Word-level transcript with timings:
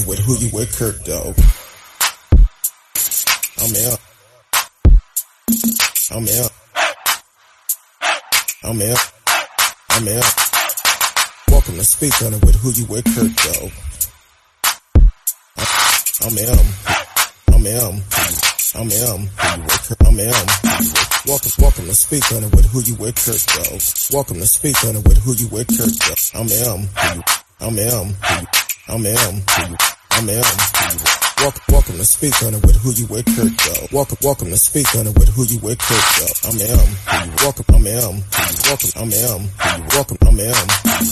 on 0.00 0.06
with 0.06 0.18
who 0.20 0.36
you 0.36 0.50
with, 0.52 0.76
Kirk, 0.76 0.96
though. 1.04 1.34
I'm 3.58 3.74
out. 3.86 4.00
I'm 6.10 6.26
out. 6.28 6.52
I'm 8.62 8.82
out. 8.82 9.12
I'm 9.90 10.08
out. 10.08 10.34
Welcome 11.50 11.74
to 11.76 11.84
Speak 11.84 12.22
on 12.22 12.34
it 12.34 12.44
with 12.44 12.56
who 12.56 12.70
you 12.72 12.86
with, 12.86 13.04
Kirk, 13.04 13.32
though. 13.44 13.70
I'm 16.26 16.38
M. 16.38 16.66
I'm 17.48 17.66
M. 17.66 18.02
I'm 18.74 18.90
M. 18.90 19.28
I'm 20.00 20.20
M. 20.20 20.46
Welcome, 21.26 21.50
welcome 21.58 21.86
to 21.86 21.94
Speak 21.94 22.32
on 22.32 22.44
it 22.44 22.54
with 22.54 22.66
who 22.66 22.80
you 22.82 22.94
with, 22.94 23.16
Kirk, 23.16 23.40
though. 23.64 23.78
Welcome 24.16 24.36
to 24.36 24.46
Speak 24.46 24.82
on 24.84 24.96
it 24.96 25.06
with 25.06 25.18
who 25.18 25.34
you 25.34 25.48
with, 25.48 25.68
Kirk, 25.68 25.90
though. 25.90 26.38
I'm 26.38 26.48
M. 26.48 26.88
I'm 27.60 27.78
M. 27.78 28.16
I'm 28.92 29.06
M. 29.06 29.42
I'm 30.10 30.28
M. 30.28 31.29
Welcome, 31.40 31.62
welcome 31.72 31.96
to 31.96 32.04
Speak 32.04 32.36
on 32.42 32.52
it 32.52 32.60
with 32.66 32.76
who 32.84 32.92
you 32.92 33.06
with, 33.08 33.24
Kirk, 33.24 33.48
though. 33.48 33.88
Welcome, 33.96 34.18
welcome 34.20 34.48
to 34.52 34.58
Speak 34.60 34.84
on 34.94 35.06
it 35.08 35.16
with 35.16 35.32
who 35.32 35.44
you 35.48 35.58
with, 35.60 35.78
Kirk, 35.80 36.04
though. 36.20 36.52
I'm 36.52 36.60
M. 36.60 36.84
Welcome, 37.40 37.64
I'm 37.72 37.86
M. 37.88 38.20
Welcome, 38.68 38.92
I'm 39.00 39.08
M. 39.08 39.48
Welcome, 39.88 40.18
I'm 40.20 40.36
M. 40.36 40.66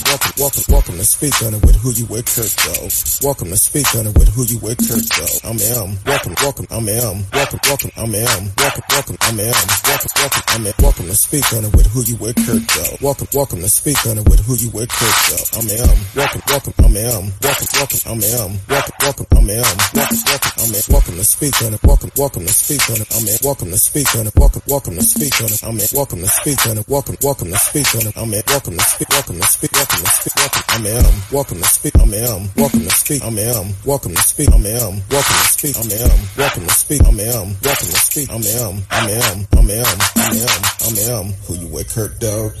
Welcome, 0.05 0.33
welcome, 0.37 0.63
welcome 0.69 0.95
to 1.01 1.05
Speak 1.05 1.33
on 1.41 1.57
it 1.57 1.65
with 1.65 1.81
who 1.81 1.89
you 1.97 2.05
with, 2.05 2.29
Kirk, 2.29 2.45
though. 2.45 2.85
Welcome 3.25 3.49
to 3.49 3.57
Speak 3.57 3.89
on 3.97 4.05
it 4.05 4.13
with 4.13 4.29
who 4.29 4.45
you 4.45 4.59
with, 4.61 4.77
Kirk, 4.77 5.01
though. 5.01 5.49
I'm 5.49 5.57
M. 5.57 5.97
Welcome, 6.05 6.35
welcome, 6.45 6.67
I'm 6.69 6.85
M. 6.85 7.25
Welcome, 7.33 7.59
welcome, 7.65 7.91
I'm 7.97 8.13
M. 8.13 8.53
Welcome, 8.53 8.85
welcome, 8.93 9.17
I'm 9.25 9.39
M. 9.41 9.49
Welcome, 9.49 10.13
welcome, 10.13 10.43
I'm 10.53 10.61
M. 10.69 10.73
Welcome 10.77 11.05
to 11.09 11.15
Speak 11.17 11.45
on 11.57 11.65
it 11.65 11.73
with 11.73 11.89
who 11.89 12.05
you 12.05 12.17
with, 12.21 12.37
Kirk, 12.45 12.61
though. 12.77 13.01
Welcome, 13.01 13.27
welcome 13.33 13.61
to 13.65 13.69
Speak 13.69 13.97
on 14.05 14.21
it 14.21 14.29
with 14.29 14.45
who 14.45 14.53
you 14.61 14.69
with, 14.77 14.93
Kirk, 14.93 15.17
though. 15.33 15.57
I'm 15.57 15.65
M. 15.73 15.97
Welcome, 16.13 16.41
welcome, 16.45 16.73
I'm 16.85 16.93
M. 16.93 17.33
Welcome, 17.41 17.69
welcome, 17.73 18.01
I'm 18.05 18.21
M. 18.21 18.61
Welcome, 18.69 18.95
welcome, 19.01 19.25
I'm 19.33 19.49
M. 19.49 19.65
Welcome, 19.97 20.18
I'm 20.27 20.75
M. 20.75 20.83
Welcome 20.89 21.15
to 21.15 21.23
Speak 21.23 21.55
on 21.63 21.73
it. 21.73 21.79
Welcome, 21.83 22.11
welcome 22.17 22.43
to 22.45 22.51
Speak 22.51 22.83
on 22.91 22.99
it. 22.99 23.07
I'm 23.15 23.23
in. 23.23 23.37
Welcome 23.41 23.71
to 23.71 23.77
Speak 23.77 24.15
on 24.19 24.27
it. 24.27 24.35
Welcome, 24.35 24.61
welcome 24.67 24.95
to 24.95 25.03
Speak 25.03 25.31
on 25.39 25.47
it. 25.47 25.63
I'm 25.63 25.79
in. 25.79 25.87
Welcome 25.95 26.19
to 26.19 26.27
Speak 26.27 26.59
on 26.67 26.77
it. 26.77 26.87
Welcome, 26.89 27.15
welcome 27.23 27.47
to 27.51 27.57
Speak 27.57 27.87
on 27.95 28.03
it. 28.03 28.17
I'm 28.17 28.33
in. 28.33 28.43
Welcome 28.47 28.75
to 28.75 28.83
Speak. 28.83 29.07
Welcome 29.09 29.39
to 29.39 29.47
Speak. 29.47 29.71
Welcome 29.71 30.03
to 30.03 30.11
Speak. 30.11 30.35
Welcome. 30.35 30.63
I'm 30.75 30.85
in. 30.85 31.05
Welcome 31.31 31.59
to 31.59 31.67
Speak. 31.71 31.95
I'm 31.95 32.11
in. 32.11 32.49
Welcome 32.57 32.83
to 32.83 32.91
Speak. 32.91 33.23
I'm 33.23 33.37
in. 33.39 33.55
Welcome 33.87 34.11
to 34.11 34.19
Speak. 34.19 34.51
I'm 34.51 34.59
in. 34.67 34.99
Welcome 35.07 35.39
to 35.39 35.47
Speak. 35.47 35.75
I'm 35.79 35.87
in. 35.87 36.11
Welcome 36.35 36.67
to 36.67 36.75
Speak. 36.75 37.01
I'm 37.07 37.19
in. 37.19 37.55
Welcome 37.63 37.87
to 37.87 37.99
Speak. 38.03 38.27
I'm 38.27 38.43
in. 38.43 38.83
I'm 38.91 39.07
in. 39.07 39.47
I'm 39.55 39.69
in. 39.71 39.85
I'm 40.19 40.35
in. 40.35 40.51
I'm 40.83 40.95
in. 40.99 41.33
Who 41.47 41.55
you 41.55 41.67
with, 41.71 41.95
Kirk 41.95 42.19
Dog? 42.19 42.51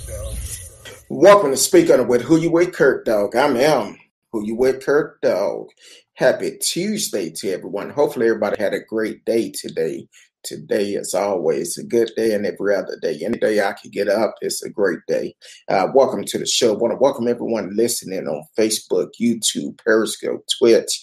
Welcome 1.09 1.51
to 1.51 1.57
Speak 1.57 1.91
on 1.91 1.99
it 1.99 2.07
with 2.07 2.21
Who 2.21 2.37
You 2.39 2.51
With, 2.51 2.71
Kirk 2.71 3.03
Dog. 3.03 3.35
I'm 3.35 3.57
M. 3.57 3.99
Who 4.31 4.45
You 4.45 4.55
With, 4.55 4.85
Kirk 4.85 5.19
Dog. 5.21 5.67
Happy 6.19 6.57
Tuesday 6.57 7.29
to 7.29 7.49
everyone. 7.49 7.91
Hopefully, 7.91 8.27
everybody 8.27 8.61
had 8.61 8.73
a 8.73 8.83
great 8.83 9.23
day 9.23 9.51
today. 9.51 10.05
Today, 10.43 10.95
as 10.95 11.13
always, 11.13 11.77
a 11.77 11.83
good 11.85 12.11
day, 12.17 12.33
and 12.33 12.45
every 12.45 12.75
other 12.75 12.97
day. 13.01 13.21
Any 13.23 13.37
day 13.37 13.61
I 13.63 13.71
can 13.71 13.89
get 13.89 14.09
up, 14.09 14.35
it's 14.41 14.61
a 14.61 14.69
great 14.69 14.99
day. 15.07 15.33
Uh, 15.69 15.87
welcome 15.95 16.25
to 16.25 16.37
the 16.37 16.45
show. 16.45 16.73
I 16.73 16.77
want 16.77 16.91
to 16.91 16.97
welcome 16.97 17.29
everyone 17.29 17.73
listening 17.73 18.27
on 18.27 18.43
Facebook, 18.57 19.11
YouTube, 19.17 19.77
Periscope, 19.77 20.43
Twitch. 20.57 21.01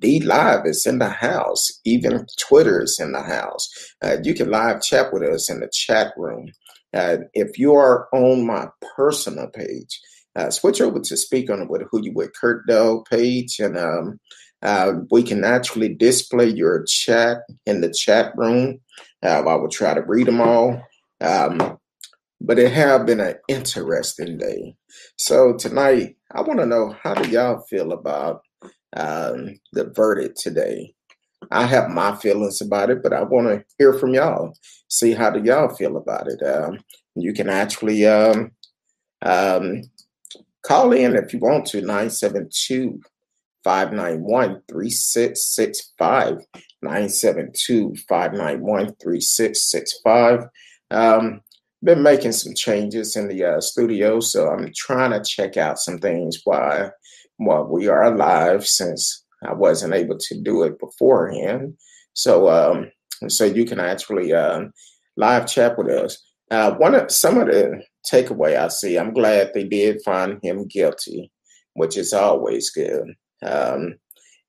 D 0.00 0.18
Live 0.18 0.66
is 0.66 0.84
in 0.84 0.98
the 0.98 1.10
house. 1.10 1.80
Even 1.84 2.26
Twitter 2.36 2.82
is 2.82 2.98
in 2.98 3.12
the 3.12 3.22
house. 3.22 3.70
Uh, 4.02 4.16
you 4.24 4.34
can 4.34 4.50
live 4.50 4.82
chat 4.82 5.12
with 5.12 5.22
us 5.22 5.48
in 5.48 5.60
the 5.60 5.70
chat 5.72 6.12
room. 6.16 6.48
Uh, 6.92 7.18
if 7.34 7.56
you 7.56 7.76
are 7.76 8.08
on 8.12 8.44
my 8.44 8.66
personal 8.96 9.46
page, 9.46 10.00
uh, 10.34 10.50
switch 10.50 10.80
over 10.80 10.98
to 10.98 11.16
Speak 11.16 11.50
on 11.50 11.62
it 11.62 11.70
with 11.70 11.82
Who 11.90 12.02
You 12.02 12.12
With 12.12 12.34
Kurt 12.34 12.66
Dog 12.66 13.06
page, 13.08 13.60
and 13.60 13.78
um, 13.78 14.18
uh, 14.62 14.92
we 15.10 15.22
can 15.22 15.44
actually 15.44 15.94
display 15.94 16.48
your 16.48 16.84
chat 16.84 17.38
in 17.66 17.80
the 17.80 17.92
chat 17.92 18.32
room. 18.36 18.80
Uh, 19.22 19.42
I 19.46 19.54
will 19.54 19.68
try 19.68 19.94
to 19.94 20.02
read 20.02 20.26
them 20.26 20.40
all. 20.40 20.82
Um, 21.20 21.78
but 22.40 22.58
it 22.58 22.72
have 22.72 23.06
been 23.06 23.20
an 23.20 23.36
interesting 23.48 24.38
day. 24.38 24.76
So 25.16 25.54
tonight, 25.54 26.16
I 26.32 26.42
want 26.42 26.60
to 26.60 26.66
know 26.66 26.94
how 27.02 27.14
do 27.14 27.28
y'all 27.30 27.62
feel 27.68 27.92
about 27.92 28.42
um, 28.94 29.58
the 29.72 29.90
verdict 29.94 30.38
today? 30.38 30.94
I 31.50 31.64
have 31.66 31.90
my 31.90 32.16
feelings 32.16 32.60
about 32.60 32.90
it, 32.90 33.02
but 33.02 33.12
I 33.12 33.22
want 33.22 33.48
to 33.48 33.64
hear 33.78 33.92
from 33.92 34.14
y'all. 34.14 34.52
See 34.88 35.12
how 35.12 35.30
do 35.30 35.42
y'all 35.42 35.74
feel 35.74 35.96
about 35.96 36.28
it? 36.28 36.42
Um, 36.42 36.80
you 37.14 37.32
can 37.32 37.48
actually 37.48 38.06
um, 38.06 38.52
um 39.22 39.82
call 40.62 40.92
in 40.92 41.16
if 41.16 41.32
you 41.32 41.38
want 41.38 41.66
to 41.66 41.80
972 41.80 43.00
591 43.66 44.62
3665. 44.68 46.38
972 46.82 47.96
591 48.08 48.94
3665. 49.02 50.44
Um, 50.92 51.40
been 51.82 52.00
making 52.00 52.30
some 52.30 52.54
changes 52.54 53.16
in 53.16 53.26
the 53.26 53.42
uh, 53.42 53.60
studio, 53.60 54.20
so 54.20 54.48
I'm 54.48 54.72
trying 54.72 55.10
to 55.10 55.28
check 55.28 55.56
out 55.56 55.80
some 55.80 55.98
things 55.98 56.42
while, 56.44 56.92
while 57.38 57.64
we 57.64 57.88
are 57.88 58.16
live 58.16 58.64
since 58.64 59.24
I 59.44 59.52
wasn't 59.52 59.94
able 59.94 60.16
to 60.16 60.40
do 60.40 60.62
it 60.62 60.78
beforehand. 60.78 61.76
So, 62.12 62.48
um, 62.48 62.92
so 63.28 63.44
you 63.44 63.64
can 63.64 63.80
actually 63.80 64.32
um, 64.32 64.72
live 65.16 65.48
chat 65.48 65.76
with 65.76 65.88
us. 65.88 66.22
Uh, 66.52 66.74
one 66.76 66.94
of 66.94 67.10
some 67.10 67.38
of 67.38 67.48
the 67.48 67.82
takeaway 68.08 68.56
I 68.56 68.68
see, 68.68 68.96
I'm 68.96 69.12
glad 69.12 69.50
they 69.52 69.64
did 69.64 70.02
find 70.04 70.38
him 70.40 70.68
guilty, 70.68 71.32
which 71.74 71.96
is 71.96 72.12
always 72.12 72.70
good. 72.70 73.16
Um, 73.44 73.96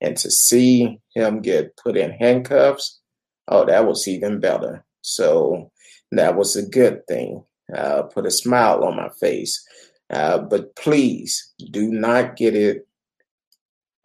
and 0.00 0.16
to 0.18 0.30
see 0.30 1.00
him 1.14 1.42
get 1.42 1.76
put 1.76 1.96
in 1.96 2.12
handcuffs, 2.12 3.00
oh, 3.48 3.64
that 3.66 3.86
was 3.86 4.06
even 4.06 4.40
better. 4.40 4.84
So 5.02 5.70
that 6.12 6.36
was 6.36 6.56
a 6.56 6.66
good 6.66 7.06
thing. 7.06 7.44
Uh, 7.74 8.02
put 8.02 8.26
a 8.26 8.30
smile 8.30 8.84
on 8.84 8.96
my 8.96 9.08
face. 9.20 9.64
Uh, 10.10 10.38
but 10.38 10.74
please 10.76 11.52
do 11.70 11.88
not 11.88 12.36
get 12.36 12.54
it 12.54 12.86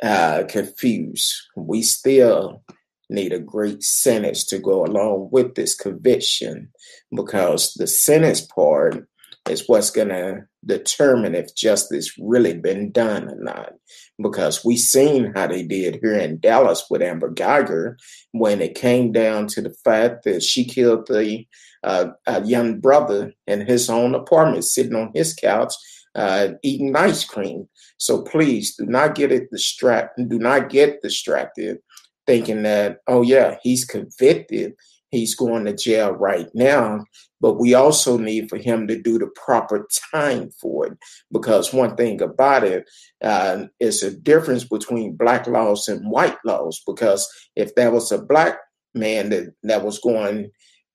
uh, 0.02 0.44
confused. 0.50 1.34
We 1.56 1.82
still 1.82 2.64
need 3.10 3.32
a 3.32 3.40
great 3.40 3.84
sentence 3.84 4.44
to 4.46 4.60
go 4.60 4.84
along 4.84 5.30
with 5.32 5.56
this 5.56 5.76
conviction 5.76 6.70
because 7.16 7.74
the 7.76 7.88
sentence 7.88 8.42
part 8.42 9.08
is 9.50 9.68
what's 9.68 9.92
going 9.92 10.10
to 10.10 10.42
determine 10.66 11.36
if 11.36 11.56
justice 11.56 12.18
really 12.20 12.54
been 12.54 12.92
done 12.92 13.30
or 13.30 13.36
not 13.38 13.74
because 14.22 14.64
we 14.64 14.78
seen 14.78 15.34
how 15.36 15.48
they 15.48 15.64
did 15.64 16.00
here 16.02 16.14
in 16.14 16.40
Dallas 16.40 16.86
with 16.90 17.02
Amber 17.02 17.32
Guyger 17.32 17.98
when 18.32 18.62
it 18.62 18.76
came 18.76 19.12
down 19.12 19.48
to 19.48 19.62
the 19.62 19.74
fact 19.84 20.24
that 20.24 20.44
she 20.44 20.66
killed 20.66 21.08
the 21.08 21.46
uh, 21.84 22.12
young 22.44 22.80
brother 22.80 23.34
in 23.48 23.66
his 23.66 23.90
own 23.90 24.16
apartment 24.16 24.64
sitting 24.64 24.96
on 24.96 25.12
his 25.14 25.34
couch 25.34 25.74
uh, 26.16 26.50
eating 26.62 26.96
ice 26.96 27.26
cream. 27.26 27.68
So 27.98 28.22
please 28.22 28.76
do 28.76 28.86
not 28.86 29.16
get 29.16 29.32
it 29.32 29.50
distracted 29.50 30.30
do 30.30 30.40
not 30.40 30.70
get 30.70 31.02
distracted 31.02 31.80
thinking 32.26 32.64
that 32.64 33.00
oh 33.08 33.22
yeah 33.22 33.58
he's 33.62 33.86
convicted 33.86 34.74
he's 35.14 35.36
going 35.36 35.66
to 35.66 35.74
jail 35.74 36.12
right 36.12 36.50
now 36.54 37.04
but 37.44 37.60
we 37.60 37.74
also 37.74 38.18
need 38.18 38.50
for 38.50 38.56
him 38.56 38.88
to 38.88 38.98
do 38.98 39.20
the 39.20 39.28
proper 39.36 39.86
time 40.14 40.50
for 40.62 40.88
it. 40.88 40.98
Because 41.30 41.74
one 41.74 41.98
thing 41.98 42.22
about 42.22 42.64
it 42.64 42.90
uh, 43.22 43.66
is 43.82 44.02
a 44.02 44.16
difference 44.16 44.64
between 44.64 45.18
black 45.18 45.46
laws 45.46 45.90
and 45.90 46.10
white 46.10 46.38
laws. 46.46 46.82
Because 46.88 47.30
if 47.58 47.76
there 47.76 47.92
was 47.92 48.14
a 48.14 48.18
black 48.18 48.60
man 48.96 49.30
that, 49.32 49.54
that 49.64 49.84
was 49.84 50.00
going 50.00 50.52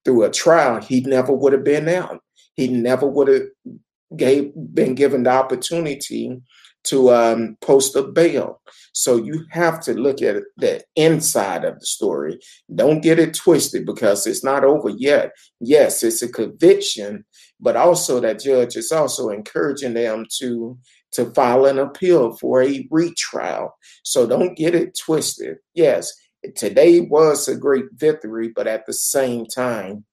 through 0.06 0.24
a 0.24 0.30
trial 0.30 0.80
he 0.80 1.00
never 1.02 1.34
would 1.34 1.52
have 1.52 1.64
been 1.64 1.86
out. 1.86 2.20
He 2.54 2.68
never 2.68 3.06
would 3.06 3.28
have 3.28 3.42
gave, 4.16 4.50
been 4.72 4.94
given 4.94 5.24
the 5.24 5.30
opportunity 5.30 6.40
to 6.84 7.10
um, 7.10 7.56
post 7.60 7.96
a 7.96 8.02
bail. 8.02 8.60
So 8.92 9.16
you 9.16 9.44
have 9.50 9.80
to 9.82 9.94
look 9.94 10.22
at 10.22 10.42
the 10.56 10.82
inside 10.96 11.64
of 11.64 11.78
the 11.78 11.86
story. 11.86 12.38
Don't 12.74 13.00
get 13.00 13.18
it 13.18 13.34
twisted 13.34 13.86
because 13.86 14.26
it's 14.26 14.42
not 14.42 14.64
over 14.64 14.88
yet. 14.88 15.32
Yes, 15.60 16.02
it's 16.02 16.22
a 16.22 16.28
conviction, 16.28 17.24
but 17.60 17.76
also 17.76 18.20
that 18.20 18.40
judge 18.40 18.76
is 18.76 18.90
also 18.92 19.28
encouraging 19.28 19.94
them 19.94 20.26
to 20.38 20.78
to 21.12 21.32
file 21.32 21.64
an 21.64 21.78
appeal 21.78 22.36
for 22.36 22.62
a 22.62 22.86
retrial. 22.90 23.74
So 24.02 24.26
don't 24.26 24.56
get 24.56 24.74
it 24.74 24.98
twisted. 24.98 25.56
Yes, 25.74 26.12
today 26.54 27.00
was 27.00 27.48
a 27.48 27.56
great 27.56 27.86
victory, 27.94 28.52
but 28.54 28.66
at 28.66 28.84
the 28.86 28.92
same 28.92 29.46
time, 29.46 30.04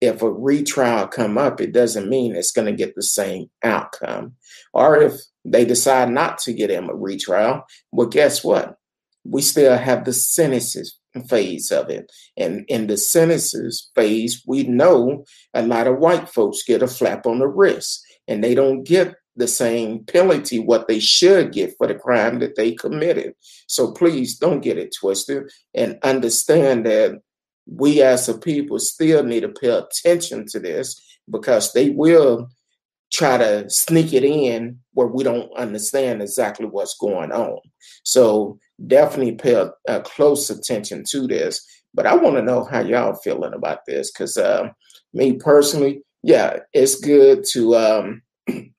if 0.00 0.22
a 0.22 0.30
retrial 0.30 1.06
come 1.06 1.38
up, 1.38 1.60
it 1.60 1.72
doesn't 1.72 2.08
mean 2.08 2.34
it's 2.34 2.52
going 2.52 2.66
to 2.66 2.72
get 2.72 2.94
the 2.94 3.02
same 3.02 3.50
outcome. 3.62 4.34
Or 4.72 4.96
if 4.96 5.14
they 5.44 5.64
decide 5.64 6.10
not 6.10 6.38
to 6.40 6.52
get 6.52 6.70
him 6.70 6.90
a 6.90 6.94
retrial, 6.94 7.64
well, 7.92 8.08
guess 8.08 8.44
what? 8.44 8.76
We 9.24 9.42
still 9.42 9.76
have 9.76 10.04
the 10.04 10.12
sentences 10.12 10.98
phase 11.28 11.70
of 11.70 11.88
it. 11.90 12.12
And 12.36 12.64
in 12.68 12.86
the 12.86 12.96
sentences 12.96 13.90
phase, 13.94 14.42
we 14.46 14.64
know 14.64 15.24
a 15.54 15.66
lot 15.66 15.86
of 15.86 15.98
white 15.98 16.28
folks 16.28 16.62
get 16.62 16.82
a 16.82 16.86
flap 16.86 17.26
on 17.26 17.38
the 17.38 17.48
wrist 17.48 18.04
and 18.28 18.42
they 18.44 18.54
don't 18.54 18.84
get 18.84 19.14
the 19.36 19.48
same 19.48 20.04
penalty 20.04 20.58
what 20.58 20.88
they 20.88 20.98
should 20.98 21.52
get 21.52 21.74
for 21.76 21.86
the 21.86 21.94
crime 21.94 22.38
that 22.38 22.56
they 22.56 22.72
committed. 22.72 23.34
So 23.66 23.92
please 23.92 24.38
don't 24.38 24.60
get 24.60 24.78
it 24.78 24.94
twisted 24.98 25.50
and 25.74 25.98
understand 26.02 26.86
that 26.86 27.20
we 27.66 28.00
as 28.02 28.28
a 28.28 28.38
people 28.38 28.78
still 28.78 29.24
need 29.24 29.40
to 29.40 29.48
pay 29.48 29.68
attention 29.68 30.46
to 30.46 30.60
this 30.60 31.00
because 31.30 31.72
they 31.72 31.90
will 31.90 32.48
try 33.12 33.38
to 33.38 33.68
sneak 33.68 34.12
it 34.12 34.24
in 34.24 34.78
where 34.92 35.06
we 35.06 35.22
don't 35.22 35.52
understand 35.56 36.22
exactly 36.22 36.66
what's 36.66 36.96
going 36.96 37.32
on. 37.32 37.58
So 38.02 38.58
definitely 38.86 39.34
pay 39.36 39.54
a, 39.54 39.72
a 39.88 40.00
close 40.00 40.50
attention 40.50 41.04
to 41.10 41.26
this. 41.26 41.64
But 41.94 42.06
I 42.06 42.14
want 42.14 42.36
to 42.36 42.42
know 42.42 42.64
how 42.64 42.80
y'all 42.80 43.14
feeling 43.14 43.54
about 43.54 43.80
this 43.86 44.10
because 44.10 44.36
uh, 44.36 44.68
me 45.14 45.34
personally, 45.34 46.02
yeah, 46.22 46.58
it's 46.72 47.00
good 47.00 47.44
to 47.52 47.76
um, 47.76 48.22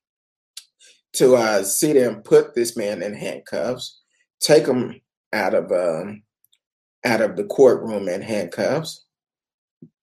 to 1.13 1.35
uh, 1.35 1.63
see 1.63 1.93
them 1.93 2.21
put 2.21 2.53
this 2.53 2.77
man 2.77 3.01
in 3.01 3.15
handcuffs, 3.15 4.01
take 4.39 4.67
him 4.67 5.01
out 5.33 5.55
of 5.55 5.71
um, 5.71 6.21
out 7.07 7.21
of 7.21 7.37
the 7.37 7.45
courtroom 7.45 8.09
in 8.09 8.21
handcuffs. 8.21 9.05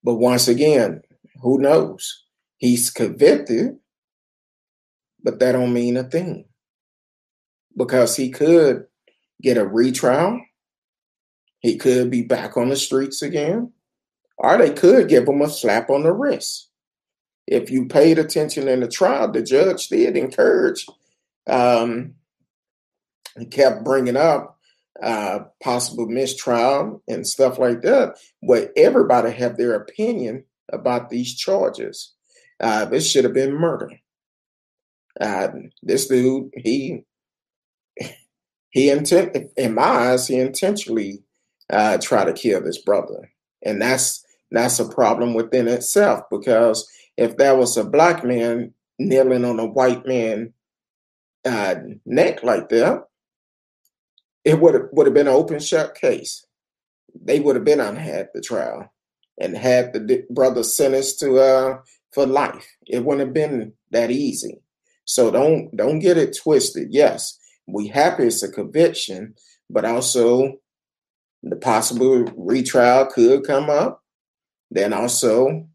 But 0.03 0.15
once 0.15 0.47
again, 0.47 1.01
who 1.41 1.59
knows? 1.59 2.23
He's 2.57 2.89
convicted, 2.89 3.77
but 5.23 5.39
that 5.39 5.53
don't 5.53 5.73
mean 5.73 5.97
a 5.97 6.03
thing 6.03 6.45
because 7.77 8.15
he 8.15 8.29
could 8.29 8.85
get 9.41 9.57
a 9.57 9.65
retrial. 9.65 10.41
He 11.59 11.77
could 11.77 12.09
be 12.09 12.23
back 12.23 12.57
on 12.57 12.69
the 12.69 12.75
streets 12.75 13.21
again, 13.21 13.71
or 14.37 14.57
they 14.57 14.71
could 14.71 15.09
give 15.09 15.27
him 15.27 15.41
a 15.41 15.49
slap 15.49 15.89
on 15.89 16.03
the 16.03 16.11
wrist. 16.11 16.69
If 17.47 17.69
you 17.69 17.87
paid 17.87 18.17
attention 18.17 18.67
in 18.67 18.79
the 18.79 18.87
trial, 18.87 19.31
the 19.31 19.43
judge 19.43 19.87
did 19.89 20.17
encourage 20.17 20.85
um, 21.47 22.15
kept 23.51 23.83
bringing 23.83 24.17
up 24.17 24.54
uh, 25.01 25.39
possible 25.61 26.07
mistrial 26.07 27.03
and 27.07 27.27
stuff 27.27 27.59
like 27.59 27.81
that. 27.81 28.17
But 28.41 28.71
everybody 28.77 29.31
have 29.31 29.57
their 29.57 29.75
opinion 29.75 30.45
about 30.71 31.09
these 31.09 31.35
charges. 31.35 32.13
Uh, 32.59 32.85
this 32.85 33.09
should 33.09 33.25
have 33.25 33.33
been 33.33 33.53
murder. 33.53 33.91
Uh, 35.19 35.49
this 35.81 36.07
dude, 36.07 36.51
he 36.55 37.03
he 38.69 38.89
intent 38.89 39.51
in 39.55 39.73
my 39.73 39.83
eyes, 39.83 40.27
he 40.27 40.37
intentionally 40.37 41.23
uh, 41.69 41.97
tried 41.97 42.25
to 42.25 42.33
kill 42.33 42.61
this 42.61 42.77
brother, 42.77 43.31
and 43.63 43.81
that's 43.81 44.25
that's 44.51 44.79
a 44.79 44.87
problem 44.87 45.33
within 45.33 45.67
itself 45.67 46.23
because 46.29 46.89
if 47.17 47.37
that 47.37 47.57
was 47.57 47.77
a 47.77 47.83
black 47.83 48.23
man 48.23 48.73
kneeling 48.99 49.45
on 49.45 49.59
a 49.59 49.65
white 49.65 50.05
man 50.05 50.53
uh, 51.45 51.75
neck 52.05 52.43
like 52.43 52.69
that, 52.69 53.05
it 54.45 54.61
would 54.61 54.75
have 54.75 54.83
would 54.91 55.07
have 55.07 55.13
been 55.13 55.27
an 55.27 55.33
open 55.33 55.59
shut 55.59 55.95
case. 55.95 56.45
They 57.19 57.39
would 57.39 57.55
have 57.55 57.65
been 57.65 57.81
on 57.81 57.95
had 57.95 58.29
the 58.33 58.41
trial 58.41 58.93
and 59.39 59.57
had 59.57 59.93
the 59.93 60.23
brother 60.29 60.63
sentenced 60.63 61.19
to 61.19 61.39
uh 61.39 61.77
for 62.13 62.25
life. 62.25 62.67
It 62.87 63.03
wouldn't 63.03 63.27
have 63.27 63.33
been 63.33 63.73
that 63.91 64.11
easy. 64.11 64.61
So 65.03 65.31
don't 65.31 65.75
don't 65.75 65.99
get 65.99 66.17
it 66.17 66.37
twisted. 66.37 66.89
Yes, 66.91 67.37
we 67.67 67.87
happy 67.87 68.23
it's 68.27 68.43
a 68.43 68.51
conviction, 68.51 69.35
but 69.69 69.83
also 69.83 70.59
the 71.43 71.55
possible 71.55 72.23
retrial 72.35 73.05
could 73.07 73.45
come 73.45 73.69
up. 73.69 74.03
Then 74.71 74.93
also 74.93 75.67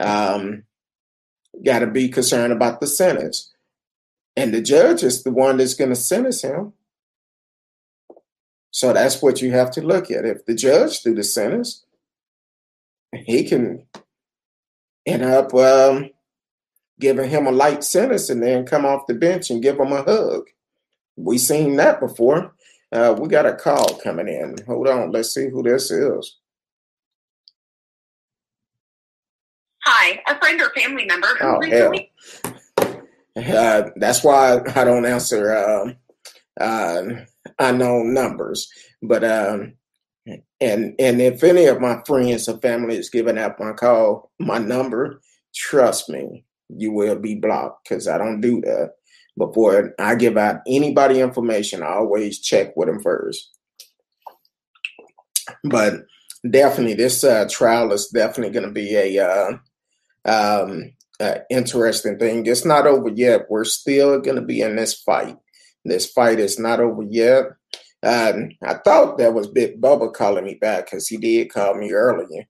um, 0.00 0.64
got 1.62 1.80
to 1.80 1.86
be 1.86 2.08
concerned 2.08 2.52
about 2.52 2.80
the 2.80 2.86
sentence. 2.86 3.52
And 4.36 4.52
the 4.52 4.62
judge 4.62 5.02
is 5.02 5.22
the 5.22 5.30
one 5.30 5.58
that's 5.58 5.74
going 5.74 5.90
to 5.90 5.96
sentence 5.96 6.42
him. 6.42 6.72
So 8.74 8.92
that's 8.92 9.22
what 9.22 9.40
you 9.40 9.52
have 9.52 9.70
to 9.72 9.82
look 9.82 10.10
at. 10.10 10.24
If 10.24 10.46
the 10.46 10.54
judge 10.54 11.00
do 11.02 11.14
the 11.14 11.22
sentence, 11.22 11.84
he 13.14 13.44
can 13.44 13.86
end 15.06 15.22
up 15.22 15.54
um, 15.54 16.10
giving 16.98 17.30
him 17.30 17.46
a 17.46 17.52
light 17.52 17.84
sentence 17.84 18.30
and 18.30 18.42
then 18.42 18.66
come 18.66 18.84
off 18.84 19.06
the 19.06 19.14
bench 19.14 19.48
and 19.48 19.62
give 19.62 19.78
him 19.78 19.92
a 19.92 20.02
hug. 20.02 20.48
We 21.14 21.38
seen 21.38 21.76
that 21.76 22.00
before. 22.00 22.52
Uh, 22.90 23.14
we 23.16 23.28
got 23.28 23.46
a 23.46 23.54
call 23.54 23.94
coming 24.02 24.26
in. 24.26 24.56
Hold 24.66 24.88
on, 24.88 25.12
let's 25.12 25.32
see 25.32 25.48
who 25.48 25.62
this 25.62 25.92
is. 25.92 26.36
Hi, 29.84 30.20
a 30.26 30.36
friend 30.40 30.60
or 30.60 30.70
family 30.70 31.04
member 31.04 31.28
who 31.38 31.46
oh, 31.46 31.58
recently 31.58 32.10
uh, 33.36 33.90
that's 33.96 34.24
why 34.24 34.60
I 34.74 34.84
don't 34.84 35.06
answer 35.06 35.56
um, 35.56 35.96
uh, 36.60 37.24
unknown 37.58 38.14
numbers. 38.14 38.68
But 39.02 39.24
um, 39.24 39.74
and 40.60 40.94
and 40.98 41.20
if 41.20 41.42
any 41.44 41.66
of 41.66 41.80
my 41.80 42.00
friends 42.06 42.48
or 42.48 42.58
family 42.58 42.96
is 42.96 43.10
giving 43.10 43.38
out 43.38 43.60
my 43.60 43.72
call, 43.72 44.30
my 44.38 44.58
number, 44.58 45.20
trust 45.54 46.08
me, 46.08 46.44
you 46.68 46.92
will 46.92 47.16
be 47.16 47.34
blocked 47.34 47.88
because 47.88 48.08
I 48.08 48.18
don't 48.18 48.40
do 48.40 48.60
that. 48.62 48.92
Before 49.36 49.92
I 49.98 50.14
give 50.14 50.36
out 50.36 50.60
anybody 50.66 51.20
information, 51.20 51.82
I 51.82 51.94
always 51.94 52.38
check 52.38 52.76
with 52.76 52.86
them 52.86 53.02
first. 53.02 53.50
But 55.64 55.94
definitely, 56.48 56.94
this 56.94 57.24
uh, 57.24 57.46
trial 57.50 57.92
is 57.92 58.08
definitely 58.08 58.52
going 58.52 58.66
to 58.66 58.72
be 58.72 58.94
a 58.94 59.26
uh, 59.26 59.56
um, 60.24 60.92
uh, 61.20 61.38
interesting 61.50 62.18
thing. 62.18 62.46
It's 62.46 62.64
not 62.64 62.86
over 62.86 63.08
yet. 63.08 63.46
We're 63.50 63.64
still 63.64 64.20
going 64.20 64.36
to 64.36 64.42
be 64.42 64.60
in 64.60 64.76
this 64.76 64.94
fight. 64.94 65.36
This 65.84 66.10
fight 66.10 66.38
is 66.40 66.58
not 66.58 66.80
over 66.80 67.02
yet. 67.02 67.44
Um, 68.02 68.50
I 68.62 68.74
thought 68.74 69.18
that 69.18 69.34
was 69.34 69.48
Big 69.48 69.80
Bubba 69.80 70.12
calling 70.12 70.44
me 70.44 70.54
back 70.54 70.86
because 70.86 71.08
he 71.08 71.16
did 71.16 71.52
call 71.52 71.74
me 71.74 71.92
earlier, 71.92 72.44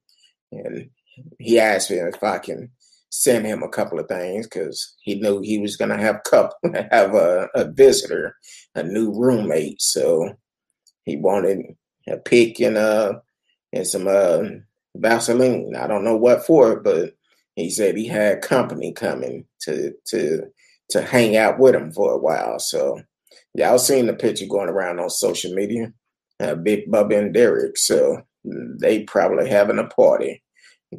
and 0.50 0.91
he 1.38 1.59
asked 1.59 1.91
me 1.91 1.99
if 1.99 2.23
I 2.23 2.38
can 2.38 2.71
send 3.11 3.47
him 3.47 3.62
a 3.62 3.69
couple 3.69 4.00
of 4.00 4.09
things 4.09 4.47
because 4.47 4.95
he 5.00 5.14
knew 5.14 5.41
he 5.41 5.59
was 5.59 5.76
going 5.76 5.91
to 5.91 5.97
have 5.97 6.25
couple 6.25 6.57
have 6.91 7.14
a, 7.14 7.49
a 7.55 7.71
visitor, 7.71 8.37
a 8.75 8.83
new 8.83 9.12
roommate. 9.12 9.81
So 9.81 10.35
he 11.05 11.17
wanted 11.17 11.76
a 12.09 12.17
pick 12.17 12.61
and 12.61 12.76
uh 12.76 13.21
and 13.73 13.87
some 13.87 14.09
uh 14.09 14.43
Vaseline. 14.97 15.76
I 15.76 15.87
don't 15.87 16.05
know 16.05 16.17
what 16.17 16.45
for, 16.45 16.81
but 16.81 17.14
he 17.55 17.71
said 17.71 17.97
he 17.97 18.07
had 18.07 18.43
company 18.43 18.93
coming 18.93 19.47
to 19.62 19.95
to 20.07 20.50
to 20.91 21.03
hang 21.03 21.37
out 21.37 21.59
with 21.59 21.75
him 21.76 21.93
for 21.93 22.12
a 22.12 22.19
while. 22.19 22.59
So 22.59 23.00
was 23.56 23.87
seeing 23.87 24.06
the 24.06 24.14
picture 24.14 24.46
going 24.46 24.68
around 24.68 25.00
on 25.00 25.11
social 25.11 25.52
media. 25.54 25.92
Uh, 26.40 26.56
Big 26.56 26.90
Bubba 26.90 27.18
and 27.18 27.34
Derek. 27.34 27.78
So 27.78 28.23
they 28.44 29.04
probably 29.04 29.49
having 29.49 29.78
a 29.78 29.84
party. 29.87 30.42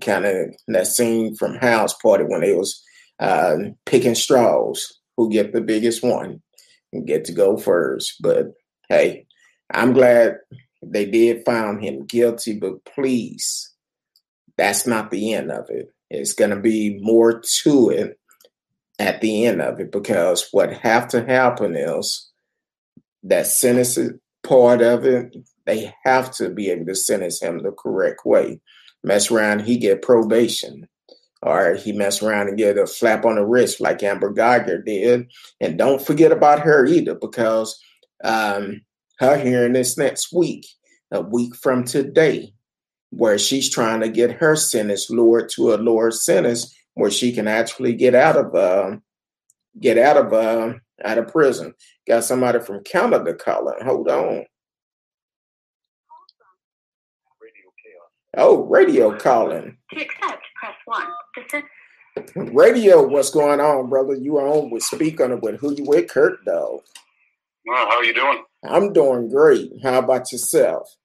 Kind 0.02 0.26
of 0.26 0.56
that 0.68 0.88
scene 0.88 1.36
from 1.36 1.56
House 1.56 1.94
Party 1.94 2.26
when 2.26 2.42
they 2.42 2.54
was 2.54 2.82
uh, 3.20 3.56
picking 3.86 4.16
straws. 4.16 5.00
Who 5.18 5.32
get 5.32 5.54
the 5.54 5.62
biggest 5.62 6.04
one 6.04 6.42
and 6.92 7.08
get 7.08 7.24
to 7.26 7.32
go 7.32 7.56
first. 7.56 8.16
But 8.22 8.48
hey, 8.90 9.28
I'm 9.72 9.94
glad 9.94 10.38
they 10.82 11.06
did 11.06 11.46
find 11.46 11.82
him 11.82 12.06
guilty. 12.06 12.60
But 12.60 12.84
please, 12.84 13.74
that's 14.58 14.86
not 14.86 15.12
the 15.12 15.34
end 15.34 15.52
of 15.52 15.70
it. 15.70 15.94
It's 16.10 16.34
going 16.34 16.52
to 16.52 16.60
be 16.60 17.00
more 17.02 17.42
to 17.64 17.90
it 17.90 18.20
at 19.00 19.22
the 19.22 19.46
end 19.46 19.62
of 19.62 19.80
it 19.80 19.92
because 19.92 20.48
what 20.52 20.74
have 20.74 21.08
to 21.10 21.26
happen 21.26 21.76
is 21.76 22.30
that 23.26 23.48
sentence 23.48 23.98
part 24.44 24.82
of 24.82 25.06
it, 25.06 25.36
they 25.66 25.94
have 26.04 26.32
to 26.36 26.50
be 26.50 26.70
able 26.70 26.86
to 26.86 26.96
sentence 26.96 27.42
him 27.42 27.60
the 27.60 27.72
correct 27.72 28.26
way. 28.26 28.62
Mess 29.04 29.30
around, 29.32 29.62
he 29.62 29.78
get 29.78 30.02
probation. 30.02 30.88
Or 31.42 31.76
he 31.76 31.92
mess 31.92 32.24
around 32.24 32.48
and 32.48 32.58
get 32.58 32.78
a 32.78 32.88
slap 32.88 33.24
on 33.24 33.36
the 33.36 33.46
wrist 33.46 33.80
like 33.80 34.02
Amber 34.02 34.34
Guyger 34.34 34.84
did. 34.84 35.30
And 35.60 35.78
don't 35.78 36.02
forget 36.02 36.32
about 36.32 36.62
her 36.62 36.86
either, 36.88 37.14
because 37.14 37.80
um, 38.24 38.82
her 39.20 39.38
hearing 39.38 39.74
this 39.74 39.98
next 39.98 40.34
week, 40.34 40.66
a 41.12 41.22
week 41.22 41.56
from 41.56 41.84
today 41.84 42.52
where 43.12 43.38
she's 43.38 43.70
trying 43.70 44.02
to 44.02 44.10
get 44.10 44.32
her 44.32 44.56
sentence 44.56 45.10
lowered 45.10 45.50
to 45.50 45.74
a 45.74 45.78
lower 45.78 46.10
sentence 46.10 46.76
where 46.96 47.12
she 47.12 47.32
can 47.32 47.48
actually 47.48 47.94
get 47.94 48.16
out 48.16 48.36
of 48.36 48.56
uh, 48.56 48.98
get 49.80 49.98
out 49.98 50.18
of 50.18 50.34
uh, 50.34 50.74
out 51.04 51.18
of 51.18 51.28
prison. 51.28 51.74
Got 52.08 52.24
somebody 52.24 52.60
from 52.60 52.84
Canada 52.84 53.34
calling. 53.34 53.84
Hold 53.84 54.10
on. 54.10 54.46
Oh, 58.38 58.64
radio 58.64 59.18
calling. 59.18 59.78
To 59.94 60.02
accept, 60.02 60.44
press 60.56 60.76
one. 60.86 61.08
Radio, 62.54 63.06
what's 63.06 63.30
going 63.30 63.62
on, 63.62 63.90
brother? 63.90 64.14
You 64.16 64.38
are 64.38 64.48
on 64.48 64.70
with 64.70 64.84
Speak 64.84 65.22
on 65.22 65.32
it 65.32 65.42
with 65.42 65.60
who 65.60 65.74
you 65.74 65.86
with, 65.86 66.10
Kurt 66.10 66.40
though. 66.46 66.84
Well, 67.66 67.88
how 67.88 67.98
are 67.98 68.04
you 68.04 68.14
doing? 68.14 68.44
I'm 68.64 68.94
doing 68.94 69.30
great. 69.30 69.72
How 69.82 70.00
about 70.00 70.32
yourself? 70.32 70.96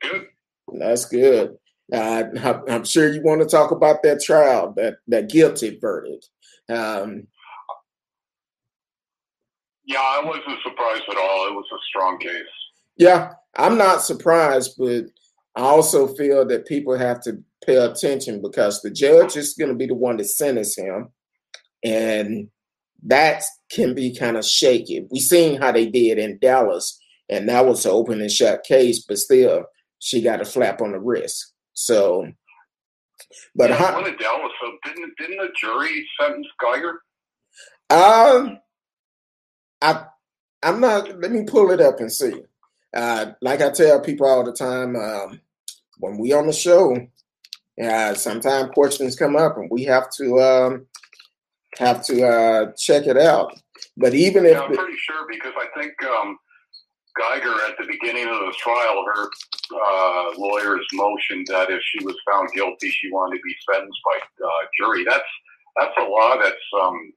Good. 0.00 0.26
That's 0.72 1.04
good. 1.04 1.58
Uh, 1.92 2.24
I'm 2.68 2.84
sure 2.84 3.12
you 3.12 3.22
want 3.22 3.42
to 3.42 3.46
talk 3.46 3.70
about 3.70 4.02
that 4.02 4.22
trial, 4.22 4.72
that 4.76 4.98
that 5.08 5.30
guilty 5.30 5.78
verdict. 5.78 6.28
Um, 6.68 7.26
Yeah, 9.88 10.00
I 10.00 10.22
wasn't 10.22 10.62
surprised 10.62 11.04
at 11.10 11.16
all. 11.16 11.48
It 11.48 11.54
was 11.54 11.64
a 11.72 11.80
strong 11.88 12.18
case. 12.18 12.44
Yeah, 12.98 13.32
I'm 13.56 13.78
not 13.78 14.02
surprised, 14.02 14.74
but 14.78 15.06
I 15.56 15.62
also 15.62 16.08
feel 16.08 16.46
that 16.46 16.66
people 16.66 16.96
have 16.96 17.22
to 17.22 17.42
pay 17.64 17.76
attention 17.76 18.42
because 18.42 18.82
the 18.82 18.90
judge 18.90 19.36
is 19.36 19.54
going 19.54 19.70
to 19.70 19.74
be 19.76 19.86
the 19.86 19.94
one 19.94 20.18
to 20.18 20.24
sentence 20.24 20.76
him, 20.76 21.08
and 21.82 22.48
that 23.04 23.44
can 23.70 23.94
be 23.94 24.14
kind 24.14 24.36
of 24.36 24.44
shaky. 24.44 25.06
We've 25.10 25.22
seen 25.22 25.58
how 25.58 25.72
they 25.72 25.86
did 25.86 26.18
in 26.18 26.38
Dallas, 26.38 27.00
and 27.30 27.48
that 27.48 27.64
was 27.64 27.86
an 27.86 27.92
open 27.92 28.20
and 28.20 28.30
shut 28.30 28.64
case, 28.64 29.04
but 29.08 29.16
still, 29.16 29.64
she 30.00 30.20
got 30.20 30.42
a 30.42 30.44
slap 30.44 30.82
on 30.82 30.92
the 30.92 31.00
wrist. 31.00 31.54
So, 31.72 32.30
but 33.54 33.70
yeah, 33.70 33.76
how, 33.76 33.94
one 33.94 34.10
in 34.10 34.18
Dallas. 34.18 34.52
So 34.60 34.70
didn't 34.84 35.14
didn't 35.18 35.38
the 35.38 35.48
jury 35.58 36.06
sentence 36.20 36.46
Guyger? 36.62 36.98
Um, 37.90 38.58
I 39.80 40.04
I'm 40.62 40.80
not. 40.80 41.20
Let 41.20 41.30
me 41.30 41.44
pull 41.44 41.70
it 41.70 41.80
up 41.80 42.00
and 42.00 42.12
see. 42.12 42.42
Uh, 42.94 43.32
like 43.40 43.60
I 43.60 43.70
tell 43.70 44.00
people 44.00 44.26
all 44.26 44.44
the 44.44 44.52
time, 44.52 44.96
um, 44.96 45.40
when 45.98 46.18
we 46.18 46.32
on 46.32 46.46
the 46.46 46.52
show, 46.52 46.96
uh, 47.82 48.14
sometimes 48.14 48.70
questions 48.72 49.14
come 49.14 49.36
up 49.36 49.56
and 49.56 49.70
we 49.70 49.84
have 49.84 50.10
to 50.12 50.40
um, 50.40 50.86
have 51.78 52.04
to 52.06 52.26
uh, 52.26 52.72
check 52.76 53.06
it 53.06 53.16
out. 53.16 53.58
But 53.96 54.14
even 54.14 54.46
if 54.46 54.60
I'm 54.60 54.74
pretty 54.74 54.96
sure 54.96 55.26
because 55.30 55.52
I 55.56 55.80
think 55.80 55.92
um, 56.04 56.38
Guyger 57.20 57.54
at 57.68 57.76
the 57.78 57.86
beginning 57.86 58.28
of 58.28 58.38
the 58.38 58.54
trial, 58.58 59.04
her 59.14 59.24
uh, 59.24 60.38
lawyers 60.38 60.86
motioned 60.94 61.46
that 61.48 61.70
if 61.70 61.80
she 61.82 62.04
was 62.04 62.16
found 62.30 62.48
guilty, 62.54 62.90
she 62.90 63.10
wanted 63.12 63.36
to 63.36 63.42
be 63.42 63.54
sentenced 63.70 64.00
by 64.04 64.44
uh, 64.44 64.66
jury. 64.78 65.04
That's 65.04 65.28
that's 65.76 65.94
a 65.98 66.02
law 66.02 66.36
that's 66.42 66.56
um, 66.82 67.12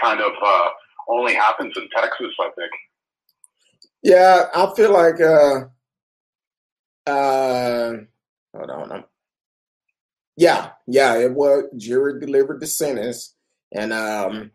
kind 0.00 0.20
of 0.20 0.32
uh, 0.42 0.68
only 1.08 1.34
happens 1.34 1.74
in 1.76 1.88
Texas, 1.94 2.34
I 2.40 2.50
think. 2.56 2.70
yeah, 4.02 4.44
I 4.54 4.72
feel 4.74 4.92
like 4.92 5.20
uh, 5.20 5.60
uh, 7.10 7.92
hold 8.56 8.70
on. 8.70 8.92
I'm, 8.92 9.04
yeah, 10.36 10.70
yeah, 10.86 11.16
it 11.18 11.32
was 11.32 11.64
jury 11.76 12.20
delivered 12.20 12.60
the 12.60 12.66
sentence, 12.66 13.34
and 13.72 13.92
um, 13.92 14.50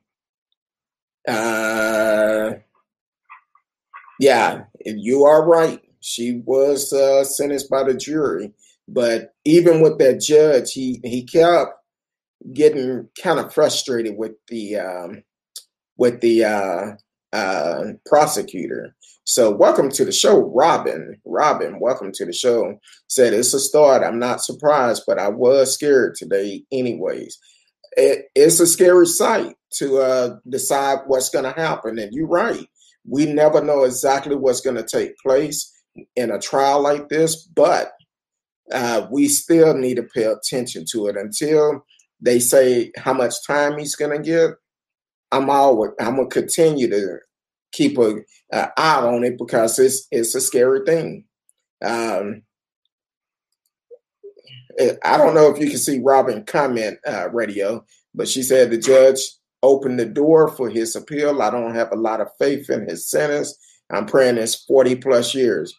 uh, 1.27 2.51
yeah, 4.20 4.63
you 4.86 5.25
are 5.25 5.46
right. 5.46 5.82
She 6.01 6.42
was 6.46 6.94
uh, 6.94 7.24
sentenced 7.24 7.70
by 7.70 7.84
the 7.84 7.94
jury, 7.94 8.54
but 8.88 9.34
even 9.46 9.82
with 9.82 9.98
that 10.00 10.22
judge, 10.22 10.74
he 10.74 11.00
he 11.04 11.24
kept 11.24 11.74
getting 12.54 13.10
kind 13.22 13.39
of 13.39 13.54
frustrated 13.54 14.18
with 14.18 14.34
the 14.48 14.77
um, 14.77 15.24
with 15.98 16.22
the 16.22 16.46
uh, 16.46 16.92
uh, 17.34 17.84
prosecutor. 18.06 18.96
So, 19.25 19.51
welcome 19.51 19.89
to 19.92 20.06
the 20.06 20.12
show, 20.12 20.39
Robin. 20.54 21.20
Robin, 21.25 21.80
welcome 21.80 22.12
to 22.13 22.25
the 22.25 22.34
show. 22.34 22.80
Said 23.08 23.34
it's 23.34 23.54
a 23.54 23.60
start. 23.60 24.04
I'm 24.04 24.20
not 24.20 24.42
surprised, 24.42 25.04
but 25.06 25.20
I 25.20 25.27
was 25.27 25.74
scared 25.74 26.16
today, 26.16 26.63
anyways. 26.72 27.38
It, 27.98 28.27
it's 28.36 28.60
a 28.60 28.68
scary 28.68 29.08
sight 29.08 29.56
to 29.74 29.98
uh, 29.98 30.38
decide 30.48 31.00
what's 31.08 31.30
going 31.30 31.44
to 31.44 31.60
happen, 31.60 32.00
and 32.00 32.13
you're 32.13 32.27
right. 32.27 32.66
We 33.06 33.25
never 33.25 33.62
know 33.62 33.84
exactly 33.84 34.36
what's 34.36 34.62
going 34.62 34.77
to 34.77 34.84
take 34.84 35.18
place 35.18 35.74
in 36.16 36.32
a 36.32 36.39
trial 36.39 36.82
like 36.82 37.10
this, 37.10 37.36
but 37.36 37.92
uh, 38.72 39.08
we 39.12 39.27
still 39.27 39.74
need 39.74 39.96
to 39.96 40.04
pay 40.04 40.24
attention 40.24 40.86
to 40.92 41.08
it 41.08 41.18
until 41.18 41.84
they 42.22 42.39
say 42.39 42.92
how 42.98 43.13
much 43.13 43.34
time 43.46 43.77
he's 43.77 43.96
going 43.96 44.16
to 44.16 44.24
get. 44.24 44.51
I'm 45.32 45.50
always 45.50 45.92
I'm 46.00 46.18
gonna 46.18 46.28
continue 46.28 46.90
to 46.90 47.20
keep 47.72 47.98
a, 47.98 48.18
a 48.52 48.70
eye 48.78 49.02
on 49.02 49.24
it 49.24 49.38
because 49.38 49.78
it's 49.80 50.08
it's 50.12 50.36
a 50.36 50.42
scary 50.42 50.82
thing. 50.86 51.26
Um, 51.84 52.44
I 55.04 55.18
don't 55.18 55.34
know 55.34 55.52
if 55.52 55.60
you 55.60 55.70
can 55.70 55.80
see 55.80 56.00
Robin 56.00 56.46
comment 56.46 57.00
uh, 57.08 57.30
radio, 57.32 57.84
but 58.14 58.28
she 58.28 58.44
said 58.44 58.70
the 58.70 58.78
judge 58.78 59.20
opened 59.64 60.00
the 60.00 60.06
door 60.06 60.50
for 60.50 60.70
his 60.70 60.96
appeal. 60.96 61.42
I 61.42 61.50
don't 61.50 61.74
have 61.74 61.92
a 61.92 61.96
lot 61.96 62.22
of 62.22 62.30
faith 62.40 62.70
in 62.70 62.88
his 62.88 63.10
sentence. 63.10 63.58
I'm 63.90 64.06
praying 64.06 64.38
it's 64.38 64.64
40 64.66 64.96
plus 64.98 65.34
years. 65.34 65.74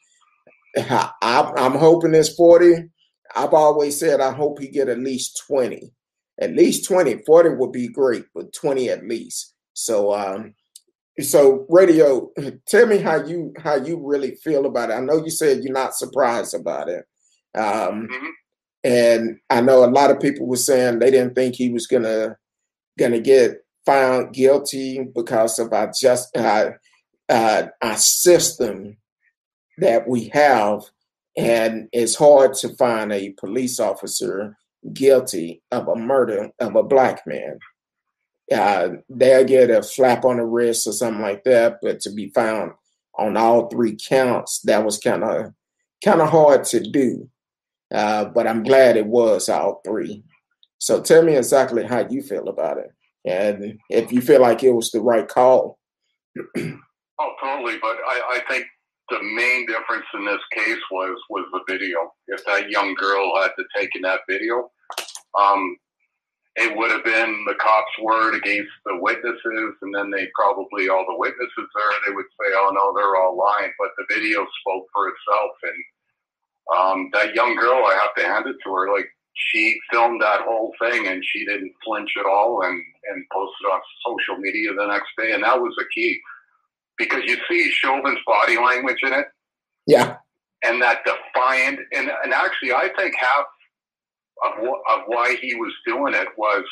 I, 0.77 1.13
I'm 1.23 1.75
hoping 1.75 2.15
it's 2.15 2.35
40. 2.35 2.91
I've 3.37 3.55
always 3.55 3.99
said 3.99 4.21
I 4.21 4.33
hope 4.33 4.59
he 4.59 4.69
get 4.69 4.89
at 4.89 4.99
least 4.99 5.43
20 5.47 5.93
at 6.41 6.55
least 6.55 6.85
20 6.87 7.23
40 7.27 7.51
would 7.51 7.73
be 7.73 7.89
great 7.89 8.25
but 8.35 8.53
20 8.53 8.89
at 8.91 9.07
least 9.07 9.55
so 9.75 10.13
um 10.15 10.55
so 11.21 11.67
radio 11.69 12.31
tell 12.67 12.87
me 12.87 12.99
how 12.99 13.17
you 13.25 13.53
how 13.59 13.75
you 13.75 14.01
really 14.03 14.35
feel 14.37 14.67
about 14.67 14.91
it 14.91 14.95
i 14.95 15.01
know 15.01 15.23
you 15.25 15.31
said 15.31 15.63
you're 15.63 15.73
not 15.73 15.95
surprised 15.95 16.55
about 16.55 16.89
it 16.89 17.05
um 17.55 18.09
Mhm. 18.09 18.29
and 18.85 19.39
i 19.51 19.61
know 19.61 19.85
a 19.85 19.91
lot 19.91 20.11
of 20.11 20.21
people 20.21 20.47
were 20.47 20.57
saying 20.57 20.99
they 20.99 21.11
didn't 21.11 21.35
think 21.35 21.55
he 21.55 21.71
was 21.71 21.87
gonna 21.87 22.37
gonna 22.99 23.21
get 23.21 23.65
found 23.87 24.35
guilty 24.35 25.03
because 25.15 25.59
of 25.59 25.73
our 25.73 25.91
just 25.99 26.37
uh, 26.37 26.71
uh, 27.31 27.67
our 27.83 27.97
system 27.97 28.97
that 29.79 30.07
we 30.09 30.29
have 30.35 30.83
and 31.37 31.89
it's 31.93 32.15
hard 32.17 32.53
to 32.53 32.69
find 32.77 33.13
a 33.13 33.31
police 33.31 33.79
officer 33.81 34.57
guilty 34.93 35.63
of 35.71 35.89
a 35.89 35.97
murder 35.97 36.51
of 36.59 36.77
a 36.77 36.83
black 36.83 37.27
man. 37.27 37.59
Uh, 38.53 38.89
they'll 39.09 39.45
get 39.45 39.71
a 39.71 39.83
slap 39.83 40.25
on 40.25 40.39
the 40.39 40.45
wrist 40.45 40.87
or 40.87 40.93
something 40.93 41.21
like 41.21 41.45
that, 41.45 41.79
but 41.83 42.01
to 42.01 42.11
be 42.11 42.31
found 42.31 42.73
on 43.19 43.37
all 43.37 43.69
three 43.69 43.97
counts, 43.97 44.61
that 44.63 44.85
was 44.85 44.99
kind 44.99 45.23
of 45.25 45.53
kind 46.03 46.21
of 46.21 46.31
hard 46.31 46.65
to 46.65 46.81
do. 46.81 47.29
Uh, 47.93 48.27
but 48.27 48.47
I'm 48.47 48.63
glad 48.63 48.97
it 48.97 49.07
was 49.07 49.49
all 49.49 49.81
three. 49.85 50.23
So 50.79 51.03
tell 51.03 51.23
me 51.23 51.37
exactly 51.37 51.85
how 51.85 52.07
you 52.09 52.23
feel 52.23 52.49
about 52.49 52.79
it, 52.79 52.91
and 53.25 53.79
if 53.91 54.13
you 54.13 54.21
feel 54.21 54.41
like 54.41 54.63
it 54.63 54.73
was 54.73 54.91
the 54.91 55.01
right 55.01 55.29
call. 55.29 55.79
Oh, 57.21 57.33
totally. 57.43 57.79
But 57.83 57.97
I, 58.07 58.37
I 58.37 58.41
think 58.49 58.65
the 59.11 59.23
main 59.23 59.67
difference 59.67 60.05
in 60.15 60.25
this 60.25 60.41
case 60.53 60.81
was 60.91 61.19
was 61.31 61.47
the 61.53 61.61
video. 61.69 62.13
If 62.29 62.45
that 62.45 62.71
young 62.71 62.95
girl 62.95 63.41
had 63.41 63.51
to 63.59 63.65
taken 63.77 64.03
that 64.03 64.21
video, 64.29 64.71
um, 65.39 65.77
it 66.57 66.77
would 66.77 66.91
have 66.91 67.05
been 67.05 67.45
the 67.47 67.55
cops' 67.55 67.99
word 68.03 68.35
against 68.35 68.73
the 68.85 68.99
witnesses, 68.99 69.75
and 69.81 69.95
then 69.95 70.11
they 70.11 70.29
probably 70.35 70.89
all 70.89 71.07
the 71.09 71.19
witnesses 71.19 71.53
there 71.57 72.01
they 72.07 72.15
would 72.15 72.27
say, 72.41 72.53
"Oh 72.55 72.71
no, 72.73 72.93
they're 72.95 73.17
all 73.17 73.37
lying." 73.37 73.73
But 73.79 73.91
the 73.97 74.15
video 74.15 74.47
spoke 74.61 74.87
for 74.93 75.09
itself, 75.09 75.53
and 75.63 75.85
um, 76.77 77.11
that 77.15 77.35
young 77.35 77.57
girl, 77.57 77.85
I 77.87 77.99
have 78.03 78.15
to 78.17 78.25
hand 78.25 78.47
it 78.47 78.57
to 78.65 78.75
her. 78.75 78.93
Like 78.93 79.09
she 79.35 79.79
filmed 79.91 80.21
that 80.21 80.43
whole 80.43 80.75
thing, 80.81 81.07
and 81.07 81.25
she 81.25 81.45
didn't 81.47 81.73
flinch 81.85 82.13
at 82.19 82.27
all, 82.27 82.63
and 82.63 82.83
and 83.11 83.25
posted 83.33 83.67
on 83.73 83.81
social 84.05 84.37
media 84.37 84.75
the 84.75 84.87
next 84.87 85.09
day, 85.17 85.33
and 85.33 85.45
that 85.45 85.61
was 85.61 85.75
the 85.79 85.87
key 85.95 86.21
because 86.99 87.23
you 87.27 87.37
see 87.51 87.71
Chauvin's 87.71 88.21
body 88.27 88.59
language 88.59 88.99
in 89.03 89.13
it, 89.13 89.27
Yeah, 89.87 90.17
and 90.65 90.83
that 90.83 91.01
defiant, 91.05 91.81
and 91.93 92.11
and 92.25 92.33
actually, 92.35 92.73
I 92.73 92.91
think 92.99 93.15
half 93.17 93.47
of 94.45 94.53
wh- 94.65 94.93
of 94.95 95.03
why 95.07 95.37
he 95.41 95.55
was 95.57 95.73
doing 95.87 96.15
it 96.15 96.29
was 96.37 96.65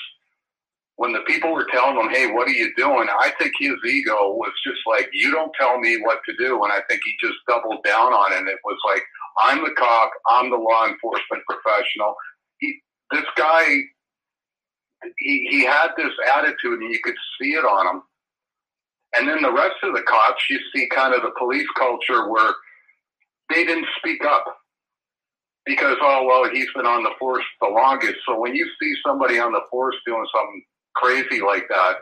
when 0.97 1.13
the 1.13 1.21
people 1.21 1.53
were 1.53 1.67
telling 1.73 1.97
him, 1.99 2.11
"Hey, 2.11 2.29
what 2.33 2.49
are 2.49 2.53
you 2.53 2.75
doing?" 2.77 3.09
I 3.11 3.33
think 3.39 3.53
his 3.59 3.77
ego 3.87 4.33
was 4.33 4.53
just 4.67 4.81
like, 4.87 5.09
"You 5.13 5.31
don't 5.33 5.53
tell 5.59 5.79
me 5.81 5.99
what 6.03 6.21
to 6.27 6.37
do," 6.37 6.63
and 6.65 6.73
I 6.73 6.83
think 6.89 7.03
he 7.05 7.15
just 7.21 7.39
doubled 7.49 7.85
down 7.85 8.13
on 8.15 8.33
it. 8.33 8.39
And 8.39 8.49
it 8.49 8.59
was 8.65 8.79
like, 8.87 9.05
"I'm 9.39 9.65
the 9.65 9.73
cop. 9.73 10.11
I'm 10.31 10.51
the 10.51 10.57
law 10.57 10.87
enforcement 10.89 11.45
professional." 11.49 12.17
He, 12.59 12.81
this 13.13 13.27
guy, 13.37 13.65
he 15.19 15.49
he 15.51 15.65
had 15.65 15.91
this 15.97 16.13
attitude, 16.37 16.81
and 16.81 16.93
you 16.93 17.01
could 17.05 17.17
see 17.41 17.55
it 17.55 17.65
on 17.65 17.87
him. 17.97 18.03
And 19.17 19.29
then 19.29 19.43
the 19.43 19.53
rest 19.53 19.77
of 19.83 19.95
the 19.95 20.03
cops, 20.03 20.43
you 20.51 20.59
see 20.75 20.89
kind 20.89 21.15
of 21.15 21.23
the 21.23 21.33
police 21.39 21.67
culture 21.79 22.29
where 22.29 22.55
they 23.51 23.65
didn't 23.65 23.87
speak 23.99 24.25
up 24.25 24.45
because 25.65 25.97
oh 26.01 26.25
well 26.27 26.51
he's 26.51 26.73
been 26.75 26.87
on 26.87 27.03
the 27.03 27.11
force 27.19 27.45
the 27.61 27.69
longest. 27.69 28.17
So 28.27 28.39
when 28.39 28.55
you 28.55 28.67
see 28.81 28.95
somebody 29.05 29.39
on 29.39 29.53
the 29.53 29.63
force 29.71 29.97
doing 30.07 30.27
something 30.35 30.65
crazy 30.95 31.41
like 31.41 31.67
that 31.69 31.97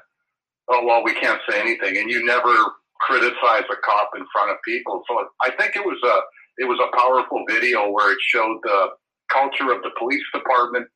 oh 0.70 0.84
well 0.84 1.04
we 1.04 1.14
can't 1.14 1.40
say 1.48 1.60
anything. 1.60 1.96
And 1.98 2.10
you 2.10 2.24
never 2.24 2.54
criticize 3.00 3.64
a 3.70 3.76
cop 3.84 4.10
in 4.16 4.24
front 4.32 4.50
of 4.50 4.56
people. 4.64 5.02
So 5.08 5.26
i 5.42 5.50
think 5.50 5.76
it 5.76 5.84
was 5.84 5.98
a 6.04 6.62
it 6.62 6.68
was 6.68 6.78
a 6.80 6.96
powerful 6.96 7.44
video 7.48 7.90
where 7.90 8.12
it 8.12 8.18
showed 8.20 8.58
the 8.62 8.88
culture 9.32 9.72
of 9.72 9.82
the 9.82 9.90
police 9.98 10.22
department 10.32 10.86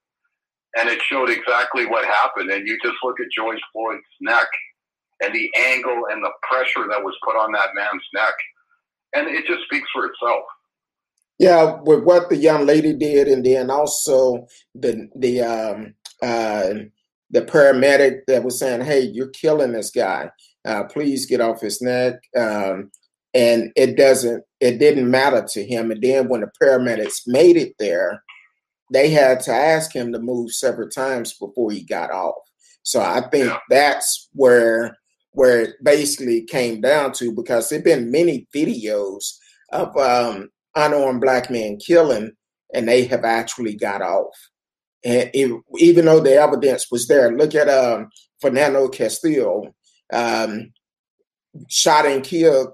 and 0.79 0.89
it 0.89 1.01
showed 1.03 1.31
exactly 1.31 1.87
what 1.87 2.05
happened. 2.05 2.51
And 2.51 2.67
you 2.67 2.79
just 2.83 2.97
look 3.03 3.21
at 3.21 3.27
george 3.35 3.61
floyd's 3.73 4.03
neck 4.21 4.49
and 5.21 5.35
the 5.35 5.51
angle 5.57 6.05
and 6.11 6.23
the 6.23 6.31
pressure 6.49 6.87
that 6.89 7.03
was 7.03 7.15
put 7.25 7.37
on 7.37 7.53
that 7.53 7.75
man's 7.75 8.03
neck 8.15 8.35
and 9.15 9.29
it 9.29 9.47
just 9.47 9.63
speaks 9.65 9.89
for 9.93 10.07
itself 10.07 10.45
Yeah, 11.39 11.81
with 11.83 12.05
what 12.05 12.29
the 12.29 12.37
young 12.37 12.67
lady 12.67 12.93
did, 12.93 13.29
and 13.29 13.45
then 13.45 13.71
also 13.71 14.47
the 14.75 15.09
the 15.17 15.41
um, 15.41 15.95
uh, 16.23 16.85
the 17.31 17.43
paramedic 17.43 18.23
that 18.27 18.45
was 18.45 18.59
saying, 18.59 18.83
"Hey, 18.83 19.01
you're 19.01 19.31
killing 19.31 19.73
this 19.73 19.91
guy." 19.91 20.31
Uh, 20.65 20.85
please 20.85 21.27
get 21.27 21.41
off 21.41 21.61
his 21.61 21.81
neck. 21.81 22.15
Um, 22.37 22.91
and 23.35 23.71
it 23.77 23.97
doesn't, 23.97 24.43
it 24.61 24.79
didn't 24.79 25.11
matter 25.11 25.47
to 25.53 25.65
him. 25.65 25.91
And 25.91 26.03
then 26.03 26.29
when 26.29 26.41
the 26.41 26.51
paramedics 26.61 27.23
made 27.27 27.57
it 27.57 27.75
there, 27.79 28.23
they 28.93 29.11
had 29.11 29.41
to 29.41 29.53
ask 29.53 29.95
him 29.95 30.13
to 30.13 30.19
move 30.19 30.53
several 30.53 30.89
times 30.89 31.35
before 31.35 31.71
he 31.71 31.83
got 31.85 32.11
off. 32.11 32.43
So 32.83 33.01
I 33.01 33.29
think 33.31 33.47
yeah. 33.47 33.59
that's 33.69 34.29
where 34.33 34.97
where 35.33 35.61
it 35.61 35.75
basically 35.83 36.43
came 36.43 36.81
down 36.81 37.13
to 37.13 37.33
because 37.33 37.69
there've 37.69 37.85
been 37.85 38.11
many 38.11 38.47
videos 38.55 39.37
of 39.73 39.97
um, 39.97 40.49
unarmed 40.75 41.21
black 41.21 41.51
men 41.51 41.79
killing, 41.79 42.33
and 42.75 42.89
they 42.89 43.05
have 43.05 43.25
actually 43.25 43.75
got 43.75 44.03
off. 44.03 44.35
And 45.05 45.31
it, 45.33 45.53
even 45.79 46.07
though 46.07 46.21
the 46.21 46.35
evidence 46.35 46.91
was 46.91 47.07
there, 47.07 47.37
look 47.37 47.55
at 47.55 47.69
um, 47.69 48.09
Fernando 48.41 48.89
Castillo, 48.89 49.75
um, 50.13 50.73
shot 51.69 52.07
and 52.07 52.25
killed 52.25 52.69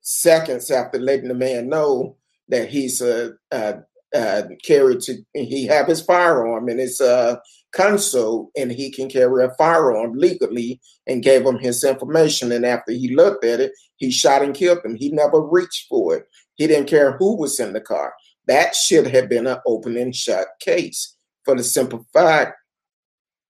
seconds 0.00 0.70
after 0.70 0.98
letting 0.98 1.28
the 1.28 1.34
man 1.34 1.68
know 1.68 2.16
that 2.48 2.68
he's 2.68 3.00
a, 3.00 3.32
a, 3.50 3.74
a 4.14 4.44
carried 4.64 5.00
to 5.00 5.16
he 5.34 5.66
have 5.66 5.88
his 5.88 6.00
firearm 6.00 6.68
and 6.68 6.78
it's 6.78 7.00
uh, 7.00 7.36
console 7.76 8.50
and 8.56 8.72
he 8.72 8.90
can 8.90 9.08
carry 9.08 9.44
a 9.44 9.54
firearm 9.54 10.16
legally 10.16 10.80
and 11.06 11.22
gave 11.22 11.44
him 11.44 11.58
his 11.58 11.84
information. 11.84 12.50
And 12.52 12.64
after 12.64 12.92
he 12.92 13.14
looked 13.14 13.44
at 13.44 13.60
it, 13.60 13.72
he 13.96 14.10
shot 14.10 14.42
and 14.42 14.54
killed 14.54 14.84
him. 14.84 14.96
He 14.96 15.10
never 15.10 15.40
reached 15.40 15.86
for 15.88 16.16
it. 16.16 16.26
He 16.54 16.66
didn't 16.66 16.88
care 16.88 17.16
who 17.16 17.36
was 17.36 17.60
in 17.60 17.72
the 17.72 17.80
car. 17.80 18.14
That 18.46 18.74
should 18.74 19.08
have 19.08 19.28
been 19.28 19.46
an 19.46 19.58
open 19.66 19.96
and 19.96 20.14
shut 20.14 20.48
case 20.60 21.16
for 21.44 21.54
the 21.56 21.64
simple 21.64 22.06
fact 22.12 22.56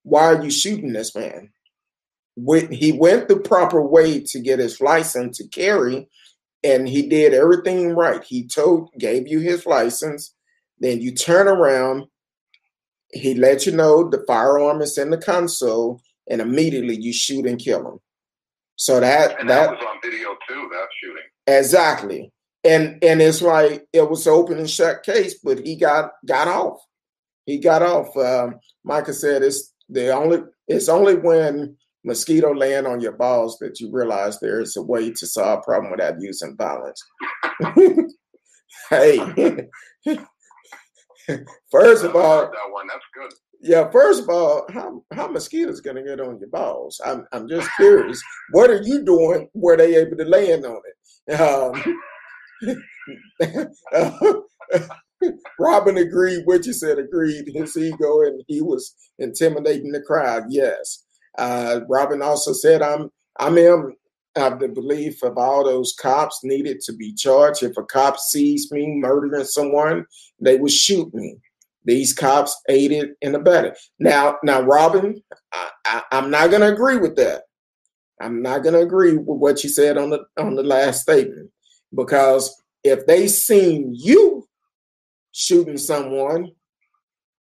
why 0.06 0.26
are 0.26 0.44
you 0.44 0.52
shooting 0.52 0.92
this 0.92 1.16
man? 1.16 1.50
When 2.36 2.70
He 2.70 2.92
went 2.92 3.26
the 3.26 3.40
proper 3.40 3.82
way 3.82 4.20
to 4.20 4.38
get 4.38 4.60
his 4.60 4.80
license 4.80 5.38
to 5.38 5.48
carry, 5.48 6.08
and 6.62 6.88
he 6.88 7.08
did 7.08 7.34
everything 7.34 7.90
right. 7.90 8.22
He 8.22 8.46
told, 8.46 8.92
gave 8.98 9.26
you 9.26 9.40
his 9.40 9.66
license, 9.66 10.32
then 10.78 11.00
you 11.00 11.12
turn 11.12 11.48
around, 11.48 12.04
he 13.16 13.34
let 13.34 13.66
you 13.66 13.72
know 13.72 14.08
the 14.08 14.24
firearm 14.26 14.82
is 14.82 14.98
in 14.98 15.10
the 15.10 15.18
console, 15.18 16.00
and 16.28 16.40
immediately 16.40 16.96
you 16.96 17.12
shoot 17.12 17.46
and 17.46 17.58
kill 17.58 17.86
him. 17.86 17.98
So 18.76 19.00
that 19.00 19.40
and 19.40 19.48
that, 19.48 19.70
that 19.70 19.76
was 19.76 19.86
on 19.86 19.96
video 20.02 20.36
too. 20.48 20.68
That 20.70 20.86
shooting 21.00 21.22
exactly, 21.46 22.32
and 22.64 23.02
and 23.02 23.22
it's 23.22 23.42
like 23.42 23.86
it 23.92 24.08
was 24.08 24.26
open 24.26 24.58
and 24.58 24.70
shut 24.70 25.02
case, 25.02 25.38
but 25.42 25.64
he 25.64 25.76
got 25.76 26.10
got 26.26 26.48
off. 26.48 26.78
He 27.46 27.58
got 27.58 27.82
off. 27.82 28.16
Um, 28.16 28.60
Micah 28.84 29.14
said 29.14 29.42
it's 29.42 29.72
the 29.88 30.10
only 30.14 30.42
it's 30.68 30.88
only 30.88 31.14
when 31.14 31.76
mosquito 32.04 32.54
land 32.54 32.86
on 32.86 33.00
your 33.00 33.12
balls 33.12 33.58
that 33.58 33.80
you 33.80 33.90
realize 33.90 34.38
there 34.38 34.60
is 34.60 34.76
a 34.76 34.82
way 34.82 35.10
to 35.10 35.26
solve 35.26 35.58
a 35.58 35.62
problem 35.62 35.90
without 35.90 36.20
using 36.20 36.56
violence. 36.56 37.02
hey, 38.90 39.68
first 41.70 42.04
of 42.04 42.14
all, 42.14 42.42
that 42.42 42.70
one 42.70 42.86
that's 42.88 43.04
good. 43.14 43.32
Yeah, 43.60 43.90
first 43.90 44.22
of 44.22 44.28
all, 44.28 44.66
how 44.70 45.02
how 45.12 45.28
mosquitoes 45.28 45.80
gonna 45.80 46.02
get 46.02 46.20
on 46.20 46.38
your 46.38 46.48
balls? 46.50 47.00
I'm 47.04 47.26
I'm 47.32 47.48
just 47.48 47.68
curious. 47.76 48.20
what 48.52 48.70
are 48.70 48.82
you 48.82 49.04
doing? 49.04 49.48
Were 49.54 49.76
they 49.76 49.96
able 49.96 50.16
to 50.16 50.24
land 50.24 50.64
on 50.64 50.80
it? 50.84 50.96
Um, 51.40 52.00
Robin 55.58 55.96
agreed. 55.96 56.42
What 56.44 56.66
you 56.66 56.72
said 56.72 56.98
agreed. 56.98 57.50
His 57.52 57.76
ego 57.76 58.22
and 58.22 58.42
he 58.46 58.60
was 58.60 58.94
intimidating 59.18 59.92
the 59.92 60.02
crowd. 60.02 60.44
Yes. 60.48 61.04
Uh, 61.38 61.80
Robin 61.88 62.22
also 62.22 62.52
said, 62.52 62.82
"I'm 62.82 63.10
I'm 63.38 63.58
in 63.58 63.94
of 64.36 64.58
the 64.58 64.68
belief 64.68 65.22
of 65.22 65.38
all 65.38 65.64
those 65.64 65.94
cops 65.98 66.40
needed 66.42 66.80
to 66.82 66.92
be 66.92 67.14
charged. 67.14 67.62
If 67.62 67.76
a 67.76 67.82
cop 67.82 68.18
sees 68.18 68.70
me 68.70 68.86
murdering 68.86 69.44
someone, 69.44 70.06
they 70.40 70.58
would 70.58 70.72
shoot 70.72 71.12
me. 71.14 71.36
These 71.84 72.12
cops 72.12 72.60
aided 72.68 73.10
and 73.22 73.36
abetted. 73.36 73.74
Now, 73.98 74.38
now, 74.42 74.60
Robin, 74.60 75.22
I, 75.52 75.70
I, 75.86 76.02
I'm 76.12 76.30
not 76.30 76.50
going 76.50 76.62
to 76.62 76.72
agree 76.72 76.98
with 76.98 77.16
that. 77.16 77.42
I'm 78.20 78.42
not 78.42 78.62
going 78.62 78.74
to 78.74 78.80
agree 78.80 79.16
with 79.16 79.38
what 79.38 79.62
you 79.62 79.70
said 79.70 79.96
on 79.98 80.10
the 80.10 80.24
on 80.38 80.54
the 80.54 80.62
last 80.62 81.02
statement 81.02 81.50
because 81.94 82.62
if 82.82 83.06
they 83.06 83.28
seen 83.28 83.92
you 83.94 84.48
shooting 85.32 85.76
someone, 85.76 86.52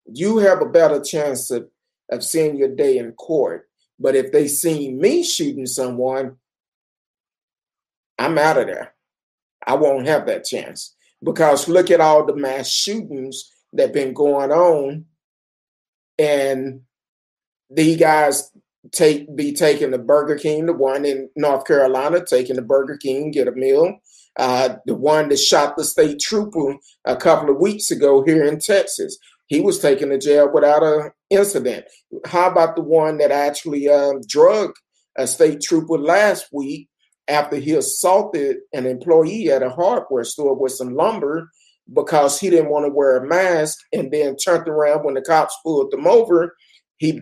you 0.06 0.38
have 0.38 0.62
a 0.62 0.70
better 0.70 1.02
chance 1.02 1.52
of, 1.52 1.68
of 2.12 2.24
seeing 2.24 2.58
your 2.58 2.76
day 2.76 2.98
in 2.98 3.12
court. 3.14 3.68
But 4.00 4.16
if 4.16 4.32
they 4.32 4.48
seen 4.48 5.00
me 5.00 5.24
shooting 5.24 5.66
someone, 5.66 6.38
I'm 8.22 8.38
out 8.38 8.60
of 8.60 8.68
there. 8.68 8.94
I 9.66 9.74
won't 9.76 10.08
have 10.08 10.28
that 10.28 10.46
chance 10.46 10.96
because 11.24 11.68
look 11.68 11.90
at 11.90 12.02
all 12.02 12.24
the 12.24 12.36
mass 12.36 12.70
shootings 12.70 13.52
that 13.74 13.94
been 13.94 14.14
going 14.14 14.52
on, 14.52 15.06
and 16.20 16.82
these 17.70 17.98
guys 17.98 18.52
take 18.92 19.36
be 19.36 19.54
taking 19.54 19.90
the 19.90 19.98
Burger 19.98 20.36
King, 20.36 20.68
the 20.68 20.74
one 20.74 21.04
in 21.04 21.30
North 21.36 21.66
Carolina 21.66 22.24
taking 22.24 22.58
the 22.58 22.62
Burger 22.62 22.98
King, 22.98 23.32
get 23.32 23.48
a 23.48 23.52
meal. 23.52 23.98
Uh, 24.38 24.76
the 24.86 24.96
one 24.96 25.30
that 25.30 25.40
shot 25.40 25.76
the 25.76 25.84
state 25.84 26.20
trooper 26.20 26.76
a 27.06 27.16
couple 27.16 27.50
of 27.50 27.60
weeks 27.60 27.90
ago 27.92 28.24
here 28.24 28.46
in 28.46 28.60
Texas, 28.60 29.18
he 29.48 29.60
was 29.60 29.80
taken 29.80 30.10
to 30.10 30.18
jail 30.18 30.50
without 30.54 30.84
an 30.84 31.12
incident. 31.30 31.86
How 32.26 32.50
about 32.50 32.76
the 32.76 32.84
one 32.84 33.18
that 33.18 33.32
actually 33.32 33.90
drugged 34.28 34.78
a 35.18 35.28
state 35.28 35.62
trooper 35.62 35.98
last 35.98 36.48
week 36.54 36.88
after 37.28 37.58
he 37.58 37.74
assaulted 37.74 38.58
an 38.74 38.86
employee 38.86 39.52
at 39.52 39.64
a 39.64 39.70
hardware 39.70 40.24
store 40.24 40.56
with 40.56 40.72
some 40.72 40.96
lumber 40.96 41.50
because 41.94 42.40
he 42.40 42.50
didn't 42.50 42.70
want 42.70 42.86
to 42.86 42.92
wear 42.92 43.18
a 43.18 43.28
mask 43.28 43.78
and 43.94 44.12
then 44.12 44.36
turned 44.36 44.68
around 44.68 45.04
when 45.04 45.14
the 45.14 45.22
cops 45.22 45.56
pulled 45.64 45.92
them 45.92 46.08
over. 46.08 46.56
He 46.98 47.22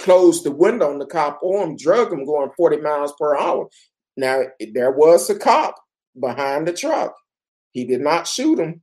closed 0.00 0.44
the 0.44 0.50
window 0.50 0.90
on 0.90 0.98
the 0.98 1.06
cop 1.06 1.40
arm, 1.44 1.76
drug 1.76 2.12
him 2.12 2.24
going 2.24 2.50
40 2.56 2.78
miles 2.78 3.12
per 3.18 3.36
hour. 3.36 3.68
Now, 4.16 4.42
there 4.74 4.90
was 4.90 5.30
a 5.30 5.38
cop 5.38 5.76
behind 6.18 6.66
the 6.66 6.72
truck. 6.72 7.14
He 7.72 7.84
did 7.84 8.00
not 8.00 8.26
shoot 8.26 8.58
him. 8.58 8.82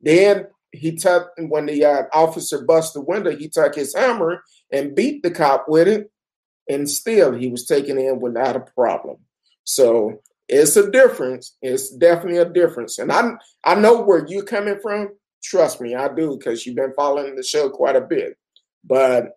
Then 0.00 0.46
he 0.72 0.96
took, 0.96 1.30
when 1.38 1.66
the 1.66 1.84
uh, 1.84 2.02
officer 2.12 2.64
busted 2.64 3.02
the 3.02 3.06
window, 3.06 3.36
he 3.36 3.48
took 3.48 3.74
his 3.74 3.94
hammer 3.94 4.42
and 4.72 4.94
beat 4.94 5.22
the 5.22 5.30
cop 5.30 5.66
with 5.68 5.86
it. 5.86 6.10
And 6.68 6.88
still, 6.88 7.32
he 7.32 7.48
was 7.48 7.66
taken 7.66 7.98
in 7.98 8.20
without 8.20 8.56
a 8.56 8.60
problem. 8.60 9.18
So 9.64 10.20
it's 10.48 10.76
a 10.76 10.90
difference. 10.90 11.56
It's 11.62 11.94
definitely 11.96 12.38
a 12.38 12.48
difference. 12.48 12.98
And 12.98 13.10
I 13.10 13.32
I 13.64 13.74
know 13.74 14.02
where 14.02 14.26
you're 14.26 14.44
coming 14.44 14.78
from. 14.82 15.10
Trust 15.42 15.80
me, 15.80 15.94
I 15.94 16.08
do, 16.14 16.36
because 16.38 16.64
you've 16.64 16.76
been 16.76 16.94
following 16.94 17.36
the 17.36 17.42
show 17.42 17.68
quite 17.68 17.96
a 17.96 18.00
bit. 18.00 18.36
But 18.84 19.32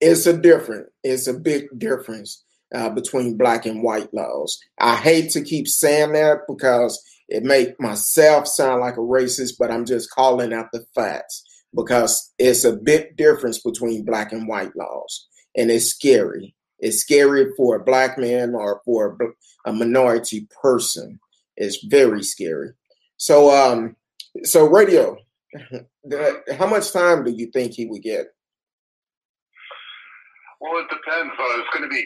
it's 0.00 0.26
a 0.26 0.36
different, 0.36 0.88
it's 1.04 1.26
a 1.26 1.34
big 1.34 1.66
difference 1.78 2.42
uh, 2.74 2.90
between 2.90 3.36
black 3.36 3.66
and 3.66 3.82
white 3.82 4.12
laws. 4.14 4.58
I 4.78 4.96
hate 4.96 5.30
to 5.30 5.42
keep 5.42 5.68
saying 5.68 6.12
that 6.12 6.40
because 6.48 7.02
it 7.28 7.42
make 7.42 7.80
myself 7.80 8.46
sound 8.46 8.80
like 8.80 8.94
a 8.96 9.00
racist, 9.00 9.54
but 9.58 9.70
I'm 9.70 9.84
just 9.84 10.10
calling 10.10 10.52
out 10.52 10.66
the 10.72 10.84
facts 10.94 11.44
because 11.74 12.32
it's 12.38 12.64
a 12.64 12.76
big 12.76 13.16
difference 13.16 13.60
between 13.60 14.04
black 14.04 14.32
and 14.32 14.48
white 14.48 14.74
laws, 14.74 15.28
and 15.56 15.70
it's 15.70 15.86
scary. 15.86 16.54
It's 16.80 16.98
scary 16.98 17.52
for 17.56 17.76
a 17.76 17.84
black 17.84 18.18
man 18.18 18.54
or 18.54 18.80
for 18.84 19.18
a 19.66 19.72
minority 19.72 20.48
person. 20.62 21.20
It's 21.56 21.84
very 21.84 22.22
scary. 22.22 22.70
So, 23.16 23.50
um, 23.50 23.96
so 24.44 24.66
radio. 24.66 25.16
how 26.58 26.66
much 26.66 26.92
time 26.92 27.24
do 27.24 27.30
you 27.30 27.46
think 27.46 27.72
he 27.72 27.86
would 27.86 28.02
get? 28.02 28.26
Well, 30.60 30.78
it 30.80 30.88
depends. 30.88 31.32
Uh, 31.38 31.58
it's 31.58 31.72
going 31.72 31.88
to 31.88 31.94
be. 31.94 32.04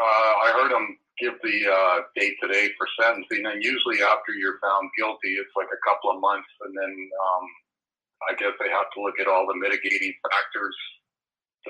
Uh, 0.00 0.32
I 0.44 0.52
heard 0.52 0.72
him 0.72 0.96
give 1.18 1.34
the 1.42 1.56
uh, 1.66 1.96
date 2.14 2.36
today 2.40 2.68
for 2.76 2.86
sentencing, 3.00 3.46
and 3.46 3.64
usually 3.64 4.02
after 4.02 4.32
you're 4.32 4.60
found 4.60 4.90
guilty, 4.96 5.40
it's 5.40 5.56
like 5.56 5.72
a 5.72 5.80
couple 5.88 6.12
of 6.12 6.20
months, 6.20 6.48
and 6.60 6.76
then 6.76 6.92
um, 6.92 7.44
I 8.30 8.34
guess 8.36 8.52
they 8.60 8.68
have 8.68 8.92
to 8.94 9.02
look 9.02 9.18
at 9.18 9.26
all 9.26 9.46
the 9.48 9.56
mitigating 9.56 10.14
factors 10.22 10.76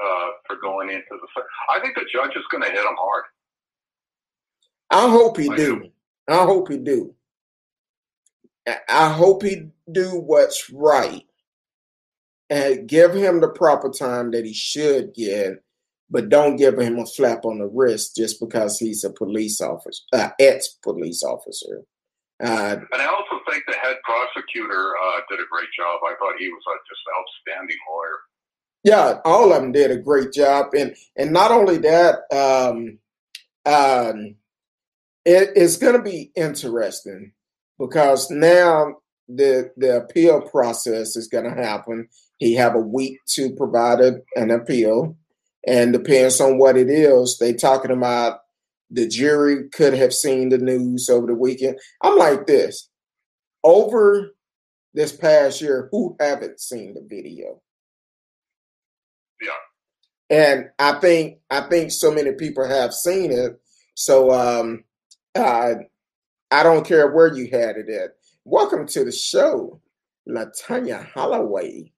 uh, 0.03 0.31
for 0.47 0.57
going 0.61 0.91
into 0.91 1.05
the. 1.11 1.43
I 1.71 1.81
think 1.81 1.95
the 1.95 2.07
judge 2.13 2.37
is 2.37 2.45
going 2.51 2.63
to 2.63 2.71
hit 2.71 2.79
him 2.79 2.97
hard. 2.99 3.25
I 4.91 5.11
hope 5.11 5.37
he 5.37 5.51
I 5.51 5.57
do. 5.57 5.81
do. 5.81 5.91
I 6.29 6.45
hope 6.45 6.71
he 6.71 6.79
do. 6.79 7.15
I 8.89 9.13
hope 9.13 9.43
he 9.43 9.69
do 9.91 10.19
what's 10.19 10.71
right 10.71 11.25
and 12.51 12.89
give 12.89 13.15
him 13.15 13.41
the 13.41 13.49
proper 13.49 13.91
time 13.91 14.31
that 14.33 14.45
he 14.45 14.53
should 14.53 15.15
get, 15.15 15.63
but 16.11 16.29
don't 16.29 16.57
give 16.57 16.79
him 16.79 16.99
a 16.99 17.07
slap 17.07 17.45
on 17.45 17.59
the 17.59 17.67
wrist 17.67 18.17
just 18.17 18.41
because 18.41 18.79
he's 18.79 19.05
a 19.05 19.11
police 19.11 19.61
officer, 19.61 20.03
uh, 20.13 20.31
ex 20.39 20.79
police 20.83 21.23
officer. 21.23 21.83
Uh, 22.43 22.77
and 22.93 23.03
I 23.03 23.07
also 23.07 23.41
think 23.51 23.65
the 23.67 23.75
head 23.75 23.97
prosecutor 24.05 24.93
uh, 25.03 25.21
did 25.31 25.41
a 25.41 25.49
great 25.51 25.73
job. 25.77 26.01
I 26.05 26.15
thought 26.19 26.39
he 26.39 26.49
was 26.49 26.63
a 26.69 26.75
just 26.89 27.01
an 27.07 27.15
outstanding 27.19 27.79
lawyer. 27.91 28.19
Yeah, 28.87 29.19
all 29.25 29.53
of 29.53 29.61
them 29.61 29.73
did 29.73 29.91
a 29.91 29.97
great 29.97 30.33
job, 30.33 30.67
and 30.73 30.95
and 31.17 31.33
not 31.33 31.51
only 31.51 31.77
that, 31.79 32.21
um, 32.33 33.01
um, 33.67 34.37
it, 35.25 35.51
it's 35.57 35.77
going 35.77 35.97
to 35.97 36.03
be 36.03 36.31
interesting 36.37 37.33
because 37.81 38.31
now 38.31 38.99
the 39.29 39.73
the 39.77 39.97
appeal 39.97 40.41
process 40.41 41.17
is 41.17 41.27
going 41.27 41.47
to 41.47 41.51
happen. 41.51 42.09
He 42.39 42.55
have 42.55 42.77
a 42.77 42.81
week 42.81 43.19
to 43.31 43.53
provide 43.57 44.01
a, 44.01 44.21
an 44.37 44.53
appeal, 44.53 45.17
and 45.67 45.93
depends 45.93 46.41
on 46.41 46.57
what 46.59 46.77
it 46.77 46.89
is. 46.89 47.39
They 47.39 47.55
talking 47.55 47.91
about 47.91 48.39
the 48.89 49.09
jury 49.09 49.69
could 49.71 49.95
have 49.95 50.15
seen 50.15 50.51
the 50.51 50.59
news 50.59 51.11
over 51.11 51.27
the 51.27 51.35
weekend. 51.35 51.81
I'm 52.03 52.17
like 52.17 52.47
this 52.47 52.89
over 53.65 54.31
this 54.95 55.11
past 55.11 55.61
year. 55.61 55.89
Who 55.91 56.17
haven't 56.21 56.61
seen 56.61 56.95
the 56.95 57.05
video? 57.05 57.61
And 60.29 60.71
I 60.79 60.99
think 60.99 61.39
I 61.51 61.61
think 61.69 61.93
so 61.93 62.11
many 62.11 62.33
people 62.33 62.67
have 62.67 62.93
seen 62.93 63.31
it. 63.31 63.61
So 63.95 64.33
um, 64.33 64.85
I 65.37 66.63
don't 66.63 66.87
care 66.87 67.13
where 67.13 67.35
you 67.35 67.49
had 67.51 67.77
it 67.77 67.89
at. 67.89 68.11
Welcome 68.45 68.87
to 68.89 69.05
the 69.05 69.13
show, 69.13 69.81
Latanya 70.29 71.07
Holloway. 71.13 71.93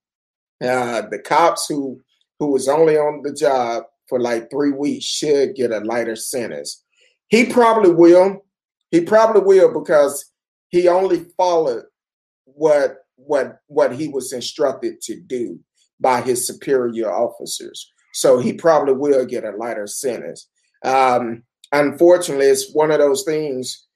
Uh, 0.62 1.02
the 1.10 1.18
cops 1.18 1.66
who 1.68 2.00
who 2.38 2.52
was 2.52 2.68
only 2.68 2.96
on 2.96 3.22
the 3.22 3.32
job 3.32 3.84
for 4.08 4.20
like 4.20 4.50
three 4.50 4.72
weeks 4.72 5.04
should 5.04 5.54
get 5.54 5.72
a 5.72 5.80
lighter 5.80 6.16
sentence. 6.16 6.84
He 7.28 7.46
probably 7.46 7.92
will. 7.92 8.44
He 8.90 9.02
probably 9.02 9.42
will 9.42 9.72
because 9.72 10.32
he 10.68 10.88
only 10.88 11.26
followed 11.36 11.84
what 12.44 12.96
what 13.16 13.60
what 13.68 13.94
he 13.94 14.08
was 14.08 14.32
instructed 14.32 15.00
to 15.02 15.18
do 15.18 15.60
by 16.00 16.20
his 16.20 16.46
superior 16.46 17.10
officers. 17.10 17.90
So 18.18 18.40
he 18.40 18.52
probably 18.52 18.94
will 18.94 19.24
get 19.24 19.44
a 19.44 19.52
lighter 19.52 19.86
sentence. 19.86 20.48
Um, 20.84 21.44
unfortunately, 21.70 22.46
it's 22.46 22.72
one 22.72 22.90
of 22.90 22.98
those 22.98 23.22
things 23.22 23.86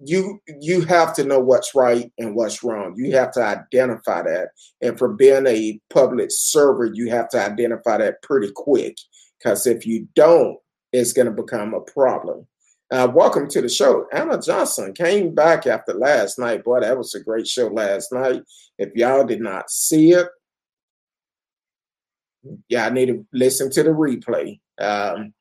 you 0.00 0.40
you 0.60 0.80
have 0.86 1.14
to 1.14 1.22
know 1.22 1.38
what's 1.38 1.72
right 1.72 2.10
and 2.18 2.34
what's 2.34 2.64
wrong. 2.64 2.94
You 2.96 3.12
have 3.12 3.30
to 3.32 3.44
identify 3.44 4.22
that. 4.22 4.48
And 4.82 4.98
for 4.98 5.12
being 5.12 5.46
a 5.46 5.78
public 5.90 6.30
server, 6.32 6.86
you 6.86 7.10
have 7.10 7.28
to 7.28 7.40
identify 7.40 7.98
that 7.98 8.20
pretty 8.22 8.50
quick. 8.52 8.96
Because 9.38 9.64
if 9.64 9.86
you 9.86 10.08
don't, 10.16 10.56
it's 10.92 11.12
going 11.12 11.26
to 11.26 11.42
become 11.42 11.72
a 11.72 11.82
problem. 11.82 12.48
Uh, 12.90 13.12
welcome 13.14 13.48
to 13.50 13.60
the 13.60 13.68
show. 13.68 14.06
Anna 14.12 14.42
Johnson 14.42 14.92
came 14.92 15.36
back 15.36 15.68
after 15.68 15.92
last 15.92 16.36
night. 16.36 16.64
Boy, 16.64 16.80
that 16.80 16.98
was 16.98 17.14
a 17.14 17.22
great 17.22 17.46
show 17.46 17.68
last 17.68 18.12
night. 18.12 18.42
If 18.78 18.90
y'all 18.96 19.24
did 19.24 19.40
not 19.40 19.70
see 19.70 20.14
it, 20.14 20.26
yeah, 22.68 22.86
I 22.86 22.90
need 22.90 23.06
to 23.06 23.26
listen 23.32 23.70
to 23.70 23.82
the 23.82 23.90
replay. 23.90 24.60
Um, 24.80 25.32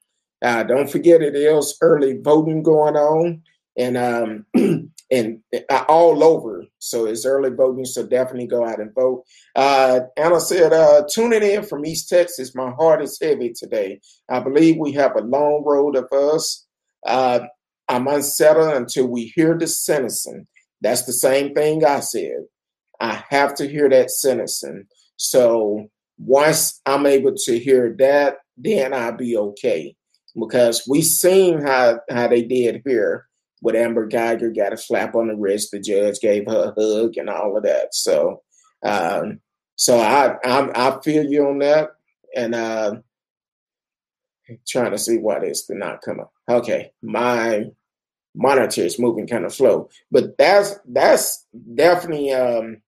uh, 0.41 0.63
don't 0.63 0.89
forget 0.89 1.21
it 1.21 1.35
is 1.35 1.77
early 1.81 2.19
voting 2.21 2.63
going 2.63 2.95
on 2.95 3.41
and 3.77 3.97
um, 3.97 4.45
and 5.11 5.39
uh, 5.69 5.85
all 5.87 6.23
over. 6.23 6.65
So 6.79 7.05
it's 7.05 7.25
early 7.25 7.49
voting, 7.49 7.85
so 7.85 8.05
definitely 8.05 8.47
go 8.47 8.65
out 8.65 8.79
and 8.79 8.93
vote. 8.93 9.23
Uh, 9.55 10.01
Anna 10.17 10.39
said, 10.39 10.73
uh, 10.73 11.03
tuning 11.09 11.43
in 11.43 11.63
from 11.63 11.85
East 11.85 12.09
Texas, 12.09 12.55
my 12.55 12.71
heart 12.71 13.01
is 13.01 13.19
heavy 13.21 13.53
today. 13.53 13.99
I 14.29 14.39
believe 14.39 14.77
we 14.77 14.93
have 14.93 15.15
a 15.15 15.21
long 15.21 15.63
road 15.65 15.95
of 15.95 16.11
us. 16.11 16.65
Uh, 17.05 17.41
I'm 17.87 18.07
unsettled 18.07 18.73
until 18.73 19.07
we 19.07 19.25
hear 19.25 19.57
the 19.57 19.67
sentencing. 19.67 20.47
That's 20.81 21.03
the 21.03 21.13
same 21.13 21.53
thing 21.53 21.83
I 21.83 22.01
said. 22.01 22.45
I 23.01 23.23
have 23.29 23.55
to 23.55 23.67
hear 23.67 23.89
that 23.89 24.11
sentencing. 24.11 24.85
So 25.17 25.89
once 26.19 26.81
I'm 26.85 27.05
able 27.05 27.33
to 27.33 27.59
hear 27.59 27.95
that, 27.99 28.37
then 28.57 28.93
I'll 28.93 29.15
be 29.15 29.37
okay. 29.37 29.95
Because 30.39 30.83
we 30.87 31.01
seen 31.01 31.61
how 31.61 32.01
how 32.09 32.27
they 32.27 32.43
did 32.43 32.83
here 32.85 33.27
with 33.61 33.75
Amber 33.75 34.07
Guyger 34.07 34.55
got 34.55 34.73
a 34.73 34.77
slap 34.77 35.15
on 35.15 35.27
the 35.27 35.35
wrist. 35.35 35.71
The 35.71 35.79
judge 35.79 36.19
gave 36.19 36.45
her 36.47 36.73
a 36.75 36.81
hug 36.81 37.17
and 37.17 37.29
all 37.29 37.57
of 37.57 37.63
that. 37.63 37.95
So, 37.95 38.43
um, 38.83 39.39
so 39.75 39.97
I, 39.99 40.35
I 40.43 40.69
I 40.75 41.01
feel 41.01 41.25
you 41.25 41.47
on 41.47 41.59
that, 41.59 41.91
and 42.35 42.53
uh, 42.53 42.95
trying 44.67 44.91
to 44.91 44.97
see 44.97 45.17
why 45.17 45.39
this 45.39 45.65
did 45.65 45.77
not 45.77 46.01
come 46.01 46.19
up. 46.19 46.31
Okay, 46.47 46.91
my 47.01 47.65
monitor 48.35 48.81
is 48.81 48.99
moving 48.99 49.27
kind 49.27 49.45
of 49.45 49.53
slow, 49.53 49.89
but 50.11 50.37
that's 50.37 50.75
that's 50.87 51.47
definitely. 51.73 52.33
Um, 52.33 52.81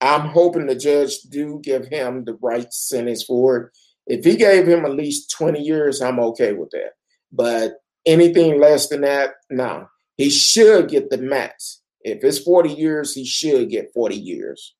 I'm 0.00 0.28
hoping 0.28 0.66
the 0.66 0.74
judge 0.74 1.20
do 1.28 1.60
give 1.62 1.86
him 1.86 2.24
the 2.24 2.34
right 2.40 2.72
sentence 2.72 3.22
for 3.22 3.56
it. 3.56 3.70
If 4.06 4.24
he 4.24 4.36
gave 4.36 4.66
him 4.66 4.84
at 4.84 4.94
least 4.94 5.30
20 5.30 5.60
years, 5.60 6.00
I'm 6.00 6.18
okay 6.18 6.52
with 6.52 6.70
that. 6.70 6.92
But 7.30 7.74
Anything 8.06 8.60
less 8.60 8.88
than 8.88 9.02
that, 9.02 9.34
no. 9.50 9.88
He 10.16 10.30
should 10.30 10.88
get 10.88 11.10
the 11.10 11.18
max. 11.18 11.82
If 12.02 12.24
it's 12.24 12.38
40 12.38 12.70
years, 12.70 13.14
he 13.14 13.24
should 13.24 13.68
get 13.70 13.92
40 13.92 14.16
years. 14.16 14.74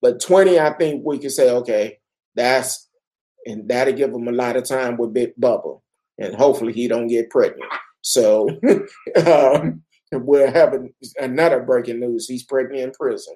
But 0.00 0.20
20, 0.20 0.58
I 0.58 0.72
think 0.74 1.04
we 1.04 1.18
can 1.18 1.30
say, 1.30 1.50
okay, 1.50 1.98
that's 2.34 2.88
and 3.46 3.68
that'll 3.68 3.94
give 3.94 4.10
him 4.10 4.28
a 4.28 4.32
lot 4.32 4.56
of 4.56 4.64
time 4.64 4.96
with 4.96 5.14
Big 5.14 5.34
Bubba. 5.40 5.80
And 6.18 6.34
hopefully 6.34 6.72
he 6.72 6.88
don't 6.88 7.06
get 7.06 7.30
pregnant. 7.30 7.70
So 8.02 8.48
um, 9.26 9.82
we'll 10.12 10.52
have 10.52 10.74
another 11.18 11.60
breaking 11.62 12.00
news. 12.00 12.26
He's 12.26 12.42
pregnant 12.42 12.82
in 12.82 12.90
prison. 12.92 13.34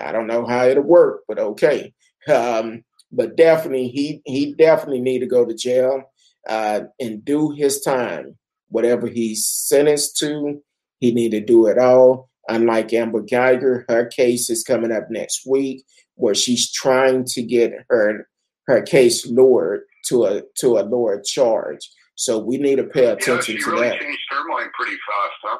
I 0.00 0.12
don't 0.12 0.26
know 0.26 0.46
how 0.46 0.66
it'll 0.66 0.82
work, 0.82 1.22
but 1.28 1.38
okay. 1.38 1.92
Um, 2.32 2.84
but 3.10 3.36
definitely 3.36 3.88
he 3.88 4.22
he 4.24 4.54
definitely 4.54 5.00
need 5.00 5.20
to 5.20 5.26
go 5.26 5.44
to 5.44 5.54
jail 5.54 6.02
uh, 6.48 6.82
and 6.98 7.24
do 7.24 7.50
his 7.50 7.80
time. 7.80 8.36
Whatever 8.68 9.06
he's 9.06 9.46
sentenced 9.46 10.16
to, 10.18 10.62
he 10.98 11.12
need 11.12 11.32
to 11.32 11.40
do 11.40 11.66
it 11.66 11.78
all. 11.78 12.30
Unlike 12.48 12.94
Amber 12.94 13.22
Guyger, 13.22 13.84
her 13.88 14.06
case 14.06 14.48
is 14.48 14.64
coming 14.64 14.90
up 14.90 15.10
next 15.10 15.46
week, 15.46 15.84
where 16.14 16.34
she's 16.34 16.70
trying 16.72 17.24
to 17.26 17.42
get 17.42 17.72
her 17.90 18.28
her 18.66 18.82
case 18.82 19.26
lowered 19.26 19.82
to 20.06 20.24
a 20.24 20.42
to 20.58 20.78
a 20.78 20.82
lower 20.82 21.20
charge. 21.20 21.90
So 22.14 22.38
we 22.38 22.58
need 22.58 22.76
to 22.76 22.84
pay 22.84 23.06
attention 23.06 23.56
yeah, 23.56 23.64
to 23.64 23.70
really 23.70 23.88
that. 23.88 24.00
Changed 24.00 24.20
her 24.30 24.48
mind 24.48 24.70
pretty 24.78 24.92
fast, 24.92 25.34
huh? 25.42 25.58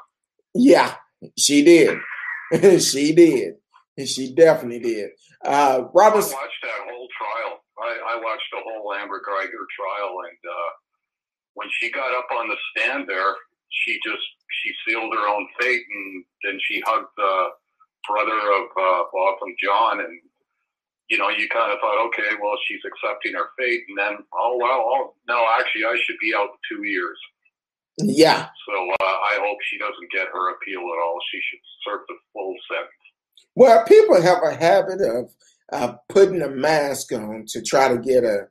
Yeah, 0.55 0.95
she 1.38 1.62
did. 1.62 1.99
she 2.83 3.14
did. 3.14 3.55
And 3.97 4.09
she 4.09 4.35
definitely 4.35 4.81
did. 4.81 5.11
Uh, 5.45 5.85
Robert, 5.93 6.25
I 6.25 6.33
watched 6.33 6.63
that 6.63 6.81
whole 6.89 7.09
trial. 7.13 7.61
I, 7.79 8.17
I 8.17 8.17
watched 8.17 8.49
the 8.53 8.61
whole 8.65 8.95
Amber 8.95 9.21
Guyger 9.21 9.67
trial, 9.77 10.17
and 10.29 10.41
uh, 10.49 10.71
when 11.55 11.69
she 11.79 11.91
got 11.91 12.15
up 12.15 12.29
on 12.33 12.49
the 12.49 12.57
stand 12.73 13.05
there, 13.09 13.37
she 13.69 13.99
just 14.05 14.25
she 14.63 14.73
sealed 14.87 15.13
her 15.13 15.29
own 15.29 15.47
fate, 15.61 15.83
and 15.83 16.25
then 16.45 16.59
she 16.63 16.83
hugged 16.87 17.13
the 17.17 17.49
brother 18.09 18.39
of 18.39 18.65
uh, 18.77 19.03
Botham 19.13 19.55
Jean, 19.61 20.01
and 20.01 20.21
you 21.09 21.19
know, 21.19 21.29
you 21.29 21.49
kind 21.53 21.73
of 21.73 21.77
thought, 21.81 22.01
okay, 22.09 22.33
well, 22.41 22.57
she's 22.65 22.81
accepting 22.89 23.35
her 23.35 23.53
fate, 23.59 23.85
and 23.89 23.99
then, 23.99 24.25
oh 24.33 24.57
well, 24.57 24.81
oh 24.81 25.15
no, 25.29 25.45
actually, 25.61 25.85
I 25.85 25.97
should 26.01 26.17
be 26.21 26.33
out 26.33 26.49
two 26.71 26.85
years. 26.89 27.19
Yeah. 28.01 28.49
So 28.65 28.75
uh, 28.97 29.17
I 29.29 29.37
hope 29.45 29.59
she 29.69 29.77
doesn't 29.77 30.11
get 30.11 30.33
her 30.33 30.45
appeal 30.57 30.81
at 30.81 30.99
all. 31.05 31.19
She 31.31 31.41
should 31.45 31.61
serve 31.85 32.01
the 32.09 32.17
full 32.33 32.55
sentence. 32.65 33.02
Well, 33.55 33.85
people 33.85 34.21
have 34.21 34.42
a 34.42 34.55
habit 34.55 35.01
of 35.01 35.31
uh, 35.73 35.95
putting 36.09 36.42
a 36.42 36.49
mask 36.49 37.12
on 37.12 37.45
to 37.49 37.62
try 37.62 37.88
to 37.88 37.99
get 37.99 38.25
a 38.25 38.47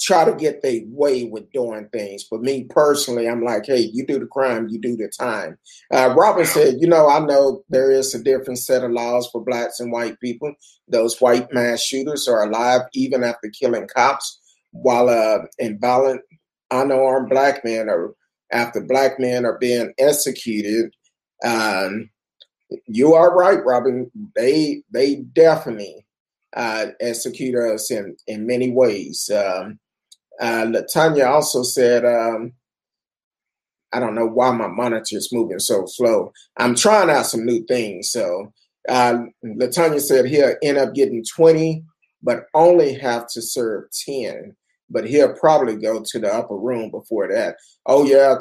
try 0.00 0.24
to 0.24 0.34
get 0.34 0.62
their 0.62 0.80
way 0.86 1.24
with 1.24 1.50
doing 1.52 1.88
things. 1.92 2.24
For 2.24 2.38
me 2.38 2.64
personally, 2.64 3.28
I'm 3.28 3.44
like, 3.44 3.66
hey, 3.66 3.90
you 3.92 4.06
do 4.06 4.18
the 4.18 4.26
crime, 4.26 4.68
you 4.68 4.80
do 4.80 4.96
the 4.96 5.08
time. 5.08 5.58
Uh, 5.92 6.14
Robin 6.16 6.46
said, 6.46 6.76
you 6.80 6.86
know, 6.88 7.08
I 7.08 7.18
know 7.20 7.62
there 7.68 7.90
is 7.90 8.14
a 8.14 8.22
different 8.22 8.58
set 8.58 8.84
of 8.84 8.90
laws 8.90 9.28
for 9.30 9.44
blacks 9.44 9.80
and 9.80 9.92
white 9.92 10.18
people. 10.20 10.54
Those 10.88 11.20
white 11.20 11.52
mass 11.52 11.82
shooters 11.82 12.26
are 12.26 12.44
alive 12.44 12.82
even 12.94 13.22
after 13.22 13.50
killing 13.50 13.86
cops, 13.94 14.40
while 14.70 15.08
uh, 15.08 15.46
inviolent, 15.58 16.22
unarmed 16.70 17.28
black 17.28 17.64
men 17.64 17.88
are 17.88 18.14
after 18.50 18.80
black 18.80 19.18
men 19.18 19.44
are 19.44 19.58
being 19.58 19.92
executed. 19.98 20.92
Um, 21.44 22.10
you 22.86 23.14
are 23.14 23.34
right, 23.34 23.64
Robin. 23.64 24.10
They 24.36 24.82
they 24.90 25.16
definitely 25.16 26.06
uh, 26.56 26.86
execute 27.00 27.54
us 27.56 27.90
in 27.90 28.16
in 28.26 28.46
many 28.46 28.70
ways. 28.70 29.30
Um, 29.30 29.78
uh, 30.40 30.66
Latanya 30.66 31.28
also 31.28 31.62
said, 31.62 32.04
um, 32.04 32.52
I 33.92 34.00
don't 34.00 34.14
know 34.14 34.26
why 34.26 34.50
my 34.52 34.66
monitor 34.68 35.16
is 35.16 35.32
moving 35.32 35.58
so 35.58 35.84
slow. 35.86 36.32
I'm 36.56 36.74
trying 36.74 37.10
out 37.10 37.26
some 37.26 37.44
new 37.44 37.64
things. 37.64 38.10
So 38.10 38.52
uh, 38.88 39.24
Latanya 39.44 40.00
said 40.00 40.26
he'll 40.26 40.54
end 40.62 40.78
up 40.78 40.94
getting 40.94 41.24
20, 41.24 41.84
but 42.22 42.46
only 42.54 42.94
have 42.94 43.26
to 43.28 43.42
serve 43.42 43.84
10. 44.06 44.56
But 44.90 45.08
he'll 45.08 45.34
probably 45.34 45.76
go 45.76 46.02
to 46.04 46.18
the 46.18 46.32
upper 46.32 46.56
room 46.56 46.90
before 46.90 47.28
that. 47.28 47.56
Oh, 47.86 48.04
yeah. 48.04 48.36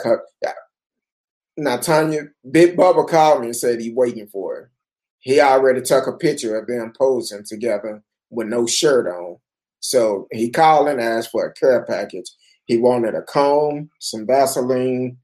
Now, 1.57 1.77
Tanya, 1.77 2.29
Big 2.49 2.77
Bubba 2.77 3.07
called 3.07 3.41
me 3.41 3.47
and 3.47 3.55
said 3.55 3.81
he 3.81 3.91
waiting 3.93 4.27
for 4.27 4.55
her. 4.55 4.71
He 5.19 5.39
already 5.39 5.81
took 5.81 6.07
a 6.07 6.13
picture 6.13 6.57
of 6.57 6.67
them 6.67 6.93
posing 6.97 7.43
together 7.43 8.01
with 8.29 8.47
no 8.47 8.65
shirt 8.65 9.07
on. 9.07 9.37
So 9.79 10.27
he 10.31 10.49
called 10.49 10.87
and 10.87 11.01
asked 11.01 11.31
for 11.31 11.45
a 11.45 11.53
care 11.53 11.83
package. 11.85 12.31
he 12.65 12.77
wanted 12.77 13.15
a 13.15 13.21
comb, 13.21 13.89
some 13.99 14.25
Vaseline, 14.25 15.17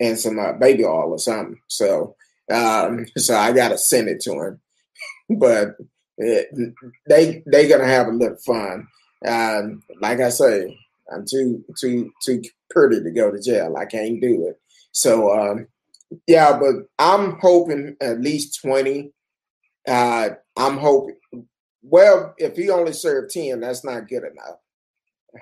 and 0.00 0.18
some 0.18 0.38
uh, 0.38 0.52
baby 0.54 0.84
oil 0.84 1.12
or 1.12 1.18
something. 1.18 1.58
So, 1.68 2.16
um, 2.50 3.06
so 3.16 3.36
I 3.36 3.52
got 3.52 3.68
to 3.68 3.78
send 3.78 4.08
it 4.08 4.20
to 4.22 4.32
him. 4.32 4.60
But 5.30 5.76
it, 6.18 6.48
they 7.08 7.42
they 7.46 7.66
gonna 7.68 7.86
have 7.86 8.08
a 8.08 8.10
little 8.10 8.36
fun. 8.44 8.86
Um, 9.26 9.82
like 10.00 10.20
I 10.20 10.28
say, 10.28 10.76
I'm 11.10 11.24
too 11.24 11.64
too 11.80 12.12
too 12.22 12.42
pretty 12.70 13.02
to 13.02 13.10
go 13.10 13.30
to 13.30 13.40
jail. 13.40 13.76
I 13.78 13.86
can't 13.86 14.20
do 14.20 14.48
it. 14.48 14.60
So 14.92 15.32
um, 15.32 15.66
yeah, 16.26 16.58
but 16.58 16.86
I'm 16.98 17.38
hoping 17.40 17.96
at 18.00 18.20
least 18.20 18.60
twenty. 18.60 19.12
Uh, 19.86 20.30
I'm 20.56 20.78
hoping. 20.78 21.16
Well, 21.82 22.34
if 22.38 22.56
he 22.56 22.70
only 22.70 22.92
served 22.92 23.32
ten, 23.32 23.60
that's 23.60 23.84
not 23.84 24.08
good 24.08 24.22
enough. 24.22 24.58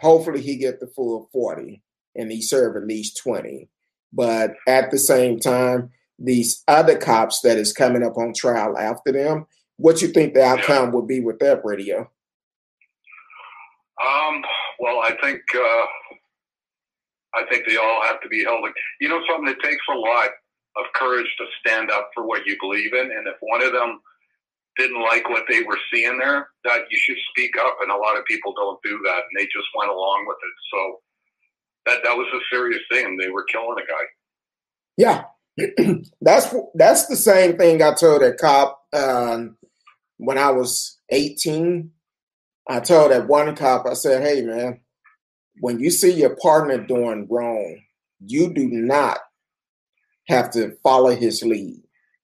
Hopefully, 0.00 0.40
he 0.40 0.56
get 0.56 0.80
the 0.80 0.86
full 0.86 1.28
forty, 1.32 1.82
and 2.16 2.30
he 2.30 2.40
serve 2.40 2.76
at 2.76 2.86
least 2.86 3.18
twenty. 3.18 3.68
But 4.12 4.54
at 4.66 4.90
the 4.90 4.98
same 4.98 5.38
time, 5.38 5.90
these 6.18 6.62
other 6.68 6.96
cops 6.96 7.40
that 7.40 7.58
is 7.58 7.72
coming 7.72 8.02
up 8.02 8.16
on 8.16 8.34
trial 8.34 8.76
after 8.76 9.12
them, 9.12 9.46
what 9.76 10.02
you 10.02 10.08
think 10.08 10.34
the 10.34 10.44
outcome 10.44 10.88
yeah. 10.88 10.90
would 10.90 11.06
be 11.06 11.20
with 11.20 11.38
that 11.40 11.64
radio? 11.64 12.10
Um, 14.00 14.42
well, 14.78 15.00
I 15.00 15.16
think 15.20 15.42
uh, 15.54 15.86
I 17.34 17.44
think 17.50 17.66
they 17.66 17.76
all 17.76 18.02
have 18.04 18.20
to 18.22 18.28
be 18.28 18.44
held. 18.44 18.64
You 19.00 19.08
know, 19.08 19.20
something 19.28 19.52
it 19.52 19.62
takes 19.62 19.84
a 19.90 19.96
lot 19.96 20.30
of 20.76 20.86
courage 20.94 21.28
to 21.38 21.44
stand 21.60 21.90
up 21.90 22.10
for 22.14 22.26
what 22.26 22.46
you 22.46 22.56
believe 22.60 22.92
in, 22.92 23.10
and 23.10 23.26
if 23.26 23.36
one 23.40 23.62
of 23.62 23.72
them 23.72 24.00
didn't 24.76 25.02
like 25.02 25.28
what 25.28 25.44
they 25.48 25.62
were 25.62 25.78
seeing 25.92 26.18
there, 26.18 26.48
that 26.64 26.80
you 26.90 26.98
should 26.98 27.16
speak 27.30 27.52
up. 27.60 27.76
And 27.82 27.90
a 27.90 27.96
lot 27.96 28.18
of 28.18 28.24
people 28.24 28.54
don't 28.54 28.80
do 28.82 28.98
that, 29.04 29.22
and 29.28 29.36
they 29.36 29.44
just 29.44 29.68
went 29.76 29.90
along 29.90 30.26
with 30.26 30.38
it. 30.42 30.54
So 30.72 31.00
that 31.86 32.02
that 32.04 32.16
was 32.16 32.26
a 32.34 32.54
serious 32.54 32.80
thing. 32.90 33.16
They 33.16 33.30
were 33.30 33.44
killing 33.44 33.76
a 33.78 33.86
guy. 33.86 34.04
Yeah, 34.96 35.24
that's 36.20 36.54
that's 36.74 37.06
the 37.06 37.16
same 37.16 37.56
thing 37.56 37.82
I 37.82 37.94
told 37.94 38.22
that 38.22 38.38
cop 38.38 38.80
um, 38.92 39.56
when 40.18 40.38
I 40.38 40.50
was 40.50 40.98
eighteen. 41.10 41.92
I 42.68 42.80
told 42.80 43.10
that 43.10 43.26
one 43.26 43.54
cop, 43.56 43.86
I 43.86 43.94
said, 43.94 44.22
"Hey, 44.22 44.42
man, 44.42 44.80
when 45.60 45.78
you 45.78 45.90
see 45.90 46.12
your 46.12 46.36
partner 46.36 46.78
doing 46.78 47.26
wrong, 47.30 47.80
you 48.24 48.52
do 48.52 48.68
not 48.68 49.18
have 50.28 50.50
to 50.52 50.72
follow 50.82 51.14
his 51.14 51.42
lead. 51.42 51.82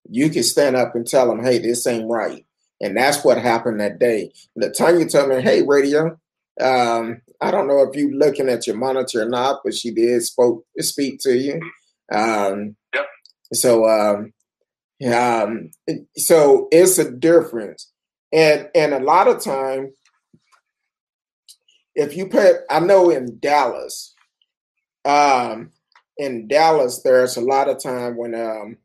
You 0.08 0.30
can 0.30 0.42
stand 0.42 0.76
up 0.76 0.94
and 0.94 1.06
tell 1.06 1.30
him, 1.30 1.42
hey, 1.42 1.58
this 1.58 1.86
ain't 1.86 2.10
right. 2.10 2.44
And 2.80 2.96
that's 2.96 3.24
what 3.24 3.38
happened 3.38 3.80
that 3.80 3.98
day. 3.98 4.32
Latanya 4.58 5.10
told 5.10 5.30
me, 5.30 5.40
hey, 5.40 5.62
radio, 5.62 6.18
um, 6.60 7.20
I 7.40 7.50
don't 7.50 7.68
know 7.68 7.82
if 7.82 7.94
you're 7.94 8.12
looking 8.12 8.48
at 8.48 8.66
your 8.66 8.76
monitor 8.76 9.22
or 9.22 9.28
not, 9.28 9.60
but 9.64 9.74
she 9.74 9.90
did 9.90 10.22
spoke 10.22 10.64
speak 10.78 11.20
to 11.20 11.36
you. 11.36 11.60
Um, 12.12 12.76
yep. 12.94 13.06
So, 13.52 13.86
um, 13.88 14.32
um, 15.12 15.70
so 16.16 16.68
it's 16.70 16.98
a 16.98 17.10
difference, 17.10 17.92
and 18.32 18.68
and 18.74 18.94
a 18.94 19.00
lot 19.00 19.28
of 19.28 19.42
time 19.42 19.92
if 21.96 22.16
you 22.16 22.28
put, 22.28 22.56
I 22.70 22.78
know 22.80 23.10
in 23.10 23.38
Dallas, 23.40 24.14
um, 25.04 25.70
in 26.18 26.46
Dallas, 26.46 27.02
there's 27.02 27.36
a 27.36 27.40
lot 27.40 27.68
of 27.68 27.82
time 27.82 28.16
when 28.16 28.34
um, 28.34 28.76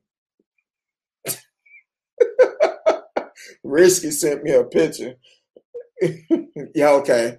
Risky 3.64 4.12
sent 4.12 4.44
me 4.44 4.52
a 4.52 4.64
picture. 4.64 5.16
yeah, 6.74 6.90
okay. 6.90 7.38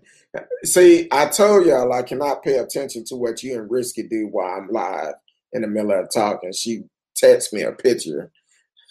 See, 0.65 1.09
I 1.11 1.27
told 1.27 1.67
y'all 1.67 1.93
I 1.93 2.03
cannot 2.03 2.43
pay 2.43 2.59
attention 2.59 3.05
to 3.07 3.17
what 3.17 3.43
you 3.43 3.59
and 3.59 3.71
Risky 3.71 4.03
do 4.03 4.29
while 4.31 4.61
I'm 4.61 4.69
live 4.69 5.15
in 5.53 5.63
the 5.63 5.69
middle 5.69 5.93
of 5.93 6.11
talking. 6.13 6.53
She 6.53 6.83
texts 7.17 7.53
me 7.53 7.63
a 7.63 7.73
picture 7.73 8.31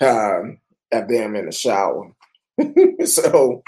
um, 0.01 0.59
of 0.91 1.07
them 1.07 1.35
in 1.35 1.45
the 1.45 1.51
shower. 1.51 2.11
so, 3.05 3.63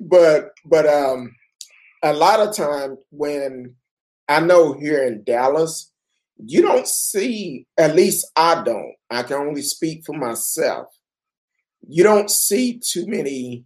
but 0.00 0.50
but 0.64 0.86
um, 0.86 1.34
a 2.02 2.12
lot 2.12 2.40
of 2.40 2.56
time 2.56 2.98
when 3.10 3.74
I 4.28 4.40
know 4.40 4.72
here 4.72 5.04
in 5.04 5.24
Dallas, 5.24 5.92
you 6.38 6.62
don't 6.62 6.86
see, 6.86 7.66
at 7.76 7.94
least 7.94 8.30
I 8.36 8.62
don't, 8.62 8.94
I 9.10 9.22
can 9.22 9.36
only 9.36 9.62
speak 9.62 10.04
for 10.04 10.16
myself. 10.16 10.86
You 11.86 12.02
don't 12.02 12.30
see 12.30 12.80
too 12.82 13.06
many 13.06 13.64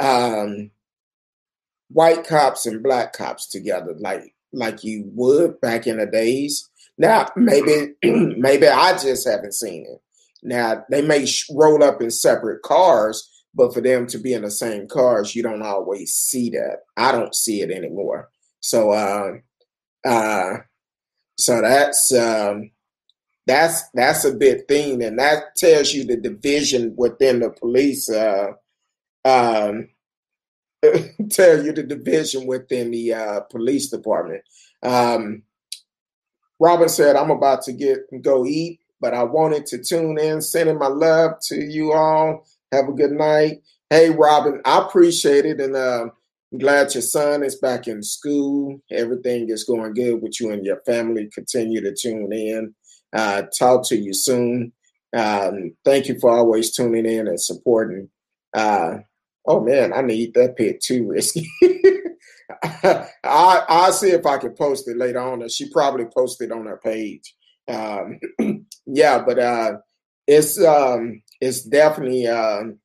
um, 0.00 0.70
white 1.88 2.26
cops 2.26 2.66
and 2.66 2.82
black 2.82 3.12
cops 3.12 3.46
together 3.48 3.94
like 3.98 4.34
like 4.52 4.82
you 4.82 5.04
would 5.14 5.60
back 5.60 5.86
in 5.86 5.98
the 5.98 6.06
days. 6.06 6.68
Now, 6.98 7.28
maybe 7.36 7.94
maybe 8.02 8.66
I 8.66 8.92
just 8.98 9.28
haven't 9.28 9.54
seen 9.54 9.86
it. 9.86 10.00
Now 10.42 10.84
they 10.90 11.02
may 11.02 11.26
roll 11.52 11.84
up 11.84 12.00
in 12.02 12.10
separate 12.10 12.62
cars, 12.62 13.39
but 13.54 13.74
for 13.74 13.80
them 13.80 14.06
to 14.06 14.18
be 14.18 14.32
in 14.32 14.42
the 14.42 14.50
same 14.50 14.86
cars, 14.86 15.34
you 15.34 15.42
don't 15.42 15.62
always 15.62 16.14
see 16.14 16.50
that. 16.50 16.78
I 16.96 17.12
don't 17.12 17.34
see 17.34 17.62
it 17.62 17.70
anymore. 17.70 18.30
So, 18.60 18.92
uh, 18.92 19.32
uh, 20.06 20.58
so 21.36 21.60
that's 21.60 22.12
um, 22.14 22.70
that's 23.46 23.88
that's 23.94 24.24
a 24.24 24.34
big 24.34 24.68
thing, 24.68 25.02
and 25.02 25.18
that 25.18 25.56
tells 25.56 25.92
you 25.92 26.04
the 26.04 26.16
division 26.16 26.94
within 26.96 27.40
the 27.40 27.50
police. 27.50 28.08
Uh, 28.10 28.52
um, 29.24 29.88
tell 31.30 31.62
you 31.62 31.72
the 31.72 31.82
division 31.82 32.46
within 32.46 32.90
the 32.90 33.12
uh, 33.12 33.40
police 33.50 33.88
department. 33.88 34.42
Um, 34.82 35.42
Robin 36.60 36.88
said, 36.88 37.16
"I'm 37.16 37.30
about 37.30 37.62
to 37.62 37.72
get 37.72 38.00
go 38.22 38.46
eat, 38.46 38.80
but 39.00 39.14
I 39.14 39.24
wanted 39.24 39.66
to 39.66 39.82
tune 39.82 40.18
in, 40.18 40.40
sending 40.42 40.78
my 40.78 40.88
love 40.88 41.32
to 41.48 41.56
you 41.56 41.92
all 41.92 42.46
have 42.72 42.88
a 42.88 42.92
good 42.92 43.12
night. 43.12 43.62
Hey, 43.88 44.10
Robin, 44.10 44.60
I 44.64 44.78
appreciate 44.80 45.44
it. 45.44 45.60
And 45.60 45.74
uh, 45.74 46.06
I'm 46.52 46.58
glad 46.58 46.94
your 46.94 47.02
son 47.02 47.42
is 47.42 47.56
back 47.56 47.88
in 47.88 48.02
school. 48.02 48.80
Everything 48.90 49.50
is 49.50 49.64
going 49.64 49.94
good 49.94 50.22
with 50.22 50.40
you 50.40 50.52
and 50.52 50.64
your 50.64 50.80
family. 50.86 51.28
Continue 51.34 51.80
to 51.80 51.94
tune 51.94 52.32
in. 52.32 52.74
Uh, 53.12 53.42
talk 53.58 53.86
to 53.88 53.96
you 53.96 54.14
soon. 54.14 54.72
Um, 55.16 55.72
thank 55.84 56.06
you 56.06 56.18
for 56.20 56.30
always 56.30 56.74
tuning 56.74 57.06
in 57.06 57.26
and 57.26 57.40
supporting. 57.40 58.08
Uh, 58.54 58.98
oh 59.46 59.60
man, 59.60 59.92
I 59.92 60.02
need 60.02 60.34
that 60.34 60.56
pit 60.56 60.80
too, 60.80 61.08
risky. 61.08 61.48
I 62.62 63.06
I'll 63.24 63.92
see 63.92 64.10
if 64.10 64.26
I 64.26 64.38
can 64.38 64.54
post 64.54 64.88
it 64.88 64.96
later 64.96 65.20
on. 65.20 65.48
She 65.48 65.70
probably 65.70 66.06
posted 66.06 66.52
on 66.52 66.66
her 66.66 66.80
page. 66.82 67.34
Um, 67.68 68.20
yeah, 68.86 69.22
but 69.24 69.38
uh, 69.38 69.78
it's 70.26 70.62
um, 70.62 71.22
it's 71.40 71.62
definitely 71.62 72.26
um, 72.26 72.78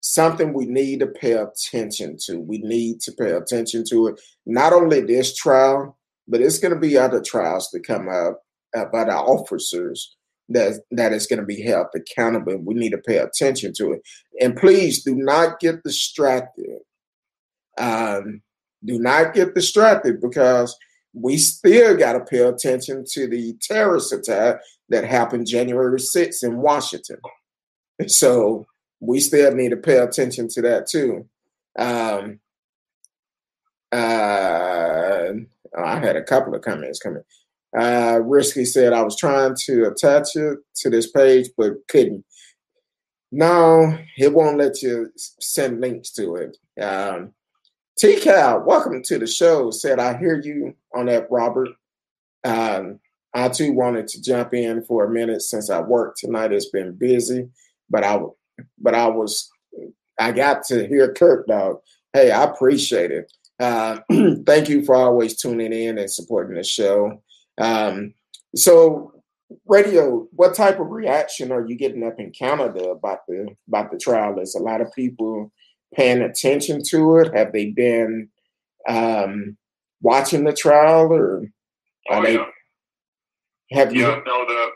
something 0.00 0.52
we 0.52 0.66
need 0.66 1.00
to 1.00 1.06
pay 1.06 1.32
attention 1.32 2.16
to. 2.26 2.40
We 2.40 2.58
need 2.58 3.00
to 3.00 3.12
pay 3.12 3.30
attention 3.32 3.84
to 3.90 4.08
it. 4.08 4.20
Not 4.46 4.72
only 4.72 5.00
this 5.00 5.34
trial, 5.34 5.98
but 6.26 6.40
it's 6.40 6.58
going 6.58 6.74
to 6.74 6.80
be 6.80 6.98
other 6.98 7.22
trials 7.22 7.70
to 7.70 7.80
come 7.80 8.08
up 8.08 8.42
uh, 8.76 8.84
by 8.86 9.04
the 9.04 9.16
officers 9.16 10.16
that 10.50 10.80
that 10.90 11.12
is 11.12 11.26
going 11.26 11.40
to 11.40 11.46
be 11.46 11.62
held 11.62 11.88
accountable. 11.94 12.58
We 12.58 12.74
need 12.74 12.90
to 12.90 12.98
pay 12.98 13.18
attention 13.18 13.72
to 13.74 13.92
it. 13.92 14.02
And 14.40 14.56
please 14.56 15.02
do 15.02 15.14
not 15.14 15.60
get 15.60 15.82
distracted. 15.82 16.78
Um, 17.78 18.42
do 18.84 18.98
not 18.98 19.34
get 19.34 19.54
distracted 19.54 20.20
because 20.20 20.76
we 21.12 21.36
still 21.36 21.96
got 21.96 22.12
to 22.14 22.20
pay 22.20 22.40
attention 22.40 23.04
to 23.12 23.26
the 23.26 23.56
terrorist 23.60 24.12
attack 24.12 24.60
that 24.88 25.04
happened 25.04 25.46
January 25.46 25.98
6th 25.98 26.44
in 26.44 26.58
Washington. 26.58 27.18
So 28.06 28.66
we 29.00 29.20
still 29.20 29.54
need 29.54 29.70
to 29.70 29.76
pay 29.76 29.98
attention 29.98 30.48
to 30.48 30.62
that 30.62 30.86
too. 30.86 31.28
Um, 31.78 32.40
uh, 33.92 35.30
I 35.76 35.98
had 35.98 36.16
a 36.16 36.22
couple 36.22 36.54
of 36.54 36.62
comments 36.62 36.98
coming. 36.98 37.22
Uh, 37.76 38.20
Risky 38.24 38.64
said 38.64 38.92
I 38.92 39.02
was 39.02 39.16
trying 39.16 39.54
to 39.66 39.88
attach 39.88 40.34
it 40.36 40.58
to 40.76 40.90
this 40.90 41.10
page, 41.10 41.50
but 41.56 41.74
couldn't. 41.88 42.24
No, 43.30 43.96
it 44.16 44.32
won't 44.32 44.56
let 44.56 44.82
you 44.82 45.12
send 45.16 45.80
links 45.80 46.10
to 46.12 46.36
it. 46.36 46.56
Um, 46.82 47.34
T 47.98 48.18
Cal, 48.20 48.60
welcome 48.60 49.02
to 49.02 49.18
the 49.18 49.26
show. 49.26 49.70
Said 49.70 49.98
I 49.98 50.16
hear 50.16 50.40
you 50.40 50.74
on 50.94 51.06
that, 51.06 51.30
Robert. 51.30 51.68
Um, 52.44 53.00
I 53.34 53.48
too 53.48 53.72
wanted 53.72 54.08
to 54.08 54.22
jump 54.22 54.54
in 54.54 54.82
for 54.84 55.04
a 55.04 55.10
minute 55.10 55.42
since 55.42 55.68
I 55.68 55.80
work 55.80 56.16
tonight. 56.16 56.52
It's 56.52 56.70
been 56.70 56.92
busy 56.92 57.50
but 57.90 58.04
I 58.04 58.20
but 58.78 58.94
I 58.94 59.06
was 59.08 59.50
I 60.18 60.32
got 60.32 60.64
to 60.64 60.86
hear 60.86 61.12
Kirk 61.12 61.46
dog. 61.46 61.78
Hey, 62.12 62.30
I 62.30 62.44
appreciate 62.44 63.10
it. 63.10 63.32
Uh, 63.60 64.00
thank 64.46 64.68
you 64.68 64.84
for 64.84 64.94
always 64.96 65.36
tuning 65.36 65.72
in 65.72 65.98
and 65.98 66.10
supporting 66.10 66.56
the 66.56 66.64
show. 66.64 67.22
Um, 67.60 68.14
so, 68.54 69.12
radio, 69.66 70.26
what 70.32 70.54
type 70.54 70.80
of 70.80 70.90
reaction 70.90 71.52
are 71.52 71.66
you 71.66 71.76
getting 71.76 72.04
up 72.04 72.18
in 72.18 72.30
Canada 72.30 72.90
about 72.90 73.26
the 73.26 73.48
about 73.68 73.90
the 73.90 73.98
trial? 73.98 74.38
Is 74.38 74.54
a 74.54 74.60
lot 74.62 74.80
of 74.80 74.92
people 74.94 75.52
paying 75.94 76.22
attention 76.22 76.82
to 76.90 77.16
it? 77.18 77.34
Have 77.34 77.52
they 77.52 77.66
been 77.66 78.28
um, 78.88 79.56
watching 80.00 80.44
the 80.44 80.52
trial, 80.52 81.12
or 81.12 81.46
Oh, 82.10 82.22
they, 82.22 82.34
yeah. 82.34 82.46
have 83.72 83.92
you? 83.94 84.02
Yeah, 84.02 84.20
no, 84.26 84.46
the 84.46 84.66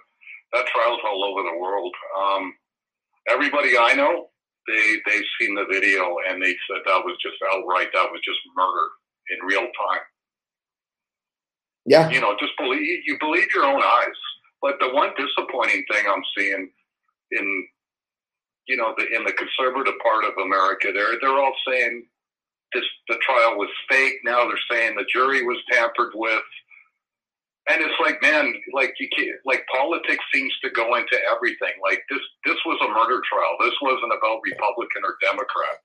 that 0.53 0.67
trial's 0.67 1.01
all 1.07 1.25
over 1.25 1.43
the 1.43 1.59
world. 1.59 1.95
Um, 2.21 2.53
everybody 3.29 3.79
I 3.79 3.95
know, 3.95 4.29
they 4.69 4.97
they've 5.07 5.25
seen 5.41 5.55
the 5.55 5.67
video 5.71 6.17
and 6.29 6.43
they 6.43 6.57
said 6.69 6.83
that 6.87 7.05
was 7.05 7.17
just 7.23 7.37
outright. 7.53 7.89
That 7.95 8.11
was 8.13 8.21
just 8.25 8.41
murder 8.57 8.89
in 9.31 9.47
real 9.47 9.63
time. 9.63 10.05
Yeah, 11.87 12.11
You 12.11 12.21
know, 12.21 12.37
just 12.41 12.53
believe 12.59 13.03
you 13.07 13.19
believe 13.21 13.49
your 13.55 13.65
own 13.67 13.83
eyes. 13.83 14.19
But 14.63 14.77
the 14.81 14.95
one 14.95 15.11
disappointing 15.19 15.85
thing 15.91 16.07
I'm 16.09 16.23
seeing 16.39 16.71
in 17.33 17.69
you 18.69 18.77
know 18.77 18.95
the 18.99 19.07
in 19.17 19.25
the 19.25 19.33
conservative 19.33 19.95
part 20.03 20.25
of 20.25 20.33
America, 20.45 20.91
they're 20.95 21.19
they're 21.21 21.39
all 21.41 21.55
saying 21.69 22.07
this 22.75 22.85
the 23.09 23.17
trial 23.27 23.57
was 23.59 23.71
fake. 23.91 24.17
Now 24.25 24.47
they're 24.49 24.59
saying 24.71 24.97
the 24.97 25.07
jury 25.13 25.45
was 25.45 25.59
tampered 25.73 26.13
with. 26.15 26.43
And 27.71 27.81
it's 27.81 28.01
like, 28.01 28.21
man, 28.23 28.53
like 28.75 28.95
you 28.99 29.09
can't, 29.15 29.39
like 29.47 29.65
politics 29.71 30.25
seems 30.35 30.53
to 30.65 30.71
go 30.71 30.97
into 30.97 31.17
everything. 31.31 31.79
Like 31.83 32.03
this, 32.11 32.23
this 32.45 32.59
was 32.67 32.79
a 32.83 32.91
murder 32.91 33.23
trial. 33.23 33.55
This 33.61 33.79
wasn't 33.81 34.19
about 34.19 34.43
Republican 34.43 35.03
or 35.07 35.15
Democrat. 35.23 35.79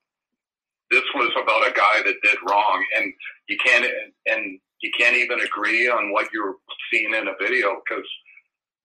This 0.89 1.05
was 1.13 1.29
about 1.37 1.69
a 1.69 1.73
guy 1.73 2.01
that 2.01 2.23
did 2.23 2.37
wrong, 2.49 2.83
and 2.97 3.13
you 3.49 3.57
can't, 3.63 3.85
and 4.25 4.59
you 4.81 4.89
can't 4.97 5.17
even 5.17 5.41
agree 5.41 5.87
on 5.89 6.13
what 6.13 6.31
you're 6.33 6.55
seeing 6.89 7.13
in 7.13 7.27
a 7.27 7.35
video 7.39 7.81
because 7.83 8.07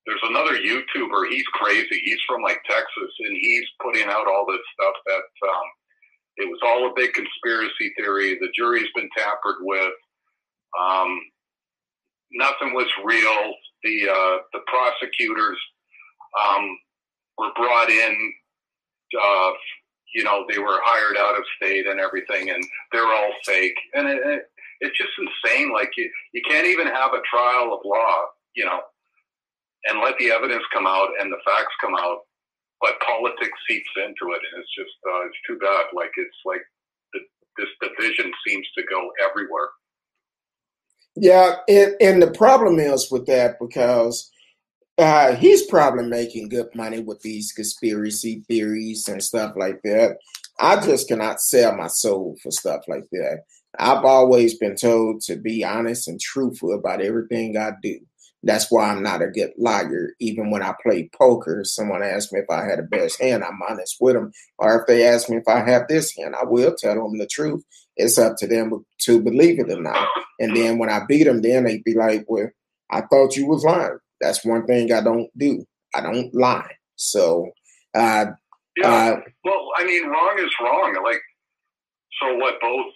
there's 0.07 0.21
another 0.25 0.59
YouTuber. 0.59 1.31
He's 1.31 1.47
crazy. 1.55 2.01
He's 2.05 2.21
from 2.27 2.43
like 2.43 2.61
Texas, 2.69 3.13
and 3.21 3.37
he's 3.41 3.65
putting 3.81 4.09
out 4.09 4.27
all 4.27 4.45
this 4.49 4.61
stuff 4.75 4.95
that 5.07 5.49
um, 5.49 5.69
it 6.37 6.49
was 6.49 6.61
all 6.65 6.91
a 6.91 6.95
big 6.97 7.13
conspiracy 7.15 7.93
theory. 7.97 8.37
The 8.41 8.53
jury's 8.57 8.91
been 8.95 9.09
tampered 9.17 9.63
with. 9.63 9.95
Um, 10.79 11.21
nothing 12.35 12.75
was 12.75 12.89
real. 13.05 13.55
The 13.85 14.09
uh, 14.11 14.39
the 14.53 14.61
prosecutors 14.67 15.59
um, 16.41 16.79
were 17.39 17.53
brought 17.57 17.91
in. 17.91 18.33
Uh, 19.21 19.51
you 20.15 20.25
know, 20.25 20.45
they 20.51 20.59
were 20.59 20.81
hired 20.85 21.17
out 21.19 21.39
of 21.39 21.45
state 21.57 21.87
and 21.87 22.01
everything, 22.01 22.51
and 22.51 22.65
they're 22.93 23.07
all 23.07 23.33
fake. 23.47 23.77
And 23.95 24.09
it, 24.09 24.21
it, 24.25 24.43
it's 24.81 24.99
just 24.99 25.13
insane. 25.19 25.73
Like 25.73 25.91
you, 25.97 26.11
you 26.35 26.43
can't 26.49 26.67
even 26.67 26.87
have 26.87 27.13
a 27.15 27.23
trial 27.31 27.75
of 27.75 27.81
law. 27.85 28.27
You 28.55 28.67
know, 28.67 28.81
and 29.87 30.01
let 30.01 30.19
the 30.19 30.31
evidence 30.31 30.65
come 30.73 30.87
out 30.87 31.11
and 31.21 31.33
the 31.33 31.43
facts 31.45 31.75
come 31.81 31.95
out, 31.99 32.21
but 32.81 33.01
politics 33.01 33.59
seeps 33.69 33.91
into 33.97 34.35
it, 34.35 34.43
and 34.43 34.63
it's 34.63 34.75
just 34.77 34.95
uh, 35.07 35.27
it's 35.27 35.43
too 35.47 35.59
bad. 35.59 35.87
Like 35.95 36.13
it's 36.17 36.41
like 36.45 36.63
the, 37.15 37.21
this 37.59 37.73
division 37.83 38.33
seems 38.47 38.67
to 38.77 38.83
go 38.91 39.11
everywhere. 39.23 39.71
Yeah, 41.17 41.57
and, 41.69 41.95
and 42.01 42.23
the 42.23 42.31
problem 42.31 42.79
is 42.79 43.11
with 43.11 43.27
that 43.27 43.57
because 43.61 44.31
uh, 44.99 45.35
he's 45.37 45.67
probably 45.67 46.07
making 46.07 46.49
good 46.49 46.69
money 46.75 47.01
with 47.01 47.21
these 47.23 47.53
conspiracy 47.53 48.45
theories 48.49 49.09
and 49.09 49.23
stuff 49.23 49.53
like 49.57 49.81
that. 49.83 50.19
I 50.59 50.81
just 50.85 51.09
cannot 51.09 51.41
sell 51.41 51.75
my 51.77 51.87
soul 51.89 52.37
for 52.43 52.51
stuff 52.51 52.83
like 52.89 53.09
that. 53.13 53.41
I've 53.79 54.05
always 54.05 54.59
been 54.59 54.77
told 54.77 55.23
to 55.23 55.37
be 55.37 55.65
honest 55.65 56.09
and 56.09 56.21
truthful 56.21 56.75
about 56.75 57.01
everything 57.01 57.57
I 57.57 57.73
do. 57.83 57.99
That's 58.45 58.71
why 58.71 58.91
I'm 58.91 59.03
not 59.03 59.23
a 59.23 59.29
good 59.29 59.53
liar. 59.57 60.15
Even 60.21 60.51
when 60.51 60.63
I 60.63 60.75
play 60.83 61.09
poker, 61.17 61.63
someone 61.65 62.03
asks 62.03 62.33
me 62.33 62.41
if 62.41 62.51
I 62.51 62.65
had 62.65 62.81
the 62.81 62.83
best 62.83 63.21
hand, 63.21 63.45
I'm 63.45 63.61
honest 63.69 63.97
with 64.01 64.15
them. 64.15 64.33
Or 64.59 64.81
if 64.81 64.87
they 64.87 65.07
ask 65.07 65.31
me 65.31 65.37
if 65.37 65.49
I 65.49 65.61
have 65.69 65.87
this 65.89 66.15
hand, 66.17 66.35
I 66.35 66.45
will 66.45 66.75
tell 66.75 66.95
them 66.95 67.19
the 67.19 67.27
truth. 67.27 67.65
It's 67.97 68.19
up 68.19 68.37
to 68.39 68.47
them 68.47 68.85
to 69.03 69.21
believe 69.23 69.59
it 69.61 69.71
or 69.71 69.81
not. 69.81 70.09
And 70.41 70.57
then 70.57 70.79
when 70.79 70.89
I 70.91 71.05
beat 71.07 71.25
them, 71.25 71.43
then 71.43 71.65
they'd 71.65 71.85
be 71.85 71.95
like, 71.95 72.25
"Well, 72.29 72.51
I 72.91 73.03
thought 73.03 73.37
you 73.37 73.47
was 73.47 73.65
lying." 73.65 73.99
That's 74.21 74.45
one 74.45 74.67
thing 74.67 74.93
I 74.93 75.03
don't 75.03 75.31
do. 75.37 75.65
I 75.95 76.01
don't 76.01 76.33
lie. 76.35 76.77
So, 76.97 77.51
uh, 77.95 78.27
Yeah. 78.77 78.89
uh, 78.89 79.21
Well, 79.45 79.69
I 79.77 79.85
mean, 79.85 80.07
wrong 80.09 80.39
is 80.39 80.55
wrong. 80.61 80.95
Like, 81.05 81.21
so 82.21 82.37
what? 82.37 82.61
Both, 82.61 82.93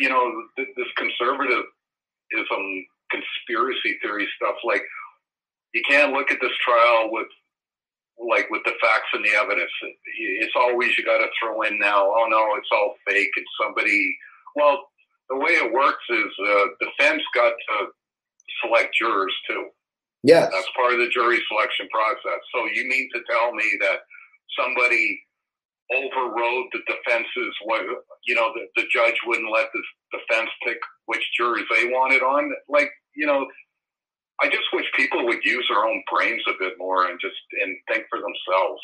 you 0.00 0.08
know, 0.08 0.32
th- 0.56 0.68
this 0.76 0.88
conservatism, 0.96 1.64
conspiracy 3.10 3.98
theory 4.02 4.28
stuff. 4.36 4.56
Like, 4.64 4.82
you 5.74 5.82
can't 5.88 6.12
look 6.12 6.30
at 6.32 6.40
this 6.40 6.56
trial 6.64 7.10
with, 7.12 7.28
like, 8.28 8.50
with 8.50 8.62
the 8.64 8.74
facts 8.80 9.08
and 9.14 9.24
the 9.24 9.30
evidence. 9.36 9.70
It's 10.40 10.54
always 10.56 10.96
you 10.98 11.04
got 11.04 11.18
to 11.18 11.28
throw 11.40 11.62
in 11.62 11.78
now. 11.78 12.04
Oh 12.06 12.26
no, 12.28 12.56
it's 12.56 12.68
all 12.72 12.94
fake. 13.08 13.30
And 13.36 13.46
somebody. 13.62 14.16
Well, 14.56 14.78
the 15.30 15.36
way 15.38 15.52
it 15.52 15.72
works 15.72 16.04
is 16.10 16.32
uh, 16.46 16.64
defense 16.80 17.22
got 17.34 17.52
to 17.52 17.86
select 18.64 18.94
jurors 18.96 19.34
too. 19.48 19.68
yes, 20.22 20.50
That's 20.52 20.68
part 20.76 20.92
of 20.94 20.98
the 21.00 21.08
jury 21.08 21.40
selection 21.48 21.88
process. 21.92 22.40
So 22.54 22.66
you 22.74 22.88
mean 22.88 23.08
to 23.14 23.20
tell 23.30 23.52
me 23.52 23.64
that 23.80 24.00
somebody 24.58 25.20
overrode 25.92 26.66
the 26.72 26.80
defense's 26.86 27.54
what 27.64 27.82
you 28.26 28.34
know 28.34 28.52
the, 28.54 28.66
the 28.82 28.88
judge 28.92 29.16
wouldn't 29.26 29.52
let 29.52 29.68
the 29.74 29.82
defense 30.18 30.50
pick 30.66 30.78
which 31.06 31.24
jurors 31.36 31.64
they 31.70 31.86
wanted 31.86 32.22
on? 32.22 32.52
Like 32.68 32.90
you 33.16 33.26
know, 33.26 33.46
I 34.42 34.48
just 34.48 34.72
wish 34.72 34.86
people 34.96 35.26
would 35.26 35.44
use 35.44 35.66
their 35.68 35.84
own 35.84 36.02
brains 36.10 36.42
a 36.48 36.56
bit 36.58 36.74
more 36.78 37.08
and 37.08 37.20
just 37.20 37.36
and 37.62 37.76
think 37.88 38.04
for 38.08 38.18
themselves. 38.18 38.80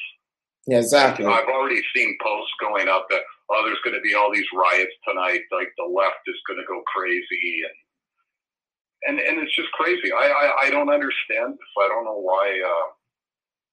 Yeah, 0.66 0.79
exactly. 0.79 1.27
I've 1.27 1.49
already 1.49 1.81
seen 1.95 2.19
posts 2.21 2.53
going 2.61 2.88
up 2.88 3.07
that 3.11 3.23
oh, 3.51 3.62
there's 3.64 3.81
going 3.85 3.95
to 3.95 4.03
be 4.03 4.14
all 4.14 4.33
these 4.33 4.47
riots 4.55 4.92
tonight. 5.09 5.42
Like 5.53 5.71
the 5.79 5.87
left 5.87 6.27
is 6.27 6.37
going 6.49 6.59
to 6.59 6.66
go 6.66 6.83
crazy, 6.87 7.62
and 7.64 9.19
and 9.19 9.29
and 9.29 9.38
it's 9.40 9.55
just 9.55 9.71
crazy. 9.73 10.12
I 10.12 10.27
I, 10.27 10.66
I 10.66 10.71
don't 10.71 10.90
understand 10.90 11.55
this. 11.55 11.73
I 11.79 11.88
don't 11.88 12.05
know 12.05 12.21
why 12.21 12.61
uh, 12.61 12.88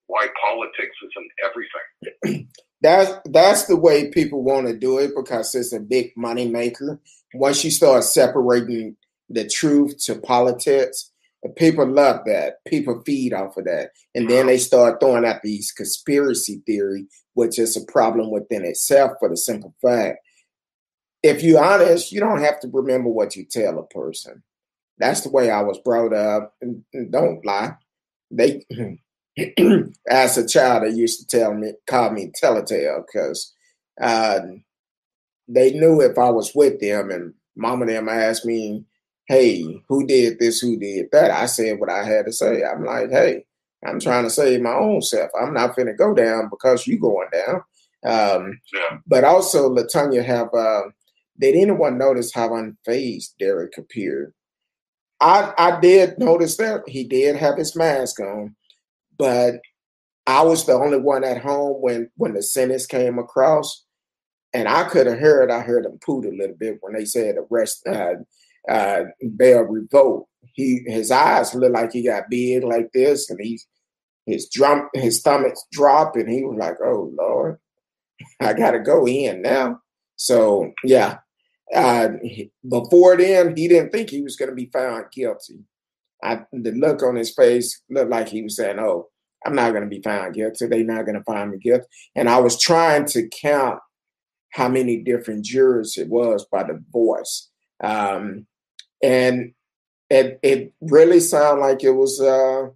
why 0.07 0.27
politics 0.41 0.95
isn't 1.03 1.31
everything. 1.43 2.47
That's 2.81 3.13
that's 3.31 3.65
the 3.67 3.77
way 3.77 4.11
people 4.11 4.43
want 4.43 4.67
to 4.67 4.77
do 4.77 4.97
it 4.97 5.11
because 5.15 5.55
it's 5.55 5.71
a 5.71 5.79
big 5.79 6.11
money 6.17 6.49
maker. 6.49 6.99
Once 7.33 7.63
you 7.63 7.71
start 7.71 8.03
separating 8.03 8.97
the 9.29 9.47
truth 9.47 9.97
to 10.03 10.15
politics, 10.15 11.12
people 11.49 11.85
love 11.85 12.21
that. 12.25 12.63
People 12.65 13.01
feed 13.05 13.33
off 13.33 13.57
of 13.57 13.65
that, 13.65 13.91
and 14.15 14.29
then 14.29 14.47
they 14.47 14.57
start 14.57 14.99
throwing 14.99 15.25
out 15.25 15.41
these 15.43 15.71
conspiracy 15.71 16.61
theory, 16.65 17.07
which 17.33 17.59
is 17.59 17.75
a 17.75 17.91
problem 17.91 18.31
within 18.31 18.65
itself. 18.65 19.13
For 19.19 19.29
the 19.29 19.37
simple 19.37 19.75
fact, 19.81 20.19
if 21.21 21.43
you're 21.43 21.63
honest, 21.63 22.11
you 22.11 22.19
don't 22.19 22.41
have 22.41 22.59
to 22.61 22.69
remember 22.71 23.09
what 23.09 23.35
you 23.35 23.45
tell 23.45 23.79
a 23.79 23.87
person. 23.87 24.43
That's 24.97 25.21
the 25.21 25.31
way 25.31 25.49
I 25.49 25.61
was 25.61 25.79
brought 25.79 26.13
up. 26.13 26.53
And, 26.61 26.83
don't 27.11 27.43
lie. 27.45 27.75
They 28.29 28.63
as 30.07 30.37
a 30.37 30.47
child, 30.47 30.83
they 30.83 30.95
used 30.95 31.19
to 31.19 31.37
tell 31.37 31.53
me, 31.53 31.73
call 31.87 32.11
me 32.11 32.31
Telltale, 32.35 33.03
because 33.05 33.53
uh, 34.01 34.39
they 35.47 35.71
knew 35.71 36.01
if 36.01 36.17
I 36.17 36.29
was 36.29 36.53
with 36.53 36.79
them 36.79 37.09
and 37.09 37.33
mom 37.55 37.81
and 37.81 37.89
them 37.89 38.09
asked 38.09 38.45
me, 38.45 38.85
hey, 39.27 39.81
who 39.87 40.05
did 40.05 40.39
this, 40.39 40.59
who 40.59 40.77
did 40.77 41.07
that, 41.11 41.31
I 41.31 41.45
said 41.45 41.79
what 41.79 41.89
I 41.89 42.03
had 42.03 42.25
to 42.25 42.33
say. 42.33 42.63
I'm 42.63 42.83
like, 42.83 43.09
hey, 43.09 43.45
I'm 43.85 43.99
trying 43.99 44.23
to 44.23 44.29
save 44.29 44.61
my 44.61 44.73
own 44.73 45.01
self. 45.01 45.31
I'm 45.39 45.53
not 45.53 45.75
finna 45.75 45.97
go 45.97 46.13
down 46.13 46.49
because 46.49 46.87
you 46.87 46.99
going 46.99 47.29
down. 47.31 47.61
Um, 48.05 48.59
Yeah. 48.73 48.97
but 49.07 49.23
also, 49.23 49.73
Latanya 49.73 50.23
have, 50.23 50.53
uh, 50.53 50.83
did 51.39 51.55
anyone 51.55 51.97
notice 51.97 52.33
how 52.33 52.49
unfazed 52.49 53.37
Derek 53.39 53.77
appeared? 53.77 54.33
I, 55.19 55.53
I 55.57 55.79
did 55.79 56.19
notice 56.19 56.57
that 56.57 56.83
he 56.87 57.05
did 57.05 57.37
have 57.37 57.57
his 57.57 57.75
mask 57.75 58.19
on, 58.19 58.55
but 59.17 59.55
I 60.27 60.41
was 60.41 60.65
the 60.65 60.73
only 60.73 60.99
one 60.99 61.23
at 61.23 61.41
home 61.41 61.81
when 61.81 62.09
when 62.17 62.33
the 62.33 62.43
sentence 62.43 62.85
came 62.85 63.17
across, 63.19 63.85
and 64.53 64.67
I 64.67 64.83
could 64.83 65.07
have 65.07 65.19
heard. 65.19 65.49
I 65.49 65.61
heard 65.61 65.85
him 65.85 65.99
poot 66.05 66.25
a 66.25 66.29
little 66.29 66.55
bit 66.57 66.77
when 66.81 66.93
they 66.93 67.05
said 67.05 67.35
arrest, 67.37 67.85
uh, 67.87 68.15
uh, 68.69 69.03
bail 69.35 69.61
revoke. 69.61 70.27
He 70.53 70.83
his 70.85 71.11
eyes 71.11 71.55
looked 71.55 71.73
like 71.73 71.91
he 71.91 72.03
got 72.03 72.29
big 72.29 72.63
like 72.63 72.91
this, 72.93 73.29
and 73.29 73.39
he 73.41 73.59
his 74.25 74.49
drum 74.49 74.89
his 74.93 75.19
stomach's 75.19 75.65
dropped, 75.71 76.15
and 76.15 76.29
he 76.29 76.43
was 76.43 76.57
like, 76.57 76.77
"Oh 76.83 77.11
Lord, 77.17 77.59
I 78.39 78.53
gotta 78.53 78.79
go 78.79 79.07
in 79.07 79.41
now." 79.41 79.79
So 80.15 80.71
yeah, 80.83 81.17
uh, 81.73 82.09
before 82.67 83.17
then, 83.17 83.55
he 83.55 83.67
didn't 83.67 83.91
think 83.91 84.09
he 84.09 84.21
was 84.21 84.35
to 84.49 84.55
be 84.55 84.69
found 84.71 85.05
guilty. 85.11 85.59
I, 86.23 86.41
the 86.53 86.71
look 86.71 87.03
on 87.03 87.15
his 87.15 87.33
face 87.33 87.81
looked 87.89 88.11
like 88.11 88.29
he 88.29 88.43
was 88.43 88.55
saying, 88.55 88.79
"Oh, 88.79 89.09
I'm 89.45 89.55
not 89.55 89.71
to 89.83 89.89
be 89.89 90.01
found 90.01 90.35
guilty. 90.35 90.67
They're 90.67 90.83
not 90.83 91.05
to 91.15 91.23
find 91.23 91.51
me 91.51 91.57
guilty." 91.57 91.85
And 92.15 92.29
I 92.29 92.39
was 92.39 92.59
trying 92.59 93.05
to 93.07 93.27
count 93.29 93.79
how 94.51 94.69
many 94.69 94.97
different 94.97 95.43
jurors 95.43 95.97
it 95.97 96.07
was 96.07 96.45
by 96.45 96.63
the 96.63 96.81
voice, 96.91 97.49
um, 97.83 98.45
and 99.03 99.53
it 100.09 100.39
it 100.41 100.73
really 100.81 101.19
sounded 101.19 101.61
like 101.61 101.83
it 101.83 101.91
was 101.91 102.19
uh, 102.19 102.69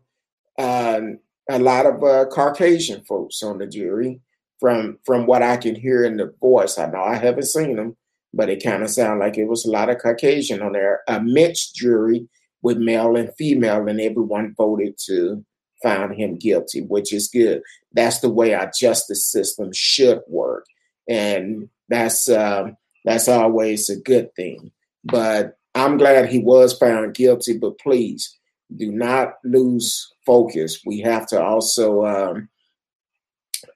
uh, 0.59 1.01
a 1.49 1.59
lot 1.59 1.85
of 1.85 2.03
uh, 2.03 2.25
Caucasian 2.25 3.03
folks 3.05 3.41
on 3.41 3.57
the 3.57 3.65
jury. 3.65 4.21
From 4.59 4.97
from 5.05 5.27
what 5.27 5.43
I 5.43 5.57
can 5.57 5.75
hear 5.75 6.03
in 6.03 6.17
the 6.17 6.33
voice, 6.41 6.77
I 6.77 6.87
know 6.87 7.03
I 7.03 7.15
haven't 7.15 7.43
seen 7.45 7.75
them, 7.75 7.95
but 8.33 8.49
it 8.49 8.63
kind 8.63 8.81
of 8.81 8.89
sounded 8.89 9.23
like 9.23 9.37
it 9.37 9.45
was 9.45 9.65
a 9.65 9.71
lot 9.71 9.89
of 9.89 9.99
Caucasian 9.99 10.61
on 10.63 10.73
there. 10.73 11.01
A 11.07 11.21
mixed 11.21 11.75
jury 11.75 12.27
with 12.63 12.79
male 12.79 13.15
and 13.15 13.31
female, 13.37 13.87
and 13.87 14.01
everyone 14.01 14.55
voted 14.57 14.95
to 15.05 15.45
find 15.83 16.15
him 16.15 16.37
guilty, 16.37 16.81
which 16.81 17.13
is 17.13 17.27
good. 17.27 17.61
That's 17.93 18.19
the 18.19 18.29
way 18.29 18.55
our 18.55 18.71
justice 18.75 19.31
system 19.31 19.69
should 19.73 20.21
work, 20.27 20.65
and 21.07 21.69
that's 21.87 22.27
um, 22.27 22.77
that's 23.05 23.27
always 23.27 23.91
a 23.91 23.95
good 23.95 24.33
thing. 24.35 24.71
But 25.03 25.55
I'm 25.77 25.97
glad 25.97 26.29
he 26.29 26.39
was 26.39 26.77
found 26.77 27.13
guilty. 27.13 27.57
But 27.57 27.79
please 27.79 28.37
do 28.75 28.91
not 28.91 29.35
lose 29.43 30.11
focus. 30.25 30.81
We 30.85 30.99
have 31.01 31.27
to 31.27 31.41
also 31.41 32.05
um, 32.05 32.49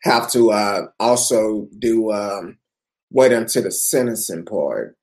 have 0.04 0.30
to 0.32 0.52
uh, 0.52 0.88
also 0.99 1.68
do 1.80 2.12
um, 2.12 2.58
wait 3.12 3.32
until 3.32 3.64
the 3.64 3.72
sentencing 3.72 4.45
part. 4.45 4.97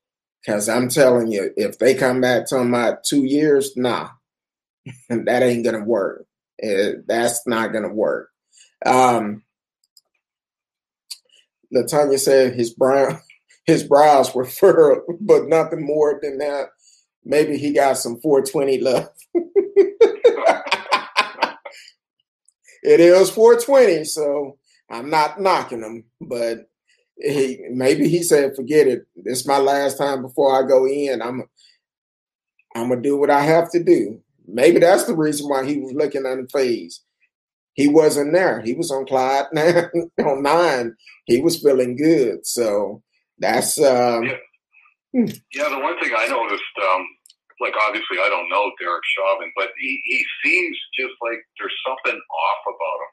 Because 0.45 0.69
I'm 0.69 0.89
telling 0.89 1.31
you, 1.31 1.53
if 1.57 1.79
they 1.79 1.95
come 1.95 2.21
back 2.21 2.47
to 2.47 2.57
about 2.57 3.05
two 3.05 3.25
years, 3.25 3.77
nah, 3.77 4.11
that 5.09 5.43
ain't 5.43 5.65
gonna 5.65 5.85
work. 5.85 6.27
It, 6.59 7.07
that's 7.07 7.47
not 7.47 7.73
gonna 7.73 7.93
work. 7.93 8.31
Um, 8.85 9.43
Latanya 11.75 12.19
said 12.19 12.55
his 12.55 12.73
brow, 12.73 13.21
his 13.67 13.83
brows 13.85 14.35
were 14.35 14.45
furrowed, 14.47 15.03
but 15.21 15.49
nothing 15.49 15.85
more 15.85 16.19
than 16.23 16.39
that. 16.39 16.69
Maybe 17.29 17.59
he 17.59 17.75
got 17.75 17.99
some 17.99 18.19
420 18.21 18.81
left. 18.81 19.27
it 22.83 23.01
is 23.01 23.29
420, 23.31 24.05
so 24.05 24.57
I'm 24.91 25.11
not 25.11 25.39
knocking 25.39 25.83
him, 25.83 26.05
but 26.21 26.71
he 27.19 27.61
maybe 27.71 28.09
he 28.09 28.23
said, 28.23 28.57
"Forget 28.57 28.87
it. 28.87 29.03
This 29.15 29.41
is 29.41 29.47
my 29.47 29.59
last 29.59 29.99
time 29.99 30.23
before 30.23 30.59
I 30.59 30.67
go 30.67 30.87
in. 30.87 31.21
I'm 31.21 31.43
I'm 32.75 32.89
gonna 32.89 33.03
do 33.03 33.19
what 33.19 33.31
I 33.31 33.43
have 33.43 33.71
to 33.73 33.83
do." 33.83 34.23
Maybe 34.47 34.79
that's 34.79 35.05
the 35.05 35.17
reason 35.17 35.49
why 35.49 35.67
he 35.67 35.79
was 35.79 35.93
looking 35.93 36.23
unfazed. 36.23 37.01
He 37.75 37.89
wasn't 37.89 38.33
there. 38.33 38.63
He 38.63 38.73
was 38.73 38.91
on 38.91 39.05
Clyde 39.05 39.47
on 40.25 40.43
nine. 40.43 40.95
He 41.27 41.43
was 41.43 41.63
feeling 41.63 41.97
good. 41.97 42.47
So 42.47 43.03
that's 43.39 43.79
um, 43.79 44.25
yeah. 44.25 45.27
yeah. 45.53 45.69
The 45.69 45.79
one 45.79 46.01
thing 46.01 46.13
I 46.17 46.27
noticed, 46.29 46.63
um, 46.83 47.07
like 47.61 47.75
obviously 47.87 48.19
I 48.19 48.29
don't 48.29 48.49
know 48.49 48.71
Derek 48.81 49.03
Chauvin, 49.17 49.53
but 49.57 49.71
he, 49.79 50.01
he 50.05 50.25
seems 50.45 50.77
just 50.99 51.15
like 51.23 51.39
there's 51.59 51.75
something 51.87 52.19
off 52.19 52.63
about 52.67 52.99
him 53.03 53.13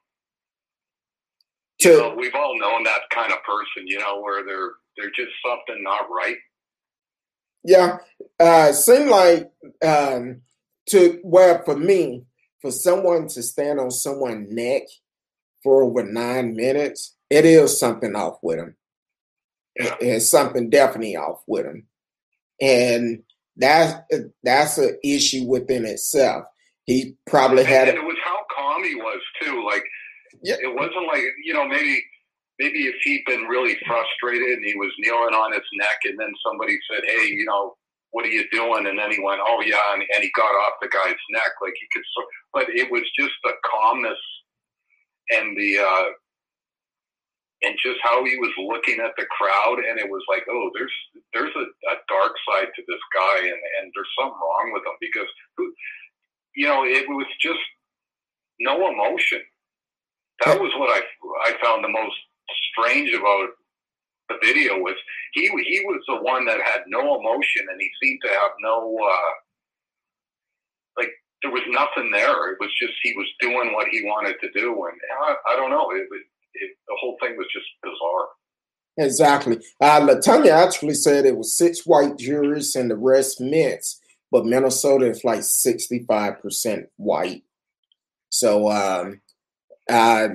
to, 1.80 1.90
you 1.90 1.98
know, 1.98 2.16
we've 2.16 2.36
all 2.36 2.58
known 2.60 2.84
that 2.84 3.02
kind 3.12 3.32
of 3.32 3.40
person, 3.44 3.88
you 3.88 4.00
know, 4.00 4.22
where 4.22 4.46
they're 4.46 4.72
they're 4.98 5.12
just 5.12 5.32
something 5.46 5.84
not 5.84 6.10
right. 6.10 6.38
Yeah, 7.64 7.98
uh, 8.40 8.72
seemed 8.72 9.10
like 9.10 9.52
um, 9.84 10.42
to 10.90 11.20
well 11.24 11.62
for 11.66 11.76
me, 11.76 12.24
for 12.62 12.72
someone 12.72 13.28
to 13.30 13.44
stand 13.44 13.80
on 13.80 13.92
someone's 13.92 14.52
neck 14.52 14.84
for 15.64 15.84
over 15.84 16.04
nine 16.04 16.56
minutes, 16.56 17.16
it 17.30 17.46
is 17.46 17.80
something 17.80 18.16
off 18.16 18.38
with 18.42 18.60
him. 18.60 18.76
Yeah. 19.80 19.96
It's 20.00 20.30
something 20.30 20.70
definitely 20.70 21.18
off 21.18 21.42
with 21.48 21.66
him, 21.66 21.88
and 22.62 23.24
that's 23.58 23.96
that's 24.44 24.78
an 24.78 24.98
issue 25.04 25.46
within 25.46 25.86
itself. 25.86 26.46
He 26.86 27.16
probably 27.26 27.64
had. 27.64 27.90
And 27.90 27.98
it 27.98 28.04
was 28.04 28.18
how 28.24 28.38
calm 28.56 28.84
he 28.84 28.96
was 28.96 29.22
too. 29.42 29.66
Like 29.66 29.84
yeah. 30.42 30.56
It 30.62 30.74
wasn't 30.74 31.08
like 31.08 31.24
you 31.44 31.54
know 31.54 31.68
maybe 31.68 32.04
maybe 32.60 32.88
if 32.88 32.96
he'd 33.04 33.24
been 33.26 33.44
really 33.44 33.78
frustrated 33.88 34.58
and 34.58 34.66
he 34.66 34.76
was 34.76 34.92
kneeling 35.00 35.34
on 35.34 35.54
his 35.54 35.68
neck 35.74 36.00
and 36.06 36.20
then 36.20 36.32
somebody 36.46 36.78
said, 36.90 37.04
"Hey, 37.06 37.28
you 37.28 37.46
know, 37.46 37.76
what 38.12 38.26
are 38.26 38.30
you 38.30 38.46
doing?" 38.52 38.88
and 38.88 38.98
then 38.98 39.12
he 39.12 39.22
went, 39.22 39.42
"Oh 39.44 39.62
yeah," 39.66 39.94
and, 39.94 40.04
and 40.14 40.24
he 40.24 40.32
got 40.36 40.54
off 40.54 40.82
the 40.82 40.90
guy's 40.90 41.16
neck 41.32 41.52
like 41.62 41.74
he 41.80 41.88
could. 41.94 42.06
But 42.54 42.70
it 42.70 42.92
was 42.92 43.04
just 43.18 43.34
the 43.44 43.54
calmness 43.66 44.20
and 45.32 45.58
the 45.58 45.78
uh, 45.80 46.06
and 47.64 47.76
just 47.82 48.00
how 48.04 48.24
he 48.26 48.36
was 48.38 48.52
looking 48.58 49.00
at 49.00 49.16
the 49.18 49.26
crowd, 49.32 49.80
and 49.80 50.00
it 50.00 50.10
was 50.10 50.24
like, 50.30 50.44
oh, 50.50 50.70
there's 50.74 50.94
there's 51.34 51.56
a, 51.56 51.66
a 51.92 51.96
dark 52.10 52.34
side 52.48 52.70
to 52.76 52.84
this 52.88 53.02
guy, 53.14 53.40
and 53.40 53.62
and 53.82 53.92
there's 53.96 54.12
something 54.20 54.40
wrong 54.40 54.72
with 54.74 54.84
him 54.86 54.98
because 55.02 55.28
who, 55.58 55.74
you 56.56 56.68
know, 56.68 56.84
it 56.84 57.08
was 57.10 57.28
just 57.42 57.60
no 58.60 58.90
emotion 58.92 59.42
that 60.44 60.60
was 60.60 60.72
what 60.78 60.90
I 60.92 61.02
I 61.48 61.64
found 61.64 61.84
the 61.84 61.90
most 61.90 62.16
strange 62.72 63.14
about 63.14 63.50
the 64.30 64.36
video 64.44 64.78
was 64.80 64.96
he 65.34 65.48
he 65.48 65.84
was 65.86 66.02
the 66.08 66.18
one 66.22 66.46
that 66.46 66.60
had 66.60 66.82
no 66.88 67.20
emotion 67.20 67.68
and 67.72 67.80
he 67.80 67.90
seemed 68.02 68.20
to 68.24 68.30
have 68.30 68.52
no 68.60 68.98
uh, 68.98 69.34
like 70.98 71.12
there 71.42 71.52
was 71.52 71.64
nothing 71.70 72.12
there. 72.12 72.52
It 72.52 72.60
was 72.60 72.72
just 72.82 72.94
he 73.04 73.14
was 73.16 73.28
doing 73.40 73.74
what 73.74 73.88
he 73.90 74.04
wanted 74.04 74.36
to 74.42 74.52
do, 74.52 74.72
and 74.86 75.00
I, 75.24 75.36
I 75.54 75.56
don't 75.56 75.70
know. 75.70 75.92
It, 75.92 76.08
it, 76.62 76.78
the 76.88 76.96
whole 77.00 77.18
thing 77.22 77.36
was 77.38 77.48
just 77.54 77.66
bizarre. 77.84 78.28
Exactly. 78.98 79.58
Uh, 79.82 80.02
Latanya 80.02 80.52
actually 80.52 80.94
said 80.94 81.26
it 81.26 81.38
was 81.38 81.58
six 81.58 81.86
white 81.86 82.18
jurors 82.18 82.76
and 82.76 82.90
the 82.90 82.96
rest 82.96 83.42
mixed, 83.42 84.02
but 84.32 84.46
Minnesota 84.46 85.10
is 85.10 85.24
like 85.24 85.44
sixty 85.44 86.06
five 86.08 86.42
percent 86.42 86.88
white. 86.96 87.44
So 88.30 88.70
um, 88.70 89.22
uh, 89.90 90.30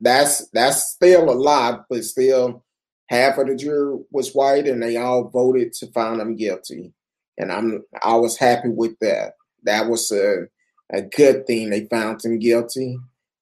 that's 0.00 0.48
that's 0.50 0.90
still 0.90 1.30
a 1.30 1.32
lot, 1.32 1.84
but 1.88 2.04
still 2.04 2.64
half 3.08 3.38
of 3.38 3.48
the 3.48 3.56
jury 3.56 3.98
was 4.10 4.32
white, 4.34 4.66
and 4.66 4.82
they 4.82 4.96
all 4.96 5.28
voted 5.28 5.72
to 5.74 5.86
find 5.88 6.20
him 6.20 6.36
guilty. 6.36 6.92
And 7.36 7.52
I'm 7.52 7.84
I 8.02 8.16
was 8.16 8.38
happy 8.38 8.68
with 8.68 8.98
that. 9.00 9.34
That 9.64 9.88
was 9.88 10.10
a 10.10 10.46
a 10.92 11.02
good 11.02 11.46
thing. 11.46 11.70
They 11.70 11.86
found 11.86 12.24
him 12.24 12.38
guilty. 12.38 12.98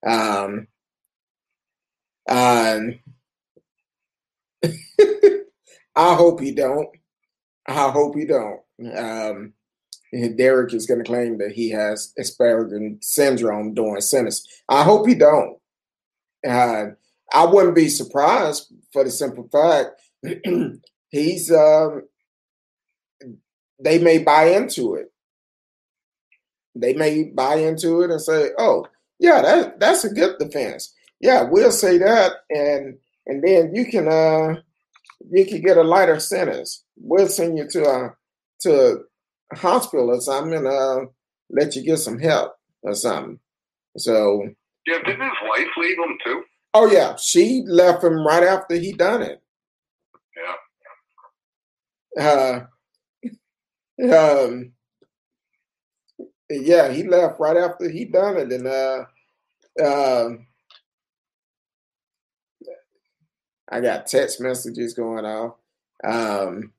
Um, 0.06 0.66
um, 2.28 2.98
I 5.96 6.14
hope 6.14 6.40
he 6.40 6.52
don't. 6.52 6.88
I 7.66 7.90
hope 7.90 8.16
he 8.16 8.24
don't. 8.24 8.60
Um, 8.96 9.52
Derek 10.36 10.72
is 10.72 10.86
going 10.86 11.02
to 11.02 11.04
claim 11.04 11.38
that 11.38 11.52
he 11.52 11.70
has 11.70 12.14
Asperger 12.18 13.02
syndrome 13.02 13.74
during 13.74 14.00
sentence. 14.00 14.46
I 14.68 14.82
hope 14.82 15.06
he 15.06 15.14
don't. 15.14 15.58
Uh, 16.46 16.86
I 17.32 17.44
wouldn't 17.44 17.74
be 17.74 17.88
surprised 17.88 18.72
for 18.92 19.04
the 19.04 19.10
simple 19.10 19.48
fact 19.52 20.00
he's. 21.10 21.50
Um, 21.52 22.04
they 23.80 23.98
may 23.98 24.18
buy 24.18 24.46
into 24.46 24.94
it. 24.94 25.12
They 26.74 26.94
may 26.94 27.24
buy 27.24 27.56
into 27.56 28.02
it 28.02 28.10
and 28.10 28.20
say, 28.20 28.50
"Oh, 28.58 28.86
yeah, 29.18 29.42
that 29.42 29.80
that's 29.80 30.04
a 30.04 30.10
good 30.10 30.38
defense. 30.38 30.94
Yeah, 31.20 31.42
we'll 31.50 31.72
say 31.72 31.98
that, 31.98 32.32
and 32.50 32.96
and 33.26 33.42
then 33.42 33.74
you 33.74 33.86
can 33.86 34.08
uh 34.08 34.60
you 35.30 35.46
can 35.46 35.60
get 35.60 35.76
a 35.76 35.82
lighter 35.82 36.20
sentence. 36.20 36.84
We'll 36.96 37.28
send 37.28 37.58
you 37.58 37.68
to 37.68 37.84
a 37.84 38.14
to 38.60 39.04
a 39.52 39.56
hospital 39.56 40.10
or 40.10 40.20
something 40.20 40.54
and 40.54 40.66
uh, 40.66 41.06
let 41.50 41.74
you 41.74 41.82
get 41.82 41.98
some 41.98 42.18
help 42.18 42.54
or 42.82 42.94
something. 42.94 43.38
So 43.96 44.48
yeah, 44.86 44.98
didn't 45.04 45.22
his 45.22 45.48
wife 45.48 45.66
leave 45.76 45.98
him 45.98 46.18
too? 46.24 46.42
Oh 46.74 46.90
yeah, 46.90 47.16
she 47.16 47.64
left 47.66 48.04
him 48.04 48.24
right 48.26 48.42
after 48.42 48.76
he 48.76 48.92
done 48.92 49.22
it. 49.22 49.42
Yeah. 52.16 52.66
Uh, 54.02 54.04
um, 54.12 54.72
yeah, 56.50 56.92
he 56.92 57.02
left 57.02 57.40
right 57.40 57.56
after 57.56 57.88
he 57.88 58.04
done 58.04 58.36
it, 58.36 58.52
and 58.52 58.66
uh, 58.66 59.04
uh, 59.82 60.30
I 63.70 63.80
got 63.80 64.06
text 64.06 64.40
messages 64.40 64.94
going 64.94 65.24
off. 65.24 65.54
Um, 66.04 66.72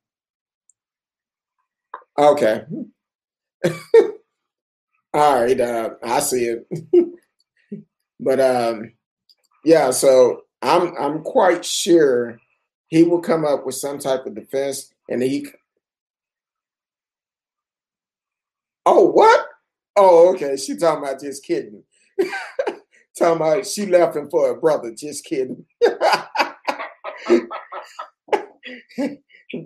Okay. 2.19 2.63
All 5.13 5.41
right. 5.41 5.59
Uh, 5.59 5.91
I 6.03 6.19
see 6.19 6.45
it. 6.45 6.67
but 8.19 8.39
um, 8.39 8.93
yeah, 9.65 9.91
so 9.91 10.43
I'm 10.61 10.93
I'm 10.99 11.23
quite 11.23 11.65
sure 11.65 12.39
he 12.87 13.03
will 13.03 13.21
come 13.21 13.45
up 13.45 13.65
with 13.65 13.75
some 13.75 13.99
type 13.99 14.25
of 14.25 14.35
defense, 14.35 14.93
and 15.09 15.21
he. 15.23 15.47
Oh, 18.85 19.05
what? 19.11 19.45
Oh, 19.95 20.33
okay. 20.33 20.55
She 20.57 20.75
talking 20.75 21.03
about 21.03 21.19
just 21.19 21.43
kidding. 21.43 21.83
talking 23.17 23.35
about 23.35 23.65
she 23.67 23.85
him 24.15 24.29
for 24.29 24.51
a 24.51 24.59
brother. 24.59 24.93
Just 24.95 25.25
kidding. 25.25 25.65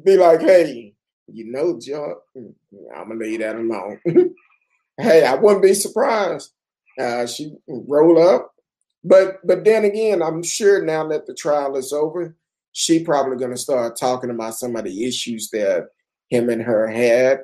Be 0.05 0.17
like, 0.17 0.41
hey, 0.41 0.93
you 1.27 1.51
know, 1.51 1.73
mm, 2.37 2.53
I'm 2.95 3.09
gonna 3.09 3.19
leave 3.19 3.39
that 3.39 3.55
alone. 3.55 3.99
hey, 4.97 5.25
I 5.25 5.35
wouldn't 5.35 5.63
be 5.63 5.73
surprised. 5.73 6.51
Uh, 6.99 7.25
she 7.25 7.55
roll 7.67 8.21
up, 8.21 8.53
but 9.03 9.45
but 9.45 9.65
then 9.65 9.85
again, 9.85 10.21
I'm 10.21 10.43
sure 10.43 10.83
now 10.83 11.07
that 11.07 11.25
the 11.25 11.33
trial 11.33 11.75
is 11.75 11.91
over, 11.91 12.35
she 12.71 13.03
probably 13.03 13.37
to 13.51 13.57
start 13.57 13.97
talking 13.97 14.29
about 14.29 14.55
some 14.55 14.75
of 14.75 14.83
the 14.83 15.05
issues 15.05 15.49
that 15.51 15.87
him 16.29 16.49
and 16.49 16.61
her 16.61 16.87
had, 16.87 17.41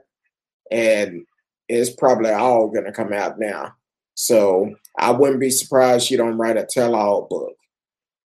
and 0.71 1.25
it's 1.67 1.89
probably 1.91 2.31
all 2.31 2.69
to 2.85 2.91
come 2.91 3.13
out 3.13 3.39
now. 3.39 3.73
So 4.15 4.75
I 4.97 5.11
wouldn't 5.11 5.39
be 5.39 5.51
surprised 5.51 6.05
she 6.05 6.17
don't 6.17 6.37
write 6.37 6.57
a 6.57 6.65
tell-all 6.65 7.27
book. 7.29 7.53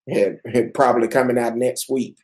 It, 0.06 0.40
it 0.44 0.74
probably 0.74 1.08
coming 1.08 1.38
out 1.38 1.56
next 1.56 1.88
week. 1.88 2.16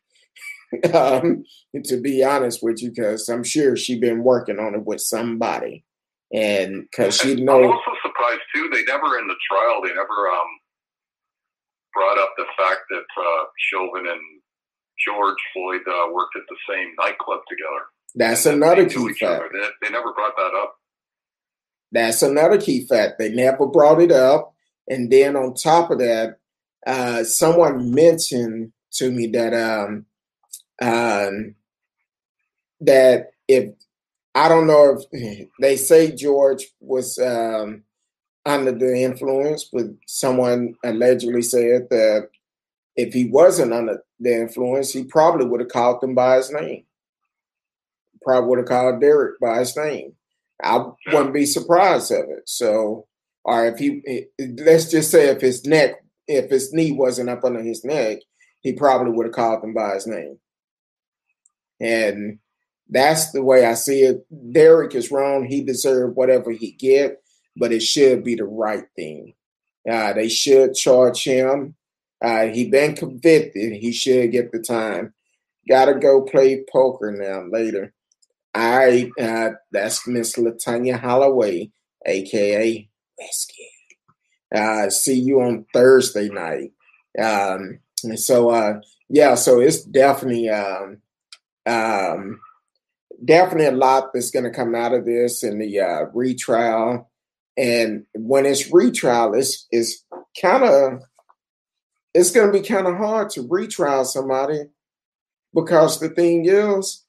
um, 0.95 1.45
to 1.85 2.01
be 2.01 2.23
honest 2.23 2.63
with 2.63 2.83
you, 2.83 2.91
because 2.91 3.29
I'm 3.29 3.43
sure 3.43 3.77
she 3.77 3.99
been 3.99 4.23
working 4.23 4.59
on 4.59 4.75
it 4.75 4.85
with 4.85 5.01
somebody, 5.01 5.85
and 6.33 6.87
because 6.91 7.17
she 7.17 7.35
knows. 7.35 7.65
I'm 7.65 7.71
also 7.71 7.91
surprised 8.03 8.43
too. 8.55 8.71
They 8.73 8.85
never 8.85 9.19
in 9.19 9.27
the 9.27 9.35
trial. 9.51 9.81
They 9.83 9.89
never 9.89 10.29
um, 10.31 10.49
brought 11.93 12.19
up 12.19 12.31
the 12.37 12.47
fact 12.57 12.81
that 12.91 13.05
uh, 13.19 13.45
Chauvin 13.71 14.07
and 14.07 14.21
George 15.05 15.39
Floyd 15.53 15.81
uh, 15.89 16.13
worked 16.13 16.37
at 16.37 16.43
the 16.49 16.57
same 16.69 16.95
nightclub 16.99 17.41
together. 17.49 17.87
That's 18.15 18.47
another 18.47 18.89
key 18.89 19.13
fact. 19.15 19.45
They, 19.53 19.69
they 19.83 19.93
never 19.93 20.13
brought 20.13 20.37
that 20.37 20.53
up. 20.55 20.77
That's 21.93 22.23
another 22.23 22.61
key 22.61 22.87
fact. 22.87 23.19
They 23.19 23.31
never 23.31 23.67
brought 23.67 24.01
it 24.01 24.13
up. 24.13 24.55
And 24.89 25.11
then 25.11 25.37
on 25.37 25.55
top 25.55 25.91
of 25.91 25.99
that, 25.99 26.40
uh, 26.87 27.25
someone 27.25 27.93
mentioned 27.93 28.73
to 28.93 29.11
me 29.11 29.27
that 29.29 29.55
um, 29.55 30.07
um, 30.81 31.55
that 32.81 33.33
if 33.49 33.73
I 34.35 34.49
don't 34.49 34.67
know 34.67 34.99
if 35.13 35.49
they 35.61 35.77
say 35.77 36.15
George 36.15 36.67
was 36.81 37.19
um, 37.19 37.83
under 38.47 38.73
the 38.73 39.03
influence, 39.03 39.69
but 39.73 39.87
someone 40.07 40.75
allegedly 40.85 41.43
said 41.43 41.89
that 41.91 42.29
if 42.97 43.13
he 43.13 43.27
wasn't 43.27 43.73
under 43.73 44.03
the 44.19 44.41
influence, 44.41 44.93
he 44.93 45.05
probably 45.05 45.47
would 45.47 45.61
have 45.61 45.71
called 45.71 46.01
them 46.01 46.15
by 46.15 46.37
his 46.37 46.51
name. 46.51 46.85
Probably 48.23 48.49
would 48.49 48.59
have 48.59 48.69
called 48.69 49.01
Derek 49.01 49.41
by 49.41 49.61
his 49.61 49.77
name. 49.77 50.15
I 50.63 50.85
wouldn't 51.07 51.33
be 51.33 51.47
surprised 51.47 52.13
of 52.13 52.29
it. 52.29 52.43
So, 52.47 53.07
or 53.45 53.67
if 53.67 53.79
he, 53.79 54.27
let's 54.59 54.91
just 54.91 55.11
say 55.11 55.29
if 55.29 55.41
his 55.41 55.65
neck, 55.65 56.05
if 56.31 56.51
his 56.51 56.73
knee 56.73 56.93
wasn't 56.93 57.31
up 57.31 57.45
under 57.45 57.63
his 57.63 57.85
neck, 57.85 58.19
he 58.61 58.73
probably 58.73 59.13
would 59.13 59.27
have 59.27 59.35
called 59.35 59.63
them 59.63 59.75
by 59.75 59.95
his 59.95 60.07
name. 60.07 60.39
And 61.81 62.39
that's 62.89 63.33
the 63.33 63.43
way 63.43 63.65
I 63.65 63.75
see 63.75 64.03
it. 64.03 64.27
Derek 64.53 64.95
is 64.95 65.11
wrong. 65.11 65.45
He 65.45 65.63
deserved 65.63 66.17
whatever 66.17 66.51
he 66.51 66.73
get, 66.73 67.23
but 67.57 67.73
it 67.73 67.83
should 67.83 68.25
be 68.25 68.35
the 68.35 68.45
right 68.45 68.85
thing. 68.97 69.35
Uh, 69.89 70.13
they 70.13 70.29
should 70.29 70.75
charge 70.75 71.25
him. 71.25 71.75
Uh, 72.23 72.47
he 72.47 72.69
been 72.69 72.95
convicted. 72.95 73.73
He 73.73 73.93
should 73.93 74.33
get 74.33 74.53
the 74.53 74.59
time. 74.59 75.15
Got 75.69 75.87
to 75.87 75.95
go 75.95 76.23
play 76.23 76.65
poker 76.71 77.13
now 77.13 77.45
later. 77.51 77.95
All 78.55 78.79
right, 78.79 79.09
uh, 79.21 79.51
that's 79.71 80.07
Miss 80.09 80.37
Latanya 80.37 80.99
Holloway, 80.99 81.71
aka 82.05 82.89
Whiskey. 83.17 83.80
Uh, 84.55 84.91
see 84.91 85.19
you 85.19 85.41
on 85.41 85.67
Thursday 85.73 86.29
night. 86.29 86.73
Um, 87.19 87.81
and 88.05 88.19
so 88.19 88.51
uh, 88.51 88.81
yeah, 89.09 89.35
so 89.35 89.61
it's 89.61 89.83
definitely 89.83 90.49
um, 90.49 90.99
um, 91.67 92.41
definitely 93.25 93.67
a 93.67 93.73
lot 93.73 94.13
that's 94.13 94.31
going 94.31 94.45
to 94.45 94.51
come 94.51 94.75
out 94.75 94.93
of 94.93 95.05
this 95.05 95.43
in 95.43 95.59
the 95.59 95.81
uh, 95.81 96.05
retrial. 96.15 97.11
And 97.57 98.07
when 98.15 98.47
it's 98.47 98.73
retrial, 98.73 99.35
it's 99.35 99.67
it's 99.71 100.05
kind 100.41 100.65
of 100.65 101.03
it's 102.15 102.31
going 102.31 102.53
to 102.53 102.59
be 102.59 102.67
kind 102.67 102.87
of 102.87 102.97
hard 102.97 103.31
to 103.31 103.47
retrial 103.49 104.05
somebody 104.05 104.63
because 105.55 106.01
the 106.01 106.09
thing 106.09 106.47
is 106.47 107.05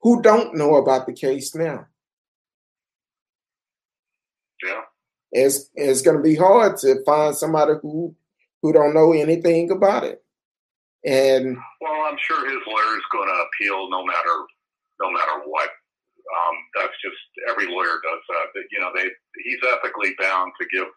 who 0.00 0.22
don't 0.22 0.54
know 0.54 0.76
about 0.76 1.06
the 1.06 1.12
case 1.12 1.54
now. 1.54 1.86
It's 5.32 5.70
it's 5.74 6.02
gonna 6.02 6.22
be 6.22 6.36
hard 6.36 6.78
to 6.78 7.02
find 7.04 7.36
somebody 7.36 7.74
who 7.82 8.14
who 8.62 8.72
don't 8.72 8.94
know 8.94 9.12
anything 9.12 9.70
about 9.70 10.04
it. 10.04 10.22
And 11.04 11.56
well, 11.80 12.02
I'm 12.10 12.18
sure 12.18 12.42
his 12.48 12.60
lawyer 12.66 12.96
is 12.98 13.08
going 13.12 13.28
to 13.28 13.44
appeal 13.46 13.88
no 13.90 14.04
matter 14.04 14.36
no 15.00 15.10
matter 15.10 15.46
what. 15.46 15.70
Um, 16.28 16.56
that's 16.76 16.96
just 17.00 17.16
every 17.48 17.64
lawyer 17.64 18.02
does 18.04 18.22
that. 18.28 18.52
But, 18.52 18.68
you 18.70 18.80
know, 18.80 18.92
they 18.94 19.08
he's 19.44 19.62
ethically 19.64 20.12
bound 20.20 20.52
to 20.60 20.66
give 20.68 20.88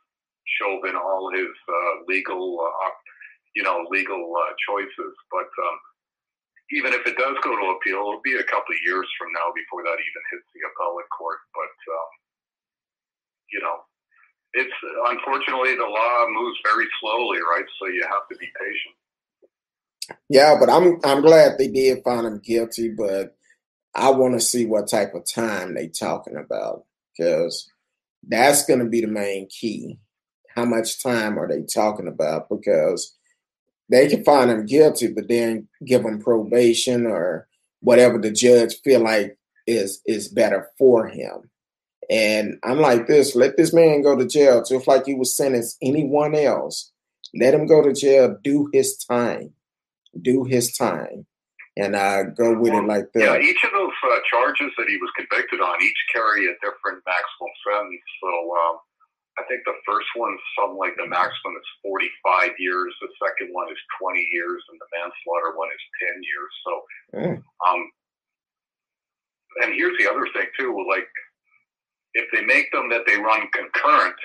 Chauvin 0.60 0.96
all 0.98 1.32
his 1.32 1.54
uh, 1.70 2.04
legal, 2.08 2.60
uh, 2.60 2.92
you 3.56 3.64
know, 3.64 3.86
legal 3.90 4.20
uh, 4.36 4.52
choices. 4.68 5.16
But 5.32 5.48
um, 5.48 5.78
even 6.72 6.92
if 6.92 7.06
it 7.08 7.16
does 7.16 7.38
go 7.44 7.56
to 7.56 7.78
appeal, 7.78 8.04
it'll 8.04 8.26
be 8.26 8.36
a 8.36 8.52
couple 8.52 8.76
of 8.76 8.84
years 8.84 9.08
from 9.16 9.32
now 9.32 9.54
before 9.56 9.84
that 9.84 9.96
even 10.02 10.24
hits 10.36 10.50
the 10.52 10.68
appellate 10.68 11.12
court. 11.16 11.40
But 11.56 11.76
um, 11.94 12.12
you 13.54 13.62
know, 13.62 13.86
it's 14.54 14.74
unfortunately 15.08 15.76
the 15.76 15.84
law 15.84 16.26
moves 16.30 16.60
very 16.64 16.88
slowly, 17.00 17.40
right? 17.40 17.66
So 17.80 17.88
you 17.88 18.04
have 18.04 18.28
to 18.32 18.38
be 18.38 18.48
patient. 18.60 18.96
Yeah, 20.30 20.56
but 20.60 20.70
I'm 20.70 21.00
I'm 21.04 21.22
glad 21.22 21.58
they 21.58 21.68
did 21.68 22.04
find 22.04 22.26
him 22.26 22.40
guilty, 22.40 22.90
but 22.90 23.36
I 23.96 24.10
want 24.12 24.34
to 24.34 24.40
see 24.40 24.66
what 24.66 24.90
type 24.90 25.14
of 25.14 25.30
time 25.30 25.76
they 25.76 25.88
talking 25.88 26.38
about 26.38 26.86
because 27.18 27.70
that's 28.28 28.66
going 28.66 28.80
to 28.80 28.86
be 28.86 29.02
the 29.02 29.08
main 29.08 29.48
key. 29.48 30.00
How 30.56 30.66
much 30.66 31.02
time 31.02 31.40
are 31.40 31.48
they 31.48 31.64
talking 31.64 32.08
about? 32.08 32.50
Because 32.50 33.16
they 33.90 34.08
can 34.08 34.24
find 34.24 34.50
him 34.50 34.66
guilty, 34.66 35.08
but 35.08 35.28
then 35.28 35.68
give 35.86 36.04
him 36.04 36.20
probation 36.20 37.06
or 37.06 37.48
whatever 37.82 38.18
the 38.18 38.32
judge 38.32 38.76
feel 38.84 39.02
like 39.02 39.38
is 39.68 40.02
is 40.06 40.28
better 40.28 40.70
for 40.78 41.08
him. 41.08 41.51
And 42.12 42.60
I'm 42.62 42.80
like 42.80 43.08
this: 43.08 43.36
let 43.36 43.56
this 43.56 43.74
man 43.74 44.02
go 44.02 44.18
to 44.18 44.28
jail, 44.28 44.62
just 44.68 44.86
like 44.86 45.06
he 45.06 45.16
was 45.16 45.36
sentenced 45.36 45.78
anyone 45.82 46.36
else. 46.36 46.92
Let 47.34 47.54
him 47.54 47.66
go 47.66 47.82
to 47.82 47.94
jail, 47.94 48.38
do 48.44 48.70
his 48.74 48.98
time, 48.98 49.54
do 50.22 50.44
his 50.44 50.76
time, 50.76 51.26
and 51.78 51.96
uh, 51.96 52.24
go 52.36 52.60
with 52.60 52.74
well, 52.74 52.84
it 52.84 52.88
like 52.88 53.08
that. 53.14 53.24
Yeah, 53.24 53.40
each 53.40 53.64
of 53.64 53.72
those 53.72 53.96
uh, 54.04 54.20
charges 54.30 54.76
that 54.78 54.90
he 54.90 54.98
was 54.98 55.10
convicted 55.16 55.62
on 55.62 55.82
each 55.82 55.96
carry 56.12 56.46
a 56.52 56.54
different 56.60 57.02
maximum 57.08 57.54
sentence. 57.66 58.04
So. 58.22 58.30
Um, 58.30 58.78
I 59.40 59.48
think 59.48 59.64
the 59.64 59.80
first 59.88 60.12
one's 60.20 60.44
something 60.60 60.76
like 60.76 60.92
the 61.00 61.08
maximum 61.08 61.56
is 61.56 61.80
45 61.88 62.52
years. 62.60 62.92
The 63.00 63.08
second 63.16 63.56
one 63.56 63.72
is 63.72 63.80
20 63.96 64.20
years, 64.20 64.60
and 64.68 64.76
the 64.76 64.92
manslaughter 64.92 65.56
one 65.56 65.72
is 65.72 65.84
10 66.12 66.20
years. 66.20 66.52
So, 66.68 66.72
mm. 67.16 67.38
um, 67.40 67.82
and 69.64 69.74
here's 69.74 69.98
the 69.98 70.12
other 70.12 70.28
thing 70.36 70.52
too. 70.60 70.76
Like, 70.84 71.08
if 72.14 72.26
they 72.34 72.46
make 72.46 72.72
them 72.72 72.90
that 72.90 73.04
they 73.08 73.16
run 73.16 73.48
concurrent, 73.54 74.16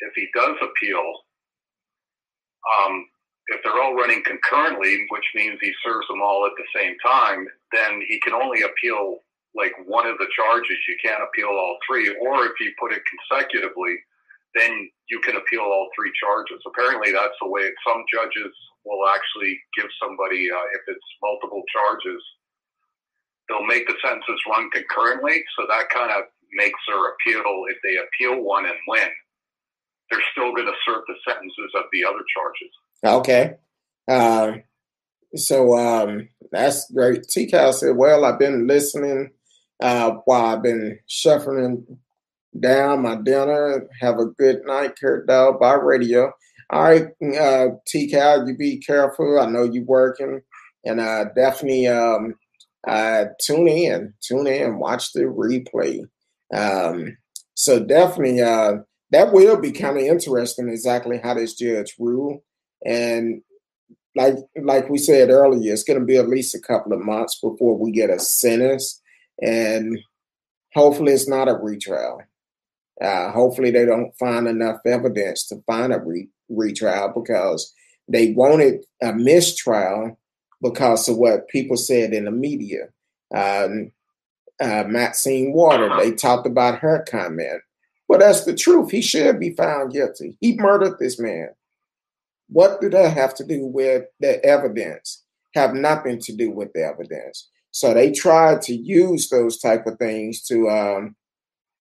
if 0.00 0.12
he 0.16 0.28
does 0.34 0.56
appeal, 0.62 1.04
um, 2.64 3.06
if 3.48 3.60
they're 3.62 3.82
all 3.82 3.94
running 3.94 4.22
concurrently, 4.24 5.06
which 5.10 5.24
means 5.34 5.58
he 5.60 5.72
serves 5.84 6.06
them 6.08 6.22
all 6.22 6.46
at 6.46 6.52
the 6.56 6.80
same 6.80 6.96
time, 7.04 7.46
then 7.72 8.02
he 8.08 8.18
can 8.20 8.32
only 8.32 8.62
appeal 8.62 9.18
like 9.54 9.72
one 9.86 10.06
of 10.06 10.18
the 10.18 10.26
charges. 10.34 10.78
You 10.88 10.96
can't 11.04 11.22
appeal 11.22 11.48
all 11.48 11.76
three. 11.86 12.08
Or 12.20 12.46
if 12.46 12.52
you 12.60 12.72
put 12.80 12.92
it 12.92 13.02
consecutively 13.04 13.98
then 14.54 14.88
you 15.10 15.20
can 15.20 15.36
appeal 15.36 15.62
all 15.62 15.90
three 15.94 16.12
charges. 16.18 16.62
Apparently, 16.66 17.12
that's 17.12 17.36
the 17.42 17.48
way 17.48 17.70
some 17.86 18.04
judges 18.12 18.54
will 18.84 19.06
actually 19.08 19.58
give 19.76 19.90
somebody, 20.00 20.48
uh, 20.50 20.66
if 20.74 20.82
it's 20.86 21.10
multiple 21.22 21.62
charges, 21.72 22.22
they'll 23.48 23.66
make 23.66 23.86
the 23.86 23.94
sentences 24.02 24.40
run 24.48 24.70
concurrently. 24.70 25.42
So 25.58 25.66
that 25.68 25.90
kind 25.90 26.10
of 26.12 26.30
makes 26.54 26.78
their 26.86 26.98
appeal, 26.98 27.42
if 27.68 27.76
they 27.82 27.96
appeal 27.96 28.42
one 28.42 28.64
and 28.64 28.74
win, 28.88 29.08
they're 30.10 30.20
still 30.32 30.52
going 30.52 30.66
to 30.66 30.72
serve 30.86 31.02
the 31.06 31.14
sentences 31.26 31.70
of 31.74 31.84
the 31.92 32.04
other 32.04 32.24
charges. 32.34 32.70
Okay. 33.04 33.54
Uh, 34.08 34.58
so 35.36 35.76
um, 35.76 36.28
that's 36.52 36.90
great. 36.90 37.24
T 37.24 37.46
Cal 37.46 37.72
said, 37.72 37.96
Well, 37.96 38.24
I've 38.24 38.38
been 38.38 38.66
listening 38.66 39.30
uh, 39.82 40.12
while 40.24 40.56
I've 40.56 40.62
been 40.62 40.98
shuffling 41.06 41.98
down 42.58 43.02
my 43.02 43.16
dinner. 43.16 43.88
Have 44.00 44.18
a 44.18 44.26
good 44.26 44.64
night, 44.64 44.94
Kurt 45.00 45.26
Dog 45.26 45.60
by 45.60 45.74
radio. 45.74 46.32
All 46.70 46.82
right, 46.82 47.06
uh, 47.38 47.66
T 47.86 48.10
Cal, 48.10 48.46
you 48.46 48.56
be 48.56 48.78
careful. 48.78 49.38
I 49.38 49.46
know 49.46 49.64
you're 49.64 49.84
working, 49.84 50.40
and 50.84 51.00
uh, 51.00 51.26
definitely 51.36 51.86
um, 51.88 52.34
uh, 52.86 53.26
tune 53.40 53.68
in, 53.68 54.14
tune 54.20 54.46
in, 54.46 54.78
watch 54.78 55.12
the 55.12 55.22
replay. 55.22 56.00
Um, 56.52 57.16
so 57.54 57.84
definitely, 57.84 58.40
uh, 58.40 58.78
that 59.10 59.32
will 59.32 59.60
be 59.60 59.72
kind 59.72 59.96
of 59.96 60.02
interesting. 60.02 60.68
Exactly 60.68 61.20
how 61.22 61.34
this 61.34 61.54
judge 61.54 61.94
rule, 61.98 62.42
and 62.84 63.42
like 64.16 64.34
like 64.60 64.88
we 64.88 64.98
said 64.98 65.30
earlier, 65.30 65.72
it's 65.72 65.84
going 65.84 65.98
to 65.98 66.04
be 66.04 66.16
at 66.16 66.28
least 66.28 66.54
a 66.54 66.60
couple 66.60 66.92
of 66.92 67.00
months 67.00 67.38
before 67.40 67.76
we 67.76 67.92
get 67.92 68.10
a 68.10 68.18
sentence, 68.18 69.00
and 69.40 69.98
hopefully, 70.74 71.12
it's 71.12 71.28
not 71.28 71.48
a 71.48 71.54
retrial. 71.54 72.22
Uh, 73.00 73.30
hopefully, 73.30 73.70
they 73.70 73.84
don't 73.84 74.16
find 74.18 74.46
enough 74.46 74.78
evidence 74.86 75.46
to 75.48 75.56
find 75.66 75.92
a 75.92 76.00
re- 76.00 76.28
retrial 76.48 77.12
because 77.14 77.72
they 78.08 78.32
wanted 78.32 78.84
a 79.02 79.12
mistrial 79.12 80.18
because 80.62 81.08
of 81.08 81.16
what 81.16 81.48
people 81.48 81.76
said 81.76 82.12
in 82.12 82.24
the 82.24 82.30
media. 82.30 82.88
Um, 83.34 83.92
uh, 84.60 84.84
Maxine 84.86 85.52
Water, 85.52 85.90
they 85.98 86.12
talked 86.12 86.46
about 86.46 86.78
her 86.78 87.04
comment. 87.08 87.60
But 88.08 88.20
that's 88.20 88.44
the 88.44 88.54
truth. 88.54 88.90
He 88.90 89.00
should 89.00 89.40
be 89.40 89.54
found 89.54 89.92
guilty. 89.92 90.36
He 90.40 90.56
murdered 90.56 90.98
this 90.98 91.18
man. 91.18 91.48
What 92.48 92.80
do 92.80 92.90
that 92.90 93.16
have 93.16 93.34
to 93.36 93.44
do 93.44 93.66
with 93.66 94.04
the 94.20 94.44
evidence? 94.44 95.24
Have 95.54 95.74
nothing 95.74 96.18
to 96.20 96.36
do 96.36 96.50
with 96.50 96.72
the 96.74 96.84
evidence. 96.84 97.48
So 97.70 97.94
they 97.94 98.12
tried 98.12 98.62
to 98.62 98.74
use 98.74 99.28
those 99.28 99.58
type 99.58 99.86
of 99.86 99.98
things 99.98 100.42
to 100.44 100.68
um, 100.68 101.16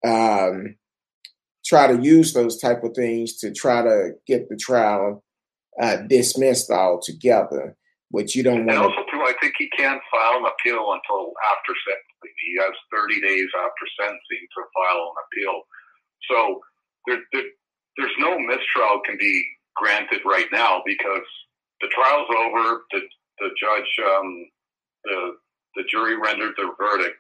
um, 0.07 0.77
try 1.65 1.87
to 1.87 2.01
use 2.01 2.33
those 2.33 2.59
type 2.59 2.85
of 2.85 2.95
things 2.95 3.37
to 3.39 3.53
try 3.53 3.83
to 3.83 4.13
get 4.27 4.49
the 4.49 4.57
trial 4.57 5.25
uh, 5.81 5.97
dismissed 6.09 6.71
altogether. 6.71 7.77
Which 8.11 8.37
you 8.37 8.43
don't 8.43 8.67
want. 8.67 8.93
Too, 8.93 9.02
I 9.25 9.35
think 9.41 9.55
he 9.59 9.69
can't 9.71 10.01
file 10.11 10.39
an 10.39 10.47
appeal 10.47 10.93
until 10.93 11.33
after 11.53 11.73
sentencing. 11.87 12.35
He 12.47 12.57
has 12.61 12.75
30 12.93 13.21
days 13.21 13.49
after 13.59 13.85
sentencing 13.99 14.45
to 14.55 14.61
file 14.75 15.13
an 15.13 15.19
appeal. 15.27 15.57
So 16.31 16.61
there, 17.07 17.21
there, 17.33 17.51
there's 17.97 18.19
no 18.19 18.39
mistrial 18.39 19.01
can 19.05 19.19
be 19.19 19.45
granted 19.77 20.21
right 20.25 20.49
now 20.53 20.83
because 20.87 21.27
the 21.81 21.89
trial's 21.89 22.31
over. 22.31 22.83
The 22.93 23.01
the 23.41 23.51
judge, 23.59 23.91
um, 24.07 24.47
the 25.05 25.37
the 25.77 25.85
jury 25.91 26.17
rendered 26.17 26.55
their 26.57 26.71
verdict. 26.79 27.17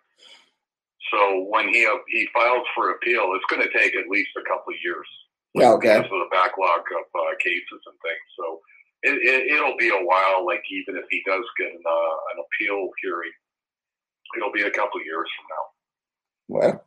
So 1.10 1.46
when 1.50 1.68
he 1.68 1.84
uh, 1.84 1.98
he 2.08 2.28
files 2.32 2.66
for 2.74 2.92
appeal, 2.92 3.34
it's 3.34 3.48
going 3.50 3.62
to 3.62 3.78
take 3.78 3.96
at 3.96 4.08
least 4.08 4.30
a 4.38 4.48
couple 4.48 4.72
of 4.72 4.80
years. 4.84 5.08
Yeah, 5.54 5.72
okay. 5.76 5.98
Because 5.98 6.12
of 6.12 6.24
the 6.24 6.32
backlog 6.32 6.80
of 6.96 7.06
uh, 7.12 7.34
cases 7.42 7.80
and 7.84 7.98
things. 8.00 8.26
So 8.38 8.60
it, 9.02 9.52
it, 9.52 9.64
will 9.64 9.76
be 9.76 9.88
a 9.88 10.04
while. 10.04 10.46
Like 10.46 10.62
even 10.70 10.96
if 10.96 11.04
he 11.10 11.22
does 11.26 11.44
get 11.58 11.68
an, 11.72 11.82
uh, 11.86 12.14
an 12.34 12.44
appeal 12.44 12.88
hearing, 13.02 13.32
it'll 14.36 14.52
be 14.52 14.62
a 14.62 14.70
couple 14.70 15.00
of 15.00 15.06
years 15.06 15.28
from 15.36 15.46
now. 15.50 15.64
Well, 16.48 16.84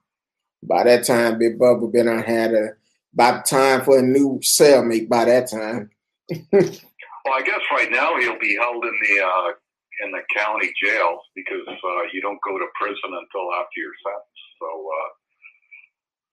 by 0.64 0.84
that 0.84 1.06
time, 1.06 1.40
Big 1.40 1.60
Bubba 1.60 1.92
been 1.92 2.08
on 2.08 2.24
had 2.24 2.54
a 2.54 2.70
about 3.14 3.46
time 3.46 3.84
for 3.84 4.00
a 4.00 4.02
new 4.02 4.40
cellmate. 4.44 5.10
By 5.10 5.26
that 5.26 5.50
time. 5.50 5.90
well, 6.30 7.34
I 7.34 7.42
guess 7.44 7.62
right 7.72 7.92
now 7.92 8.18
he'll 8.20 8.40
be 8.40 8.58
held 8.60 8.84
in 8.84 9.00
the 9.02 9.24
uh, 9.24 9.52
in 10.06 10.12
the 10.12 10.22
county 10.36 10.74
jail 10.84 11.20
because 11.36 11.68
uh, 11.68 12.04
you 12.14 12.22
don't 12.22 12.40
go 12.44 12.58
to 12.58 12.66
prison 12.80 12.98
until 13.04 13.54
after 13.54 13.78
your 13.78 13.94
sentence. 14.04 14.40
So. 14.60 14.68
Uh, 14.68 15.10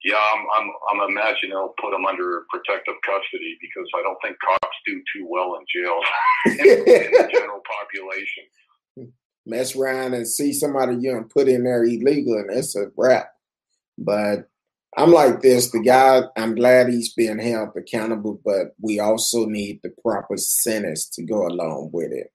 yeah, 0.03 0.19
I'm, 0.35 0.45
I'm, 0.55 0.71
I'm 0.91 1.09
imagining 1.09 1.51
they'll 1.51 1.73
put 1.79 1.93
him 1.93 2.05
under 2.05 2.43
protective 2.49 2.95
custody 3.05 3.57
because 3.61 3.87
I 3.95 4.01
don't 4.01 4.17
think 4.21 4.35
cops 4.45 4.77
do 4.85 5.01
too 5.15 5.25
well 5.29 5.55
in 5.55 5.65
jail 5.73 5.99
in, 6.45 6.77
in 6.79 7.11
the 7.11 7.29
general 7.31 7.61
population. 7.65 8.43
Mess 9.45 9.75
around 9.75 10.13
and 10.13 10.27
see 10.27 10.53
somebody 10.53 10.97
you 10.99 11.13
know 11.13 11.25
put 11.33 11.47
in 11.49 11.63
there 11.63 11.83
illegal, 11.83 12.37
and 12.37 12.49
it's 12.51 12.75
a 12.77 12.87
wrap. 12.95 13.29
But 13.97 14.47
I'm 14.95 15.11
like 15.11 15.41
this: 15.41 15.71
the 15.71 15.81
guy. 15.81 16.21
I'm 16.37 16.55
glad 16.55 16.87
he's 16.87 17.13
being 17.13 17.39
held 17.39 17.69
accountable, 17.75 18.39
but 18.45 18.73
we 18.81 18.99
also 18.99 19.45
need 19.45 19.81
the 19.83 19.93
proper 20.01 20.37
sentence 20.37 21.09
to 21.09 21.23
go 21.23 21.45
along 21.45 21.89
with 21.91 22.11
it. 22.13 22.31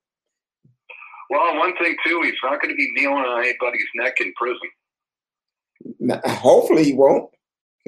Well, 1.30 1.56
one 1.56 1.76
thing 1.76 1.96
too, 2.06 2.22
he's 2.24 2.34
not 2.42 2.60
going 2.60 2.70
to 2.70 2.76
be 2.76 2.90
kneeling 2.94 3.24
on 3.24 3.42
anybody's 3.42 3.88
neck 3.94 4.14
in 4.20 4.32
prison. 4.36 4.68
Hopefully, 6.24 6.84
he 6.84 6.94
won't. 6.94 7.30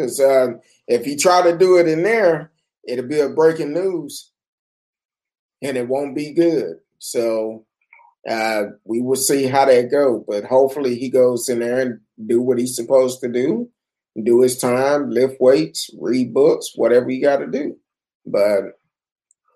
Because 0.00 0.18
uh, 0.18 0.52
if 0.88 1.04
he 1.04 1.14
try 1.14 1.42
to 1.42 1.56
do 1.56 1.76
it 1.76 1.86
in 1.86 2.02
there, 2.02 2.52
it'll 2.88 3.06
be 3.06 3.20
a 3.20 3.28
breaking 3.28 3.74
news, 3.74 4.32
and 5.62 5.76
it 5.76 5.88
won't 5.88 6.14
be 6.14 6.32
good. 6.32 6.76
So 6.98 7.66
uh, 8.28 8.62
we 8.84 9.02
will 9.02 9.16
see 9.16 9.44
how 9.44 9.66
that 9.66 9.90
go. 9.90 10.24
But 10.26 10.44
hopefully, 10.44 10.94
he 10.94 11.10
goes 11.10 11.50
in 11.50 11.58
there 11.58 11.80
and 11.80 12.00
do 12.26 12.40
what 12.40 12.58
he's 12.58 12.76
supposed 12.76 13.20
to 13.20 13.28
do, 13.28 13.68
do 14.22 14.40
his 14.40 14.56
time, 14.56 15.10
lift 15.10 15.38
weights, 15.38 15.90
read 16.00 16.32
books, 16.32 16.72
whatever 16.74 17.10
you 17.10 17.20
got 17.20 17.38
to 17.38 17.46
do. 17.46 17.76
But 18.24 18.78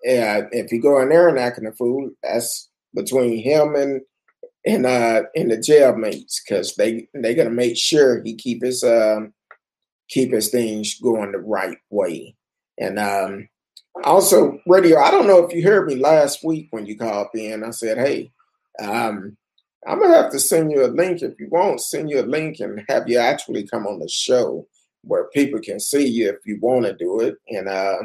yeah, 0.03 0.43
if 0.51 0.71
you 0.71 0.79
go 0.79 1.01
in 1.01 1.09
there 1.09 1.27
and 1.27 1.39
acting 1.39 1.65
a 1.65 1.71
fool, 1.71 2.11
that's 2.21 2.69
between 2.93 3.41
him 3.41 3.75
and 3.75 4.01
and 4.65 4.85
uh 4.85 5.23
and 5.35 5.51
the 5.51 5.57
jailmates 5.57 6.35
because 6.43 6.75
they 6.75 7.07
they're 7.13 7.35
gonna 7.35 7.49
make 7.49 7.77
sure 7.77 8.21
he 8.23 8.35
keep 8.35 8.63
his 8.63 8.83
um 8.83 9.33
keep 10.09 10.31
his 10.31 10.49
things 10.49 10.99
going 10.99 11.31
the 11.31 11.39
right 11.39 11.77
way. 11.89 12.35
And 12.77 12.99
um, 12.99 13.49
also, 14.03 14.59
radio, 14.65 14.99
I 14.99 15.11
don't 15.11 15.27
know 15.27 15.45
if 15.45 15.53
you 15.53 15.63
heard 15.63 15.87
me 15.87 15.95
last 15.95 16.43
week 16.43 16.67
when 16.71 16.85
you 16.85 16.97
called 16.97 17.27
in. 17.33 17.63
I 17.63 17.71
said, 17.71 17.97
hey, 17.97 18.31
um, 18.81 19.37
I'm 19.87 19.99
going 19.99 20.11
to 20.11 20.17
have 20.17 20.31
to 20.31 20.39
send 20.39 20.71
you 20.71 20.85
a 20.85 20.87
link. 20.87 21.21
If 21.21 21.39
you 21.39 21.47
want, 21.49 21.81
send 21.81 22.09
you 22.09 22.21
a 22.21 22.25
link 22.25 22.59
and 22.59 22.83
have 22.89 23.07
you 23.07 23.19
actually 23.19 23.67
come 23.67 23.85
on 23.87 23.99
the 23.99 24.09
show 24.09 24.67
where 25.03 25.25
people 25.25 25.59
can 25.59 25.79
see 25.79 26.07
you 26.07 26.29
if 26.29 26.37
you 26.45 26.57
want 26.59 26.85
to 26.85 26.93
do 26.93 27.21
it. 27.21 27.35
And 27.49 27.69
uh, 27.69 27.97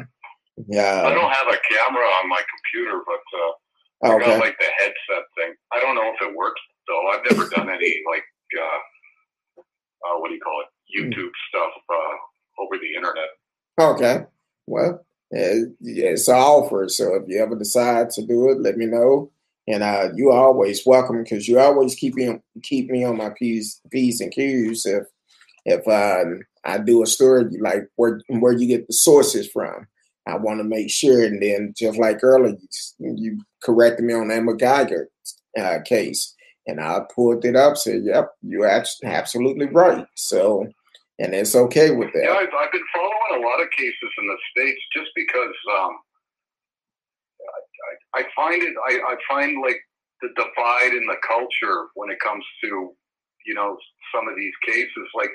yeah. 0.67 1.03
I 1.05 1.13
don't 1.13 1.31
have 1.31 1.47
a 1.47 1.57
camera 1.69 2.03
on 2.03 2.29
my 2.29 2.41
computer, 2.49 3.01
but 3.05 4.09
uh, 4.09 4.15
okay. 4.15 4.25
I 4.25 4.27
got 4.27 4.39
like 4.39 4.57
the 4.59 4.67
headset 4.77 5.25
thing. 5.35 5.53
I 5.71 5.79
don't 5.79 5.95
know 5.95 6.13
if 6.13 6.21
it 6.21 6.35
works 6.35 6.61
though. 6.87 7.07
I've 7.09 7.23
never 7.29 7.49
done 7.49 7.69
any 7.69 8.01
like 8.09 8.23
uh, 8.59 9.61
uh, 10.05 10.19
what 10.19 10.29
do 10.29 10.35
you 10.35 10.41
call 10.41 10.61
it? 10.61 10.67
YouTube 10.95 11.31
stuff 11.49 11.71
uh, 11.89 12.61
over 12.61 12.77
the 12.77 12.95
internet. 12.95 13.29
Okay. 13.79 14.25
Well, 14.67 15.05
it's 15.31 16.27
an 16.27 16.35
offer. 16.35 16.89
So 16.89 17.15
if 17.15 17.23
you 17.27 17.41
ever 17.41 17.55
decide 17.55 18.09
to 18.11 18.25
do 18.25 18.49
it, 18.49 18.59
let 18.59 18.77
me 18.77 18.85
know. 18.85 19.31
And 19.67 19.83
uh, 19.83 20.09
you 20.15 20.31
always 20.31 20.85
welcome 20.85 21.23
because 21.23 21.47
you 21.47 21.59
always 21.59 21.95
keep 21.95 22.15
me 22.15 22.39
keep 22.63 22.89
me 22.89 23.03
on 23.03 23.17
my 23.17 23.29
p's 23.37 23.79
p's 23.91 24.19
and 24.19 24.31
q's 24.31 24.85
if 24.85 25.03
if 25.65 25.87
um, 25.87 26.41
I 26.65 26.79
do 26.79 27.03
a 27.03 27.07
story 27.07 27.45
like 27.59 27.87
where 27.95 28.21
where 28.27 28.53
you 28.53 28.67
get 28.67 28.87
the 28.87 28.93
sources 28.93 29.47
from. 29.47 29.87
I 30.27 30.37
want 30.37 30.59
to 30.59 30.63
make 30.63 30.89
sure. 30.89 31.23
And 31.23 31.41
then 31.41 31.73
just 31.75 31.97
like 31.97 32.23
earlier, 32.23 32.55
you, 32.99 33.15
you 33.17 33.41
corrected 33.63 34.05
me 34.05 34.13
on 34.13 34.27
that 34.27 34.41
MacGyver 34.43 35.05
uh, 35.59 35.79
case, 35.83 36.35
and 36.67 36.79
I 36.79 37.01
pulled 37.13 37.45
it 37.45 37.55
up. 37.55 37.77
Said, 37.77 38.03
"Yep, 38.03 38.31
you're 38.41 38.67
absolutely 39.03 39.67
right." 39.67 40.05
So 40.15 40.67
and 41.21 41.33
it's 41.33 41.55
okay 41.55 41.91
with 41.91 42.11
that. 42.13 42.23
Yeah, 42.23 42.33
I've, 42.33 42.53
I've 42.57 42.71
been 42.71 42.89
following 42.93 43.43
a 43.43 43.47
lot 43.47 43.61
of 43.61 43.69
cases 43.71 44.11
in 44.17 44.27
the 44.27 44.37
states 44.51 44.81
just 44.95 45.09
because 45.15 45.55
um, 45.79 45.93
I, 48.15 48.21
I, 48.21 48.23
find 48.35 48.61
it. 48.61 48.73
I, 48.89 49.13
I 49.13 49.15
find 49.29 49.61
like 49.61 49.79
the 50.21 50.29
divide 50.35 50.93
in 50.93 51.05
the 51.05 51.17
culture 51.25 51.87
when 51.95 52.09
it 52.09 52.19
comes 52.19 52.43
to 52.63 52.93
you 53.45 53.53
know 53.53 53.77
some 54.13 54.27
of 54.27 54.35
these 54.35 54.53
cases. 54.65 55.07
Like 55.13 55.31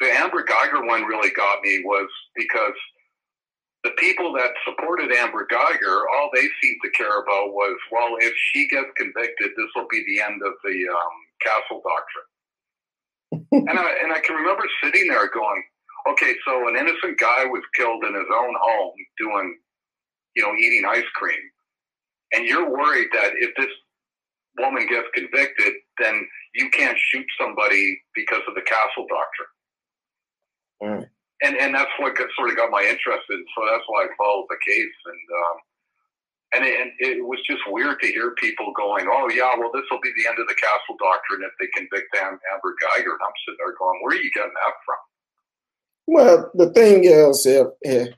the 0.00 0.10
Amber 0.12 0.44
Guyger 0.44 0.86
one 0.86 1.04
really 1.04 1.30
got 1.30 1.62
me 1.62 1.82
was 1.84 2.08
because 2.36 2.78
the 3.82 3.90
people 3.98 4.32
that 4.34 4.50
supported 4.64 5.12
Amber 5.12 5.46
Guyger, 5.50 6.06
all 6.14 6.30
they 6.34 6.48
seemed 6.62 6.80
to 6.82 6.90
care 6.90 7.22
about 7.22 7.54
was, 7.54 7.78
well, 7.92 8.16
if 8.18 8.34
she 8.50 8.66
gets 8.66 8.90
convicted, 8.96 9.50
this 9.56 9.70
will 9.76 9.86
be 9.88 10.02
the 10.08 10.20
end 10.20 10.42
of 10.42 10.54
the 10.64 10.88
um, 10.90 11.16
Castle 11.40 11.82
Doctrine 11.86 12.26
and 13.52 13.78
I 13.78 13.90
and 14.02 14.12
I 14.12 14.20
can 14.20 14.36
remember 14.36 14.64
sitting 14.82 15.08
there 15.08 15.28
going, 15.32 15.62
okay, 16.10 16.34
so 16.46 16.68
an 16.68 16.76
innocent 16.76 17.18
guy 17.18 17.44
was 17.46 17.62
killed 17.74 18.04
in 18.04 18.14
his 18.14 18.30
own 18.32 18.54
home 18.60 18.94
doing, 19.18 19.58
you 20.34 20.42
know, 20.42 20.54
eating 20.54 20.84
ice 20.88 21.08
cream, 21.14 21.40
and 22.32 22.46
you're 22.46 22.68
worried 22.70 23.08
that 23.12 23.32
if 23.36 23.54
this 23.56 23.70
woman 24.58 24.86
gets 24.88 25.08
convicted, 25.14 25.74
then 25.98 26.26
you 26.54 26.70
can't 26.70 26.98
shoot 26.98 27.26
somebody 27.38 28.00
because 28.14 28.42
of 28.48 28.54
the 28.54 28.62
castle 28.62 29.06
doctrine. 29.08 29.52
Mm. 30.82 31.08
And 31.42 31.56
and 31.56 31.74
that's 31.74 31.90
what 31.98 32.16
got, 32.16 32.28
sort 32.36 32.50
of 32.50 32.56
got 32.56 32.70
my 32.70 32.82
interest 32.82 33.24
in. 33.30 33.44
So 33.54 33.64
that's 33.70 33.84
why 33.86 34.04
I 34.04 34.08
followed 34.16 34.46
the 34.48 34.56
case. 34.66 34.96
And 35.06 35.26
um, 35.44 35.56
and 36.52 36.64
it, 36.64 36.80
and 36.80 36.92
it 36.98 37.24
was 37.24 37.40
just 37.48 37.60
weird 37.68 38.00
to 38.00 38.06
hear 38.06 38.34
people 38.40 38.72
going, 38.76 39.06
"Oh 39.10 39.28
yeah, 39.30 39.52
well 39.58 39.70
this 39.72 39.84
will 39.90 40.00
be 40.00 40.12
the 40.16 40.28
end 40.28 40.38
of 40.38 40.46
the 40.46 40.54
castle 40.54 40.96
doctrine 40.98 41.42
if 41.42 41.52
they 41.58 41.66
convict 41.74 42.12
them." 42.12 42.38
Amber 42.52 42.74
Guyger." 42.82 43.12
And 43.12 43.22
I'm 43.22 43.36
sitting 43.44 43.58
there 43.58 43.74
going, 43.78 44.00
"Where 44.02 44.16
are 44.16 44.20
you 44.20 44.30
getting 44.32 44.50
that 44.50 44.74
from?" 44.84 44.96
Well, 46.06 46.50
the 46.54 46.72
thing 46.72 47.04
is, 47.04 47.46
if 47.46 47.66
if, 47.82 48.14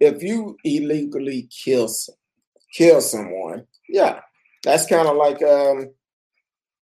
if 0.00 0.22
you 0.22 0.56
illegally 0.64 1.48
kill 1.50 1.88
kill 2.72 3.00
someone, 3.00 3.66
yeah, 3.88 4.20
that's 4.62 4.86
kind 4.86 5.08
of 5.08 5.16
like 5.16 5.42
um 5.42 5.90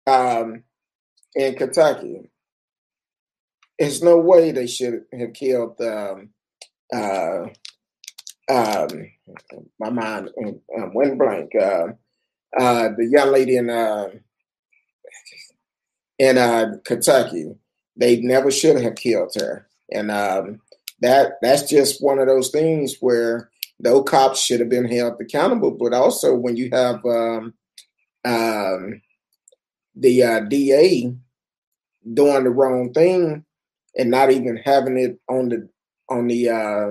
um 0.06 0.64
in 1.34 1.54
Kentucky. 1.54 2.30
There's 3.78 4.02
no 4.02 4.18
way 4.18 4.50
they 4.50 4.66
should 4.66 5.04
have 5.16 5.32
killed 5.34 5.80
um, 5.80 6.30
uh, 6.92 7.46
um, 8.48 9.10
my 9.78 9.90
mind 9.90 10.30
um, 10.76 10.94
went 10.94 11.18
blank. 11.18 11.52
Uh, 11.54 11.88
uh, 12.58 12.88
the 12.96 13.06
young 13.10 13.30
lady 13.30 13.56
in 13.56 13.68
uh, 13.68 14.08
in 16.18 16.38
uh, 16.38 16.76
Kentucky, 16.84 17.54
they 17.96 18.20
never 18.20 18.50
should 18.50 18.80
have 18.80 18.94
killed 18.94 19.32
her, 19.36 19.68
and 19.92 20.10
um, 20.10 20.60
that 21.00 21.32
that's 21.42 21.68
just 21.68 22.02
one 22.02 22.18
of 22.18 22.26
those 22.26 22.50
things 22.50 22.96
where 23.00 23.50
those 23.78 24.08
cops 24.08 24.42
should 24.42 24.60
have 24.60 24.68
been 24.68 24.88
held 24.88 25.20
accountable. 25.20 25.70
But 25.70 25.92
also, 25.92 26.34
when 26.34 26.56
you 26.56 26.70
have 26.72 27.04
um, 27.04 27.54
um, 28.24 29.02
the 29.94 30.22
uh, 30.22 30.40
DA 30.40 31.14
doing 32.14 32.44
the 32.44 32.50
wrong 32.50 32.92
thing 32.92 33.44
and 33.96 34.10
not 34.10 34.30
even 34.30 34.56
having 34.56 34.96
it 34.96 35.18
on 35.28 35.48
the 35.48 35.68
on 36.08 36.26
the 36.26 36.48
uh, 36.48 36.90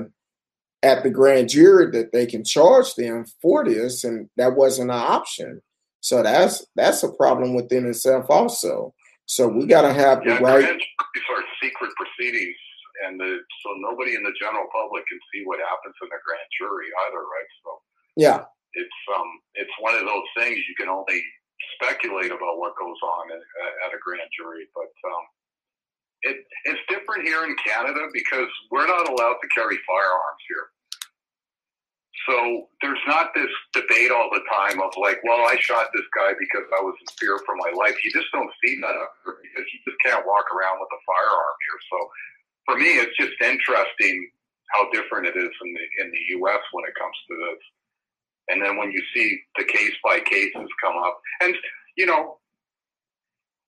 at 0.88 1.03
the 1.03 1.09
grand 1.09 1.49
jury 1.49 1.91
that 1.91 2.13
they 2.13 2.25
can 2.25 2.43
charge 2.43 2.95
them 2.95 3.25
for 3.41 3.65
this, 3.65 4.03
and 4.03 4.29
that 4.38 4.55
wasn't 4.55 4.89
an 4.89 4.97
option. 4.97 5.61
So 5.99 6.23
that's 6.23 6.65
that's 6.75 7.03
a 7.03 7.11
problem 7.11 7.53
within 7.53 7.85
itself 7.85 8.27
also. 8.29 8.93
So 9.25 9.47
we 9.47 9.67
got 9.67 9.83
to 9.83 9.91
have 9.91 10.23
yeah, 10.23 10.39
the 10.39 10.43
right. 10.43 10.63
These 10.63 11.27
are 11.35 11.43
secret 11.61 11.91
proceedings, 11.99 12.55
and 13.05 13.19
the, 13.19 13.43
so 13.59 13.67
nobody 13.83 14.15
in 14.15 14.23
the 14.23 14.31
general 14.39 14.71
public 14.71 15.03
can 15.11 15.19
see 15.33 15.43
what 15.43 15.59
happens 15.59 15.95
in 15.99 16.07
the 16.07 16.21
grand 16.23 16.49
jury 16.55 16.88
either, 17.07 17.19
right? 17.19 17.51
So 17.59 17.69
yeah, 18.15 18.39
it's 18.73 18.99
um 19.11 19.29
it's 19.59 19.75
one 19.83 19.99
of 19.99 20.07
those 20.07 20.27
things 20.39 20.55
you 20.63 20.75
can 20.79 20.88
only 20.88 21.19
speculate 21.75 22.31
about 22.31 22.55
what 22.61 22.79
goes 22.79 23.01
on 23.03 23.23
at, 23.35 23.43
at 23.83 23.91
a 23.91 23.99
grand 23.99 24.29
jury, 24.31 24.63
but 24.71 24.93
um, 25.11 25.25
it, 26.23 26.38
it's 26.65 26.81
different 26.89 27.25
here 27.25 27.43
in 27.45 27.55
Canada 27.61 28.07
because 28.13 28.49
we're 28.71 28.88
not 28.88 29.09
allowed 29.09 29.38
to 29.41 29.47
carry 29.53 29.77
firearms 29.85 30.43
here. 30.47 30.65
So 32.28 32.67
there's 32.84 32.99
not 33.07 33.32
this 33.34 33.49
debate 33.71 34.11
all 34.11 34.28
the 34.30 34.43
time 34.51 34.84
of 34.84 34.91
like, 34.99 35.23
well, 35.23 35.47
I 35.47 35.55
shot 35.63 35.88
this 35.95 36.05
guy 36.11 36.36
because 36.38 36.67
I 36.75 36.84
was 36.84 36.93
in 36.99 37.07
fear 37.15 37.39
for 37.47 37.55
my 37.55 37.71
life. 37.71 37.95
You 38.03 38.11
just 38.11 38.28
don't 38.36 38.51
see 38.63 38.75
that 38.84 38.95
here 39.23 39.39
because 39.41 39.65
you 39.71 39.80
just 39.88 39.97
can't 40.03 40.28
walk 40.28 40.43
around 40.51 40.84
with 40.84 40.91
a 40.91 41.01
firearm 41.07 41.57
here. 41.63 41.80
So 41.88 41.97
for 42.67 42.75
me, 42.75 42.89
it's 42.99 43.15
just 43.15 43.39
interesting 43.39 44.30
how 44.75 44.91
different 44.91 45.28
it 45.28 45.39
is 45.39 45.49
in 45.63 45.69
the 45.73 45.86
in 46.03 46.11
the 46.11 46.23
U.S. 46.43 46.59
when 46.75 46.84
it 46.84 46.93
comes 46.99 47.15
to 47.32 47.36
this. 47.47 47.61
And 48.49 48.61
then 48.61 48.75
when 48.78 48.91
you 48.91 49.01
see 49.15 49.39
the 49.57 49.63
case 49.63 49.95
by 50.03 50.19
cases 50.19 50.67
come 50.84 50.97
up, 50.99 51.19
and 51.41 51.55
you 51.95 52.05
know, 52.05 52.39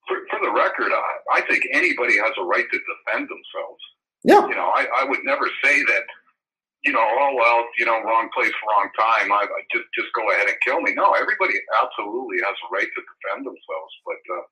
for, 0.07 0.17
for 0.29 0.39
the 0.43 0.51
record, 0.51 0.91
I, 0.91 1.39
I 1.39 1.41
think 1.47 1.63
anybody 1.71 2.17
has 2.17 2.31
a 2.37 2.43
right 2.43 2.65
to 2.69 2.79
defend 2.79 3.29
themselves. 3.29 3.83
Yeah. 4.23 4.47
You 4.47 4.55
know, 4.55 4.71
I, 4.75 4.87
I 5.01 5.05
would 5.05 5.23
never 5.23 5.47
say 5.63 5.83
that, 5.83 6.03
you 6.83 6.93
know, 6.93 7.03
oh, 7.03 7.31
well, 7.35 7.65
you 7.77 7.85
know, 7.85 7.99
wrong 8.03 8.29
place, 8.33 8.53
wrong 8.63 8.87
time. 8.95 9.31
I, 9.31 9.43
I 9.43 9.61
just, 9.73 9.87
just 9.95 10.13
go 10.15 10.23
ahead 10.31 10.47
and 10.47 10.55
kill 10.63 10.79
me. 10.79 10.95
No, 10.95 11.11
everybody 11.11 11.59
absolutely 11.83 12.39
has 12.39 12.55
a 12.55 12.67
right 12.71 12.87
to 12.87 13.01
defend 13.03 13.43
themselves. 13.43 13.93
But 14.07 14.21
uh, 14.31 14.45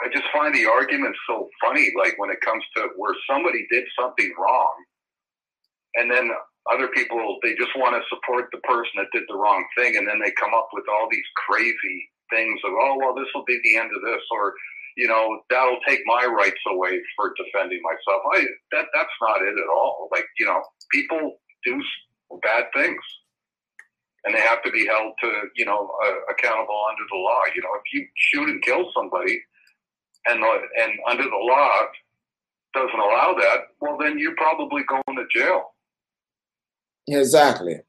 I 0.00 0.04
just 0.12 0.24
find 0.32 0.54
the 0.54 0.64
argument 0.64 1.14
so 1.28 1.48
funny. 1.60 1.92
Like 1.98 2.16
when 2.16 2.30
it 2.30 2.40
comes 2.40 2.64
to 2.76 2.88
where 2.96 3.14
somebody 3.28 3.66
did 3.70 3.84
something 4.00 4.32
wrong 4.40 4.74
and 5.96 6.10
then 6.10 6.30
other 6.72 6.88
people, 6.88 7.20
they 7.42 7.54
just 7.60 7.76
want 7.76 7.92
to 7.92 8.02
support 8.08 8.48
the 8.50 8.64
person 8.64 8.96
that 8.96 9.12
did 9.12 9.28
the 9.28 9.36
wrong 9.36 9.64
thing. 9.76 9.96
And 9.96 10.08
then 10.08 10.18
they 10.24 10.32
come 10.40 10.54
up 10.56 10.68
with 10.72 10.84
all 10.88 11.08
these 11.10 11.28
crazy 11.36 12.08
things 12.32 12.58
of, 12.64 12.72
oh, 12.72 12.96
well, 12.96 13.14
this 13.14 13.28
will 13.34 13.44
be 13.44 13.60
the 13.62 13.76
end 13.76 13.90
of 13.94 14.00
this, 14.00 14.24
or, 14.32 14.54
you 14.96 15.08
know, 15.08 15.40
that'll 15.50 15.80
take 15.86 16.00
my 16.06 16.24
rights 16.24 16.60
away 16.70 17.00
for 17.16 17.34
defending 17.36 17.80
myself. 17.82 18.22
I, 18.34 18.44
that, 18.72 18.86
that's 18.94 19.10
not 19.20 19.42
it 19.42 19.58
at 19.58 19.68
all. 19.74 20.08
Like, 20.12 20.26
you 20.38 20.46
know, 20.46 20.62
people 20.92 21.38
do 21.64 21.82
bad 22.42 22.64
things 22.74 23.00
and 24.24 24.34
they 24.34 24.40
have 24.40 24.62
to 24.62 24.70
be 24.70 24.86
held 24.86 25.12
to, 25.20 25.42
you 25.56 25.64
know, 25.64 25.90
uh, 26.04 26.32
accountable 26.32 26.80
under 26.88 27.02
the 27.10 27.16
law. 27.16 27.40
You 27.54 27.62
know, 27.62 27.68
if 27.74 27.92
you 27.92 28.06
shoot 28.16 28.48
and 28.48 28.62
kill 28.62 28.90
somebody 28.94 29.40
and, 30.26 30.42
and 30.42 30.92
under 31.08 31.24
the 31.24 31.36
law 31.36 31.70
doesn't 32.74 32.98
allow 32.98 33.34
that, 33.38 33.58
well, 33.80 33.98
then 33.98 34.18
you're 34.18 34.36
probably 34.36 34.82
going 34.88 35.16
to 35.16 35.26
jail. 35.30 35.74
Exactly. 37.06 37.80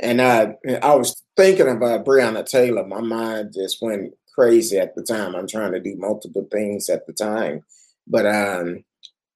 And 0.00 0.20
I, 0.20 0.54
I 0.82 0.94
was 0.94 1.22
thinking 1.36 1.68
about 1.68 2.04
Breonna 2.04 2.44
Taylor. 2.44 2.86
My 2.86 3.00
mind 3.00 3.54
just 3.54 3.82
went 3.82 4.14
crazy 4.38 4.78
at 4.78 4.94
the 4.94 5.02
time. 5.02 5.34
I'm 5.34 5.48
trying 5.48 5.72
to 5.72 5.80
do 5.80 5.96
multiple 5.96 6.46
things 6.50 6.88
at 6.88 7.06
the 7.06 7.12
time. 7.12 7.64
But 8.06 8.26
um, 8.26 8.84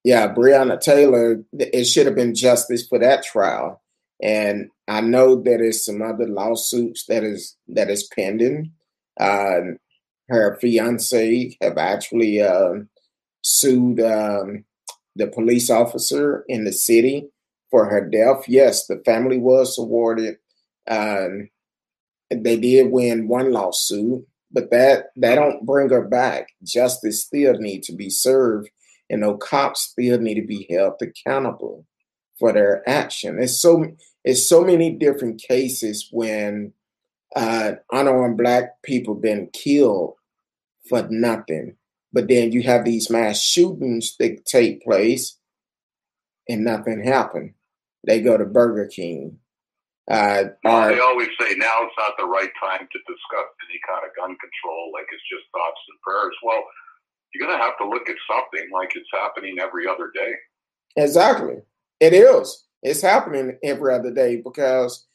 yeah, 0.05 0.33
Breonna 0.33 0.81
Taylor, 0.81 1.43
it 1.53 1.85
should 1.85 2.07
have 2.07 2.15
been 2.15 2.35
justice 2.35 2.87
for 2.87 2.99
that 3.01 3.25
trial. 3.25 3.83
And 4.23 4.71
I 4.87 5.01
know 5.01 5.35
that 5.35 5.43
there's 5.45 5.85
some 5.85 6.03
other 6.03 6.29
lawsuits 6.29 7.07
that 7.07 7.25
is 7.25 7.57
that 7.69 7.91
is 7.91 8.05
pending. 8.05 8.73
Uh, 9.19 9.75
her 10.29 10.57
fiance 10.61 11.57
have 11.61 11.79
actually 11.79 12.41
uh, 12.41 12.75
sued 13.43 14.01
um, 14.01 14.65
the 15.17 15.27
police 15.27 15.69
officer 15.69 16.45
in 16.49 16.65
the 16.65 16.73
city 16.73 17.29
for 17.71 17.87
her 17.87 18.09
death. 18.09 18.45
Yes, 18.47 18.87
the 18.87 19.03
family 19.05 19.39
was 19.39 19.77
awarded 19.79 20.37
um, 20.89 21.49
they 22.31 22.57
did 22.59 22.91
win 22.91 23.29
one 23.29 23.53
lawsuit, 23.53 24.27
but 24.53 24.71
that 24.71 25.07
that 25.17 25.37
don't 25.37 25.67
bring 25.67 25.89
her 25.91 26.03
back. 26.03 26.49
Justice 26.63 27.23
still 27.23 27.55
need 27.55 27.83
to 27.85 27.93
be 27.93 28.11
served, 28.11 28.71
and 29.09 29.21
no 29.21 29.37
cops 29.37 29.83
still 29.83 30.19
need 30.19 30.35
to 30.35 30.47
be 30.47 30.67
held 30.71 30.95
accountable 31.01 31.87
for 32.39 32.53
their 32.53 32.89
action. 32.89 33.39
It's 33.41 33.59
so 33.59 33.85
it's 34.25 34.47
so 34.47 34.63
many 34.65 34.91
different 34.91 35.43
cases 35.43 36.09
when 36.11 36.73
uh, 37.35 37.73
unarmed 37.91 38.37
black 38.37 38.83
people 38.83 39.15
been 39.15 39.49
killed 39.53 40.15
for 40.89 41.07
nothing, 41.09 41.77
but 42.13 42.29
then 42.29 42.53
you 42.53 42.63
have 42.63 42.85
these 42.85 43.11
mass 43.11 43.43
shootings 43.43 44.17
that 44.19 44.45
take 44.45 44.83
place, 44.83 45.39
and 46.49 46.65
nothing 46.65 47.03
happened. 47.03 47.55
They 48.05 48.21
go 48.21 48.37
to 48.37 48.45
Burger 48.45 48.87
King 48.87 49.39
uh, 50.13 50.45
no, 50.63 50.89
they 50.89 51.01
always 51.01 51.33
say 51.41 51.57
now 51.57 51.73
it's 51.89 51.97
not 51.97 52.13
the 52.19 52.27
right 52.27 52.51
time 52.61 52.85
to 52.85 52.99
discuss 53.09 53.49
any 53.65 53.81
kind 53.89 54.05
of 54.05 54.15
gun 54.15 54.37
control, 54.37 54.93
like 54.93 55.07
it's 55.11 55.25
just 55.33 55.49
thoughts 55.53 55.81
and 55.89 55.99
prayers. 56.05 56.37
Well, 56.43 56.63
you're 57.33 57.47
going 57.47 57.59
to 57.59 57.65
have 57.65 57.79
to 57.79 57.89
look 57.89 58.09
at 58.09 58.17
something 58.29 58.69
like 58.73 58.93
it's 58.95 59.09
happening 59.13 59.57
every 59.59 59.89
other 59.89 60.13
day. 60.15 60.33
Exactly. 60.97 61.57
It 61.99 62.13
is. 62.13 62.67
It's 62.83 63.01
happening 63.01 63.59
every 63.63 63.95
other 63.95 64.13
day 64.13 64.37
because 64.37 65.07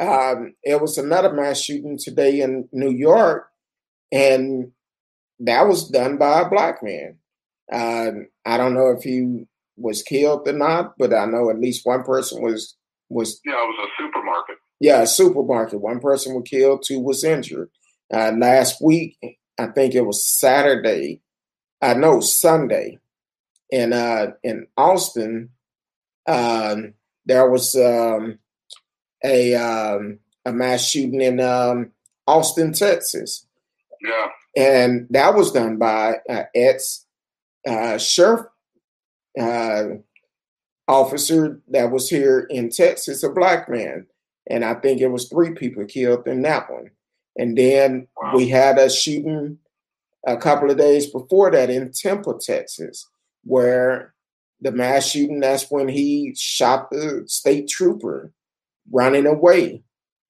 um, 0.00 0.54
it 0.62 0.80
was 0.80 0.96
another 0.96 1.32
mass 1.32 1.60
shooting 1.60 1.98
today 1.98 2.40
in 2.40 2.68
New 2.72 2.92
York, 2.92 3.48
and 4.10 4.72
that 5.40 5.66
was 5.66 5.88
done 5.88 6.16
by 6.16 6.40
a 6.40 6.48
black 6.48 6.82
man. 6.82 7.18
Uh, 7.70 8.24
I 8.46 8.56
don't 8.56 8.74
know 8.74 8.90
if 8.90 9.02
he 9.02 9.44
was 9.76 10.02
killed 10.02 10.48
or 10.48 10.52
not, 10.52 10.96
but 10.96 11.12
I 11.12 11.26
know 11.26 11.50
at 11.50 11.60
least 11.60 11.84
one 11.84 12.04
person 12.04 12.42
was 12.42 12.76
was 13.08 13.40
yeah, 13.44 13.52
it 13.52 13.66
was 13.66 13.88
a 13.88 14.02
supermarket. 14.02 14.56
Yeah, 14.80 15.02
a 15.02 15.06
supermarket. 15.06 15.80
One 15.80 16.00
person 16.00 16.34
was 16.34 16.44
killed, 16.48 16.84
two 16.86 17.00
was 17.00 17.24
injured. 17.24 17.70
Uh, 18.12 18.32
last 18.38 18.82
week, 18.82 19.16
I 19.58 19.66
think 19.66 19.94
it 19.94 20.04
was 20.04 20.26
Saturday. 20.26 21.20
I 21.82 21.90
uh, 21.90 21.94
know 21.94 22.20
Sunday, 22.20 22.98
in 23.70 23.92
uh, 23.92 24.32
in 24.42 24.66
Austin, 24.76 25.50
um, 26.26 26.94
there 27.24 27.48
was 27.50 27.74
um, 27.76 28.38
a 29.24 29.54
um, 29.54 30.18
a 30.44 30.52
mass 30.52 30.84
shooting 30.84 31.20
in 31.20 31.40
um, 31.40 31.92
Austin, 32.26 32.72
Texas. 32.72 33.46
Yeah, 34.02 34.28
and 34.56 35.06
that 35.10 35.34
was 35.34 35.52
done 35.52 35.76
by 35.78 36.16
uh, 36.28 36.44
ex 36.54 37.06
uh, 37.66 37.98
sheriff 37.98 38.46
uh, 39.38 39.84
officer 40.88 41.60
that 41.68 41.90
was 41.90 42.08
here 42.08 42.46
in 42.50 42.70
Texas, 42.70 43.22
a 43.22 43.30
black 43.30 43.68
man. 43.68 44.06
And 44.48 44.64
I 44.64 44.74
think 44.74 45.00
it 45.00 45.08
was 45.08 45.28
three 45.28 45.52
people 45.52 45.84
killed 45.84 46.26
in 46.26 46.42
that 46.42 46.70
one. 46.70 46.90
And 47.36 47.56
then 47.58 48.08
wow. 48.20 48.32
we 48.34 48.48
had 48.48 48.78
a 48.78 48.88
shooting 48.88 49.58
a 50.26 50.36
couple 50.36 50.70
of 50.70 50.78
days 50.78 51.06
before 51.06 51.50
that 51.50 51.70
in 51.70 51.92
Temple, 51.92 52.38
Texas, 52.38 53.08
where 53.44 54.14
the 54.60 54.72
mass 54.72 55.08
shooting, 55.08 55.40
that's 55.40 55.70
when 55.70 55.88
he 55.88 56.34
shot 56.36 56.90
the 56.90 57.24
state 57.26 57.68
trooper 57.68 58.32
running 58.90 59.26
away 59.26 59.82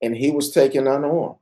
and 0.03 0.17
he 0.17 0.31
was 0.31 0.51
taken 0.51 0.87
unarmed. 0.87 1.37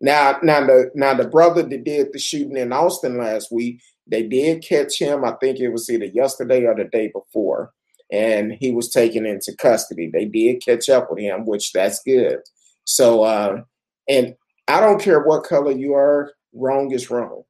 Now, 0.00 0.38
now 0.42 0.66
the 0.66 0.90
now 0.94 1.12
the 1.12 1.28
brother 1.28 1.62
that 1.62 1.84
did 1.84 2.12
the 2.12 2.18
shooting 2.18 2.56
in 2.56 2.72
Austin 2.72 3.18
last 3.18 3.52
week, 3.52 3.82
they 4.06 4.22
did 4.22 4.64
catch 4.64 4.98
him. 4.98 5.24
I 5.24 5.32
think 5.32 5.58
it 5.58 5.68
was 5.68 5.90
either 5.90 6.06
yesterday 6.06 6.64
or 6.64 6.74
the 6.74 6.84
day 6.84 7.08
before 7.08 7.72
and 8.12 8.52
he 8.52 8.72
was 8.72 8.90
taken 8.90 9.24
into 9.24 9.54
custody. 9.56 10.10
They 10.12 10.24
did 10.24 10.64
catch 10.64 10.88
up 10.88 11.10
with 11.10 11.20
him, 11.20 11.46
which 11.46 11.72
that's 11.72 12.02
good. 12.02 12.38
So, 12.84 13.22
uh, 13.22 13.62
and 14.08 14.34
I 14.68 14.80
don't 14.80 15.00
care 15.00 15.20
what 15.20 15.44
color 15.44 15.72
you 15.72 15.94
are, 15.94 16.32
wrong 16.52 16.90
is 16.92 17.10
wrong. 17.10 17.42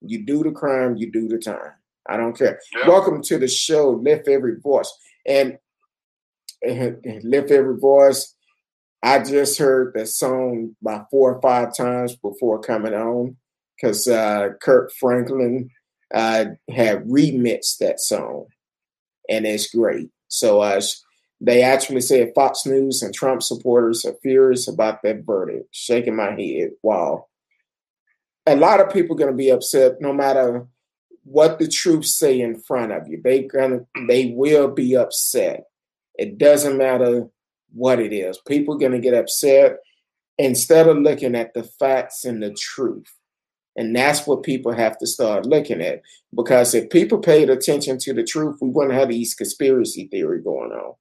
You 0.00 0.24
do 0.24 0.42
the 0.42 0.50
crime, 0.50 0.96
you 0.96 1.10
do 1.10 1.28
the 1.28 1.38
time. 1.38 1.72
I 2.08 2.16
don't 2.16 2.36
care. 2.36 2.60
Yeah. 2.76 2.88
Welcome 2.88 3.22
to 3.22 3.38
the 3.38 3.48
show, 3.48 3.90
Lift 3.90 4.28
Every 4.28 4.56
Voice. 4.60 4.92
And, 5.26 5.58
and 6.62 6.98
Lift 7.24 7.50
Every 7.50 7.78
Voice, 7.78 8.34
I 9.02 9.20
just 9.20 9.58
heard 9.58 9.94
that 9.94 10.08
song 10.08 10.76
about 10.80 11.06
four 11.10 11.34
or 11.34 11.40
five 11.40 11.74
times 11.76 12.16
before 12.16 12.60
coming 12.60 12.94
on 12.94 13.36
because 13.76 14.06
uh, 14.06 14.50
Kirk 14.60 14.92
Franklin 15.00 15.70
uh, 16.14 16.46
had 16.70 17.04
remixed 17.04 17.78
that 17.78 17.98
song 17.98 18.46
and 19.28 19.46
it's 19.46 19.74
great. 19.74 20.10
So 20.28 20.60
uh, 20.60 20.80
they 21.40 21.62
actually 21.62 22.00
said 22.00 22.32
Fox 22.34 22.64
News 22.66 23.02
and 23.02 23.12
Trump 23.12 23.42
supporters 23.42 24.04
are 24.04 24.14
furious 24.22 24.68
about 24.68 25.02
that 25.02 25.24
verdict. 25.24 25.68
Shaking 25.72 26.16
my 26.16 26.30
head. 26.30 26.70
Wow. 26.82 27.26
a 28.46 28.56
lot 28.56 28.80
of 28.80 28.92
people 28.92 29.16
are 29.16 29.18
going 29.18 29.30
to 29.30 29.36
be 29.36 29.50
upset 29.50 30.00
no 30.00 30.12
matter 30.12 30.66
what 31.24 31.58
the 31.58 31.68
truth 31.68 32.04
say 32.04 32.40
in 32.40 32.58
front 32.58 32.92
of 32.92 33.08
you. 33.08 33.20
They 33.22 33.42
gonna 33.42 33.80
they 34.08 34.32
will 34.36 34.68
be 34.68 34.96
upset. 34.96 35.64
It 36.18 36.38
doesn't 36.38 36.78
matter 36.78 37.28
what 37.72 38.00
it 38.00 38.12
is. 38.12 38.38
People 38.46 38.74
are 38.74 38.78
going 38.78 38.92
to 38.92 38.98
get 38.98 39.14
upset 39.14 39.78
instead 40.38 40.88
of 40.88 40.98
looking 40.98 41.34
at 41.34 41.54
the 41.54 41.62
facts 41.62 42.24
and 42.24 42.42
the 42.42 42.52
truth. 42.52 43.12
And 43.76 43.96
that's 43.96 44.26
what 44.26 44.42
people 44.42 44.72
have 44.72 44.98
to 44.98 45.06
start 45.06 45.46
looking 45.46 45.80
at. 45.80 46.02
Because 46.34 46.74
if 46.74 46.90
people 46.90 47.18
paid 47.18 47.48
attention 47.48 47.98
to 47.98 48.12
the 48.12 48.22
truth, 48.22 48.58
we 48.60 48.68
wouldn't 48.68 48.94
have 48.94 49.08
these 49.08 49.34
conspiracy 49.34 50.08
theory 50.08 50.42
going 50.42 50.72
on. 50.72 50.94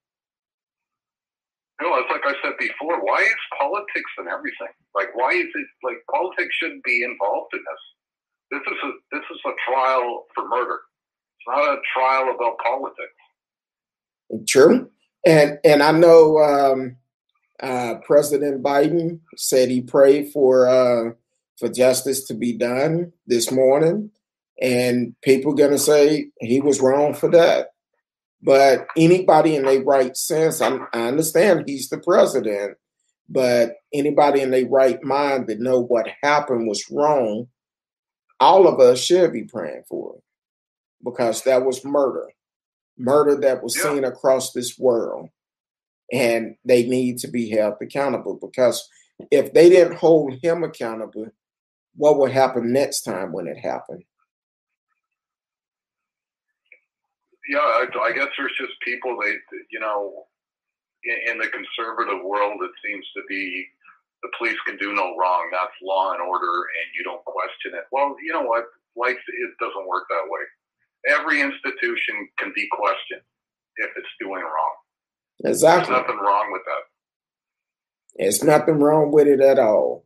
No, 1.81 1.95
it's 1.95 2.11
like 2.11 2.21
I 2.23 2.33
said 2.43 2.53
before. 2.59 3.03
Why 3.03 3.21
is 3.21 3.57
politics 3.59 4.11
and 4.19 4.27
everything? 4.27 4.67
Like, 4.95 5.15
why 5.15 5.31
is 5.31 5.47
it 5.53 5.67
like 5.83 5.97
politics 6.11 6.55
shouldn't 6.59 6.83
be 6.83 7.03
involved 7.03 7.53
in 7.53 7.59
this? 7.59 7.81
This 8.51 8.61
is 8.71 8.77
a 8.83 8.91
this 9.11 9.25
is 9.31 9.39
a 9.45 9.71
trial 9.71 10.25
for 10.35 10.47
murder. 10.47 10.79
It's 11.39 11.47
not 11.47 11.73
a 11.73 11.77
trial 11.93 12.35
about 12.35 12.57
politics. 12.59 14.45
True, 14.47 14.91
and 15.25 15.57
and 15.63 15.81
I 15.81 15.91
know 15.91 16.37
um, 16.37 16.97
uh, 17.61 17.95
President 18.05 18.61
Biden 18.61 19.19
said 19.35 19.69
he 19.69 19.81
prayed 19.81 20.31
for 20.31 20.67
uh, 20.67 21.13
for 21.61 21.69
justice 21.69 22.25
to 22.25 22.33
be 22.33 22.57
done 22.57 23.13
this 23.27 23.51
morning, 23.51 24.11
and 24.59 25.15
people 25.21 25.53
gonna 25.53 25.77
say 25.77 26.29
he 26.39 26.59
was 26.59 26.81
wrong 26.81 27.13
for 27.13 27.29
that. 27.29 27.67
But 28.41 28.87
anybody 28.97 29.55
in 29.55 29.63
their 29.63 29.83
right 29.83 30.17
sense, 30.17 30.59
I, 30.61 30.79
I 30.91 31.03
understand 31.03 31.65
he's 31.67 31.89
the 31.89 31.99
president, 31.99 32.77
but 33.29 33.75
anybody 33.93 34.41
in 34.41 34.49
their 34.49 34.67
right 34.67 35.01
mind 35.03 35.47
that 35.47 35.59
know 35.59 35.79
what 35.79 36.09
happened 36.23 36.67
was 36.67 36.89
wrong, 36.89 37.47
all 38.39 38.67
of 38.67 38.79
us 38.79 38.99
should 38.99 39.31
be 39.31 39.43
praying 39.43 39.83
for 39.87 40.15
it. 40.15 40.23
Because 41.03 41.43
that 41.43 41.63
was 41.63 41.85
murder, 41.85 42.27
murder 42.97 43.35
that 43.41 43.63
was 43.63 43.77
yeah. 43.77 43.83
seen 43.83 44.03
across 44.03 44.51
this 44.51 44.77
world, 44.79 45.29
and 46.11 46.55
they 46.65 46.87
need 46.87 47.19
to 47.19 47.27
be 47.27 47.49
held 47.49 47.75
accountable. 47.81 48.39
Because 48.41 48.87
if 49.29 49.53
they 49.53 49.69
didn't 49.69 49.97
hold 49.97 50.33
him 50.41 50.63
accountable, 50.63 51.31
what 51.95 52.17
would 52.19 52.31
happen 52.31 52.71
next 52.71 53.01
time 53.01 53.31
when 53.31 53.47
it 53.47 53.57
happened? 53.57 54.03
Yeah, 57.49 57.59
I, 57.59 57.85
I 58.03 58.11
guess 58.13 58.29
there's 58.37 58.55
just 58.57 58.79
people 58.85 59.17
they, 59.21 59.33
you 59.71 59.79
know, 59.79 60.25
in, 61.03 61.33
in 61.33 61.37
the 61.39 61.47
conservative 61.47 62.23
world, 62.23 62.59
it 62.61 62.71
seems 62.85 63.05
to 63.15 63.21
be 63.27 63.65
the 64.23 64.29
police 64.37 64.57
can 64.65 64.77
do 64.77 64.93
no 64.93 65.17
wrong. 65.17 65.49
That's 65.51 65.73
law 65.81 66.13
and 66.13 66.21
order, 66.21 66.45
and 66.45 66.87
you 66.95 67.03
don't 67.03 67.23
question 67.25 67.73
it. 67.73 67.85
Well, 67.91 68.15
you 68.23 68.33
know 68.33 68.43
what? 68.43 68.65
Life 68.95 69.17
it 69.17 69.51
doesn't 69.59 69.87
work 69.87 70.05
that 70.09 70.29
way. 70.29 70.41
Every 71.17 71.41
institution 71.41 72.29
can 72.37 72.51
be 72.55 72.67
questioned 72.71 73.25
if 73.77 73.89
it's 73.95 74.07
doing 74.19 74.43
wrong. 74.43 74.75
Exactly. 75.43 75.93
There's 75.93 76.01
nothing 76.03 76.21
wrong 76.21 76.51
with 76.51 76.61
that. 76.65 76.83
There's 78.17 78.43
nothing 78.43 78.79
wrong 78.79 79.11
with 79.11 79.27
it 79.27 79.41
at 79.41 79.57
all. 79.57 80.05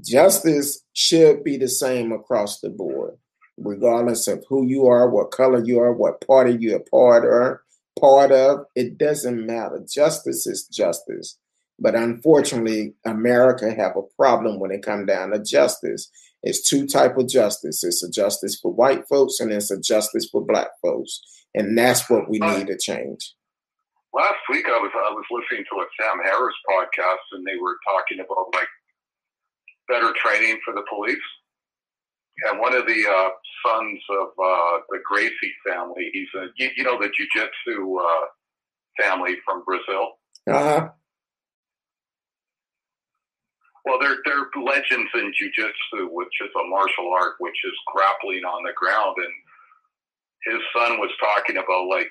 Justice 0.00 0.82
should 0.92 1.44
be 1.44 1.56
the 1.56 1.68
same 1.68 2.12
across 2.12 2.60
the 2.60 2.70
board, 2.70 3.16
regardless 3.56 4.28
of 4.28 4.44
who 4.48 4.66
you 4.66 4.86
are, 4.86 5.08
what 5.08 5.30
color 5.30 5.64
you 5.64 5.80
are, 5.80 5.92
what 5.92 6.26
party 6.26 6.56
you're 6.58 6.80
part 6.90 7.24
of. 7.24 7.58
Part 7.98 8.30
of 8.30 8.66
it 8.74 8.98
doesn't 8.98 9.46
matter. 9.46 9.82
Justice 9.90 10.46
is 10.46 10.66
justice, 10.66 11.38
but 11.78 11.94
unfortunately, 11.94 12.94
America 13.06 13.70
have 13.74 13.96
a 13.96 14.02
problem 14.16 14.60
when 14.60 14.70
it 14.70 14.82
comes 14.82 15.06
down 15.06 15.30
to 15.30 15.42
justice. 15.42 16.10
It's 16.42 16.68
two 16.68 16.86
type 16.86 17.16
of 17.16 17.28
justice. 17.28 17.82
It's 17.82 18.04
a 18.04 18.10
justice 18.10 18.58
for 18.60 18.70
white 18.70 19.08
folks 19.08 19.40
and 19.40 19.50
it's 19.50 19.70
a 19.70 19.80
justice 19.80 20.28
for 20.30 20.44
black 20.44 20.68
folks, 20.82 21.22
and 21.54 21.76
that's 21.76 22.10
what 22.10 22.28
we 22.28 22.38
need 22.38 22.66
to 22.66 22.76
change. 22.76 23.34
Last 24.12 24.44
week, 24.50 24.66
I 24.66 24.78
was 24.78 24.92
I 24.94 25.12
was 25.12 25.24
listening 25.30 25.64
to 25.72 25.80
a 25.80 25.86
Sam 26.00 26.18
Harris 26.22 26.54
podcast, 26.68 27.24
and 27.32 27.46
they 27.46 27.56
were 27.60 27.76
talking 27.84 28.20
about 28.20 28.52
like 28.54 28.68
better 29.88 30.12
training 30.22 30.58
for 30.64 30.74
the 30.74 30.84
police. 30.88 31.18
And 32.44 32.60
one 32.60 32.74
of 32.74 32.86
the 32.86 33.02
uh, 33.08 33.28
sons 33.64 34.00
of 34.10 34.28
uh, 34.38 34.78
the 34.90 34.98
Gracie 35.08 35.54
family, 35.66 36.10
he's 36.12 36.28
a 36.36 36.46
you, 36.56 36.68
you 36.76 36.84
know 36.84 36.98
the 37.00 37.08
jujitsu 37.08 37.96
uh, 37.98 38.26
family 39.00 39.36
from 39.44 39.64
Brazil. 39.64 40.18
Uh-huh. 40.46 40.88
Well, 43.86 43.98
they're 44.00 44.18
they're 44.24 44.50
legends 44.62 45.10
in 45.14 45.32
jujitsu, 45.32 46.08
which 46.10 46.34
is 46.42 46.50
a 46.60 46.68
martial 46.68 47.10
art, 47.18 47.36
which 47.38 47.56
is 47.64 47.72
grappling 47.86 48.44
on 48.44 48.64
the 48.64 48.72
ground. 48.74 49.16
And 49.16 50.54
his 50.54 50.62
son 50.76 50.98
was 50.98 51.10
talking 51.18 51.56
about 51.56 51.88
like 51.88 52.10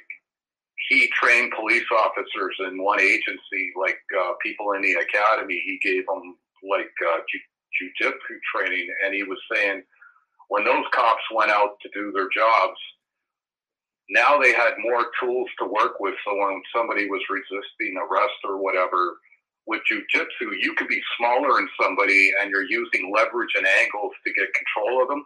he 0.90 1.10
trained 1.14 1.54
police 1.56 1.86
officers 1.92 2.56
in 2.68 2.82
one 2.82 3.00
agency, 3.00 3.74
like 3.80 4.00
uh, 4.20 4.34
people 4.42 4.72
in 4.72 4.82
the 4.82 4.94
academy. 4.94 5.62
He 5.66 5.80
gave 5.84 6.06
them 6.08 6.36
like 6.64 6.92
uh, 7.14 7.20
jujitsu 7.82 8.38
training, 8.54 8.88
and 9.04 9.14
he 9.14 9.24
was 9.24 9.40
saying 9.52 9.84
when 10.50 10.64
those 10.64 10.86
cops 10.94 11.24
went 11.34 11.52
out 11.52 11.78
to 11.82 11.90
do 11.94 12.12
their 12.12 12.30
jobs, 12.30 12.80
now 14.10 14.38
they 14.40 14.54
had 14.54 14.74
more 14.80 15.08
tools 15.20 15.48
to 15.60 15.66
work 15.66 16.00
with. 16.00 16.14
So 16.26 16.36
when 16.38 16.62
somebody 16.76 17.10
was 17.10 17.22
resisting 17.30 17.98
arrest 17.98 18.38
or 18.44 18.62
whatever, 18.62 19.18
with 19.68 19.82
jujitsu, 19.92 20.54
you 20.62 20.74
could 20.76 20.88
be 20.88 21.02
smaller 21.18 21.56
than 21.56 21.68
somebody, 21.82 22.32
and 22.40 22.52
you're 22.52 22.70
using 22.70 23.12
leverage 23.16 23.50
and 23.56 23.66
angles 23.66 24.14
to 24.26 24.34
get 24.34 24.48
control 24.54 25.02
of 25.02 25.10
them. 25.10 25.26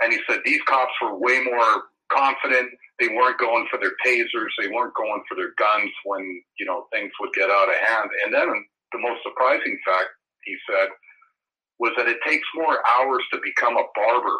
And 0.00 0.12
he 0.12 0.20
said 0.28 0.40
these 0.44 0.60
cops 0.68 0.92
were 1.02 1.18
way 1.18 1.42
more 1.42 1.84
confident. 2.12 2.70
They 3.00 3.08
weren't 3.08 3.38
going 3.38 3.66
for 3.70 3.78
their 3.78 3.94
tasers. 4.06 4.54
They 4.60 4.68
weren't 4.68 4.94
going 4.94 5.22
for 5.28 5.34
their 5.34 5.52
guns 5.58 5.90
when 6.04 6.42
you 6.58 6.66
know 6.66 6.86
things 6.92 7.10
would 7.20 7.32
get 7.32 7.50
out 7.50 7.68
of 7.68 7.74
hand. 7.74 8.10
And 8.24 8.32
then 8.32 8.64
the 8.92 8.98
most 8.98 9.22
surprising 9.22 9.78
fact 9.84 10.10
he 10.46 10.56
said, 10.70 10.88
was 11.78 11.92
that 11.98 12.08
it 12.08 12.16
takes 12.26 12.46
more 12.54 12.78
hours 12.96 13.22
to 13.32 13.40
become 13.44 13.76
a 13.76 13.84
barber 13.94 14.38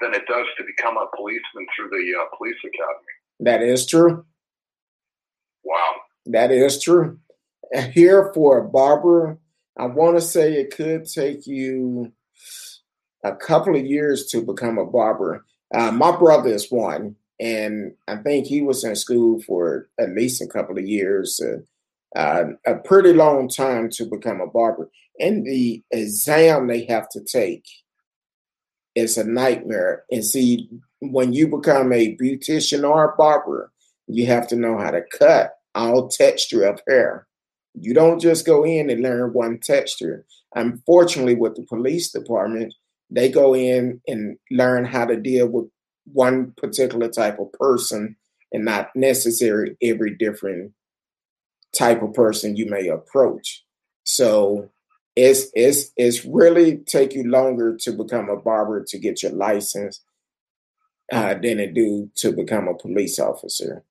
than 0.00 0.14
it 0.14 0.26
does 0.26 0.46
to 0.58 0.64
become 0.64 0.96
a 0.96 1.06
policeman 1.16 1.66
through 1.76 1.90
the 1.90 2.12
uh, 2.18 2.36
police 2.36 2.56
academy. 2.58 3.14
That 3.40 3.62
is 3.62 3.86
true. 3.86 4.24
Wow. 5.64 5.94
That 6.26 6.50
is 6.50 6.82
true. 6.82 7.18
Here 7.92 8.32
for 8.34 8.58
a 8.58 8.68
barber, 8.68 9.38
I 9.78 9.86
want 9.86 10.16
to 10.16 10.20
say 10.20 10.54
it 10.54 10.74
could 10.74 11.06
take 11.06 11.46
you 11.46 12.12
a 13.24 13.34
couple 13.34 13.76
of 13.76 13.86
years 13.86 14.26
to 14.26 14.42
become 14.42 14.78
a 14.78 14.84
barber. 14.84 15.44
Uh, 15.74 15.92
my 15.92 16.14
brother 16.14 16.50
is 16.50 16.70
one, 16.70 17.16
and 17.40 17.94
I 18.08 18.16
think 18.16 18.46
he 18.46 18.60
was 18.62 18.84
in 18.84 18.96
school 18.96 19.40
for 19.40 19.88
at 19.98 20.14
least 20.14 20.42
a 20.42 20.46
couple 20.46 20.76
of 20.76 20.86
years. 20.86 21.40
Uh, 21.40 21.62
uh, 22.16 22.44
a 22.66 22.76
pretty 22.76 23.12
long 23.12 23.48
time 23.48 23.88
to 23.90 24.04
become 24.04 24.40
a 24.40 24.46
barber. 24.46 24.90
And 25.18 25.46
the 25.46 25.82
exam 25.90 26.66
they 26.66 26.84
have 26.86 27.08
to 27.10 27.20
take 27.20 27.64
is 28.94 29.16
a 29.16 29.24
nightmare. 29.24 30.04
And 30.10 30.24
see, 30.24 30.68
when 31.00 31.32
you 31.32 31.48
become 31.48 31.92
a 31.92 32.16
beautician 32.16 32.88
or 32.88 33.12
a 33.12 33.16
barber, 33.16 33.72
you 34.06 34.26
have 34.26 34.46
to 34.48 34.56
know 34.56 34.78
how 34.78 34.90
to 34.90 35.02
cut 35.18 35.52
all 35.74 36.08
texture 36.08 36.64
of 36.64 36.80
hair. 36.88 37.26
You 37.74 37.94
don't 37.94 38.20
just 38.20 38.44
go 38.44 38.64
in 38.64 38.90
and 38.90 39.02
learn 39.02 39.32
one 39.32 39.58
texture. 39.58 40.26
Unfortunately, 40.54 41.34
with 41.34 41.54
the 41.56 41.62
police 41.62 42.10
department, 42.10 42.74
they 43.10 43.30
go 43.30 43.54
in 43.54 44.00
and 44.06 44.36
learn 44.50 44.84
how 44.84 45.06
to 45.06 45.16
deal 45.16 45.46
with 45.46 45.66
one 46.12 46.52
particular 46.56 47.08
type 47.08 47.38
of 47.38 47.52
person 47.52 48.16
and 48.52 48.64
not 48.64 48.90
necessarily 48.94 49.76
every 49.82 50.14
different 50.14 50.72
type 51.76 52.02
of 52.02 52.12
person 52.14 52.56
you 52.56 52.66
may 52.66 52.88
approach. 52.88 53.64
So 54.04 54.70
it's 55.16 55.50
it's 55.54 55.90
it's 55.96 56.24
really 56.24 56.78
take 56.78 57.14
you 57.14 57.24
longer 57.24 57.76
to 57.80 57.92
become 57.92 58.28
a 58.28 58.36
barber 58.36 58.84
to 58.88 58.98
get 58.98 59.22
your 59.22 59.32
license 59.32 60.02
uh, 61.12 61.34
than 61.34 61.60
it 61.60 61.74
do 61.74 62.10
to 62.16 62.32
become 62.32 62.68
a 62.68 62.74
police 62.74 63.18
officer. 63.18 63.84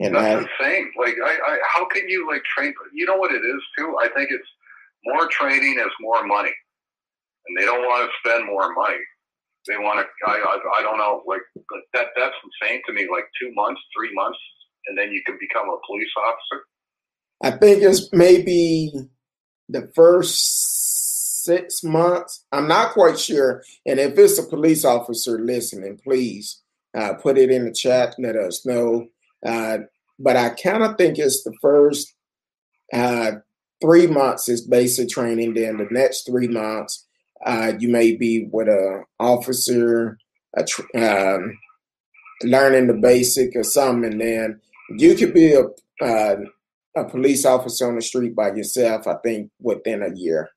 And 0.00 0.14
that's 0.14 0.44
I, 0.60 0.66
insane. 0.66 0.92
Like, 0.98 1.14
I, 1.24 1.32
I, 1.46 1.58
how 1.74 1.86
can 1.86 2.08
you 2.08 2.26
like 2.28 2.42
train? 2.44 2.74
You 2.92 3.06
know 3.06 3.16
what 3.16 3.32
it 3.32 3.42
is 3.44 3.62
too. 3.78 3.96
I 4.00 4.08
think 4.08 4.30
it's 4.30 4.48
more 5.04 5.28
training 5.28 5.78
is 5.78 5.92
more 6.00 6.24
money, 6.26 6.52
and 7.46 7.58
they 7.58 7.64
don't 7.64 7.82
want 7.82 8.10
to 8.10 8.28
spend 8.28 8.46
more 8.46 8.72
money. 8.74 8.98
They 9.66 9.78
want 9.78 10.00
to. 10.00 10.30
I, 10.30 10.36
I, 10.36 10.80
I 10.80 10.82
don't 10.82 10.98
know. 10.98 11.22
Like 11.26 11.42
that. 11.94 12.08
That's 12.16 12.34
insane 12.44 12.82
to 12.86 12.92
me. 12.92 13.08
Like 13.10 13.24
two 13.40 13.52
months, 13.54 13.80
three 13.96 14.12
months, 14.14 14.38
and 14.86 14.98
then 14.98 15.12
you 15.12 15.22
can 15.24 15.38
become 15.40 15.68
a 15.68 15.78
police 15.86 16.10
officer. 16.18 16.64
I 17.42 17.52
think 17.52 17.82
it's 17.82 18.10
maybe 18.12 18.92
the 19.68 19.90
first 19.94 21.44
six 21.44 21.82
months. 21.82 22.44
I'm 22.52 22.68
not 22.68 22.92
quite 22.92 23.18
sure. 23.18 23.62
And 23.86 23.98
if 24.00 24.18
it's 24.18 24.38
a 24.38 24.44
police 24.48 24.84
officer 24.84 25.38
listening, 25.38 25.98
please 26.02 26.62
uh, 26.96 27.14
put 27.14 27.38
it 27.38 27.50
in 27.50 27.66
the 27.66 27.72
chat. 27.72 28.14
Let 28.18 28.36
us 28.36 28.64
know. 28.64 29.08
Uh, 29.44 29.78
but 30.18 30.36
I 30.36 30.50
kind 30.50 30.82
of 30.82 30.96
think 30.96 31.18
it's 31.18 31.42
the 31.44 31.54
first 31.60 32.14
uh, 32.92 33.32
three 33.82 34.06
months 34.06 34.48
is 34.48 34.66
basic 34.66 35.08
training. 35.10 35.54
Then 35.54 35.78
the 35.78 35.88
next 35.90 36.26
three 36.26 36.48
months 36.48 37.06
Uh, 37.44 37.72
you 37.78 37.90
may 37.90 38.16
be 38.16 38.48
with 38.52 38.68
a 38.68 39.04
officer, 39.18 40.16
a 40.56 40.64
tr- 40.64 40.96
um, 40.96 41.58
learning 42.42 42.86
the 42.86 42.94
basic 42.94 43.54
or 43.54 43.64
something, 43.64 44.12
and 44.12 44.20
then 44.20 44.60
you 44.96 45.14
could 45.14 45.34
be 45.34 45.52
a 45.52 45.64
uh, 46.00 46.36
a 46.96 47.04
police 47.04 47.44
officer 47.44 47.88
on 47.88 47.96
the 47.96 48.02
street 48.02 48.34
by 48.34 48.52
yourself. 48.52 49.06
I 49.06 49.16
think 49.24 49.50
within 49.60 50.02
a 50.02 50.14
year, 50.14 50.50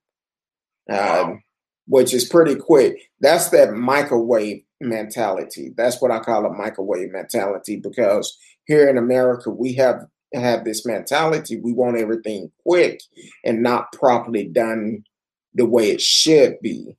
um, 0.90 1.42
which 1.88 2.14
is 2.14 2.26
pretty 2.26 2.56
quick. 2.56 3.10
That's 3.20 3.50
that 3.50 3.74
microwave 3.74 4.64
mentality. 4.80 5.74
That's 5.76 6.02
what 6.02 6.12
I 6.12 6.20
call 6.20 6.46
a 6.46 6.54
microwave 6.54 7.12
mentality 7.12 7.78
because 7.78 8.38
here 8.66 8.90
in 8.90 8.98
America 8.98 9.50
we 9.50 9.74
have 9.74 10.06
have 10.34 10.66
this 10.66 10.86
mentality. 10.86 11.60
We 11.60 11.74
want 11.74 11.98
everything 11.98 12.52
quick 12.66 13.02
and 13.46 13.64
not 13.64 13.92
properly 13.94 14.44
done 14.46 15.04
the 15.54 15.66
way 15.66 15.92
it 15.92 16.02
should 16.02 16.60
be. 16.62 16.96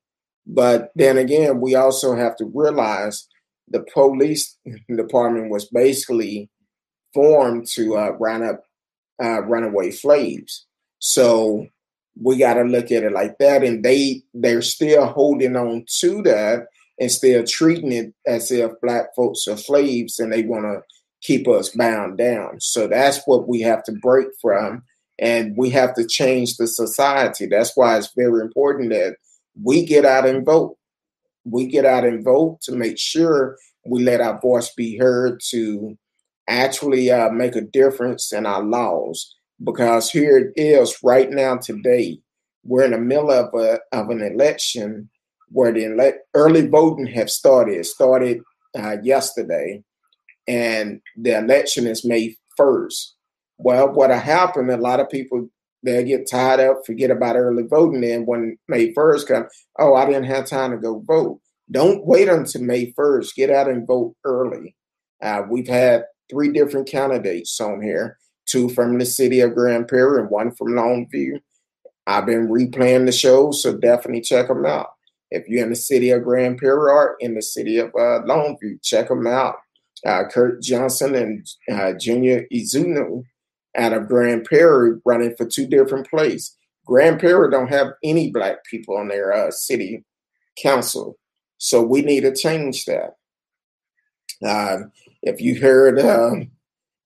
But 0.46 0.90
then 0.94 1.18
again, 1.18 1.60
we 1.60 1.74
also 1.74 2.16
have 2.16 2.36
to 2.36 2.50
realize 2.54 3.28
the 3.68 3.84
police 3.92 4.56
department 4.96 5.50
was 5.50 5.66
basically 5.66 6.48
formed 7.12 7.66
to 7.74 7.96
uh, 7.96 8.10
round 8.18 8.44
up 8.44 8.62
uh, 9.22 9.42
runaway 9.42 9.90
slaves. 9.90 10.66
So 10.98 11.66
we 12.20 12.36
got 12.36 12.54
to 12.54 12.62
look 12.62 12.90
at 12.90 13.04
it 13.04 13.12
like 13.12 13.38
that, 13.38 13.62
and 13.62 13.84
they 13.84 14.22
they're 14.34 14.62
still 14.62 15.06
holding 15.06 15.56
on 15.56 15.84
to 16.00 16.22
that 16.22 16.66
and 17.00 17.10
still 17.10 17.44
treating 17.44 17.92
it 17.92 18.12
as 18.26 18.50
if 18.50 18.72
black 18.82 19.14
folks 19.14 19.46
are 19.46 19.56
slaves, 19.56 20.18
and 20.18 20.32
they 20.32 20.42
want 20.42 20.64
to 20.64 20.82
keep 21.20 21.46
us 21.48 21.70
bound 21.70 22.18
down. 22.18 22.60
So 22.60 22.86
that's 22.86 23.20
what 23.26 23.48
we 23.48 23.60
have 23.60 23.84
to 23.84 23.92
break 23.92 24.28
from, 24.40 24.82
and 25.18 25.56
we 25.56 25.70
have 25.70 25.94
to 25.94 26.06
change 26.06 26.56
the 26.56 26.66
society. 26.66 27.46
That's 27.46 27.76
why 27.76 27.98
it's 27.98 28.12
very 28.16 28.42
important 28.42 28.90
that 28.90 29.16
we 29.62 29.84
get 29.84 30.04
out 30.04 30.26
and 30.26 30.44
vote. 30.44 30.76
We 31.44 31.66
get 31.66 31.84
out 31.84 32.04
and 32.04 32.24
vote 32.24 32.60
to 32.62 32.72
make 32.72 32.98
sure 32.98 33.56
we 33.86 34.02
let 34.02 34.20
our 34.20 34.40
voice 34.40 34.72
be 34.74 34.98
heard 34.98 35.40
to 35.50 35.96
actually 36.48 37.10
uh, 37.10 37.30
make 37.30 37.56
a 37.56 37.60
difference 37.60 38.32
in 38.32 38.46
our 38.46 38.62
laws. 38.62 39.34
Because 39.62 40.10
here 40.10 40.38
it 40.38 40.52
is 40.56 40.98
right 41.02 41.30
now 41.30 41.56
today, 41.56 42.20
we're 42.64 42.84
in 42.84 42.92
the 42.92 42.98
middle 42.98 43.30
of 43.30 43.52
a, 43.54 43.80
of 43.92 44.10
an 44.10 44.22
election 44.22 45.10
where 45.48 45.72
the 45.72 45.86
ele- 45.86 46.18
early 46.34 46.66
voting 46.66 47.06
have 47.06 47.30
started. 47.30 47.78
It 47.78 47.86
started 47.86 48.40
uh, 48.78 48.98
yesterday, 49.02 49.82
and 50.46 51.00
the 51.16 51.38
election 51.38 51.86
is 51.86 52.04
May 52.04 52.36
first. 52.56 53.16
Well, 53.56 53.92
what 53.92 54.10
happened? 54.10 54.70
A 54.70 54.76
lot 54.76 55.00
of 55.00 55.10
people 55.10 55.48
they 55.82 56.04
get 56.04 56.28
tied 56.28 56.60
up 56.60 56.82
forget 56.84 57.10
about 57.10 57.36
early 57.36 57.62
voting. 57.62 58.04
And 58.04 58.26
when 58.26 58.58
May 58.68 58.92
first 58.92 59.28
comes, 59.28 59.46
oh, 59.78 59.94
I 59.94 60.06
didn't 60.06 60.24
have 60.24 60.46
time 60.46 60.72
to 60.72 60.76
go 60.76 61.00
vote. 61.00 61.40
Don't 61.70 62.04
wait 62.06 62.28
until 62.28 62.62
May 62.62 62.92
first. 62.96 63.36
Get 63.36 63.50
out 63.50 63.68
and 63.68 63.86
vote 63.86 64.16
early. 64.24 64.74
Uh, 65.22 65.42
we've 65.48 65.68
had 65.68 66.04
three 66.30 66.52
different 66.52 66.88
candidates 66.88 67.60
on 67.60 67.82
here 67.82 68.18
two 68.48 68.68
from 68.70 68.98
the 68.98 69.06
city 69.06 69.40
of 69.40 69.54
Grand 69.54 69.86
Prairie 69.88 70.20
and 70.20 70.30
one 70.30 70.50
from 70.50 70.68
Longview. 70.68 71.40
I've 72.06 72.26
been 72.26 72.48
replaying 72.48 73.06
the 73.06 73.12
shows, 73.12 73.62
so 73.62 73.76
definitely 73.76 74.22
check 74.22 74.48
them 74.48 74.64
out. 74.64 74.88
If 75.30 75.46
you're 75.46 75.62
in 75.62 75.70
the 75.70 75.76
city 75.76 76.10
of 76.10 76.24
Grand 76.24 76.56
Prairie 76.56 76.90
or 76.90 77.16
in 77.20 77.34
the 77.34 77.42
city 77.42 77.78
of 77.78 77.88
uh, 77.88 78.24
Longview, 78.24 78.82
check 78.82 79.08
them 79.08 79.26
out. 79.26 79.56
Uh, 80.06 80.24
Kurt 80.30 80.62
Johnson 80.62 81.14
and 81.14 81.46
uh, 81.70 81.92
Junior 81.98 82.46
Ezeonu 82.52 83.24
out 83.76 83.92
of 83.92 84.08
Grand 84.08 84.44
Prairie 84.44 84.98
running 85.04 85.34
for 85.36 85.44
two 85.44 85.66
different 85.66 86.08
places. 86.08 86.56
Grand 86.86 87.20
Prairie 87.20 87.50
don't 87.50 87.68
have 87.68 87.88
any 88.02 88.30
black 88.30 88.64
people 88.64 88.96
on 88.96 89.08
their 89.08 89.32
uh, 89.32 89.50
city 89.50 90.02
council, 90.62 91.18
so 91.58 91.82
we 91.82 92.00
need 92.00 92.20
to 92.20 92.34
change 92.34 92.86
that. 92.86 93.16
If 95.28 95.42
you 95.42 95.60
heard 95.60 96.00
um, 96.00 96.50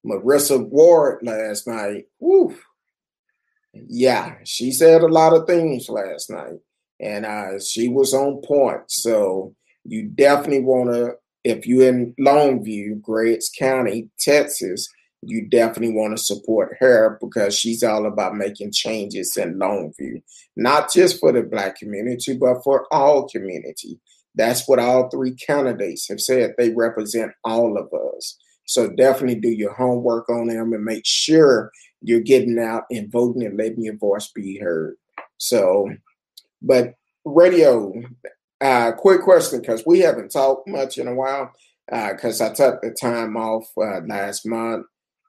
Marissa 0.06 0.64
Ward 0.64 1.20
last 1.24 1.66
night, 1.66 2.06
whew, 2.18 2.56
yeah, 3.74 4.36
she 4.44 4.70
said 4.70 5.02
a 5.02 5.08
lot 5.08 5.32
of 5.32 5.46
things 5.46 5.88
last 5.88 6.30
night, 6.30 6.60
and 7.00 7.26
uh, 7.26 7.58
she 7.58 7.88
was 7.88 8.14
on 8.14 8.40
point. 8.42 8.82
So 8.90 9.56
you 9.84 10.04
definitely 10.08 10.62
want 10.62 10.90
to, 10.90 11.14
if 11.42 11.66
you're 11.66 11.88
in 11.88 12.14
Longview, 12.20 13.00
Graves 13.00 13.50
County, 13.58 14.08
Texas, 14.20 14.88
you 15.22 15.48
definitely 15.48 15.94
want 15.94 16.16
to 16.16 16.22
support 16.22 16.76
her 16.78 17.18
because 17.20 17.58
she's 17.58 17.82
all 17.82 18.06
about 18.06 18.36
making 18.36 18.70
changes 18.70 19.36
in 19.36 19.58
Longview, 19.58 20.22
not 20.56 20.92
just 20.92 21.18
for 21.18 21.32
the 21.32 21.42
Black 21.42 21.76
community, 21.76 22.36
but 22.36 22.62
for 22.62 22.86
all 22.92 23.28
community. 23.28 23.98
That's 24.34 24.66
what 24.66 24.78
all 24.78 25.08
three 25.08 25.34
candidates 25.34 26.08
have 26.08 26.20
said. 26.20 26.54
They 26.56 26.70
represent 26.70 27.32
all 27.44 27.76
of 27.76 27.88
us. 28.16 28.38
So 28.64 28.88
definitely 28.88 29.40
do 29.40 29.50
your 29.50 29.74
homework 29.74 30.28
on 30.30 30.48
them 30.48 30.72
and 30.72 30.84
make 30.84 31.04
sure 31.04 31.70
you're 32.00 32.20
getting 32.20 32.58
out 32.58 32.84
and 32.90 33.10
voting 33.10 33.44
and 33.44 33.58
letting 33.58 33.84
your 33.84 33.96
voice 33.96 34.30
be 34.34 34.58
heard. 34.58 34.96
So, 35.38 35.90
but 36.60 36.94
radio, 37.24 37.92
uh, 38.60 38.92
quick 38.92 39.22
question 39.22 39.60
because 39.60 39.84
we 39.86 40.00
haven't 40.00 40.30
talked 40.30 40.68
much 40.68 40.98
in 40.98 41.08
a 41.08 41.14
while 41.14 41.52
because 41.86 42.40
uh, 42.40 42.46
I 42.46 42.54
took 42.54 42.80
the 42.80 42.90
time 42.90 43.36
off 43.36 43.66
uh, 43.76 44.00
last 44.06 44.46
month. 44.46 44.86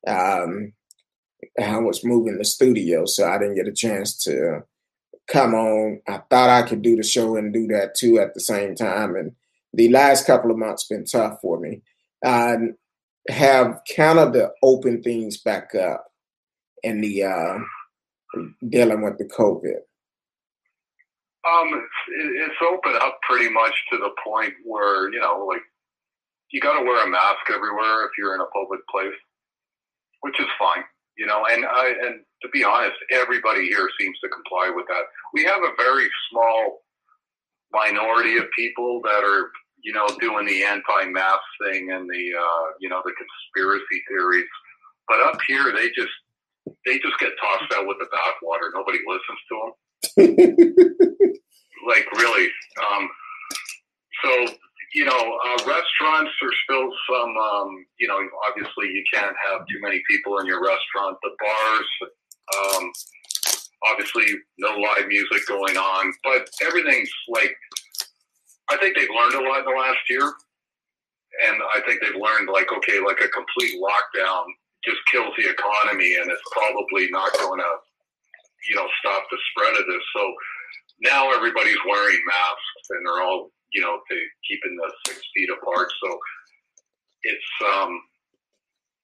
Um, 0.08 0.74
I 1.62 1.78
was 1.78 2.06
moving 2.06 2.38
the 2.38 2.46
studio, 2.46 3.06
so 3.06 3.28
I 3.28 3.38
didn't 3.38 3.56
get 3.56 3.68
a 3.68 3.74
chance 3.74 4.18
to 4.24 4.64
come 5.28 5.54
on. 5.54 6.02
I 6.08 6.22
thought 6.30 6.50
I 6.50 6.68
could 6.68 6.82
do 6.82 6.96
the 6.96 7.04
show 7.04 7.36
and 7.36 7.54
do 7.54 7.68
that 7.68 7.96
too 7.96 8.20
at 8.20 8.34
the 8.34 8.40
same 8.40 8.76
time. 8.76 9.16
And 9.16 9.34
the 9.74 9.90
last 9.90 10.26
couple 10.26 10.52
of 10.52 10.58
months 10.58 10.86
been 10.86 11.06
tough 11.06 11.40
for 11.42 11.60
me. 11.60 11.82
I 12.24 12.56
have 13.30 13.82
Canada 13.88 14.52
open 14.62 15.02
things 15.02 15.38
back 15.38 15.76
up 15.76 16.06
in 16.84 17.02
the 17.02 17.24
uh, 17.24 17.58
dealing 18.68 19.02
with 19.02 19.18
the 19.18 19.26
COVID. 19.26 19.80
Um, 21.46 21.88
it's 22.08 22.56
open 22.62 22.94
up 23.02 23.20
pretty 23.28 23.50
much 23.50 23.74
to 23.92 23.98
the 23.98 24.12
point 24.24 24.54
where 24.64 25.12
you 25.12 25.20
know, 25.20 25.46
like, 25.46 25.62
you 26.52 26.62
got 26.62 26.80
to 26.80 26.86
wear 26.86 27.06
a 27.06 27.10
mask 27.10 27.50
everywhere 27.50 28.06
if 28.06 28.12
you're 28.18 28.36
in 28.36 28.42
a 28.42 28.46
public 28.46 28.80
place, 28.88 29.14
which 30.22 30.40
is 30.40 30.48
fine 30.58 30.84
you 31.18 31.26
know, 31.26 31.46
and 31.50 31.66
I, 31.66 31.94
and 32.06 32.22
to 32.44 32.50
be 32.50 32.64
honest, 32.64 32.96
everybody 33.12 33.68
here 33.68 33.90
seems 34.00 34.18
to 34.20 34.30
comply 34.30 34.72
with 34.76 34.86
that. 34.88 35.04
We 35.34 35.44
have 35.46 35.62
a 35.64 35.76
very 35.78 36.08
small 36.30 36.82
minority 37.72 38.38
of 38.38 38.46
people 38.56 39.02
that 39.04 39.24
are, 39.24 39.50
you 39.82 39.94
know, 39.94 40.08
doing 40.20 40.46
the 40.46 40.64
anti-mask 40.64 41.42
thing 41.64 41.92
and 41.92 42.10
the, 42.10 42.34
uh, 42.38 42.66
you 42.80 42.90
know, 42.90 43.02
the 43.04 43.14
conspiracy 43.14 44.04
theories. 44.08 44.48
But 45.08 45.22
up 45.22 45.40
here, 45.48 45.74
they 45.74 45.88
just 45.90 46.14
they 46.86 46.98
just 47.00 47.20
get 47.20 47.32
tossed 47.42 47.74
out 47.74 47.88
with 47.88 47.98
the 48.00 48.06
bathwater. 48.06 48.70
Nobody 48.74 49.00
listens 49.06 49.40
to 49.50 49.56
them. 49.60 49.74
like 51.88 52.06
really. 52.14 52.50
Um, 52.80 53.10
so 54.24 54.54
you 54.94 55.06
know, 55.06 55.12
uh, 55.18 55.58
restaurants 55.66 56.32
are 56.42 56.54
still 56.64 56.90
some, 57.10 57.36
um, 57.36 57.86
you 57.98 58.08
know, 58.08 58.20
obviously 58.48 58.94
you 58.94 59.04
can't 59.12 59.36
have 59.50 59.66
too 59.66 59.82
many 59.82 60.02
people 60.08 60.38
in 60.38 60.46
your 60.46 60.62
restaurant. 60.62 61.18
The 61.24 61.32
bars, 61.40 62.12
um, 62.56 62.92
obviously 63.90 64.26
no 64.58 64.78
live 64.78 65.08
music 65.08 65.48
going 65.48 65.78
on, 65.78 66.14
but 66.24 66.50
everything's 66.66 67.12
like, 67.30 67.56
I 68.70 68.78
think 68.78 68.96
they've 68.96 69.10
learned 69.10 69.36
a 69.36 69.50
lot 69.50 69.60
in 69.60 69.66
the 69.66 69.80
last 69.80 70.00
year. 70.10 70.34
And 71.48 71.58
I 71.76 71.82
think 71.88 72.00
they've 72.02 72.22
learned 72.22 72.50
like, 72.50 72.72
okay, 72.72 73.00
like 73.00 73.20
a 73.20 73.28
complete 73.30 73.82
lockdown 73.82 74.46
just 74.86 75.00
kills 75.12 75.34
the 75.38 75.50
economy 75.50 76.16
and 76.16 76.30
it's 76.30 76.42
probably 76.52 77.10
not 77.10 77.34
going 77.40 77.60
to, 77.60 77.74
you 78.70 78.76
know, 78.76 78.88
stop 79.00 79.24
the 79.32 79.38
spread 79.52 79.76
of 79.80 79.88
this. 79.88 80.04
So 80.16 80.34
now 81.02 81.32
everybody's 81.34 81.78
wearing 81.88 82.20
masks 82.28 82.90
and 82.92 83.06
they're 83.06 83.24
all 83.24 83.50
you 83.74 83.82
know, 83.82 84.00
to 84.10 84.16
keeping 84.48 84.78
the 84.78 84.92
six 85.08 85.22
feet 85.36 85.50
apart. 85.50 85.90
So 86.02 86.20
it's 87.24 87.52
um, 87.76 88.00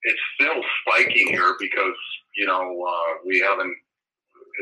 it's 0.04 0.22
still 0.36 0.62
spiking 0.82 1.28
here 1.28 1.56
because 1.60 1.98
you 2.40 2.48
know 2.48 2.64
uh, 2.64 3.12
we 3.28 3.40
haven't. 3.40 3.76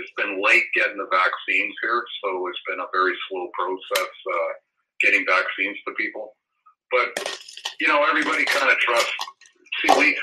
It's 0.01 0.13
been 0.17 0.43
late 0.43 0.65
getting 0.75 0.97
the 0.97 1.09
vaccines 1.09 1.75
here, 1.82 2.03
so 2.21 2.47
it's 2.47 2.61
been 2.67 2.82
a 2.82 2.89
very 2.91 3.13
slow 3.30 3.49
process 3.53 4.13
uh, 4.34 4.53
getting 5.01 5.25
vaccines 5.25 5.78
to 5.88 5.93
people. 5.93 6.36
But 6.91 7.13
you 7.80 7.88
know, 7.88 8.03
everybody 8.03 8.45
kind 8.45 8.71
of 8.71 8.78
trusts. 8.80 9.13
See, 9.82 9.93
we 9.97 10.17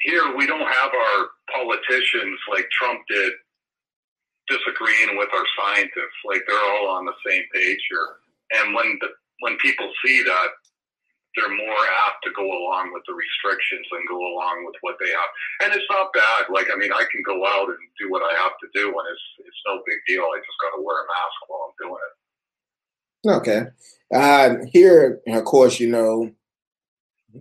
here 0.00 0.34
we 0.36 0.46
don't 0.46 0.66
have 0.66 0.90
our 0.94 1.26
politicians 1.52 2.38
like 2.50 2.70
Trump 2.70 3.00
did 3.08 3.32
disagreeing 4.48 5.18
with 5.18 5.28
our 5.34 5.44
scientists. 5.58 6.20
Like 6.24 6.42
they're 6.46 6.70
all 6.72 6.88
on 6.96 7.04
the 7.04 7.18
same 7.26 7.42
page 7.52 7.80
here. 7.90 8.08
And 8.52 8.74
when 8.74 8.98
the 9.00 9.08
when 9.40 9.56
people 9.58 9.90
see 10.04 10.22
that, 10.22 10.48
they're 11.38 11.54
more 11.54 11.84
apt 12.10 12.26
to 12.26 12.34
go 12.34 12.42
along 12.42 12.90
with 12.92 13.06
the 13.06 13.14
restrictions 13.14 13.86
and 13.94 14.10
go 14.10 14.18
along 14.18 14.66
with 14.66 14.74
what 14.82 14.98
they 14.98 15.08
have. 15.08 15.30
And 15.62 15.70
it's 15.70 15.86
not 15.88 16.12
bad. 16.12 16.50
Like 16.50 16.66
I 16.72 16.76
mean, 16.76 16.90
I 16.90 17.06
can 17.10 17.22
go 17.22 17.46
out 17.46 17.70
and 17.70 17.78
do 17.98 18.10
what 18.10 18.26
I 18.26 18.34
have 18.42 18.58
to 18.58 18.68
do, 18.74 18.90
and 18.90 19.06
it's 19.06 19.46
it's 19.46 19.62
no 19.66 19.78
big 19.86 20.02
deal. 20.06 20.26
I 20.26 20.42
just 20.42 20.58
got 20.58 20.76
to 20.76 20.82
wear 20.82 20.98
a 20.98 21.06
mask 21.06 21.38
while 21.46 21.70
I'm 21.70 21.78
doing 21.78 22.02
it. 22.02 22.14
Okay. 23.26 23.62
Uh, 24.12 24.64
here, 24.72 25.20
of 25.28 25.44
course, 25.44 25.78
you 25.78 25.88
know, 25.88 26.30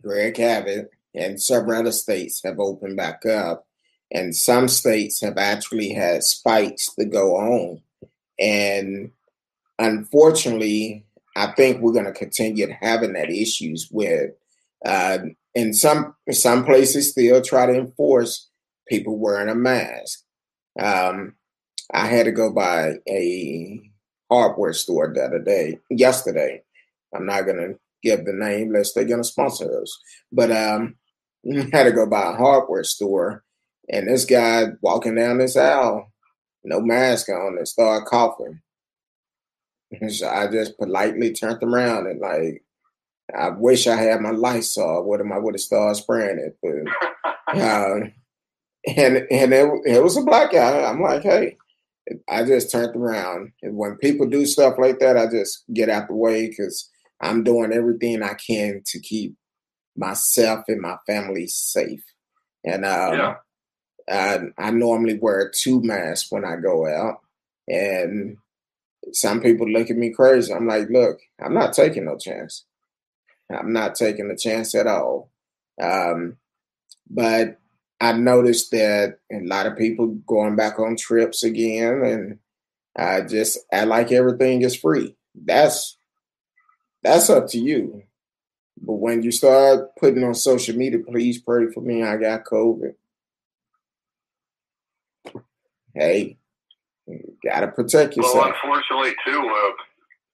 Greg 0.01 0.39
Abbott 0.39 0.91
and 1.15 1.41
several 1.41 1.79
other 1.79 1.91
states 1.91 2.41
have 2.43 2.59
opened 2.59 2.97
back 2.97 3.25
up, 3.25 3.65
and 4.11 4.35
some 4.35 4.67
states 4.67 5.21
have 5.21 5.37
actually 5.37 5.89
had 5.89 6.23
spikes 6.23 6.93
to 6.95 7.05
go 7.05 7.35
on. 7.35 7.81
And 8.39 9.11
unfortunately, 9.79 11.06
I 11.37 11.51
think 11.51 11.81
we're 11.81 11.93
going 11.93 12.05
to 12.05 12.11
continue 12.11 12.67
having 12.81 13.13
that 13.13 13.29
issues 13.29 13.89
with. 13.91 14.31
Uh, 14.85 15.19
in 15.53 15.73
some 15.73 16.15
some 16.31 16.65
places, 16.65 17.11
still 17.11 17.41
try 17.41 17.65
to 17.65 17.73
enforce 17.73 18.49
people 18.87 19.17
wearing 19.17 19.49
a 19.49 19.55
mask. 19.55 20.23
Um, 20.79 21.35
I 21.93 22.07
had 22.07 22.25
to 22.25 22.31
go 22.31 22.51
by 22.51 22.95
a 23.07 23.81
hardware 24.31 24.73
store 24.73 25.11
the 25.13 25.23
other 25.23 25.39
day, 25.39 25.79
yesterday. 25.89 26.63
I'm 27.13 27.25
not 27.25 27.45
gonna 27.45 27.73
give 28.03 28.25
the 28.25 28.33
name 28.33 28.73
lest 28.73 28.95
they're 28.95 29.05
gonna 29.05 29.23
sponsor 29.23 29.81
us. 29.81 29.97
But 30.31 30.51
um 30.51 30.95
had 31.71 31.83
to 31.83 31.91
go 31.91 32.05
by 32.05 32.33
a 32.33 32.35
hardware 32.35 32.83
store 32.83 33.43
and 33.89 34.07
this 34.07 34.25
guy 34.25 34.65
walking 34.81 35.15
down 35.15 35.37
this 35.37 35.55
aisle, 35.55 36.11
no 36.63 36.81
mask 36.81 37.29
on, 37.29 37.57
and 37.57 37.67
started 37.67 38.05
coughing. 38.05 38.59
So 40.09 40.27
I 40.27 40.47
just 40.51 40.77
politely 40.77 41.31
turned 41.31 41.61
them 41.61 41.73
around 41.73 42.07
and 42.07 42.19
like 42.19 42.63
I 43.35 43.49
wish 43.49 43.87
I 43.87 43.95
had 43.95 44.21
my 44.21 44.31
Lysol. 44.31 45.03
What 45.03 45.19
am 45.19 45.31
I 45.31 45.37
would 45.37 45.55
have 45.55 45.61
started 45.61 45.95
spraying 45.95 46.39
it? 46.39 46.57
But 46.61 47.57
uh, 47.57 47.99
and 48.95 49.17
and 49.31 49.53
it, 49.53 49.81
it 49.85 50.03
was 50.03 50.17
a 50.17 50.21
black 50.21 50.51
guy. 50.51 50.83
I'm 50.83 51.01
like, 51.01 51.23
hey, 51.23 51.57
I 52.29 52.43
just 52.43 52.71
turned 52.71 52.95
around. 52.95 53.51
And 53.61 53.75
when 53.75 53.97
people 53.97 54.27
do 54.27 54.45
stuff 54.45 54.75
like 54.77 54.99
that, 54.99 55.17
I 55.17 55.27
just 55.27 55.63
get 55.73 55.89
out 55.89 56.07
the 56.07 56.15
way 56.15 56.47
because 56.47 56.89
I'm 57.21 57.43
doing 57.43 57.73
everything 57.73 58.23
I 58.23 58.35
can 58.35 58.81
to 58.87 58.99
keep 58.99 59.35
myself 59.95 60.65
and 60.67 60.81
my 60.81 60.97
family 61.05 61.47
safe. 61.47 62.03
And 62.63 62.85
um, 62.85 63.13
yeah. 63.13 63.35
I, 64.09 64.39
I 64.57 64.71
normally 64.71 65.17
wear 65.19 65.51
two 65.53 65.81
masks 65.81 66.31
when 66.31 66.45
I 66.45 66.55
go 66.55 66.87
out. 66.87 67.21
And 67.67 68.37
some 69.13 69.41
people 69.41 69.69
look 69.69 69.89
at 69.89 69.97
me 69.97 70.11
crazy. 70.11 70.53
I'm 70.53 70.67
like, 70.67 70.89
look, 70.89 71.19
I'm 71.43 71.53
not 71.53 71.73
taking 71.73 72.05
no 72.05 72.17
chance. 72.17 72.65
I'm 73.49 73.71
not 73.71 73.95
taking 73.95 74.29
a 74.29 74.37
chance 74.37 74.75
at 74.75 74.87
all. 74.87 75.31
Um, 75.81 76.37
but 77.09 77.59
I 77.99 78.13
noticed 78.13 78.71
that 78.71 79.19
a 79.31 79.39
lot 79.41 79.65
of 79.65 79.77
people 79.77 80.07
going 80.27 80.55
back 80.55 80.79
on 80.79 80.95
trips 80.95 81.43
again, 81.43 82.03
and 82.03 82.39
I 82.97 83.21
just 83.21 83.59
I 83.71 83.85
like 83.85 84.11
everything 84.11 84.61
is 84.61 84.75
free. 84.75 85.15
That's 85.33 85.97
that's 87.03 87.29
up 87.29 87.47
to 87.49 87.59
you. 87.59 88.03
But 88.79 88.93
when 88.93 89.23
you 89.23 89.31
start 89.31 89.95
putting 89.95 90.23
on 90.23 90.35
social 90.35 90.75
media, 90.75 90.99
please 90.99 91.39
pray 91.41 91.71
for 91.71 91.81
me. 91.81 92.03
I 92.03 92.17
got 92.17 92.45
COVID. 92.45 92.93
Hey, 95.93 96.37
you 97.07 97.37
gotta 97.43 97.67
protect 97.67 98.15
yourself. 98.15 98.35
Well, 98.35 98.53
unfortunately, 98.53 99.15
too, 99.25 99.39
uh, 99.39 99.71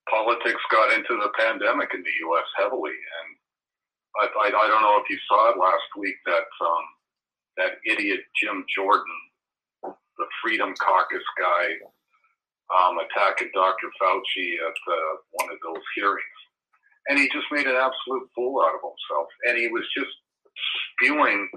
politics 0.10 0.62
got 0.72 0.94
into 0.94 1.16
the 1.22 1.30
pandemic 1.38 1.90
in 1.94 2.02
the 2.02 2.16
U.S. 2.28 2.48
heavily, 2.58 2.92
and 2.92 3.30
I, 4.18 4.26
I, 4.26 4.48
I 4.48 4.68
don't 4.68 4.82
know 4.82 5.00
if 5.02 5.10
you 5.10 5.18
saw 5.28 5.52
it 5.52 5.58
last 5.58 5.88
week 5.98 6.16
that 6.26 6.50
um, 6.62 6.86
that 7.58 7.72
idiot 7.86 8.22
Jim 8.42 8.66
Jordan, 8.76 9.18
the 9.84 10.28
Freedom 10.42 10.74
Caucus 10.82 11.24
guy, 11.38 11.66
um, 12.74 12.98
attacking 12.98 13.52
Dr. 13.54 13.90
Fauci 14.02 14.58
at 14.58 14.78
uh, 14.90 15.14
one 15.32 15.50
of 15.52 15.58
those 15.64 15.84
hearings. 15.96 16.40
And 17.08 17.20
he 17.20 17.28
just 17.30 17.46
made 17.52 17.68
an 17.68 17.76
absolute 17.76 18.30
fool 18.34 18.62
out 18.64 18.76
of 18.76 18.82
himself. 18.82 19.28
And 19.44 19.58
he 19.58 19.68
was 19.68 19.84
just 19.96 20.14
spewing 20.96 21.50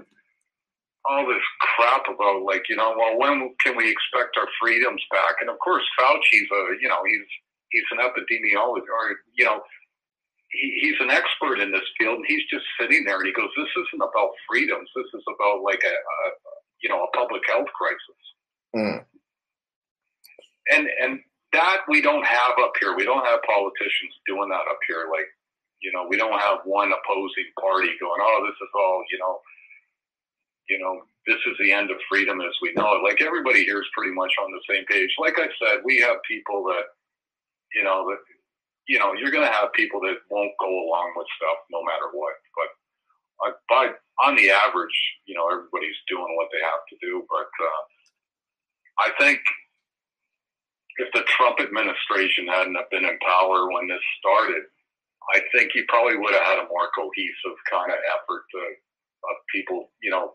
all 1.07 1.25
this 1.25 1.43
crap 1.61 2.03
about, 2.11 2.43
like, 2.43 2.67
you 2.67 2.75
know, 2.75 2.93
well, 2.97 3.17
when 3.17 3.55
can 3.63 3.75
we 3.75 3.89
expect 3.89 4.35
our 4.37 4.47
freedoms 4.59 5.01
back? 5.09 5.39
And 5.39 5.49
of 5.49 5.57
course, 5.59 5.83
Fauci's 5.99 6.49
a, 6.51 6.61
you 6.81 6.87
know, 6.87 6.99
he's 7.07 7.27
he's 7.71 7.87
an 7.91 8.03
epidemiologist, 8.03 8.91
or 8.91 9.19
you 9.35 9.45
know, 9.45 9.61
he, 10.51 10.79
he's 10.81 10.99
an 10.99 11.11
expert 11.11 11.59
in 11.59 11.71
this 11.71 11.87
field, 11.97 12.17
and 12.19 12.27
he's 12.27 12.43
just 12.51 12.65
sitting 12.79 13.03
there, 13.03 13.19
and 13.19 13.27
he 13.27 13.33
goes, 13.33 13.51
"This 13.55 13.71
isn't 13.71 14.03
about 14.03 14.35
freedoms. 14.49 14.89
This 14.95 15.07
is 15.13 15.23
about 15.27 15.63
like 15.63 15.83
a, 15.83 15.95
a 15.95 16.19
you 16.83 16.89
know 16.89 17.03
a 17.03 17.15
public 17.15 17.41
health 17.47 17.71
crisis." 17.75 18.21
Mm. 18.75 19.05
And 20.71 20.87
and 21.01 21.19
that 21.53 21.87
we 21.87 22.01
don't 22.01 22.25
have 22.25 22.59
up 22.59 22.73
here. 22.79 22.95
We 22.95 23.05
don't 23.07 23.25
have 23.25 23.39
politicians 23.47 24.11
doing 24.27 24.49
that 24.49 24.67
up 24.67 24.79
here. 24.87 25.07
Like 25.11 25.31
you 25.81 25.91
know, 25.93 26.05
we 26.09 26.17
don't 26.17 26.39
have 26.39 26.65
one 26.65 26.91
opposing 26.91 27.47
party 27.59 27.91
going, 27.99 28.19
"Oh, 28.19 28.43
this 28.43 28.59
is 28.59 28.71
all 28.75 29.03
you 29.11 29.19
know." 29.19 29.39
You 30.69 30.79
know, 30.79 31.01
this 31.25 31.39
is 31.47 31.55
the 31.59 31.71
end 31.71 31.91
of 31.91 31.97
freedom 32.09 32.41
as 32.41 32.53
we 32.61 32.73
know 32.73 32.95
it. 32.95 33.03
Like 33.03 33.21
everybody 33.21 33.63
here 33.63 33.79
is 33.79 33.87
pretty 33.95 34.13
much 34.13 34.33
on 34.41 34.51
the 34.51 34.61
same 34.69 34.85
page. 34.85 35.09
Like 35.19 35.39
I 35.39 35.47
said, 35.59 35.81
we 35.83 35.99
have 35.99 36.17
people 36.27 36.63
that, 36.65 36.83
you 37.73 37.83
know, 37.83 38.07
that 38.09 38.19
you 38.87 38.99
know, 38.99 39.13
you're 39.13 39.31
going 39.31 39.45
to 39.45 39.51
have 39.51 39.71
people 39.73 39.99
that 40.01 40.23
won't 40.31 40.55
go 40.59 40.67
along 40.67 41.13
with 41.15 41.27
stuff 41.35 41.59
no 41.71 41.83
matter 41.83 42.07
what. 42.13 42.35
But 42.55 42.69
uh, 43.43 43.53
by 43.69 43.91
on 44.25 44.35
the 44.35 44.49
average, 44.49 44.95
you 45.27 45.35
know, 45.35 45.51
everybody's 45.51 45.99
doing 46.07 46.35
what 46.35 46.47
they 46.51 46.63
have 46.63 46.83
to 46.89 46.95
do. 47.03 47.23
But 47.29 47.51
uh, 47.51 47.81
I 48.99 49.09
think 49.19 49.39
if 50.97 51.11
the 51.13 51.27
Trump 51.37 51.59
administration 51.59 52.47
hadn't 52.47 52.77
been 52.89 53.05
in 53.05 53.19
power 53.19 53.69
when 53.71 53.87
this 53.87 54.01
started, 54.19 54.63
I 55.35 55.43
think 55.53 55.71
he 55.73 55.83
probably 55.83 56.17
would 56.17 56.33
have 56.33 56.47
had 56.47 56.59
a 56.65 56.71
more 56.71 56.89
cohesive 56.95 57.59
kind 57.69 57.91
of 57.91 57.99
effort 58.15 58.43
to, 58.55 58.59
of 59.29 59.35
people, 59.53 59.91
you 60.01 60.09
know, 60.09 60.33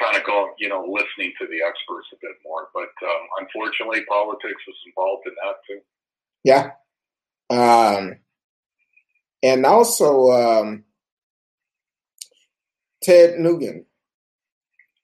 kind 0.00 0.16
of 0.16 0.24
go, 0.24 0.50
you 0.58 0.68
know, 0.68 0.84
listening 0.88 1.32
to 1.40 1.46
the 1.46 1.62
experts 1.62 2.08
a 2.12 2.16
bit 2.20 2.36
more. 2.44 2.68
But 2.74 2.92
um, 3.02 3.22
unfortunately, 3.40 4.04
politics 4.08 4.62
is 4.68 4.76
involved 4.86 5.26
in 5.26 5.34
that 5.42 5.56
too. 5.66 5.80
Yeah, 6.44 6.70
um, 7.50 8.16
and 9.42 9.64
also 9.66 10.30
um, 10.30 10.84
Ted 13.02 13.38
Nugent, 13.38 13.86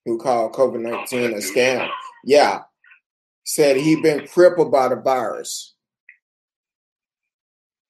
who 0.05 0.19
called 0.19 0.53
COVID 0.53 0.81
19 0.81 1.33
a 1.33 1.37
scam. 1.37 1.89
Yeah. 2.25 2.63
Said 3.45 3.77
he'd 3.77 4.03
been 4.03 4.27
crippled 4.27 4.71
by 4.71 4.89
the 4.89 4.97
virus. 4.97 5.75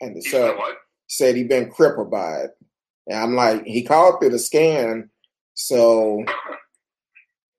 And 0.01 0.23
so 0.25 0.59
said 1.07 1.37
he'd 1.37 1.49
been 1.49 1.71
crippled 1.71 2.11
by 2.11 2.41
it. 2.41 2.51
And 3.07 3.19
I'm 3.19 3.35
like, 3.35 3.65
he 3.65 3.83
called 3.83 4.23
it 4.23 4.33
a 4.33 4.37
scam. 4.37 5.09
So, 5.55 6.25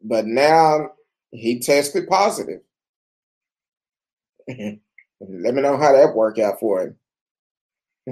but 0.04 0.26
now 0.26 0.92
he 1.32 1.60
tested 1.60 2.08
positive. 2.08 2.62
Let 4.48 4.80
me 5.20 5.62
know 5.62 5.78
how 5.78 5.94
that 5.94 6.16
worked 6.16 6.40
out 6.40 6.60
for 6.60 6.82
him. 6.82 6.96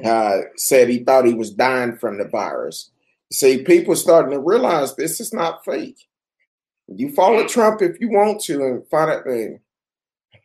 Uh, 0.03 0.37
said 0.55 0.87
he 0.87 0.99
thought 0.99 1.25
he 1.25 1.33
was 1.33 1.51
dying 1.51 1.97
from 1.97 2.17
the 2.17 2.25
virus. 2.25 2.91
See, 3.31 3.63
people 3.63 3.95
starting 3.95 4.31
to 4.31 4.39
realize 4.39 4.95
this 4.95 5.19
is 5.19 5.33
not 5.33 5.65
fake. 5.65 6.07
You 6.87 7.11
follow 7.11 7.45
Trump 7.45 7.81
if 7.81 7.99
you 7.99 8.09
want 8.09 8.41
to 8.41 8.63
and 8.63 8.87
find 8.89 9.11
out 9.11 9.25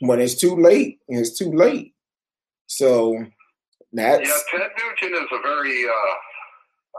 when 0.01 0.20
it's 0.20 0.35
too 0.35 0.56
late, 0.56 1.01
it's 1.09 1.36
too 1.39 1.52
late. 1.52 1.94
So 2.66 3.24
that's 3.93 4.28
yeah. 4.28 4.60
Ted 4.60 4.70
Nugent 4.78 5.23
is 5.23 5.28
a 5.32 5.43
very, 5.43 5.85
uh, 5.85 6.14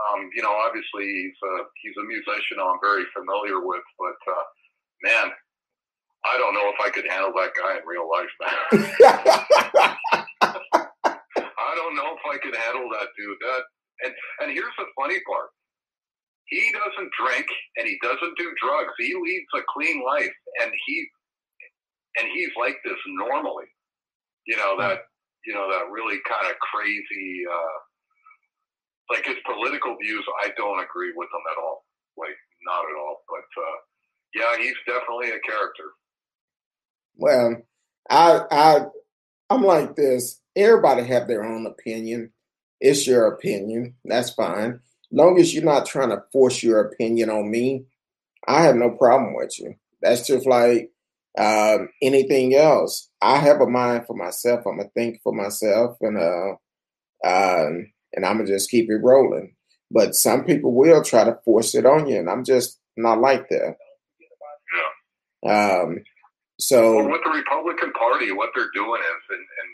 um, 0.05 0.29
you 0.35 0.41
know, 0.41 0.53
obviously 0.53 1.05
he's 1.05 1.39
a 1.43 1.53
he's 1.81 1.97
a 1.97 2.05
musician 2.05 2.61
I'm 2.61 2.79
very 2.81 3.05
familiar 3.15 3.59
with, 3.65 3.83
but 3.97 4.19
uh, 4.29 4.45
man, 5.03 5.31
I 6.25 6.37
don't 6.37 6.53
know 6.53 6.67
if 6.69 6.79
I 6.83 6.89
could 6.89 7.07
handle 7.09 7.33
that 7.33 7.53
guy 7.55 7.77
in 7.77 7.85
real 7.87 8.09
life, 8.09 8.33
man. 8.41 8.57
I 11.57 11.71
don't 11.75 11.95
know 11.95 12.15
if 12.15 12.23
I 12.25 12.37
could 12.41 12.55
handle 12.55 12.89
that 12.93 13.09
dude. 13.17 13.37
That 13.41 13.63
and 14.05 14.13
and 14.41 14.51
here's 14.51 14.75
the 14.77 14.85
funny 14.95 15.19
part. 15.27 15.49
He 16.47 16.71
doesn't 16.71 17.11
drink 17.19 17.45
and 17.75 17.87
he 17.87 17.99
doesn't 18.01 18.37
do 18.37 18.53
drugs. 18.61 18.93
He 18.99 19.13
leads 19.13 19.51
a 19.55 19.61
clean 19.73 20.03
life 20.05 20.31
and 20.61 20.71
he 20.85 21.07
and 22.19 22.27
he's 22.33 22.51
like 22.59 22.77
this 22.85 22.99
normally. 23.07 23.67
You 24.45 24.57
know, 24.57 24.75
that 24.79 24.99
you 25.45 25.53
know, 25.53 25.69
that 25.71 25.91
really 25.91 26.19
kind 26.27 26.47
of 26.47 26.55
crazy 26.59 27.43
uh 27.47 27.77
like 29.09 29.25
his 29.25 29.37
political 29.45 29.95
views 30.01 30.25
I 30.43 30.49
don't 30.57 30.83
agree 30.83 31.13
with 31.15 31.29
them 31.31 31.41
at 31.51 31.61
all. 31.63 31.85
Like 32.17 32.37
not 32.65 32.83
at 32.85 32.97
all. 32.99 33.23
But 33.29 33.61
uh 33.61 33.77
yeah, 34.35 34.57
he's 34.61 34.75
definitely 34.85 35.29
a 35.29 35.39
character. 35.39 35.85
Well, 37.15 37.57
I 38.09 38.41
I 38.51 38.85
I'm 39.49 39.63
like 39.63 39.95
this. 39.95 40.41
Everybody 40.55 41.03
have 41.05 41.27
their 41.27 41.43
own 41.43 41.65
opinion. 41.67 42.31
It's 42.81 43.07
your 43.07 43.27
opinion. 43.27 43.95
That's 44.05 44.31
fine. 44.31 44.81
Long 45.11 45.39
as 45.39 45.53
you're 45.53 45.63
not 45.63 45.85
trying 45.85 46.09
to 46.09 46.23
force 46.33 46.61
your 46.63 46.81
opinion 46.81 47.29
on 47.29 47.49
me, 47.49 47.85
I 48.47 48.63
have 48.63 48.75
no 48.75 48.91
problem 48.91 49.35
with 49.35 49.57
you. 49.59 49.75
That's 50.01 50.27
just 50.27 50.45
like 50.47 50.91
Um, 51.37 51.89
anything 52.01 52.55
else, 52.55 53.09
I 53.21 53.37
have 53.37 53.61
a 53.61 53.67
mind 53.67 54.07
for 54.07 54.15
myself. 54.15 54.65
I'm 54.65 54.77
gonna 54.77 54.89
think 54.95 55.21
for 55.23 55.33
myself, 55.33 55.97
and 56.01 56.17
uh, 56.17 56.55
um, 57.27 57.91
and 58.13 58.25
I'm 58.25 58.37
gonna 58.37 58.47
just 58.47 58.69
keep 58.69 58.89
it 58.89 58.97
rolling. 58.97 59.55
But 59.89 60.15
some 60.15 60.43
people 60.43 60.73
will 60.73 61.03
try 61.03 61.23
to 61.23 61.39
force 61.45 61.73
it 61.75 61.85
on 61.85 62.07
you, 62.07 62.19
and 62.19 62.29
I'm 62.29 62.43
just 62.43 62.79
not 62.97 63.21
like 63.21 63.47
that. 63.49 63.75
Yeah. 65.43 65.81
Um, 65.81 66.03
so 66.59 66.97
Well, 66.97 67.09
what 67.09 67.21
the 67.23 67.31
Republican 67.31 67.93
Party, 67.93 68.31
what 68.31 68.49
they're 68.55 68.73
doing 68.73 68.99
is, 68.99 69.23
and, 69.29 69.39
and 69.39 69.69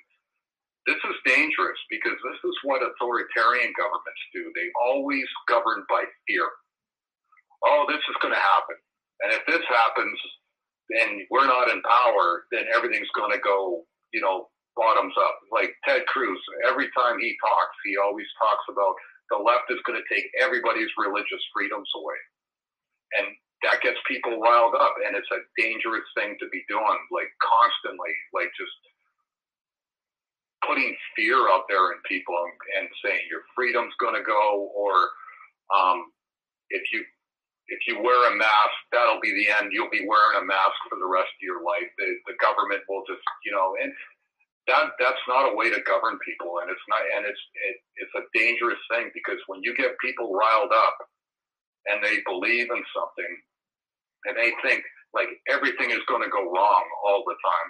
this 0.85 0.99
is 1.09 1.15
dangerous 1.25 1.79
because 1.89 2.19
this 2.23 2.41
is 2.43 2.55
what 2.63 2.83
authoritarian 2.83 3.71
governments 3.79 4.23
do. 4.35 4.51
They 4.53 4.67
always 4.83 5.25
govern 5.47 5.85
by 5.89 6.03
fear. 6.27 6.47
Oh, 7.65 7.85
this 7.87 8.03
is 8.03 8.17
going 8.21 8.33
to 8.33 8.39
happen. 8.39 8.75
And 9.23 9.31
if 9.31 9.41
this 9.47 9.63
happens 9.71 10.19
and 10.99 11.23
we're 11.31 11.47
not 11.47 11.71
in 11.71 11.81
power, 11.81 12.43
then 12.51 12.65
everything's 12.75 13.07
going 13.15 13.31
to 13.31 13.39
go, 13.39 13.85
you 14.11 14.19
know, 14.19 14.49
bottoms 14.75 15.13
up. 15.17 15.37
Like 15.51 15.73
Ted 15.85 16.05
Cruz, 16.07 16.39
every 16.67 16.89
time 16.97 17.19
he 17.19 17.35
talks, 17.41 17.77
he 17.85 17.97
always 17.97 18.27
talks 18.39 18.65
about 18.69 18.95
the 19.31 19.39
left 19.39 19.71
is 19.71 19.81
going 19.85 19.97
to 19.97 20.07
take 20.13 20.25
everybody's 20.39 20.91
religious 20.97 21.41
freedoms 21.53 21.89
away. 21.95 22.19
And 23.19 23.27
that 23.63 23.81
gets 23.81 23.97
people 24.07 24.41
riled 24.41 24.75
up. 24.75 24.95
And 25.05 25.15
it's 25.15 25.29
a 25.31 25.45
dangerous 25.57 26.05
thing 26.17 26.35
to 26.39 26.47
be 26.49 26.65
doing, 26.67 26.99
like 27.13 27.31
constantly, 27.39 28.13
like 28.33 28.51
just 28.57 28.75
putting 30.67 30.95
fear 31.15 31.37
out 31.51 31.67
there 31.67 31.91
in 31.91 31.99
people 32.07 32.35
and, 32.35 32.55
and 32.79 32.87
saying 33.03 33.23
your 33.29 33.43
freedom's 33.55 33.93
going 33.99 34.15
to 34.15 34.23
go, 34.23 34.71
or 34.75 34.95
um, 35.75 36.11
if 36.69 36.83
you 36.91 37.03
if 37.67 37.79
you 37.87 37.95
wear 38.03 38.27
a 38.27 38.35
mask, 38.35 38.75
that'll 38.91 39.23
be 39.23 39.31
the 39.31 39.47
end. 39.47 39.71
You'll 39.71 39.91
be 39.91 40.03
wearing 40.03 40.43
a 40.43 40.45
mask 40.45 40.75
for 40.91 40.99
the 40.99 41.07
rest 41.07 41.31
of 41.31 41.41
your 41.41 41.63
life. 41.63 41.87
The, 41.95 42.11
the 42.27 42.35
government 42.43 42.83
will 42.91 43.07
just, 43.07 43.23
you 43.47 43.55
know, 43.55 43.79
and 43.79 43.87
that 44.67 44.91
that's 44.99 45.25
not 45.27 45.51
a 45.51 45.55
way 45.55 45.69
to 45.69 45.81
govern 45.85 46.17
people, 46.25 46.59
and 46.61 46.69
it's 46.71 46.87
not, 46.87 47.01
and 47.15 47.25
it's 47.25 47.43
it, 47.67 47.75
it's 47.97 48.15
a 48.15 48.23
dangerous 48.37 48.79
thing 48.91 49.11
because 49.13 49.39
when 49.47 49.61
you 49.63 49.75
get 49.75 49.97
people 49.99 50.33
riled 50.33 50.71
up 50.71 50.97
and 51.87 52.03
they 52.03 52.19
believe 52.25 52.71
in 52.71 52.83
something 52.95 53.33
and 54.25 54.37
they 54.37 54.51
think 54.63 54.83
like 55.13 55.27
everything 55.49 55.91
is 55.91 55.99
going 56.07 56.23
to 56.23 56.29
go 56.29 56.43
wrong 56.51 56.85
all 57.05 57.23
the 57.27 57.35
time, 57.43 57.69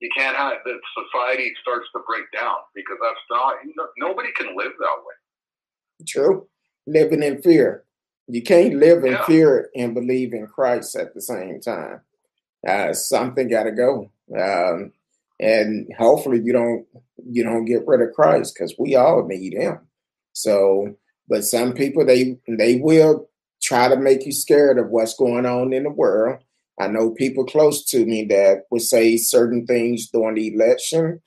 you 0.00 0.08
can't 0.16 0.36
have 0.36 0.58
that 0.64 0.80
society 0.96 1.52
starts 1.60 1.86
to 1.94 2.00
break 2.08 2.24
down 2.32 2.56
because 2.74 2.96
that's 3.02 3.24
not 3.30 3.54
nobody 3.98 4.30
can 4.36 4.56
live 4.56 4.72
that 4.78 4.98
way. 5.04 5.14
True. 6.06 6.46
Living 6.86 7.22
in 7.22 7.42
fear. 7.42 7.84
You 8.28 8.42
can't 8.42 8.74
live 8.74 9.04
in 9.04 9.12
Yeah. 9.12 9.24
fear 9.24 9.70
and 9.76 9.94
believe 9.94 10.32
in 10.32 10.46
Christ 10.46 10.96
at 10.96 11.14
the 11.14 11.20
same 11.20 11.60
time. 11.60 12.00
Uh, 12.66 12.92
something 12.92 13.48
got 13.48 13.64
to 13.64 13.72
go, 13.72 14.10
um, 14.36 14.92
and 15.38 15.88
hopefully 15.98 16.40
you 16.42 16.52
don't 16.52 16.86
you 17.28 17.42
don't 17.42 17.64
get 17.64 17.86
rid 17.86 18.00
of 18.00 18.14
Christ 18.14 18.54
because 18.54 18.74
we 18.78 18.94
all 18.94 19.26
need 19.26 19.54
Him. 19.54 19.80
So, 20.32 20.96
but 21.28 21.44
some 21.44 21.72
people 21.72 22.04
they 22.04 22.38
they 22.48 22.76
will 22.76 23.28
try 23.62 23.88
to 23.88 23.96
make 23.96 24.24
you 24.26 24.32
scared 24.32 24.78
of 24.78 24.90
what's 24.90 25.14
going 25.14 25.46
on 25.46 25.72
in 25.72 25.84
the 25.84 25.90
world. 25.90 26.40
I 26.78 26.88
know 26.88 27.10
people 27.10 27.44
close 27.44 27.84
to 27.86 28.04
me 28.04 28.24
that 28.26 28.64
would 28.70 28.82
say 28.82 29.16
certain 29.16 29.66
things 29.66 30.08
during 30.08 30.34
the 30.34 30.54
election, 30.54 31.22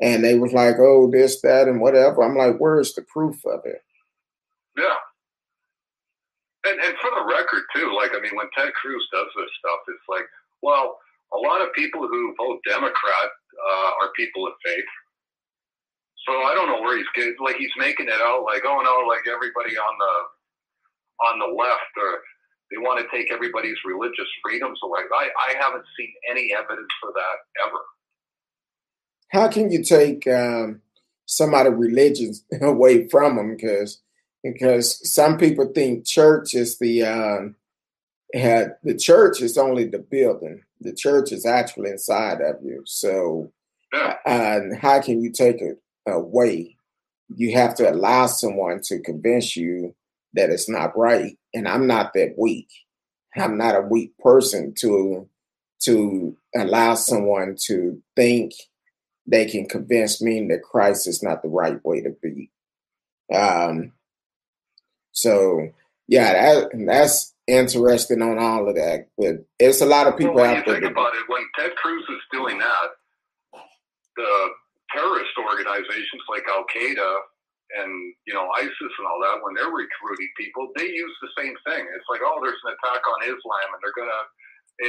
and 0.00 0.24
they 0.24 0.38
was 0.38 0.52
like, 0.52 0.76
"Oh, 0.78 1.10
this, 1.10 1.40
that, 1.42 1.68
and 1.68 1.80
whatever." 1.80 2.22
I'm 2.22 2.36
like, 2.36 2.58
"Where's 2.58 2.94
the 2.94 3.02
proof 3.02 3.36
of 3.44 3.60
it?" 3.64 3.82
Yeah. 4.76 4.96
And, 6.64 6.80
and 6.80 6.94
for 6.96 7.10
the 7.10 7.28
record, 7.28 7.62
too, 7.76 7.92
like, 7.94 8.12
I 8.16 8.20
mean, 8.20 8.34
when 8.36 8.48
Ted 8.56 8.72
Cruz 8.72 9.06
does 9.12 9.28
this 9.36 9.50
stuff, 9.58 9.80
it's 9.88 10.08
like, 10.08 10.24
well, 10.62 10.96
a 11.34 11.38
lot 11.38 11.60
of 11.60 11.74
people 11.74 12.08
who 12.08 12.34
vote 12.38 12.60
Democrat 12.64 13.28
uh, 13.56 13.90
are 14.02 14.12
people 14.16 14.46
of 14.46 14.54
faith. 14.64 14.84
So 16.26 16.32
I 16.32 16.54
don't 16.54 16.68
know 16.68 16.80
where 16.80 16.96
he's 16.96 17.06
getting, 17.14 17.36
like, 17.38 17.56
he's 17.56 17.74
making 17.76 18.08
it 18.08 18.20
out 18.22 18.44
like, 18.44 18.62
oh, 18.64 18.80
no, 18.80 19.06
like 19.06 19.28
everybody 19.28 19.76
on 19.76 19.94
the 19.98 20.14
on 21.30 21.38
the 21.38 21.46
left 21.46 21.94
or 21.96 22.20
they 22.70 22.78
want 22.78 22.98
to 22.98 23.16
take 23.16 23.30
everybody's 23.30 23.76
religious 23.84 24.26
freedoms 24.42 24.78
away. 24.82 25.00
I, 25.14 25.28
I 25.48 25.54
haven't 25.62 25.84
seen 25.96 26.12
any 26.30 26.50
evidence 26.56 26.88
for 27.00 27.12
that 27.14 27.66
ever. 27.66 27.78
how 29.30 29.48
can 29.48 29.70
you 29.70 29.82
take 29.82 30.26
um, 30.26 30.80
somebody 31.26 31.70
religion 31.70 32.34
away 32.62 33.08
from 33.08 33.36
them? 33.36 33.56
Because 33.56 34.00
because 34.42 35.10
some 35.10 35.38
people 35.38 35.72
think 35.74 36.04
church 36.04 36.54
is 36.54 36.78
the 36.78 37.02
um, 37.02 37.56
had 38.34 38.76
the 38.82 38.94
church 38.94 39.40
is 39.40 39.56
only 39.56 39.84
the 39.84 39.98
building. 39.98 40.62
The 40.80 40.92
church 40.92 41.32
is 41.32 41.46
actually 41.46 41.90
inside 41.90 42.40
of 42.40 42.56
you. 42.62 42.82
So, 42.84 43.52
Yeah. 43.92 44.16
uh, 44.26 44.76
how 44.76 45.00
can 45.00 45.22
you 45.22 45.30
take 45.30 45.60
it 45.60 45.80
away? 46.06 46.76
You 47.34 47.52
have 47.52 47.74
to 47.76 47.90
allow 47.90 48.26
someone 48.26 48.80
to 48.84 48.98
convince 49.00 49.56
you 49.56 49.94
that 50.34 50.50
it's 50.50 50.68
not 50.68 50.96
right. 50.98 51.38
And 51.54 51.68
I'm 51.68 51.86
not 51.86 52.12
that 52.14 52.34
weak. 52.36 52.68
I'm 53.36 53.56
not 53.56 53.76
a 53.76 53.82
weak 53.82 54.16
person 54.18 54.74
to 54.80 55.28
to 55.80 56.36
allow 56.56 56.94
someone 56.94 57.56
to 57.66 58.02
think 58.16 58.54
they 59.26 59.44
can 59.44 59.66
convince 59.66 60.22
me 60.22 60.46
that 60.48 60.62
Christ 60.62 61.06
is 61.06 61.22
not 61.22 61.42
the 61.42 61.48
right 61.48 61.82
way 61.84 62.00
to 62.00 62.10
be. 62.22 62.50
Um, 63.32 63.92
so 65.12 65.68
yeah, 66.08 66.32
that 66.32 66.70
that's 66.86 67.33
interesting 67.46 68.22
on 68.22 68.38
all 68.38 68.68
of 68.68 68.74
that. 68.76 69.08
But 69.18 69.46
it's 69.58 69.80
a 69.80 69.86
lot 69.86 70.06
of 70.06 70.16
people 70.16 70.34
well, 70.34 70.48
when 70.48 70.56
out 70.56 70.66
you 70.66 70.72
there. 70.72 70.80
think 70.80 70.92
about 70.92 71.14
it, 71.14 71.24
when 71.28 71.42
Ted 71.58 71.74
Cruz 71.76 72.04
is 72.08 72.22
doing 72.32 72.58
that, 72.58 72.88
the 74.16 74.32
terrorist 74.94 75.34
organizations 75.38 76.22
like 76.30 76.44
Al 76.48 76.64
Qaeda 76.70 77.10
and 77.80 77.90
you 78.26 78.34
know 78.34 78.46
ISIS 78.56 78.94
and 78.98 79.06
all 79.08 79.20
that, 79.24 79.42
when 79.42 79.54
they're 79.54 79.72
recruiting 79.72 80.30
people, 80.38 80.70
they 80.76 80.88
use 80.88 81.16
the 81.22 81.32
same 81.42 81.54
thing. 81.66 81.82
It's 81.96 82.08
like, 82.08 82.20
oh, 82.22 82.38
there's 82.42 82.60
an 82.64 82.74
attack 82.78 83.02
on 83.02 83.18
Islam, 83.24 83.68
and 83.74 83.80
they're 83.82 83.98
gonna. 83.98 84.22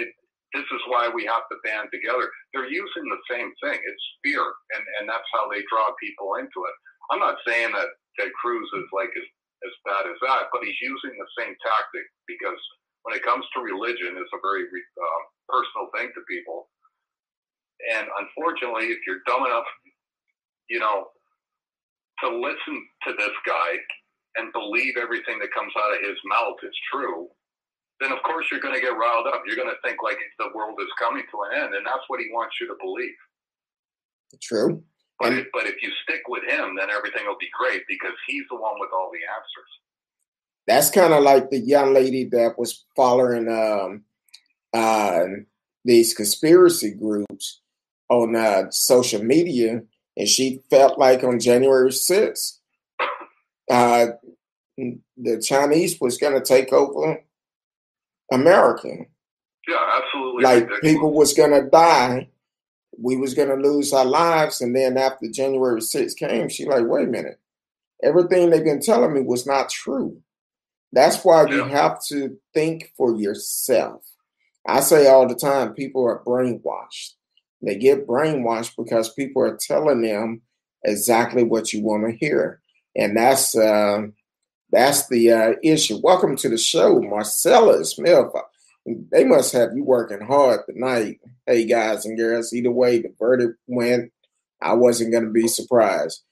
It, 0.02 0.10
this 0.53 0.68
is 0.72 0.84
why 0.88 1.11
we 1.11 1.27
have 1.27 1.44
to 1.52 1.57
band 1.68 1.90
together. 1.91 2.32
They're 2.53 2.72
using 2.72 3.06
the 3.11 3.19
same 3.27 3.52
thing. 3.60 3.76
It's 3.76 4.06
fear, 4.23 4.44
and 4.76 4.84
and 5.02 5.10
that's 5.10 5.27
how 5.34 5.49
they 5.49 5.64
draw 5.68 5.90
people 5.99 6.36
into 6.40 6.60
it. 6.69 6.76
I'm 7.11 7.19
not 7.19 7.41
saying 7.48 7.72
that 7.73 7.90
Ted 8.19 8.32
Cruz 8.40 8.69
is 8.77 8.88
like 8.94 9.11
as, 9.18 9.27
as 9.64 9.73
bad 9.88 10.03
as 10.10 10.19
that, 10.26 10.52
but 10.52 10.64
he's 10.64 10.80
using 10.82 11.15
the 11.15 11.30
same 11.40 11.56
tactic 11.64 12.06
because 12.27 12.60
when 13.06 13.15
it 13.15 13.23
comes 13.23 13.45
to 13.53 13.61
religion, 13.61 14.18
it's 14.18 14.34
a 14.34 14.41
very 14.41 14.65
uh, 14.65 15.22
personal 15.48 15.88
thing 15.94 16.10
to 16.11 16.22
people. 16.26 16.68
And 17.94 18.07
unfortunately, 18.10 18.90
if 18.90 18.99
you're 19.06 19.22
dumb 19.30 19.45
enough, 19.45 19.68
you 20.69 20.80
know, 20.80 21.14
to 22.23 22.27
listen 22.32 22.76
to 23.06 23.11
this 23.14 23.36
guy 23.45 23.69
and 24.41 24.52
believe 24.52 24.98
everything 24.98 25.38
that 25.40 25.53
comes 25.53 25.72
out 25.77 25.94
of 25.94 26.02
his 26.02 26.18
mouth 26.26 26.57
is 26.64 26.76
true, 26.91 27.30
then 28.02 28.11
of 28.11 28.19
course 28.23 28.48
you're 28.49 28.64
going 28.64 28.76
to 28.76 28.82
get 28.82 28.98
riled 28.98 29.27
up. 29.27 29.44
You're 29.45 29.60
going 29.60 29.72
to 29.72 29.82
think 29.84 30.02
like 30.03 30.18
the 30.40 30.52
world 30.56 30.76
is 30.82 30.91
coming 30.99 31.23
to 31.23 31.38
an 31.48 31.64
end, 31.64 31.72
and 31.76 31.86
that's 31.86 32.03
what 32.07 32.19
he 32.19 32.27
wants 32.32 32.56
you 32.60 32.68
to 32.68 32.76
believe. 32.82 33.19
True. 34.41 34.84
But 35.20 35.34
if, 35.34 35.48
but 35.54 35.66
if 35.66 35.82
you 35.82 35.90
stick 36.04 36.22
with 36.28 36.44
him, 36.44 36.76
then 36.78 36.90
everything 36.90 37.26
will 37.26 37.38
be 37.40 37.50
great 37.58 37.84
because 37.88 38.14
he's 38.28 38.44
the 38.50 38.58
one 38.58 38.74
with 38.80 38.90
all 38.94 39.10
the 39.12 39.20
answers. 39.36 39.72
That's 40.68 40.90
kind 40.90 41.14
of 41.14 41.24
like 41.24 41.50
the 41.50 41.60
young 41.60 41.94
lady 41.94 42.26
that 42.32 42.58
was 42.58 42.86
following 42.96 43.48
um, 43.48 44.04
uh, 44.74 45.26
these 45.86 46.14
conspiracy 46.14 46.92
groups 46.92 47.62
on 48.10 48.36
uh, 48.36 48.70
social 48.72 49.24
media, 49.24 49.84
and 50.18 50.28
she 50.28 50.62
felt 50.70 51.00
like 51.00 51.24
on 51.24 51.40
January 51.40 51.92
6th, 51.92 52.58
uh, 53.72 54.08
the 54.78 55.42
Chinese 55.42 56.00
was 56.02 56.18
going 56.18 56.34
to 56.34 56.42
take 56.42 56.74
over 56.74 57.24
America. 58.32 58.90
Yeah, 59.68 60.00
absolutely. 60.02 60.44
Like 60.44 60.64
ridiculous. 60.64 60.82
people 60.82 61.14
was 61.14 61.34
going 61.34 61.52
to 61.52 61.70
die, 61.70 62.30
we 63.00 63.16
was 63.16 63.34
going 63.34 63.50
to 63.50 63.56
lose 63.56 63.94
our 63.94 64.06
lives, 64.06 64.62
and 64.62 64.76
then 64.76 64.98
after 64.98 65.28
January 65.30 65.82
6th 65.82 66.18
came, 66.18 66.50
she 66.50 66.66
like, 66.66 66.86
wait 66.86 67.08
a 67.08 67.12
minute, 67.12 67.40
everything 68.04 68.50
they've 68.50 68.64
been 68.64 68.82
telling 68.82 69.14
me 69.14 69.22
was 69.22 69.46
not 69.46 69.70
true. 69.70 70.22
That's 70.92 71.24
why 71.24 71.46
you 71.50 71.64
have 71.66 72.04
to 72.06 72.38
think 72.54 72.92
for 72.96 73.16
yourself. 73.16 74.06
I 74.66 74.80
say 74.80 75.08
all 75.08 75.28
the 75.28 75.36
time, 75.36 75.74
people 75.74 76.06
are 76.06 76.24
brainwashed. 76.24 77.14
They 77.62 77.76
get 77.76 78.08
brainwashed 78.08 78.76
because 78.78 79.14
people 79.14 79.42
are 79.42 79.58
telling 79.60 80.02
them 80.02 80.42
exactly 80.84 81.44
what 81.44 81.74
you 81.74 81.82
want 81.82 82.06
to 82.06 82.16
hear, 82.16 82.62
and 82.96 83.18
that's 83.18 83.58
uh, 83.58 84.08
that's 84.72 85.08
the 85.08 85.32
uh, 85.32 85.54
issue. 85.64 86.00
Welcome 86.02 86.36
to 86.38 86.50
the 86.50 86.58
show, 86.58 87.02
Marcella 87.02 87.84
Smith. 87.86 88.28
They 88.86 89.24
must 89.24 89.53
have 89.53 89.76
you 89.76 89.84
working 89.84 90.22
hard 90.22 90.62
tonight. 90.68 91.20
Hey 91.48 91.66
guys 91.66 92.06
and 92.06 92.18
girls, 92.18 92.53
either 92.53 92.72
way 92.72 93.02
the 93.02 93.14
verdict 93.20 93.57
went, 93.68 94.12
I 94.62 94.74
wasn't 94.74 95.12
going 95.12 95.26
to 95.26 95.32
be 95.32 95.48
surprised. 95.48 96.24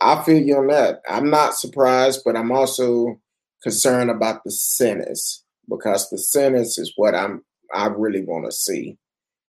I 0.00 0.22
feel 0.24 0.42
you 0.42 0.56
on 0.56 0.68
that. 0.68 1.02
I'm 1.08 1.30
not 1.30 1.54
surprised, 1.54 2.22
but 2.24 2.36
I'm 2.36 2.50
also 2.50 3.20
concerned 3.62 4.10
about 4.10 4.42
the 4.44 4.50
sentence 4.50 5.44
because 5.68 6.10
the 6.10 6.18
sentence 6.18 6.78
is 6.78 6.92
what 6.96 7.14
I'm 7.14 7.44
I 7.72 7.86
really 7.86 8.24
want 8.24 8.46
to 8.46 8.52
see. 8.52 8.98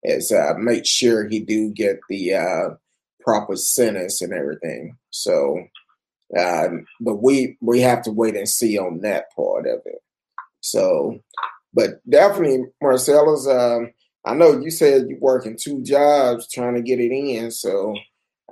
is 0.03 0.31
uh, 0.31 0.53
make 0.57 0.86
sure 0.86 1.27
he 1.27 1.40
do 1.40 1.72
get 1.72 1.99
the 2.10 2.36
uh, 2.36 2.69
proper 3.22 3.56
sentence 3.56 4.22
and 4.22 4.34
everything. 4.34 4.98
So, 5.11 5.64
uh, 6.38 6.68
but 7.02 7.22
we 7.22 7.57
we 7.61 7.81
have 7.81 8.02
to 8.03 8.11
wait 8.11 8.36
and 8.36 8.49
see 8.49 8.77
on 8.77 9.02
that 9.02 9.34
part 9.36 9.68
of 9.68 9.81
it. 9.86 10.02
So, 10.61 11.19
but 11.74 12.02
definitely, 12.10 12.66
Marcellus. 12.82 13.48
Um, 13.48 13.91
I 14.26 14.34
know 14.34 14.60
you 14.60 14.70
said 14.70 15.08
you're 15.08 15.20
working 15.20 15.58
two 15.60 15.82
jobs 15.84 16.52
trying 16.52 16.76
to 16.76 16.82
get 16.82 17.00
it 17.00 17.12
in, 17.12 17.52
so 17.52 17.96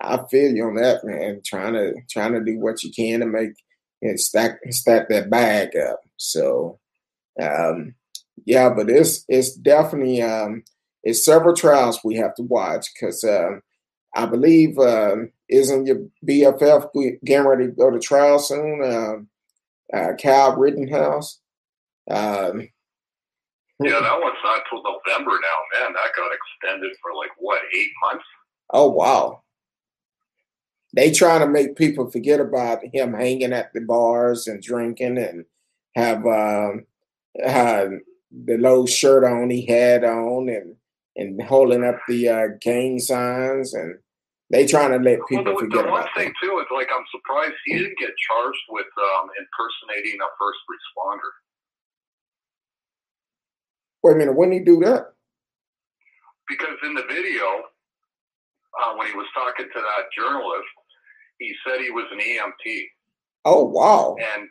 I 0.01 0.19
feel 0.29 0.53
you 0.53 0.65
on 0.65 0.75
that, 0.75 1.03
man. 1.03 1.41
Trying 1.45 1.73
to 1.73 1.93
trying 2.09 2.33
to 2.33 2.43
do 2.43 2.59
what 2.59 2.83
you 2.83 2.91
can 2.91 3.19
to 3.19 3.25
make 3.25 3.51
and 4.01 4.19
stack 4.19 4.59
stack 4.69 5.09
that 5.09 5.29
bag 5.29 5.75
up. 5.75 6.01
So, 6.17 6.79
um, 7.41 7.95
yeah, 8.45 8.69
but 8.69 8.89
it's 8.89 9.25
it's 9.27 9.55
definitely 9.55 10.21
um, 10.21 10.63
it's 11.03 11.25
several 11.25 11.55
trials 11.55 11.99
we 12.03 12.15
have 12.15 12.35
to 12.35 12.43
watch 12.43 12.87
because 12.93 13.23
uh, 13.23 13.59
I 14.15 14.25
believe 14.25 14.77
uh, 14.77 15.15
isn't 15.49 15.85
your 15.85 16.07
BFF 16.27 16.89
getting 17.23 17.47
ready 17.47 17.65
to 17.67 17.71
go 17.71 17.91
to 17.91 17.99
trial 17.99 18.39
soon? 18.39 18.81
Uh, 18.83 19.95
uh, 19.95 20.13
Kyle 20.21 20.55
Rittenhouse. 20.55 21.39
Um, 22.09 22.69
yeah, 23.79 23.99
that 23.99 24.19
one's 24.19 24.37
not 24.43 24.63
till 24.69 24.83
November 24.83 25.31
now, 25.31 25.79
man. 25.79 25.93
That 25.93 26.15
got 26.15 26.31
extended 26.33 26.95
for 27.01 27.13
like 27.15 27.31
what 27.37 27.61
eight 27.77 27.91
months. 28.03 28.25
Oh 28.71 28.89
wow! 28.89 29.43
They 30.93 31.11
trying 31.11 31.41
to 31.41 31.47
make 31.47 31.75
people 31.75 32.09
forget 32.09 32.39
about 32.39 32.83
him 32.93 33.13
hanging 33.13 33.53
at 33.53 33.73
the 33.73 33.81
bars 33.81 34.47
and 34.47 34.61
drinking 34.61 35.17
and 35.17 35.45
have 35.95 36.25
um, 36.25 36.85
uh, 37.43 37.85
the 38.31 38.57
low 38.57 38.85
shirt 38.85 39.23
on 39.23 39.49
he 39.49 39.65
had 39.65 40.03
on 40.03 40.49
and 40.49 40.75
and 41.15 41.41
holding 41.43 41.83
up 41.83 41.97
the 42.07 42.29
uh, 42.29 42.47
gang 42.61 42.99
signs 42.99 43.73
and 43.73 43.97
they 44.49 44.65
trying 44.65 44.91
to 44.91 44.97
let 44.97 45.19
people 45.27 45.43
well, 45.43 45.55
the, 45.55 45.59
forget 45.59 45.85
the 45.85 45.91
one 45.91 46.07
thing 46.15 46.31
too 46.41 46.59
is 46.59 46.67
like 46.71 46.87
I'm 46.93 47.03
surprised 47.11 47.53
he 47.65 47.77
didn't 47.77 47.97
get 47.97 48.13
charged 48.15 48.65
with 48.69 48.87
um, 48.97 49.27
impersonating 49.35 50.19
a 50.21 50.29
first 50.39 50.59
responder. 50.71 51.31
Wait 54.07 54.15
a 54.15 54.19
minute, 54.23 54.39
when 54.39 54.51
did 54.51 54.59
he 54.59 54.63
do 54.63 54.79
that? 54.79 55.11
Because 56.47 56.79
in 56.87 56.95
the 56.95 57.03
video, 57.11 57.43
uh, 58.79 58.95
when 58.95 59.05
he 59.07 59.11
was 59.19 59.27
talking 59.35 59.67
to 59.67 59.79
that 59.83 60.07
journalist, 60.15 60.71
he 61.43 61.51
said 61.67 61.83
he 61.83 61.91
was 61.91 62.07
an 62.15 62.23
EMT. 62.23 62.87
Oh 63.43 63.65
wow! 63.67 64.15
And 64.15 64.47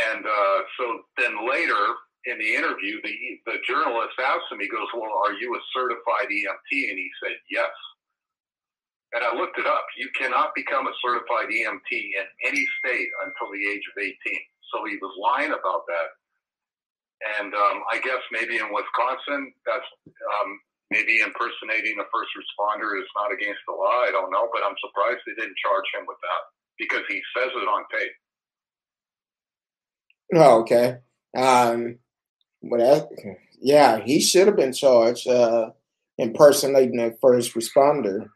and 0.00 0.24
uh, 0.24 0.58
so 0.80 0.84
then 1.20 1.44
later 1.44 1.76
in 2.24 2.38
the 2.40 2.54
interview, 2.56 2.96
the 3.04 3.12
the 3.44 3.60
journalist 3.68 4.16
asked 4.16 4.48
him. 4.50 4.64
He 4.64 4.68
goes, 4.72 4.88
"Well, 4.96 5.12
are 5.12 5.36
you 5.36 5.52
a 5.52 5.60
certified 5.76 6.32
EMT?" 6.32 6.72
And 6.88 6.96
he 6.96 7.10
said, 7.20 7.36
"Yes." 7.50 7.68
And 9.12 9.24
I 9.24 9.36
looked 9.36 9.58
it 9.58 9.66
up. 9.66 9.84
You 9.98 10.08
cannot 10.16 10.54
become 10.56 10.88
a 10.88 10.96
certified 11.04 11.52
EMT 11.52 11.92
in 11.92 12.24
any 12.48 12.64
state 12.80 13.08
until 13.28 13.52
the 13.52 13.68
age 13.68 13.84
of 13.92 14.00
18. 14.00 14.16
So 14.72 14.88
he 14.88 14.96
was 14.96 15.12
lying 15.20 15.52
about 15.52 15.84
that. 15.84 16.16
And 17.38 17.52
um, 17.52 17.82
I 17.90 17.98
guess 17.98 18.22
maybe 18.30 18.58
in 18.58 18.70
Wisconsin, 18.70 19.52
that's 19.66 19.88
um, 20.06 20.50
maybe 20.90 21.20
impersonating 21.20 21.98
a 21.98 22.06
first 22.14 22.30
responder 22.38 22.98
is 22.98 23.08
not 23.16 23.32
against 23.32 23.60
the 23.66 23.74
law. 23.74 24.06
I 24.06 24.10
don't 24.10 24.30
know, 24.30 24.48
but 24.52 24.62
I'm 24.62 24.78
surprised 24.78 25.20
they 25.26 25.34
didn't 25.34 25.58
charge 25.58 25.88
him 25.98 26.06
with 26.06 26.18
that 26.22 26.42
because 26.78 27.02
he 27.08 27.20
says 27.36 27.50
it 27.54 27.68
on 27.68 27.84
tape. 27.90 28.12
Oh, 30.34 30.60
okay. 30.60 30.98
Um, 31.36 31.98
but 32.62 33.10
yeah, 33.60 33.98
he 34.00 34.20
should 34.20 34.46
have 34.46 34.56
been 34.56 34.72
charged 34.72 35.26
uh, 35.28 35.70
impersonating 36.18 37.00
a 37.00 37.12
first 37.20 37.54
responder, 37.54 38.28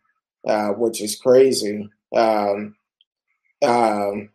uh, 0.46 0.70
which 0.70 1.02
is 1.02 1.16
crazy. 1.16 1.88
Um, 2.14 2.76
um, 3.62 4.30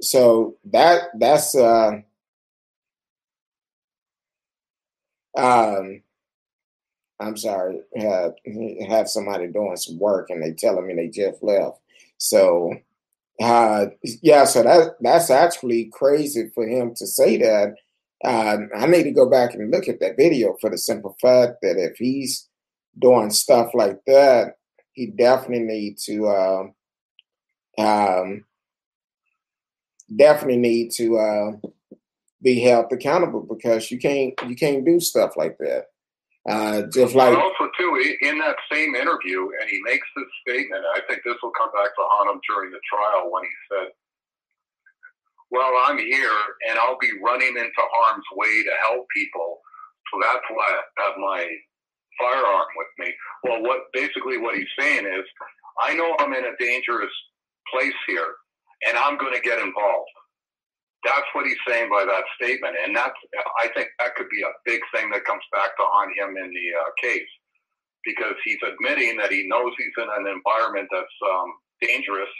so 0.00 0.56
that 0.66 1.04
that's 1.18 1.54
uh, 1.54 2.00
um, 5.36 6.02
I'm 7.20 7.36
sorry, 7.36 7.80
have 7.96 8.34
have 8.88 9.08
somebody 9.08 9.46
doing 9.46 9.76
some 9.76 9.98
work 9.98 10.30
and 10.30 10.42
they 10.42 10.52
telling 10.52 10.86
me 10.86 10.94
they 10.94 11.08
just 11.08 11.42
left. 11.42 11.78
So 12.18 12.74
uh, 13.40 13.86
yeah, 14.22 14.44
so 14.44 14.62
that 14.62 14.96
that's 15.00 15.30
actually 15.30 15.86
crazy 15.86 16.50
for 16.54 16.66
him 16.66 16.94
to 16.96 17.06
say 17.06 17.36
that. 17.38 17.74
Uh, 18.24 18.58
I 18.76 18.86
need 18.86 19.02
to 19.04 19.10
go 19.10 19.28
back 19.28 19.54
and 19.54 19.70
look 19.70 19.88
at 19.88 20.00
that 20.00 20.16
video 20.16 20.56
for 20.60 20.70
the 20.70 20.78
simple 20.78 21.16
fact 21.20 21.58
that 21.62 21.76
if 21.76 21.96
he's 21.98 22.48
doing 22.98 23.30
stuff 23.30 23.74
like 23.74 24.00
that, 24.06 24.54
he 24.92 25.06
definitely 25.06 25.64
need 25.64 25.98
to 25.98 26.28
uh, 26.28 26.64
um, 27.78 28.44
definitely 30.14 30.56
need 30.56 30.92
to 30.92 31.18
uh, 31.18 31.52
be 32.44 32.60
held 32.60 32.92
accountable 32.92 33.40
because 33.40 33.90
you 33.90 33.98
can't 33.98 34.34
you 34.46 34.54
can't 34.54 34.84
do 34.84 35.00
stuff 35.00 35.32
like 35.36 35.56
that. 35.58 35.86
Uh, 36.48 36.82
just 36.92 37.14
like 37.14 37.32
but 37.32 37.42
also 37.42 37.70
too 37.80 38.14
in 38.20 38.38
that 38.38 38.56
same 38.70 38.94
interview, 38.94 39.48
and 39.60 39.68
he 39.68 39.80
makes 39.82 40.06
this 40.14 40.28
statement. 40.46 40.84
I 40.94 41.00
think 41.08 41.22
this 41.24 41.40
will 41.42 41.56
come 41.58 41.72
back 41.72 41.96
to 41.96 42.04
haunt 42.04 42.36
him 42.36 42.40
during 42.46 42.70
the 42.70 42.80
trial 42.84 43.32
when 43.32 43.44
he 43.44 43.54
said, 43.72 43.88
"Well, 45.50 45.72
I'm 45.88 45.96
here, 45.96 46.38
and 46.68 46.78
I'll 46.78 46.98
be 47.00 47.12
running 47.24 47.56
into 47.56 47.82
harm's 47.96 48.28
way 48.36 48.62
to 48.62 48.72
help 48.86 49.06
people, 49.16 49.60
so 50.12 50.20
that's 50.20 50.44
why 50.50 50.68
I 50.68 51.02
have 51.02 51.16
my 51.16 51.48
firearm 52.20 52.68
with 52.76 52.92
me." 52.98 53.14
Well, 53.44 53.62
what 53.62 53.88
basically 53.94 54.36
what 54.36 54.54
he's 54.54 54.68
saying 54.78 55.06
is, 55.06 55.24
I 55.80 55.94
know 55.94 56.14
I'm 56.18 56.34
in 56.34 56.44
a 56.44 56.56
dangerous 56.60 57.14
place 57.72 57.96
here, 58.06 58.34
and 58.86 58.98
I'm 58.98 59.16
going 59.16 59.32
to 59.32 59.40
get 59.40 59.58
involved. 59.60 60.12
That's 61.04 61.28
what 61.34 61.46
he's 61.46 61.60
saying 61.68 61.90
by 61.90 62.04
that 62.04 62.24
statement, 62.40 62.76
and 62.82 62.96
that's 62.96 63.16
I 63.60 63.68
think 63.76 63.88
that 63.98 64.14
could 64.16 64.28
be 64.30 64.40
a 64.40 64.52
big 64.64 64.80
thing 64.94 65.10
that 65.10 65.24
comes 65.24 65.44
back 65.52 65.76
to 65.76 65.84
haunt 65.84 66.16
him 66.16 66.36
in 66.36 66.48
the 66.48 66.66
uh, 66.80 66.90
case 67.00 67.28
because 68.04 68.34
he's 68.44 68.58
admitting 68.64 69.16
that 69.18 69.30
he 69.30 69.46
knows 69.46 69.72
he's 69.76 69.92
in 69.96 70.08
an 70.08 70.26
environment 70.32 70.88
that's 70.90 71.18
um, 71.28 71.52
dangerous, 71.80 72.32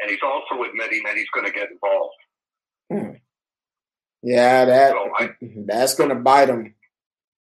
and 0.00 0.10
he's 0.10 0.24
also 0.24 0.62
admitting 0.64 1.02
that 1.04 1.16
he's 1.16 1.28
going 1.34 1.46
to 1.46 1.52
get 1.52 1.68
involved. 1.70 2.20
Hmm. 2.90 3.16
Yeah, 4.22 4.64
that 4.64 4.92
so 4.92 5.10
I, 5.18 5.30
that's 5.66 5.94
going 5.94 6.10
to 6.10 6.16
bite 6.16 6.48
him. 6.48 6.74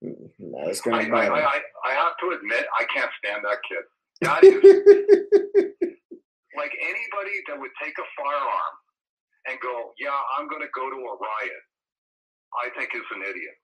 That's 0.03 0.81
going 0.81 1.07
to 1.07 1.11
bite 1.11 1.23
I, 1.23 1.27
him. 1.27 1.33
I, 1.35 1.61
I, 1.87 1.93
have 1.95 2.15
to 2.21 2.37
admit, 2.37 2.65
I 2.79 2.85
can't 2.95 3.11
stand 3.19 3.45
that 3.45 3.59
kid. 3.69 3.85
That 4.21 4.43
is 4.43 4.53
like 6.59 6.75
anybody 6.83 7.39
that 7.47 7.55
would 7.55 7.71
take 7.81 7.95
a 7.99 8.07
firearm 8.19 8.75
and 9.49 9.57
go, 9.65 9.97
yeah, 9.97 10.15
I'm 10.37 10.47
going 10.47 10.63
to 10.63 10.73
go 10.77 10.87
to 10.93 11.01
a 11.01 11.15
riot, 11.17 11.65
I 12.61 12.67
think 12.77 12.93
is 12.93 13.09
an 13.17 13.25
idiot. 13.25 13.59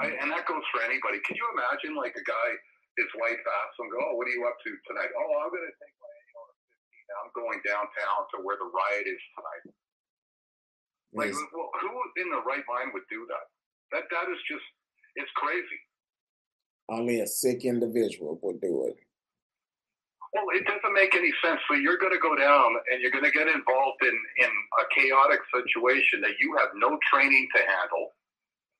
I, 0.00 0.04
mm. 0.08 0.18
and 0.24 0.28
that 0.32 0.48
goes 0.48 0.64
for 0.72 0.80
anybody. 0.82 1.20
Can 1.28 1.36
you 1.36 1.46
imagine 1.52 1.98
like 1.98 2.16
a 2.16 2.24
guy, 2.24 2.48
his 2.96 3.10
wife 3.20 3.38
asks 3.38 3.76
him, 3.76 3.92
go, 3.92 4.00
oh, 4.00 4.14
what 4.16 4.26
are 4.26 4.34
you 4.34 4.44
up 4.48 4.56
to 4.64 4.70
tonight? 4.88 5.10
Oh, 5.12 5.30
I'm 5.44 5.52
going 5.52 5.68
to 5.68 5.76
take 5.76 5.94
my 6.00 6.08
AR-15. 6.08 7.18
I'm 7.18 7.32
going 7.36 7.60
downtown 7.64 8.20
to 8.32 8.36
where 8.42 8.56
the 8.56 8.68
riot 8.68 9.06
is 9.06 9.22
tonight. 9.36 9.64
Like, 11.12 11.32
yes. 11.32 11.40
well, 11.56 11.72
who 11.80 11.92
in 12.20 12.28
the 12.28 12.42
right 12.44 12.64
mind 12.68 12.92
would 12.92 13.08
do 13.08 13.24
that? 13.32 13.46
That 13.92 14.04
that 14.12 14.28
is 14.28 14.40
just, 14.44 14.64
it's 15.16 15.32
crazy. 15.40 15.80
Only 16.88 17.20
a 17.20 17.26
sick 17.26 17.64
individual 17.64 18.38
would 18.42 18.60
do 18.60 18.92
it. 18.92 18.96
Well, 20.32 20.44
it 20.52 20.66
doesn't 20.68 20.92
make 20.92 21.14
any 21.16 21.32
sense. 21.42 21.60
So 21.68 21.74
you're 21.74 21.96
going 21.96 22.12
to 22.12 22.20
go 22.20 22.36
down 22.36 22.76
and 22.92 23.00
you're 23.00 23.14
going 23.14 23.24
to 23.24 23.32
get 23.32 23.48
involved 23.48 24.02
in, 24.02 24.12
in 24.12 24.50
a 24.76 24.84
chaotic 24.92 25.40
situation 25.48 26.20
that 26.20 26.36
you 26.40 26.54
have 26.60 26.68
no 26.76 26.98
training 27.08 27.48
to 27.56 27.60
handle. 27.64 28.12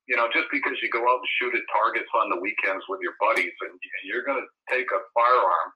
You 0.09 0.17
know, 0.17 0.29
just 0.33 0.49
because 0.53 0.77
you 0.83 0.89
go 0.89 1.05
out 1.05 1.21
and 1.21 1.33
shoot 1.41 1.55
at 1.57 1.65
targets 1.73 2.09
on 2.17 2.31
the 2.31 2.41
weekends 2.41 2.85
with 2.89 3.01
your 3.01 3.17
buddies 3.21 3.53
and, 3.61 3.73
and 3.73 4.03
you're 4.05 4.25
going 4.25 4.41
to 4.41 4.49
take 4.69 4.89
a 4.93 5.01
firearm 5.13 5.71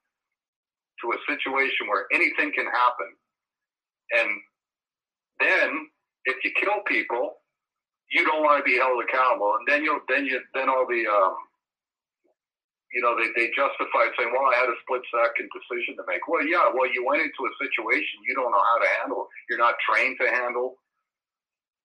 to 1.04 1.12
a 1.12 1.18
situation 1.28 1.88
where 1.88 2.04
anything 2.12 2.52
can 2.52 2.66
happen. 2.66 3.10
And 4.12 4.30
then 5.40 5.68
if 6.24 6.36
you 6.44 6.52
kill 6.60 6.80
people, 6.86 7.40
you 8.10 8.24
don't 8.24 8.44
want 8.44 8.64
to 8.64 8.64
be 8.64 8.76
held 8.76 9.02
accountable. 9.04 9.56
And 9.58 9.68
then 9.68 9.84
you'll, 9.84 10.00
then 10.08 10.24
you, 10.24 10.40
then 10.54 10.68
all 10.68 10.86
the, 10.88 11.04
um, 11.08 11.36
you 12.92 13.00
know, 13.00 13.16
they, 13.16 13.32
they 13.32 13.48
justify 13.56 14.04
it 14.08 14.14
saying, 14.20 14.28
well, 14.28 14.52
I 14.52 14.60
had 14.60 14.68
a 14.68 14.76
split 14.84 15.00
second 15.08 15.48
decision 15.48 15.96
to 15.96 16.04
make. 16.04 16.28
Well, 16.28 16.44
yeah, 16.44 16.68
well, 16.68 16.88
you 16.92 17.00
went 17.08 17.24
into 17.24 17.48
a 17.48 17.52
situation 17.56 18.20
you 18.28 18.36
don't 18.36 18.52
know 18.52 18.60
how 18.60 18.78
to 18.84 18.88
handle. 19.00 19.24
You're 19.48 19.60
not 19.60 19.80
trained 19.80 20.20
to 20.20 20.28
handle. 20.28 20.76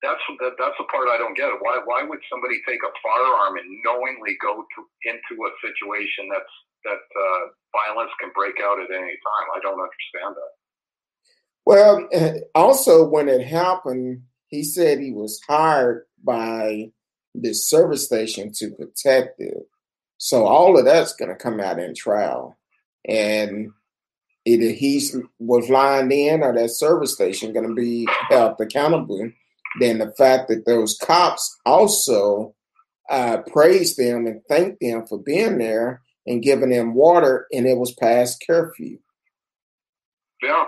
That's 0.03 0.21
that, 0.43 0.53
that's 0.61 0.77
the 0.77 0.85
part 0.93 1.09
I 1.09 1.17
don't 1.17 1.33
get. 1.33 1.49
Why 1.57 1.81
why 1.81 2.03
would 2.03 2.21
somebody 2.29 2.61
take 2.69 2.83
a 2.85 2.93
firearm 3.01 3.57
and 3.57 3.65
knowingly 3.81 4.37
go 4.37 4.61
to 4.61 4.79
into 5.09 5.33
a 5.41 5.51
situation 5.57 6.29
that's 6.29 6.55
that 6.85 7.01
uh, 7.01 7.41
violence 7.73 8.11
can 8.21 8.29
break 8.35 8.61
out 8.61 8.77
at 8.77 8.93
any 8.93 9.17
time? 9.25 9.47
I 9.55 9.59
don't 9.63 9.81
understand 9.81 10.37
that. 10.37 10.53
Well, 11.65 12.07
also 12.53 13.07
when 13.09 13.27
it 13.27 13.47
happened, 13.47 14.21
he 14.47 14.63
said 14.63 14.99
he 14.99 15.11
was 15.11 15.41
hired 15.47 16.05
by 16.23 16.91
this 17.33 17.67
service 17.67 18.05
station 18.05 18.51
to 18.57 18.71
protect 18.71 19.39
it. 19.39 19.65
So 20.17 20.45
all 20.45 20.77
of 20.77 20.85
that's 20.85 21.13
going 21.13 21.29
to 21.29 21.35
come 21.35 21.59
out 21.59 21.79
in 21.79 21.93
trial, 21.93 22.57
and 23.07 23.71
either 24.45 24.69
he 24.71 25.01
was 25.39 25.69
lying 25.69 26.11
in 26.11 26.41
or 26.41 26.53
that 26.53 26.71
service 26.71 27.13
station 27.13 27.53
going 27.53 27.67
to 27.67 27.75
be 27.75 28.07
held 28.29 28.59
accountable. 28.59 29.29
Then 29.79 29.99
the 29.99 30.11
fact 30.17 30.47
that 30.47 30.65
those 30.65 30.97
cops 30.97 31.59
also 31.65 32.55
uh, 33.09 33.37
praised 33.51 33.97
them 33.97 34.25
and 34.25 34.41
thanked 34.49 34.79
them 34.81 35.05
for 35.05 35.19
being 35.19 35.59
there 35.59 36.01
and 36.25 36.43
giving 36.43 36.69
them 36.69 36.93
water, 36.93 37.47
and 37.51 37.65
it 37.65 37.77
was 37.77 37.93
past 37.93 38.43
curfew. 38.45 38.99
Yeah. 40.41 40.65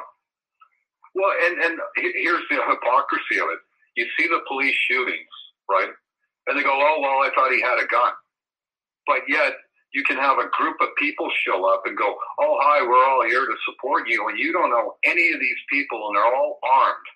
Well, 1.15 1.31
and 1.45 1.59
and 1.59 1.79
here's 1.95 2.43
the 2.49 2.55
hypocrisy 2.55 3.39
of 3.41 3.49
it. 3.49 3.59
You 3.95 4.05
see 4.17 4.27
the 4.27 4.39
police 4.47 4.75
shootings, 4.89 5.27
right? 5.69 5.89
And 6.47 6.57
they 6.57 6.63
go, 6.63 6.71
"Oh 6.71 6.97
well, 7.01 7.19
I 7.19 7.29
thought 7.35 7.51
he 7.51 7.61
had 7.61 7.83
a 7.83 7.87
gun," 7.87 8.13
but 9.09 9.25
yet 9.27 9.53
you 9.91 10.03
can 10.03 10.17
have 10.17 10.37
a 10.37 10.53
group 10.53 10.77
of 10.81 10.89
people 10.99 11.27
show 11.43 11.65
up 11.65 11.81
and 11.85 11.97
go, 11.97 12.15
"Oh 12.39 12.57
hi, 12.61 12.85
we're 12.85 13.05
all 13.09 13.25
here 13.25 13.45
to 13.45 13.55
support 13.65 14.07
you," 14.07 14.29
and 14.29 14.37
you 14.37 14.53
don't 14.53 14.69
know 14.69 14.95
any 15.03 15.33
of 15.33 15.39
these 15.39 15.61
people, 15.67 15.97
and 16.07 16.15
they're 16.15 16.35
all 16.35 16.59
armed. 16.61 17.09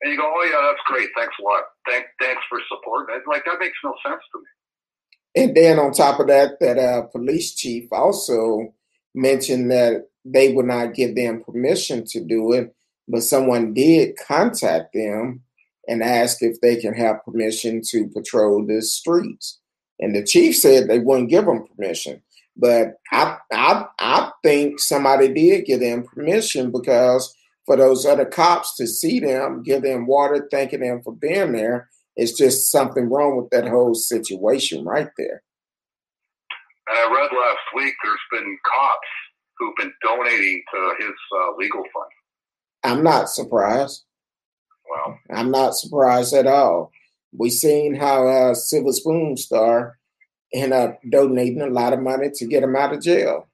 And 0.00 0.12
you 0.12 0.16
go, 0.16 0.32
"Oh 0.32 0.44
yeah, 0.44 0.62
that's 0.62 0.84
great. 0.86 1.08
Thanks 1.16 1.34
a 1.40 1.42
lot. 1.42 1.64
Thank, 1.88 2.06
thanks 2.22 2.42
for 2.48 2.60
support." 2.68 3.10
And 3.10 3.22
like 3.26 3.44
that 3.46 3.58
makes 3.58 3.76
no 3.82 3.92
sense 4.06 4.22
to 4.32 4.38
me. 4.38 5.42
And 5.42 5.56
then 5.56 5.78
on 5.80 5.92
top 5.92 6.20
of 6.20 6.28
that, 6.28 6.60
that 6.60 6.78
uh, 6.78 7.02
police 7.08 7.54
chief 7.54 7.88
also 7.90 8.72
mentioned 9.14 9.70
that 9.72 10.08
they 10.24 10.52
would 10.52 10.66
not 10.66 10.94
give 10.94 11.16
them 11.16 11.42
permission 11.42 12.04
to 12.06 12.20
do 12.20 12.52
it, 12.52 12.74
but 13.08 13.22
someone 13.22 13.74
did 13.74 14.16
contact 14.16 14.94
them 14.94 15.42
and 15.88 16.02
ask 16.02 16.42
if 16.42 16.60
they 16.60 16.76
can 16.76 16.94
have 16.94 17.24
permission 17.24 17.82
to 17.90 18.08
patrol 18.08 18.64
the 18.64 18.82
streets. 18.82 19.57
And 20.00 20.14
the 20.14 20.24
chief 20.24 20.56
said 20.56 20.88
they 20.88 20.98
wouldn't 20.98 21.30
give 21.30 21.46
them 21.46 21.66
permission. 21.66 22.22
But 22.56 22.94
I, 23.12 23.36
I, 23.52 23.84
I 23.98 24.30
think 24.42 24.80
somebody 24.80 25.32
did 25.32 25.64
give 25.64 25.80
them 25.80 26.04
permission 26.04 26.72
because 26.72 27.34
for 27.66 27.76
those 27.76 28.04
other 28.04 28.24
cops 28.24 28.74
to 28.76 28.86
see 28.86 29.20
them, 29.20 29.62
give 29.62 29.82
them 29.82 30.06
water, 30.06 30.48
thanking 30.50 30.80
them 30.80 31.02
for 31.02 31.14
being 31.14 31.52
there, 31.52 31.88
it's 32.16 32.32
just 32.32 32.70
something 32.70 33.08
wrong 33.08 33.36
with 33.36 33.50
that 33.50 33.68
whole 33.68 33.94
situation 33.94 34.84
right 34.84 35.08
there. 35.16 35.42
And 36.88 36.98
I 36.98 37.14
read 37.14 37.30
last 37.32 37.58
week 37.76 37.94
there's 38.02 38.18
been 38.42 38.58
cops 38.66 39.08
who've 39.58 39.76
been 39.76 39.92
donating 40.02 40.62
to 40.74 40.94
his 40.98 41.14
uh, 41.40 41.56
legal 41.56 41.82
fund. 41.82 42.10
I'm 42.82 43.04
not 43.04 43.28
surprised. 43.28 44.04
Well, 44.88 45.18
I'm 45.30 45.50
not 45.50 45.74
surprised 45.74 46.34
at 46.34 46.46
all. 46.46 46.90
We 47.36 47.50
seen 47.50 47.94
how 47.94 48.26
uh, 48.26 48.54
Silver 48.54 48.92
Spoon 48.92 49.36
Star 49.36 49.98
ended 50.52 50.72
up 50.72 50.98
donating 51.08 51.60
a 51.60 51.66
lot 51.66 51.92
of 51.92 52.00
money 52.00 52.30
to 52.34 52.46
get 52.46 52.62
him 52.62 52.76
out 52.76 52.94
of 52.94 53.02
jail. 53.02 53.48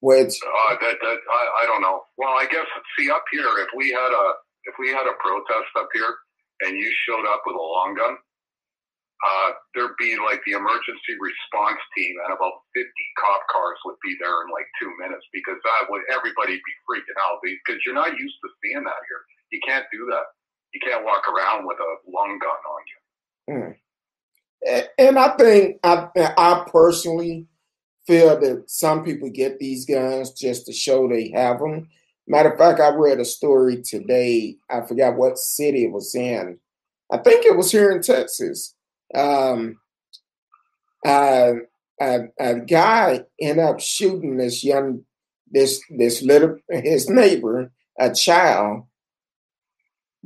Which 0.00 0.36
uh, 0.44 0.76
that, 0.80 0.96
that 1.00 1.18
I, 1.32 1.64
I 1.64 1.66
don't 1.66 1.80
know. 1.80 2.02
Well, 2.18 2.36
I 2.36 2.46
guess 2.50 2.66
see 2.98 3.10
up 3.10 3.24
here, 3.32 3.48
if 3.58 3.68
we 3.74 3.90
had 3.90 4.12
a 4.12 4.32
if 4.64 4.74
we 4.78 4.88
had 4.90 5.06
a 5.06 5.16
protest 5.18 5.72
up 5.78 5.88
here 5.94 6.14
and 6.60 6.76
you 6.76 6.92
showed 7.08 7.26
up 7.26 7.42
with 7.46 7.56
a 7.56 7.58
long 7.58 7.94
gun, 7.96 8.16
uh, 9.24 9.50
there'd 9.74 9.96
be 9.98 10.18
like 10.20 10.42
the 10.44 10.52
emergency 10.52 11.16
response 11.16 11.80
team 11.96 12.14
and 12.28 12.36
about 12.36 12.60
50 12.76 12.84
cop 13.16 13.40
cars 13.48 13.78
would 13.88 13.96
be 14.04 14.12
there 14.20 14.44
in 14.44 14.52
like 14.52 14.68
two 14.76 14.92
minutes 15.00 15.24
because 15.32 15.56
that 15.64 15.88
would 15.88 16.04
everybody 16.12 16.60
be 16.60 16.74
freaking 16.84 17.16
out 17.24 17.40
because 17.40 17.80
you're 17.86 17.96
not 17.96 18.12
used 18.12 18.38
to 18.44 18.48
seeing 18.60 18.84
that 18.84 19.02
here. 19.08 19.22
You 19.50 19.60
can't 19.64 19.88
do 19.88 20.04
that. 20.12 20.26
You 20.72 20.80
can't 20.80 21.04
walk 21.04 21.24
around 21.28 21.66
with 21.66 21.78
a 21.78 22.10
long 22.10 22.38
gun 22.38 22.50
on 22.70 22.82
you. 22.88 23.54
Hmm. 23.54 23.72
And 24.98 25.18
I 25.18 25.36
think 25.36 25.78
I, 25.84 26.08
I 26.16 26.66
personally 26.70 27.46
feel 28.06 28.38
that 28.40 28.64
some 28.68 29.04
people 29.04 29.30
get 29.30 29.58
these 29.58 29.84
guns 29.84 30.32
just 30.32 30.66
to 30.66 30.72
show 30.72 31.08
they 31.08 31.30
have 31.34 31.58
them. 31.58 31.88
Matter 32.26 32.50
of 32.50 32.58
fact, 32.58 32.80
I 32.80 32.88
read 32.88 33.20
a 33.20 33.24
story 33.24 33.82
today. 33.82 34.56
I 34.68 34.80
forgot 34.80 35.16
what 35.16 35.38
city 35.38 35.84
it 35.84 35.92
was 35.92 36.14
in. 36.14 36.58
I 37.12 37.18
think 37.18 37.44
it 37.44 37.56
was 37.56 37.70
here 37.70 37.92
in 37.92 38.02
Texas 38.02 38.74
um, 39.14 39.78
uh, 41.06 41.52
a, 42.00 42.20
a 42.38 42.60
guy 42.60 43.24
ended 43.40 43.64
up 43.64 43.80
shooting 43.80 44.36
this 44.36 44.64
young, 44.64 45.04
this 45.50 45.82
this 45.90 46.22
little 46.22 46.58
his 46.70 47.08
neighbor, 47.08 47.70
a 47.98 48.12
child, 48.12 48.84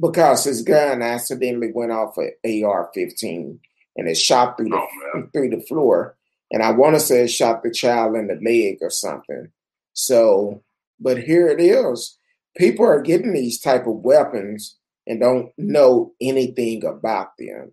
because 0.01 0.45
his 0.45 0.63
gun 0.63 1.03
accidentally 1.03 1.71
went 1.73 1.93
off 1.93 2.17
an 2.17 2.33
AR-15 2.45 3.59
and 3.97 4.09
it 4.09 4.17
shot 4.17 4.57
through 4.57 4.71
the 4.71 4.77
oh, 4.77 5.29
through 5.33 5.51
the 5.51 5.61
floor. 5.61 6.17
And 6.51 6.63
I 6.63 6.73
want 6.73 6.97
to 6.97 7.01
say 7.01 7.25
it 7.25 7.29
shot 7.29 7.63
the 7.63 7.71
child 7.71 8.17
in 8.17 8.27
the 8.27 8.35
leg 8.35 8.79
or 8.81 8.91
something. 8.91 9.49
So, 9.93 10.63
but 10.99 11.23
here 11.23 11.49
it 11.49 11.61
is. 11.61 12.19
People 12.57 12.87
are 12.87 13.01
getting 13.01 13.33
these 13.33 13.61
type 13.61 13.87
of 13.87 13.97
weapons 13.97 14.77
and 15.07 15.21
don't 15.21 15.53
know 15.57 16.13
anything 16.21 16.85
about 16.85 17.37
them. 17.39 17.73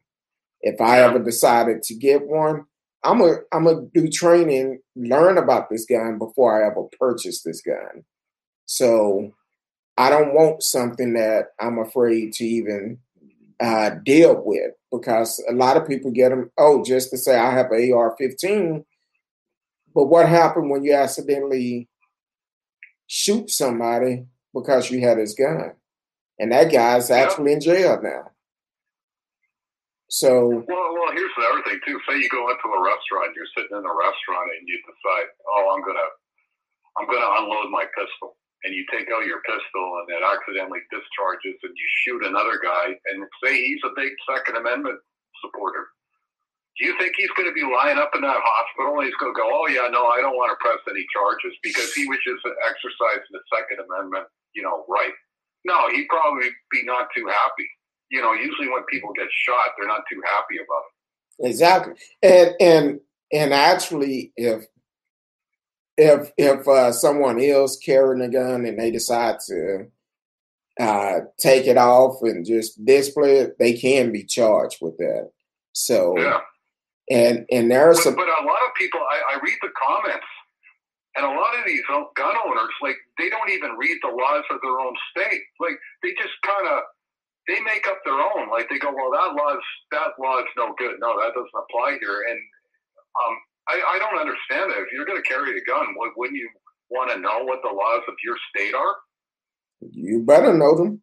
If 0.62 0.82
I 0.82 1.02
ever 1.02 1.20
decided 1.20 1.84
to 1.84 1.96
get 1.96 2.28
one, 2.28 2.66
I'm 3.04 3.22
a 3.22 3.38
I'm 3.54 3.66
gonna 3.66 3.88
do 3.94 4.10
training, 4.10 4.80
learn 4.96 5.38
about 5.38 5.70
this 5.70 5.86
gun 5.86 6.18
before 6.18 6.62
I 6.62 6.68
ever 6.68 6.84
purchase 7.00 7.42
this 7.44 7.62
gun. 7.62 8.04
So 8.66 9.34
I 9.98 10.10
don't 10.10 10.34
want 10.34 10.64
something 10.64 11.14
that 11.14 11.48
I'm 11.60 11.80
afraid 11.80 12.34
to 12.34 12.46
even 12.46 13.00
uh, 13.60 13.92
deal 14.04 14.42
with 14.46 14.72
because 14.92 15.44
a 15.50 15.54
lot 15.54 15.78
of 15.78 15.88
people 15.88 16.12
get 16.12 16.30
them. 16.30 16.52
Oh, 16.58 16.84
just 16.84 17.10
to 17.12 17.18
say 17.18 17.38
I 17.38 17.52
have 17.52 17.72
an 17.72 17.92
AR-15, 17.92 18.86
but 19.96 20.06
what 20.06 20.30
happened 20.30 20.70
when 20.70 20.84
you 20.84 20.94
accidentally 20.94 21.88
shoot 23.08 23.50
somebody 23.50 24.26
because 24.54 24.92
you 24.92 25.02
had 25.02 25.18
his 25.18 25.34
gun, 25.34 25.74
and 26.40 26.52
that 26.52 26.72
guy's 26.72 27.10
actually 27.10 27.54
in 27.54 27.62
jail 27.62 28.00
now. 28.02 28.32
So 30.10 30.64
well, 30.68 30.94
well, 30.94 31.12
here's 31.12 31.32
the 31.36 31.44
other 31.52 31.64
thing 31.64 31.80
too. 31.86 32.00
Say 32.08 32.18
you 32.18 32.30
go 32.30 32.50
into 32.50 32.68
a 32.70 32.82
restaurant, 32.84 33.36
you're 33.36 33.50
sitting 33.58 33.76
in 33.76 33.84
a 33.84 33.96
restaurant, 33.96 34.48
and 34.58 34.68
you 34.68 34.80
decide, 34.86 35.28
oh, 35.48 35.74
I'm 35.76 35.82
gonna, 35.84 36.10
I'm 36.98 37.08
gonna 37.08 37.44
unload 37.44 37.72
my 37.72 37.84
pistol, 37.92 38.38
and 38.64 38.74
you 38.74 38.86
take 38.92 39.08
out 39.14 39.26
your 39.26 39.42
pistol, 39.46 39.86
and 40.02 40.08
it 40.10 40.24
accidentally 40.24 40.82
discharges, 40.90 41.58
and 41.62 41.74
you 41.76 41.88
shoot 42.04 42.22
another 42.26 42.58
guy, 42.62 42.96
and 43.12 43.18
say 43.44 43.56
he's 43.56 43.84
a 43.86 43.94
big 43.96 44.12
Second 44.26 44.58
Amendment 44.58 45.00
supporter. 45.44 45.88
Do 46.78 46.86
you 46.86 46.94
think 47.02 47.14
he's 47.18 47.34
going 47.34 47.50
to 47.50 47.58
be 47.58 47.66
lying 47.66 47.98
up 47.98 48.14
in 48.14 48.22
that 48.22 48.38
hospital 48.38 49.02
and 49.02 49.10
he's 49.10 49.18
going 49.18 49.34
to 49.34 49.38
go, 49.38 49.50
oh 49.50 49.66
yeah, 49.66 49.90
no, 49.90 50.14
I 50.14 50.22
don't 50.22 50.38
want 50.38 50.54
to 50.54 50.62
press 50.62 50.78
any 50.86 51.10
charges 51.10 51.58
because 51.66 51.90
he 51.98 52.06
was 52.06 52.22
just 52.22 52.46
exercising 52.46 53.34
the 53.34 53.42
Second 53.50 53.82
Amendment, 53.82 54.30
you 54.54 54.62
know, 54.62 54.86
right? 54.86 55.10
No, 55.66 55.90
he'd 55.90 56.06
probably 56.06 56.54
be 56.70 56.86
not 56.86 57.10
too 57.18 57.26
happy 57.26 57.66
you 58.10 58.22
know, 58.22 58.34
usually 58.34 58.70
when 58.70 58.84
people 58.90 59.12
get 59.14 59.28
shot, 59.32 59.72
they're 59.78 59.88
not 59.88 60.02
too 60.12 60.22
happy 60.26 60.56
about 60.56 60.84
it. 60.88 61.50
Exactly, 61.50 61.94
and 62.24 62.56
and 62.60 63.00
and 63.32 63.54
actually, 63.54 64.32
if 64.36 64.66
if 65.98 66.32
if 66.38 66.68
uh, 66.68 66.92
someone 66.92 67.42
else 67.42 67.78
carrying 67.78 68.22
a 68.22 68.30
gun 68.30 68.66
and 68.66 68.80
they 68.80 68.92
decide 68.92 69.40
to 69.48 69.88
uh, 70.80 71.20
take 71.40 71.66
it 71.66 71.78
off 71.78 72.22
and 72.22 72.46
just 72.46 72.84
display 72.86 73.40
it, 73.40 73.58
they 73.58 73.74
can 73.74 74.12
be 74.12 74.24
charged 74.24 74.78
with 74.80 74.98
that. 74.98 75.32
So, 75.74 76.18
yeah. 76.18 76.40
and 77.10 77.46
and 77.52 77.70
there 77.72 77.90
are 77.90 77.94
but, 77.94 78.04
some, 78.04 78.16
but 78.16 78.28
a 78.28 78.46
lot 78.46 78.62
of 78.66 78.74
people. 78.78 79.00
I, 79.00 79.36
I 79.36 79.40
read 79.42 79.58
the 79.62 79.70
comments, 79.74 80.28
and 81.16 81.26
a 81.26 81.30
lot 81.30 81.58
of 81.58 81.66
these 81.66 81.82
gun 82.16 82.36
owners, 82.46 82.74
like 82.82 82.98
they 83.18 83.30
don't 83.30 83.50
even 83.50 83.72
read 83.72 83.98
the 84.04 84.10
laws 84.10 84.46
of 84.52 84.60
their 84.62 84.80
own 84.80 84.94
state. 85.12 85.42
Like 85.60 85.80
they 86.04 86.14
just 86.14 86.34
kind 86.46 86.68
of 86.68 86.84
they 87.48 87.60
make 87.62 87.88
up 87.88 87.98
their 88.06 88.20
own. 88.22 88.50
Like 88.52 88.70
they 88.70 88.78
go, 88.78 88.94
well, 88.94 89.10
that 89.12 89.34
law's 89.34 89.66
that 89.92 90.14
law's 90.20 90.46
no 90.58 90.76
good. 90.78 90.98
No, 91.00 91.18
that 91.18 91.34
doesn't 91.34 91.58
apply 91.58 91.98
here. 92.00 92.26
And 92.30 92.40
um, 93.18 93.36
I, 93.70 93.82
I 93.96 94.00
don't 94.00 94.20
understand 94.20 94.72
it. 94.72 94.78
If 94.80 94.92
you're 94.94 95.06
going 95.06 95.22
to 95.22 95.28
carry 95.28 95.58
a 95.58 95.64
gun, 95.66 95.88
wouldn't 96.16 96.38
you 96.38 96.50
want 96.90 97.12
to 97.12 97.20
know 97.20 97.44
what 97.44 97.62
the 97.62 97.70
laws 97.70 98.04
of 98.08 98.16
your 98.24 98.38
state 98.50 98.74
are? 98.74 98.96
You 99.92 100.24
better 100.24 100.54
know 100.54 100.76
them. 100.76 101.02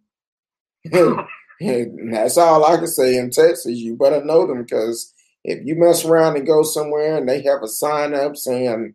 that's 1.60 2.36
all 2.36 2.64
I 2.64 2.76
can 2.76 2.86
say 2.86 3.16
in 3.16 3.30
Texas. 3.30 3.78
You 3.78 3.96
better 3.96 4.24
know 4.24 4.46
them 4.46 4.62
because 4.62 5.12
if 5.44 5.64
you 5.64 5.76
mess 5.76 6.04
around 6.04 6.36
and 6.36 6.46
go 6.46 6.62
somewhere 6.62 7.16
and 7.16 7.28
they 7.28 7.42
have 7.42 7.62
a 7.62 7.68
sign 7.68 8.14
up 8.14 8.36
saying 8.36 8.94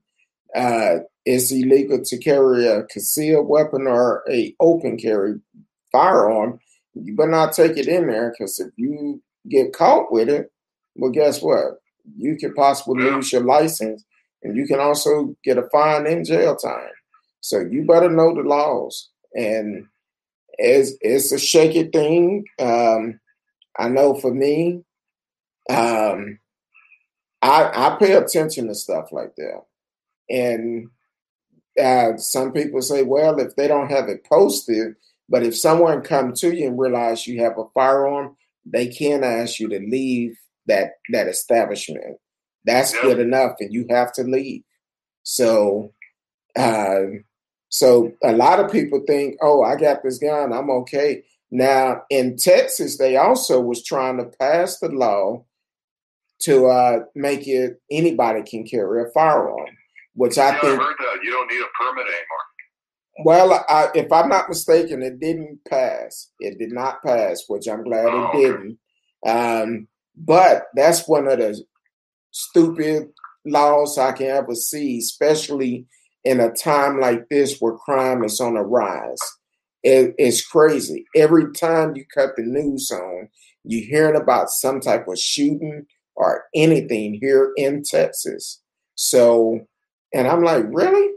uh, 0.55 0.97
it's 1.25 1.51
illegal 1.51 2.03
to 2.03 2.17
carry 2.17 2.67
a 2.67 2.83
concealed 2.83 3.47
weapon 3.47 3.87
or 3.87 4.23
a 4.29 4.55
open 4.59 4.97
carry 4.97 5.35
firearm, 5.91 6.59
you 6.95 7.15
better 7.15 7.31
not 7.31 7.53
take 7.53 7.77
it 7.77 7.87
in 7.87 8.07
there 8.07 8.31
because 8.31 8.59
if 8.59 8.71
you 8.75 9.21
get 9.47 9.73
caught 9.73 10.11
with 10.11 10.27
it, 10.27 10.51
well, 10.95 11.11
guess 11.11 11.41
what? 11.41 11.79
You 12.17 12.37
could 12.37 12.55
possibly 12.55 13.03
lose 13.03 13.31
your 13.31 13.43
license 13.43 14.03
and 14.43 14.55
you 14.55 14.65
can 14.67 14.79
also 14.79 15.35
get 15.43 15.57
a 15.57 15.69
fine 15.71 16.07
in 16.07 16.23
jail 16.23 16.55
time. 16.55 16.91
So 17.41 17.59
you 17.59 17.85
better 17.85 18.09
know 18.09 18.33
the 18.33 18.41
laws. 18.41 19.09
And 19.33 19.85
it's, 20.57 20.93
it's 21.01 21.31
a 21.31 21.39
shaky 21.39 21.83
thing. 21.83 22.45
Um, 22.59 23.19
I 23.77 23.89
know 23.89 24.13
for 24.15 24.33
me, 24.33 24.83
Um, 25.69 26.39
I 27.43 27.69
I 27.73 27.97
pay 27.99 28.13
attention 28.13 28.67
to 28.67 28.73
stuff 28.73 29.11
like 29.11 29.35
that, 29.35 29.61
and 30.27 30.89
uh, 31.79 32.17
some 32.17 32.51
people 32.51 32.81
say, 32.81 33.03
well, 33.03 33.39
if 33.39 33.55
they 33.55 33.67
don't 33.67 33.91
have 33.91 34.09
it 34.09 34.25
posted, 34.25 34.95
but 35.29 35.43
if 35.43 35.55
someone 35.55 36.01
come 36.01 36.33
to 36.33 36.49
you 36.55 36.67
and 36.67 36.79
realize 36.79 37.27
you 37.27 37.43
have 37.43 37.59
a 37.59 37.69
firearm, 37.75 38.35
they 38.65 38.87
can 38.87 39.23
ask 39.23 39.59
you 39.59 39.69
to 39.69 39.79
leave 39.79 40.35
that 40.69 40.93
that 41.11 41.27
establishment. 41.27 42.17
That's 42.65 42.93
Yep. 42.93 43.01
good 43.03 43.19
enough, 43.19 43.53
and 43.59 43.73
you 43.73 43.85
have 43.89 44.11
to 44.13 44.23
leave. 44.23 44.63
So, 45.23 45.93
uh, 46.57 47.01
so 47.69 48.11
a 48.23 48.31
lot 48.33 48.59
of 48.59 48.71
people 48.71 49.03
think, 49.05 49.37
oh, 49.41 49.61
I 49.63 49.75
got 49.75 50.03
this 50.03 50.17
gun, 50.17 50.51
I'm 50.53 50.69
okay. 50.71 51.23
Now 51.51 52.03
in 52.09 52.37
Texas, 52.37 52.97
they 52.97 53.17
also 53.17 53.59
was 53.59 53.83
trying 53.83 54.17
to 54.17 54.25
pass 54.39 54.79
the 54.79 54.89
law 54.89 55.45
to 56.41 56.67
uh, 56.67 56.99
make 57.15 57.47
it 57.47 57.81
anybody 57.91 58.43
can 58.43 58.65
carry 58.65 59.03
a 59.03 59.11
firearm, 59.11 59.67
which 60.15 60.37
I 60.37 60.49
yeah, 60.51 60.57
I 60.57 60.61
think 60.61 60.81
heard 60.81 60.95
that. 60.99 61.19
You 61.23 61.31
don't 61.31 61.49
need 61.51 61.61
a 61.61 61.67
permit 61.83 62.05
anymore. 62.07 63.25
well, 63.25 63.65
I, 63.67 63.89
if 63.95 64.11
I'm 64.11 64.29
not 64.29 64.47
mistaken, 64.49 65.01
it 65.03 65.19
didn't 65.19 65.59
pass. 65.67 66.31
It 66.39 66.57
did 66.59 66.71
not 66.71 67.01
pass, 67.03 67.43
which 67.47 67.67
I'm 67.67 67.83
glad 67.83 68.05
Oh, 68.05 68.23
it 68.23 68.27
okay. 68.29 68.41
didn't. 68.43 68.79
Um, 69.25 69.87
but 70.19 70.63
that's 70.75 71.07
one 71.07 71.27
of 71.27 71.39
the 71.39 71.61
stupid 72.31 73.09
laws 73.45 73.97
I 73.97 74.11
can 74.11 74.27
ever 74.27 74.55
see, 74.55 74.99
especially 74.99 75.87
in 76.23 76.39
a 76.39 76.51
time 76.51 76.99
like 76.99 77.27
this 77.29 77.59
where 77.59 77.73
crime 77.73 78.23
is 78.23 78.39
on 78.39 78.57
a 78.57 78.63
rise. 78.63 79.19
It, 79.83 80.13
it's 80.17 80.45
crazy. 80.45 81.05
Every 81.15 81.53
time 81.53 81.95
you 81.95 82.05
cut 82.13 82.35
the 82.35 82.43
news 82.43 82.91
on, 82.91 83.29
you're 83.63 83.87
hearing 83.87 84.21
about 84.21 84.49
some 84.49 84.81
type 84.81 85.07
of 85.07 85.17
shooting 85.17 85.85
or 86.15 86.45
anything 86.53 87.17
here 87.21 87.53
in 87.55 87.83
Texas. 87.83 88.61
So, 88.95 89.61
and 90.13 90.27
I'm 90.27 90.43
like, 90.43 90.65
really? 90.67 91.13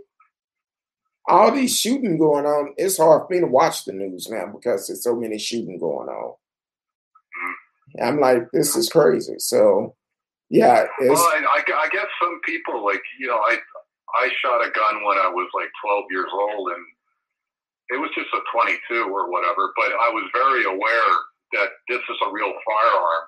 all 1.28 1.52
these 1.52 1.78
shooting 1.78 2.18
going 2.18 2.46
on, 2.46 2.74
it's 2.76 2.98
hard 2.98 3.26
for 3.26 3.32
me 3.32 3.40
to 3.40 3.46
watch 3.46 3.84
the 3.84 3.92
news 3.92 4.28
now 4.28 4.46
because 4.52 4.86
there's 4.86 5.04
so 5.04 5.14
many 5.14 5.38
shooting 5.38 5.78
going 5.78 6.08
on. 6.08 6.34
I'm 8.00 8.20
like, 8.20 8.50
this 8.52 8.76
is 8.76 8.88
crazy. 8.88 9.34
So, 9.38 9.94
yeah, 10.48 10.84
Well, 11.00 11.16
I, 11.16 11.64
I, 11.64 11.88
guess 11.88 12.06
some 12.20 12.40
people 12.44 12.84
like 12.84 13.00
you 13.18 13.26
know 13.26 13.40
I 13.40 13.56
I 14.14 14.28
shot 14.44 14.60
a 14.60 14.70
gun 14.70 15.04
when 15.04 15.16
I 15.16 15.28
was 15.28 15.48
like 15.56 15.72
12 15.80 16.04
years 16.12 16.28
old 16.32 16.68
and 16.76 16.84
it 17.92 18.00
was 18.00 18.12
just 18.16 18.32
a 18.32 18.40
22 18.52 19.08
or 19.08 19.32
whatever. 19.32 19.72
But 19.76 19.92
I 19.96 20.12
was 20.12 20.28
very 20.32 20.64
aware 20.64 21.12
that 21.56 21.76
this 21.88 22.00
is 22.00 22.18
a 22.24 22.32
real 22.32 22.52
firearm. 22.64 23.24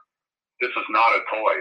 This 0.61 0.73
is 0.73 0.89
not 0.89 1.17
a 1.17 1.25
toy. 1.29 1.57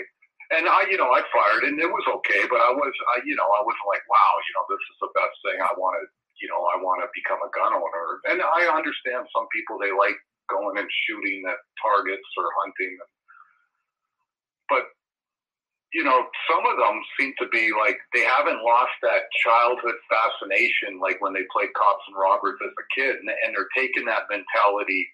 And 0.56 0.68
I, 0.68 0.88
you 0.92 1.00
know, 1.00 1.12
I 1.12 1.24
fired 1.32 1.64
and 1.68 1.80
it 1.80 1.88
was 1.88 2.04
okay. 2.20 2.44
But 2.48 2.64
I 2.64 2.72
was, 2.72 2.94
I, 3.16 3.24
you 3.24 3.36
know, 3.36 3.48
I 3.48 3.64
wasn't 3.64 3.90
like, 3.92 4.04
wow, 4.12 4.32
you 4.44 4.54
know, 4.56 4.66
this 4.72 4.84
is 4.84 4.98
the 5.04 5.12
best 5.16 5.36
thing. 5.44 5.58
I 5.60 5.72
want 5.76 6.00
to, 6.00 6.04
you 6.40 6.48
know, 6.52 6.64
I 6.72 6.80
want 6.80 7.04
to 7.04 7.08
become 7.16 7.40
a 7.40 7.52
gun 7.52 7.76
owner. 7.76 8.08
And 8.32 8.40
I 8.44 8.68
understand 8.72 9.28
some 9.32 9.48
people 9.52 9.80
they 9.80 9.96
like 9.96 10.20
going 10.50 10.78
and 10.78 10.90
shooting 11.08 11.44
at 11.48 11.58
targets 11.82 12.28
or 12.38 12.48
hunting. 12.64 12.98
But 14.70 14.84
you 15.94 16.04
know, 16.04 16.26
some 16.50 16.66
of 16.66 16.78
them 16.78 17.02
seem 17.20 17.34
to 17.40 17.48
be 17.50 17.70
like 17.78 17.98
they 18.14 18.26
haven't 18.26 18.64
lost 18.66 18.98
that 19.04 19.30
childhood 19.46 19.96
fascination, 20.10 21.00
like 21.00 21.22
when 21.22 21.34
they 21.34 21.46
played 21.54 21.74
cops 21.78 22.02
and 22.08 22.18
robbers 22.18 22.58
as 22.66 22.74
a 22.74 22.86
kid, 22.96 23.16
and, 23.22 23.30
and 23.30 23.54
they're 23.54 23.70
taking 23.78 24.06
that 24.06 24.26
mentality 24.30 25.08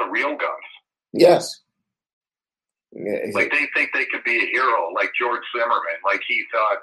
to 0.00 0.10
real 0.10 0.36
guns. 0.36 0.68
yes. 1.12 1.60
Yeah, 2.92 3.28
Like 3.34 3.52
they 3.52 3.68
think 3.74 3.90
they 3.92 4.06
could 4.06 4.24
be 4.24 4.38
a 4.38 4.46
hero, 4.50 4.88
like 4.94 5.10
George 5.20 5.42
Zimmerman. 5.54 6.00
Like 6.04 6.22
he 6.26 6.42
thought, 6.50 6.78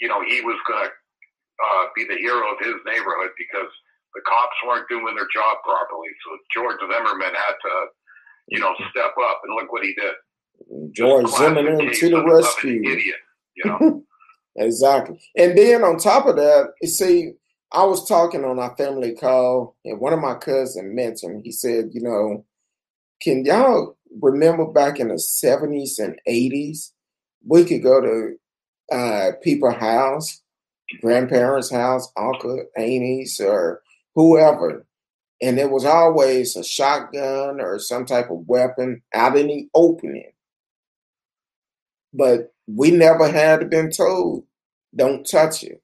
you 0.00 0.08
know, 0.08 0.22
he 0.24 0.40
was 0.40 0.56
going 0.66 0.88
to 0.88 0.90
uh, 0.90 1.84
be 1.94 2.06
the 2.08 2.16
hero 2.16 2.52
of 2.52 2.58
his 2.64 2.74
neighborhood 2.86 3.30
because 3.36 3.68
the 4.14 4.20
cops 4.26 4.56
weren't 4.66 4.88
doing 4.88 5.14
their 5.16 5.28
job 5.32 5.58
properly. 5.64 6.08
So 6.24 6.38
George 6.54 6.78
Zimmerman 6.80 7.34
had 7.34 7.54
to, 7.62 7.86
you 8.48 8.60
know, 8.60 8.74
step 8.90 9.12
up, 9.20 9.40
and 9.44 9.54
look 9.56 9.72
what 9.72 9.84
he 9.84 9.94
did. 9.94 10.14
George 10.92 11.26
Zimmerman 11.28 11.92
to 11.92 12.08
the 12.08 12.16
of- 12.16 12.24
of 12.24 12.30
an 12.30 12.36
rescue. 12.36 12.82
idiot, 12.90 13.16
you 13.56 13.64
know. 13.70 14.04
Exactly. 14.56 15.18
And 15.36 15.58
then 15.58 15.82
on 15.82 15.98
top 15.98 16.26
of 16.26 16.36
that, 16.36 16.74
you 16.80 16.86
see, 16.86 17.32
I 17.72 17.82
was 17.82 18.06
talking 18.06 18.44
on 18.44 18.60
our 18.60 18.76
family 18.76 19.12
call, 19.16 19.74
and 19.84 19.98
one 19.98 20.12
of 20.12 20.20
my 20.20 20.34
cousins 20.34 20.94
mentioned, 20.94 21.42
he 21.44 21.50
said, 21.50 21.90
you 21.92 22.00
know, 22.02 22.44
can 23.20 23.44
y'all 23.44 23.96
remember 24.22 24.64
back 24.66 25.00
in 25.00 25.08
the 25.08 25.14
70s 25.14 25.98
and 25.98 26.20
80s, 26.28 26.92
we 27.44 27.64
could 27.64 27.82
go 27.82 28.00
to 28.00 28.96
uh, 28.96 29.32
people's 29.42 29.74
house, 29.74 30.40
grandparents' 31.00 31.72
house, 31.72 32.12
uncle, 32.16 32.64
aunties, 32.76 33.40
or 33.40 33.82
whoever, 34.14 34.86
and 35.42 35.58
it 35.58 35.70
was 35.70 35.84
always 35.84 36.56
a 36.56 36.64
shotgun 36.64 37.60
or 37.60 37.78
some 37.78 38.06
type 38.06 38.30
of 38.30 38.48
weapon 38.48 39.02
out 39.12 39.36
in 39.36 39.48
the 39.48 39.68
opening. 39.74 40.32
But 42.12 42.52
we 42.66 42.90
never 42.90 43.28
had 43.28 43.68
been 43.70 43.90
told, 43.90 44.44
don't 44.94 45.28
touch 45.28 45.62
it. 45.64 45.82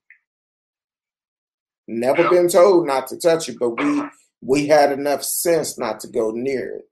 Never 1.88 2.22
Yeah. 2.22 2.28
been 2.30 2.48
told 2.48 2.86
not 2.86 3.08
to 3.08 3.16
touch 3.18 3.48
it, 3.48 3.58
but 3.58 3.70
we 3.70 4.02
we 4.42 4.66
had 4.68 4.90
enough 4.90 5.22
sense 5.22 5.76
not 5.78 6.00
to 6.00 6.08
go 6.08 6.30
near 6.30 6.76
it. 6.76 6.88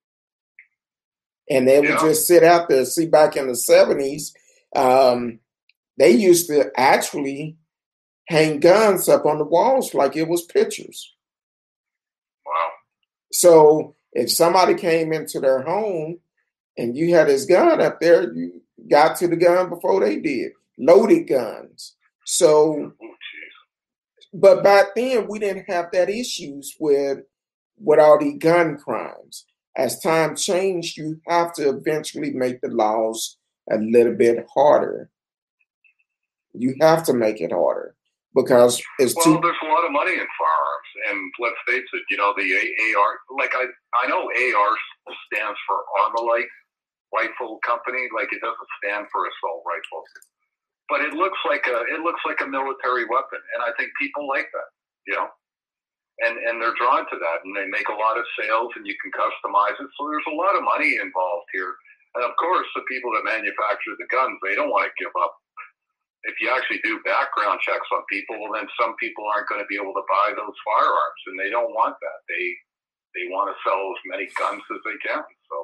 And 1.49 1.67
they 1.67 1.81
would 1.81 1.89
Yeah. 1.89 2.01
just 2.01 2.27
sit 2.27 2.43
out 2.45 2.69
there. 2.69 2.85
See, 2.85 3.07
back 3.07 3.37
in 3.37 3.47
the 3.47 3.57
seventies, 3.57 4.35
um, 4.77 5.41
they 5.97 6.11
used 6.11 6.47
to 6.49 6.71
actually 6.79 7.57
hang 8.29 8.61
guns 8.61 9.09
up 9.09 9.25
on 9.25 9.39
the 9.39 9.45
walls 9.45 9.95
like 9.95 10.15
it 10.15 10.29
was 10.29 10.43
pictures. 10.43 11.15
So 13.33 13.95
if 14.13 14.31
somebody 14.31 14.75
came 14.75 15.13
into 15.13 15.41
their 15.41 15.63
home 15.63 16.19
and 16.77 16.97
you 16.97 17.15
had 17.15 17.29
his 17.29 17.47
gun 17.47 17.81
up 17.81 18.01
there, 18.01 18.33
you 18.33 18.63
got 18.89 19.17
to 19.19 19.29
the 19.29 19.37
gun 19.37 19.69
before 19.69 20.01
they 20.01 20.19
did. 20.19 20.53
Loaded 20.79 21.29
guns. 21.29 21.97
So, 22.25 22.93
but 24.33 24.63
back 24.63 24.95
then 24.95 25.27
we 25.29 25.39
didn't 25.39 25.69
have 25.69 25.87
that 25.93 26.09
issues 26.09 26.75
with 26.79 27.21
with 27.81 27.99
all 27.99 28.19
the 28.19 28.35
gun 28.35 28.77
crimes. 28.77 29.47
As 29.77 30.01
time 30.01 30.35
changed, 30.35 30.97
you 30.97 31.21
have 31.29 31.53
to 31.55 31.69
eventually 31.69 32.33
make 32.33 32.61
the 32.61 32.69
laws 32.69 33.39
a 33.71 33.79
little 33.79 34.15
bit 34.15 34.45
harder. 34.53 35.11
You 36.53 36.75
have 36.81 37.05
to 37.05 37.13
make 37.13 37.41
it 37.41 37.53
harder 37.53 37.95
because 38.35 38.83
it's 38.99 39.15
Well, 39.15 39.25
too 39.25 39.41
there's 39.41 39.57
a 39.63 39.67
lot 39.67 39.85
of 39.85 39.93
money 39.93 40.13
in 40.13 40.19
firearms, 40.19 40.88
and 41.09 41.19
let's 41.41 41.59
face 41.67 41.89
it, 41.93 42.05
you 42.11 42.17
know 42.17 42.33
the 42.37 42.47
AR. 42.47 43.13
Like 43.37 43.53
I, 43.57 43.65
I 44.05 44.09
know 44.09 44.29
AR 44.29 44.73
stands 45.29 45.59
for 45.67 45.83
Armalite 46.01 46.53
Rifle 47.13 47.59
Company. 47.65 48.09
Like 48.15 48.33
it 48.33 48.41
doesn't 48.41 48.73
stand 48.83 49.07
for 49.13 49.25
assault 49.25 49.65
rifle, 49.65 50.05
but 50.89 51.01
it 51.03 51.13
looks 51.17 51.39
like 51.49 51.65
a 51.67 51.85
it 51.93 52.01
looks 52.05 52.21
like 52.25 52.41
a 52.41 52.49
military 52.49 53.09
weapon, 53.09 53.41
and 53.57 53.61
I 53.65 53.73
think 53.77 53.91
people 54.01 54.29
like 54.29 54.49
that. 54.53 54.71
You 55.09 55.15
know, 55.17 55.29
and 56.29 56.37
and 56.37 56.61
they're 56.61 56.77
drawn 56.77 57.09
to 57.09 57.17
that, 57.17 57.39
and 57.45 57.57
they 57.57 57.67
make 57.69 57.89
a 57.89 57.97
lot 57.97 58.21
of 58.21 58.25
sales, 58.37 58.73
and 58.77 58.85
you 58.87 58.97
can 59.01 59.11
customize 59.15 59.77
it. 59.79 59.91
So 59.97 60.09
there's 60.11 60.31
a 60.31 60.37
lot 60.37 60.57
of 60.57 60.67
money 60.67 61.01
involved 61.01 61.49
here, 61.53 61.73
and 62.19 62.25
of 62.25 62.37
course, 62.37 62.67
the 62.75 62.85
people 62.91 63.13
that 63.17 63.25
manufacture 63.25 63.97
the 63.97 64.09
guns, 64.13 64.37
they 64.45 64.55
don't 64.59 64.73
want 64.73 64.85
to 64.85 65.01
give 65.01 65.15
up 65.17 65.33
if 66.29 66.37
you 66.41 66.53
actually 66.53 66.81
do 66.85 67.01
background 67.09 67.59
checks 67.65 67.89
on 67.93 68.05
people, 68.13 68.37
well, 68.39 68.53
then 68.55 68.69
some 68.81 68.95
people 69.01 69.25
aren't 69.33 69.49
going 69.49 69.61
to 69.65 69.69
be 69.73 69.81
able 69.81 69.97
to 69.97 70.05
buy 70.07 70.37
those 70.37 70.57
firearms, 70.63 71.21
and 71.33 71.41
they 71.41 71.51
don't 71.51 71.73
want 71.75 71.97
that. 72.01 72.19
They 72.29 72.45
they 73.17 73.25
want 73.33 73.49
to 73.51 73.57
sell 73.65 73.81
as 73.97 74.03
many 74.07 74.29
guns 74.39 74.63
as 74.71 74.81
they 74.85 74.99
can. 75.03 75.25
So 75.49 75.57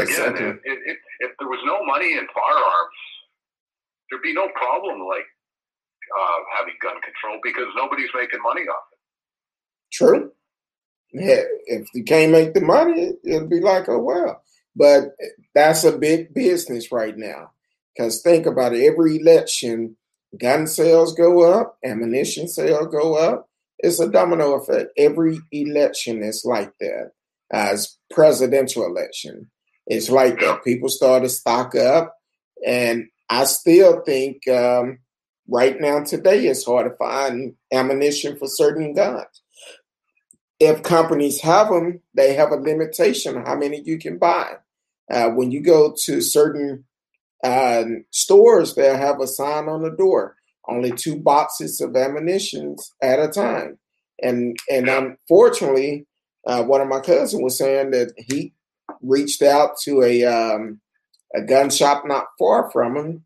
again, 0.00 0.02
Exactly. 0.08 0.46
if, 0.64 0.98
there 1.38 1.48
was 1.48 1.60
no 1.66 1.84
money 1.84 2.14
in 2.14 2.26
firearms, 2.34 2.98
there'd 4.10 4.22
be 4.22 4.32
no 4.34 4.48
problem 4.56 5.06
like 5.06 5.28
uh, 6.18 6.38
having 6.58 6.74
gun 6.82 6.96
control 7.02 7.40
because 7.44 7.68
nobody's 7.76 8.10
making 8.14 8.40
money 8.42 8.62
off 8.62 8.84
it. 8.92 8.98
True. 9.92 10.32
Yeah, 11.12 11.42
if 11.66 11.88
you 11.94 12.04
can't 12.04 12.32
make 12.32 12.54
the 12.54 12.60
money, 12.62 13.02
it- 13.02 13.20
it'll 13.24 13.48
be 13.48 13.60
like, 13.60 13.88
oh 13.88 13.98
well. 14.00 14.42
But 14.76 15.16
that's 15.54 15.84
a 15.84 15.96
big 15.98 16.34
business 16.34 16.92
right 16.92 17.16
now. 17.16 17.52
Because 17.94 18.22
think 18.22 18.46
about 18.46 18.74
it, 18.74 18.84
every 18.84 19.16
election, 19.18 19.96
gun 20.38 20.66
sales 20.66 21.14
go 21.14 21.42
up, 21.52 21.78
ammunition 21.84 22.48
sales 22.48 22.88
go 22.88 23.14
up. 23.16 23.48
It's 23.78 24.00
a 24.00 24.08
domino 24.10 24.54
effect. 24.54 24.90
Every 24.96 25.38
election 25.52 26.22
is 26.22 26.44
like 26.44 26.72
that. 26.80 27.12
As 27.52 27.98
presidential 28.10 28.84
election, 28.86 29.50
it's 29.86 30.10
like 30.10 30.40
that. 30.40 30.64
People 30.64 30.88
start 30.88 31.22
to 31.22 31.28
stock 31.28 31.74
up, 31.74 32.16
and 32.66 33.08
I 33.28 33.44
still 33.44 34.02
think 34.02 34.48
um, 34.48 34.98
right 35.48 35.78
now 35.80 36.02
today 36.02 36.46
it's 36.46 36.64
hard 36.64 36.90
to 36.90 36.96
find 36.96 37.54
ammunition 37.72 38.36
for 38.36 38.48
certain 38.48 38.94
guns 38.94 39.26
if 40.60 40.82
companies 40.82 41.40
have 41.40 41.68
them, 41.68 42.00
they 42.14 42.34
have 42.34 42.50
a 42.52 42.56
limitation 42.56 43.36
on 43.36 43.44
how 43.44 43.56
many 43.56 43.80
you 43.82 43.98
can 43.98 44.18
buy. 44.18 44.56
uh, 45.10 45.28
when 45.30 45.50
you 45.50 45.60
go 45.60 45.94
to 46.04 46.20
certain 46.20 46.84
uh, 47.44 47.84
stores, 48.10 48.74
they'll 48.74 48.96
have 48.96 49.20
a 49.20 49.26
sign 49.26 49.68
on 49.68 49.82
the 49.82 49.90
door: 49.90 50.36
only 50.68 50.90
two 50.90 51.16
boxes 51.16 51.80
of 51.80 51.94
ammunition 51.94 52.76
at 53.02 53.20
a 53.20 53.28
time. 53.28 53.78
And 54.22 54.56
and 54.70 54.88
unfortunately, 54.88 56.06
uh, 56.46 56.64
one 56.64 56.80
of 56.80 56.88
my 56.88 57.00
cousins 57.00 57.42
was 57.42 57.58
saying 57.58 57.90
that 57.90 58.12
he 58.16 58.52
reached 59.02 59.42
out 59.42 59.78
to 59.82 60.02
a 60.02 60.24
um, 60.24 60.80
a 61.34 61.42
gun 61.42 61.70
shop 61.70 62.04
not 62.06 62.26
far 62.38 62.70
from 62.70 62.96
him 62.96 63.22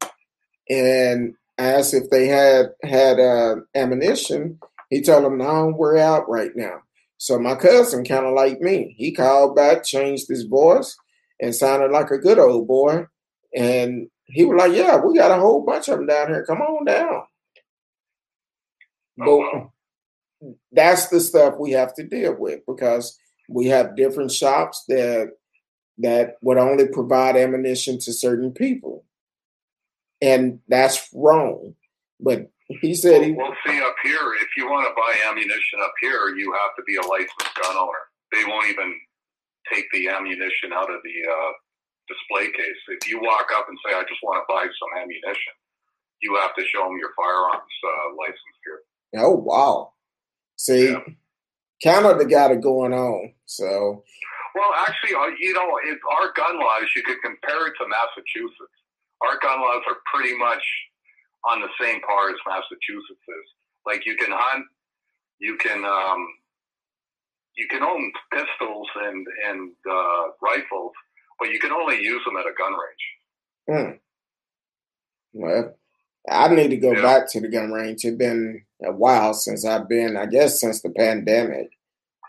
and 0.69 1.35
asked 1.59 1.95
if 1.95 2.11
they 2.11 2.27
had 2.27 2.73
had 2.83 3.21
uh, 3.21 3.57
ammunition. 3.75 4.59
He 4.91 5.03
told 5.03 5.25
him 5.25 5.39
"No, 5.39 5.73
we're 5.77 5.99
out 5.99 6.29
right 6.29 6.53
now." 6.57 6.83
So 7.19 7.39
my 7.39 7.57
cousin, 7.57 8.05
kind 8.05 8.27
of 8.27 8.35
like 8.35 8.61
me, 8.61 8.95
he 8.97 9.13
called 9.13 9.57
back, 9.57 9.85
changed 9.85 10.29
his 10.29 10.45
voice, 10.45 10.97
and 11.41 11.55
sounded 11.55 11.91
like 11.91 12.11
a 12.11 12.19
good 12.19 12.39
old 12.39 12.69
boy. 12.69 13.07
And 13.55 14.09
he 14.27 14.45
was 14.45 14.59
like, 14.59 14.73
"Yeah, 14.73 14.97
we 14.97 15.17
got 15.17 15.37
a 15.37 15.41
whole 15.41 15.65
bunch 15.65 15.89
of 15.89 15.99
them 15.99 16.07
down 16.07 16.29
here. 16.29 16.45
Come 16.45 16.61
on 16.61 16.85
down." 16.85 17.23
Oh, 19.21 19.71
but 20.41 20.53
that's 20.73 21.09
the 21.09 21.21
stuff 21.21 21.55
we 21.59 21.73
have 21.73 21.95
to 21.95 22.05
deal 22.05 22.35
with 22.35 22.61
because 22.67 23.19
we 23.49 23.67
have 23.67 23.97
different 23.97 24.31
shops 24.31 24.85
that 24.89 25.33
that 25.99 26.37
would 26.43 26.59
only 26.59 26.87
provide 26.89 27.37
ammunition 27.37 27.99
to 27.99 28.13
certain 28.13 28.53
people, 28.53 29.05
and 30.21 30.61
that's 30.69 31.09
wrong. 31.13 31.75
But 32.21 32.51
he 32.69 32.95
said 32.95 33.23
he. 33.23 33.33
Well, 33.33 33.55
see 33.67 33.81
up 33.81 33.97
here, 34.03 34.35
if 34.41 34.49
you 34.57 34.69
want 34.69 34.87
to 34.87 34.95
buy 34.95 35.31
ammunition 35.31 35.81
up 35.83 35.95
here, 36.01 36.37
you 36.37 36.53
have 36.53 36.77
to 36.77 36.83
be 36.87 36.97
a 36.97 37.03
licensed 37.03 37.55
gun 37.61 37.77
owner. 37.77 37.93
They 38.33 38.45
won't 38.45 38.69
even 38.69 38.95
take 39.73 39.87
the 39.93 40.09
ammunition 40.09 40.73
out 40.73 40.91
of 40.91 41.01
the 41.03 41.31
uh, 41.31 41.53
display 42.09 42.51
case. 42.53 42.81
If 42.89 43.09
you 43.09 43.21
walk 43.21 43.49
up 43.57 43.67
and 43.69 43.79
say, 43.85 43.95
"I 43.95 44.03
just 44.03 44.23
want 44.23 44.43
to 44.43 44.53
buy 44.53 44.65
some 44.65 45.03
ammunition," 45.03 45.55
you 46.21 46.35
have 46.37 46.55
to 46.57 46.65
show 46.67 46.85
them 46.85 46.99
your 46.99 47.13
firearms 47.17 47.75
uh, 47.85 48.17
license 48.17 48.57
here. 48.65 48.81
Oh 49.23 49.37
wow! 49.37 49.93
See, 50.57 50.91
yeah. 50.91 51.01
Canada 51.83 52.25
got 52.25 52.51
it 52.51 52.61
going 52.61 52.93
on. 52.93 53.33
So 53.47 54.03
well, 54.55 54.73
actually, 54.75 55.15
uh, 55.15 55.31
you 55.39 55.53
know, 55.55 55.79
if 55.85 55.99
our 56.19 56.33
gun 56.35 56.59
laws, 56.59 56.91
you 56.97 57.03
could 57.03 57.23
compare 57.23 57.69
it 57.69 57.75
to 57.79 57.87
Massachusetts. 57.87 58.79
Our 59.23 59.39
gun 59.39 59.61
laws 59.61 59.83
are 59.87 59.99
pretty 60.13 60.37
much 60.37 60.63
on 61.45 61.61
the 61.61 61.69
same 61.81 62.01
par 62.03 62.31
as 62.31 62.37
Massachusetts 62.47 63.27
is. 63.29 63.49
Like 63.87 64.05
you 64.07 64.17
can 64.17 64.33
hunt, 64.33 64.67
you 65.39 65.57
can 65.57 65.85
um, 65.85 66.27
you 67.57 67.67
can 67.69 67.83
own 67.83 68.13
pistols 68.33 68.89
and 68.97 69.27
and 69.47 69.73
uh, 69.89 70.23
rifles, 70.43 70.93
but 71.39 71.51
you 71.51 71.59
can 71.59 71.73
only 71.73 72.01
use 72.01 72.23
them 72.25 72.37
at 72.37 72.47
a 72.47 72.55
gun 72.57 72.73
range. 72.73 73.05
Hmm. 73.69 73.97
Well, 75.33 75.75
I 76.31 76.49
need 76.49 76.69
to 76.69 76.77
go 76.77 76.93
yeah. 76.93 77.03
back 77.03 77.31
to 77.31 77.41
the 77.41 77.49
gun 77.49 77.73
range. 77.73 78.05
It's 78.05 78.17
been 78.17 78.63
a 78.85 78.93
while 78.93 79.35
since 79.35 79.65
I've 79.65 79.89
been. 79.89 80.17
I 80.17 80.27
guess 80.27 80.61
since 80.61 80.83
the 80.83 80.91
pandemic. 80.91 81.71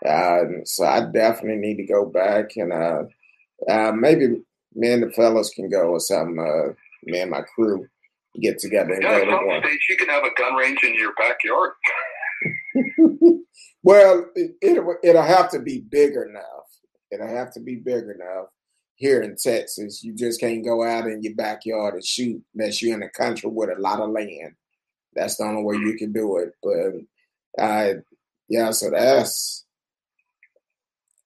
Uh, 0.06 0.64
so 0.64 0.84
I 0.84 1.00
definitely 1.10 1.56
need 1.56 1.76
to 1.76 1.86
go 1.86 2.06
back 2.06 2.56
and 2.56 2.72
uh, 2.72 3.02
uh, 3.68 3.92
maybe 3.92 4.42
me 4.74 4.92
and 4.92 5.02
the 5.02 5.10
fellas 5.10 5.50
can 5.50 5.68
go 5.68 5.90
or 5.90 6.00
something. 6.00 6.38
Uh, 6.38 6.72
me 7.04 7.20
and 7.20 7.30
my 7.30 7.42
crew 7.54 7.86
get 8.40 8.58
together 8.58 8.92
and 8.94 9.02
yeah, 9.02 9.24
go. 9.24 9.30
some 9.30 9.62
states 9.62 9.88
you 9.88 9.96
can 9.96 10.08
have 10.08 10.24
a 10.24 10.34
gun 10.36 10.54
range 10.54 10.78
in 10.82 10.94
your 10.94 11.12
backyard. 11.14 11.72
well, 13.82 14.26
it, 14.34 14.52
it'll, 14.62 14.96
it'll 15.02 15.22
have 15.22 15.50
to 15.50 15.58
be 15.58 15.80
big 15.80 16.12
enough. 16.12 16.44
It'll 17.10 17.26
have 17.26 17.52
to 17.54 17.60
be 17.60 17.76
big 17.76 18.04
enough. 18.04 18.46
Here 19.00 19.22
in 19.22 19.34
Texas, 19.34 20.04
you 20.04 20.14
just 20.14 20.40
can't 20.40 20.62
go 20.62 20.84
out 20.84 21.06
in 21.06 21.22
your 21.22 21.34
backyard 21.34 21.94
and 21.94 22.04
shoot 22.04 22.42
unless 22.54 22.82
you're 22.82 22.94
in 22.94 23.02
a 23.02 23.08
country 23.08 23.48
with 23.48 23.70
a 23.70 23.80
lot 23.80 23.98
of 23.98 24.10
land. 24.10 24.52
That's 25.14 25.38
the 25.38 25.44
only 25.44 25.62
way 25.62 25.76
you 25.76 25.96
can 25.96 26.12
do 26.12 26.36
it. 26.36 26.52
But 26.62 27.62
uh, 27.62 28.00
yeah, 28.50 28.72
so 28.72 28.90
that's 28.90 29.64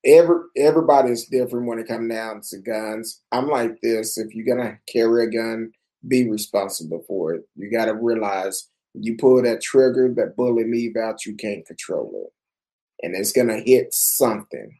every 0.05 0.37
everybody's 0.57 1.27
different 1.27 1.67
when 1.67 1.81
it 1.81 1.89
comes 1.89 2.13
down 2.13 2.43
to 2.51 2.59
guns. 2.59 3.23
I'm 3.33 3.49
like 3.49 3.81
this: 3.81 4.19
if 4.19 4.33
you're 4.37 4.57
gonna 4.57 4.79
carry 4.87 5.25
a 5.25 5.29
gun, 5.29 5.73
be 6.07 6.31
responsible 6.31 7.03
for 7.09 7.35
it. 7.35 7.43
You 7.57 7.73
got 7.73 7.87
to 7.87 7.95
realize 7.95 8.69
you 8.95 9.17
pull 9.17 9.43
that 9.43 9.61
trigger, 9.61 10.13
that 10.15 10.37
bullet 10.37 10.71
leave 10.71 10.95
out, 10.97 11.27
you 11.27 11.35
can't 11.35 11.67
control 11.67 12.29
it, 12.29 13.05
and 13.05 13.17
it's 13.17 13.33
gonna 13.33 13.59
hit 13.59 13.93
something 13.93 14.79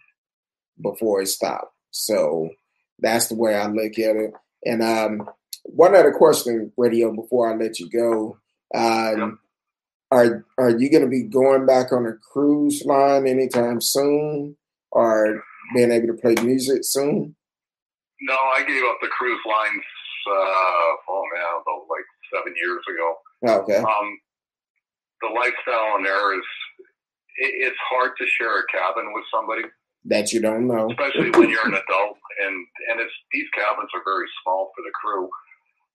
before 0.81 1.23
it 1.23 1.27
stops. 1.27 1.73
So 1.91 2.51
that's 2.99 3.29
the 3.29 3.35
way 3.35 3.55
I 3.55 3.67
look 3.67 3.99
at 3.99 4.17
it. 4.17 4.33
And 4.65 4.83
um, 4.83 5.29
one 5.65 5.95
other 5.95 6.13
question, 6.13 6.73
radio, 6.77 7.13
before 7.13 7.53
I 7.53 7.57
let 7.57 7.79
you 7.79 7.91
go. 7.91 8.39
Um, 8.75 9.39
Are 10.11 10.45
are 10.59 10.71
you 10.71 10.91
going 10.91 11.03
to 11.03 11.09
be 11.09 11.23
going 11.25 11.67
back 11.67 11.93
on 11.93 12.07
a 12.07 12.13
cruise 12.13 12.85
line 12.85 13.27
anytime 13.27 13.81
soon? 13.81 14.57
or 14.95 15.43
being 15.75 15.91
able 15.91 16.07
to 16.07 16.15
play 16.15 16.35
music 16.43 16.85
soon? 16.85 17.35
No, 18.23 18.35
I 18.35 18.65
gave 18.67 18.83
up 18.85 18.99
the 19.03 19.09
cruise 19.09 19.41
lines. 19.47 19.85
Uh, 20.27 20.97
oh 21.11 21.25
man, 21.35 21.45
about 21.61 21.85
like 21.91 22.07
seven 22.33 22.55
years 22.57 22.81
ago. 22.89 23.63
Okay. 23.63 23.77
Um, 23.77 24.19
the 25.21 25.29
lifestyle 25.29 25.99
in 25.99 26.05
there 26.05 26.35
is 26.35 26.47
it, 27.37 27.53
it's 27.69 27.77
hard 27.91 28.13
to 28.17 28.27
share 28.27 28.61
a 28.61 28.67
cabin 28.73 29.13
with 29.13 29.25
somebody 29.31 29.63
that 30.07 30.33
you 30.33 30.41
don't 30.41 30.67
know, 30.67 30.91
especially 30.91 31.31
when 31.31 31.49
you're 31.49 31.67
an 31.67 31.75
adult. 31.75 32.19
And 32.45 32.57
and 32.91 33.01
it's 33.01 33.15
these 33.33 33.49
cabins 33.55 33.91
are 33.95 34.03
very 34.05 34.27
small 34.43 34.73
for 34.75 34.83
the 34.83 34.93
crew, 34.93 35.29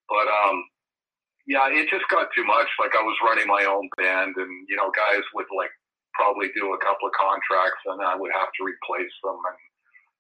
but 0.08 0.28
um, 0.28 0.64
yeah, 1.48 1.68
it 1.68 1.90
just 1.90 2.08
got 2.10 2.30
too 2.34 2.46
much. 2.46 2.68
Like 2.80 2.96
I 2.96 3.04
was 3.04 3.18
running 3.26 3.48
my 3.48 3.66
own 3.66 3.90
band, 3.98 4.36
and 4.38 4.52
you 4.70 4.76
know, 4.76 4.92
guys 4.96 5.24
would 5.36 5.48
like 5.56 5.72
probably 6.20 6.52
do 6.52 6.76
a 6.76 6.84
couple 6.84 7.08
of 7.08 7.16
contracts 7.16 7.80
and 7.88 8.04
I 8.04 8.20
would 8.20 8.36
have 8.36 8.52
to 8.60 8.62
replace 8.68 9.16
them. 9.24 9.40
And, 9.40 9.60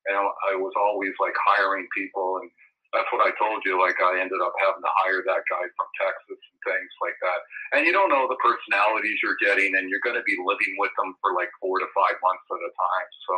and 0.07 0.16
I 0.48 0.56
was 0.56 0.72
always 0.80 1.11
like 1.20 1.36
hiring 1.44 1.91
people. 1.91 2.40
And 2.40 2.48
that's 2.95 3.11
what 3.11 3.22
I 3.22 3.36
told 3.36 3.61
you. 3.68 3.76
Like 3.76 3.99
I 3.99 4.16
ended 4.16 4.40
up 4.40 4.56
having 4.64 4.80
to 4.80 4.94
hire 5.03 5.22
that 5.28 5.44
guy 5.52 5.66
from 5.76 5.90
Texas 5.99 6.40
and 6.40 6.60
things 6.64 6.94
like 7.03 7.20
that. 7.20 7.40
And 7.76 7.82
you 7.84 7.91
don't 7.91 8.10
know 8.10 8.32
the 8.32 8.40
personalities 8.40 9.20
you're 9.20 9.38
getting 9.44 9.76
and 9.76 9.91
you're 9.91 10.02
going 10.02 10.18
to 10.18 10.26
be 10.26 10.40
living 10.40 10.80
with 10.80 10.95
them 10.95 11.14
for 11.20 11.36
like 11.36 11.52
four 11.60 11.84
to 11.84 11.88
five 11.91 12.16
months 12.24 12.48
at 12.48 12.64
a 12.64 12.72
time. 12.72 13.10
So 13.28 13.36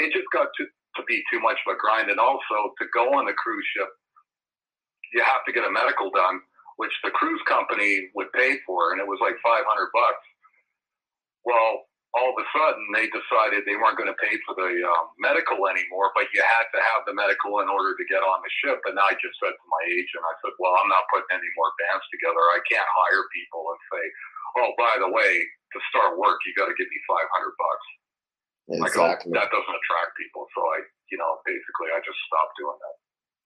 it 0.00 0.12
just 0.12 0.28
got 0.32 0.48
to, 0.56 0.64
to 0.64 1.02
be 1.06 1.22
too 1.30 1.40
much 1.40 1.58
of 1.66 1.74
a 1.74 1.78
grind. 1.78 2.10
And 2.10 2.18
also 2.18 2.72
to 2.80 2.84
go 2.92 3.12
on 3.14 3.26
the 3.26 3.36
cruise 3.36 3.66
ship, 3.76 3.90
you 5.12 5.22
have 5.22 5.44
to 5.46 5.52
get 5.52 5.66
a 5.66 5.72
medical 5.72 6.10
done, 6.10 6.40
which 6.76 6.94
the 7.04 7.10
cruise 7.12 7.42
company 7.46 8.08
would 8.14 8.32
pay 8.32 8.58
for. 8.66 8.92
And 8.92 9.00
it 9.00 9.06
was 9.06 9.18
like 9.20 9.36
500 9.42 9.62
bucks. 9.92 10.26
Well, 11.44 11.86
all 12.18 12.34
of 12.34 12.42
a 12.42 12.46
sudden 12.50 12.82
they 12.90 13.06
decided 13.06 13.62
they 13.62 13.78
weren't 13.78 13.94
going 13.94 14.10
to 14.10 14.18
pay 14.18 14.34
for 14.42 14.58
the 14.58 14.70
um, 14.82 15.14
medical 15.22 15.62
anymore, 15.70 16.10
but 16.18 16.26
you 16.34 16.42
had 16.42 16.66
to 16.74 16.80
have 16.82 17.06
the 17.06 17.14
medical 17.14 17.62
in 17.62 17.70
order 17.70 17.94
to 17.94 18.04
get 18.10 18.26
on 18.26 18.42
the 18.42 18.52
ship. 18.62 18.82
And 18.90 18.98
I 18.98 19.14
just 19.22 19.38
said 19.38 19.54
to 19.54 19.66
my 19.70 19.84
agent, 19.86 20.26
I 20.26 20.34
said, 20.42 20.54
well, 20.58 20.74
I'm 20.74 20.90
not 20.90 21.06
putting 21.14 21.30
any 21.38 21.50
more 21.54 21.70
bands 21.78 22.02
together. 22.10 22.42
I 22.50 22.60
can't 22.66 22.86
hire 22.86 23.24
people 23.30 23.62
and 23.70 23.80
say, 23.94 24.04
oh, 24.58 24.70
by 24.74 24.94
the 24.98 25.10
way, 25.10 25.32
to 25.38 25.78
start 25.94 26.18
work, 26.18 26.42
you 26.42 26.52
got 26.58 26.66
to 26.66 26.74
give 26.74 26.90
me 26.90 27.00
500 27.06 27.22
bucks. 27.30 27.86
Exactly. 28.70 29.32
Go, 29.32 29.40
that 29.40 29.50
doesn't 29.50 29.78
attract 29.80 30.16
people. 30.16 30.46
So 30.54 30.62
I, 30.62 30.80
you 31.10 31.18
know, 31.18 31.38
basically 31.44 31.90
I 31.94 31.98
just 32.00 32.18
stopped 32.26 32.54
doing 32.58 32.78
that. 32.80 32.96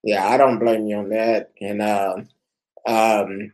Yeah, 0.03 0.27
I 0.27 0.37
don't 0.37 0.59
blame 0.59 0.85
you 0.85 0.97
on 0.97 1.09
that. 1.09 1.51
And, 1.59 1.81
uh, 1.81 2.15
um, 2.87 3.53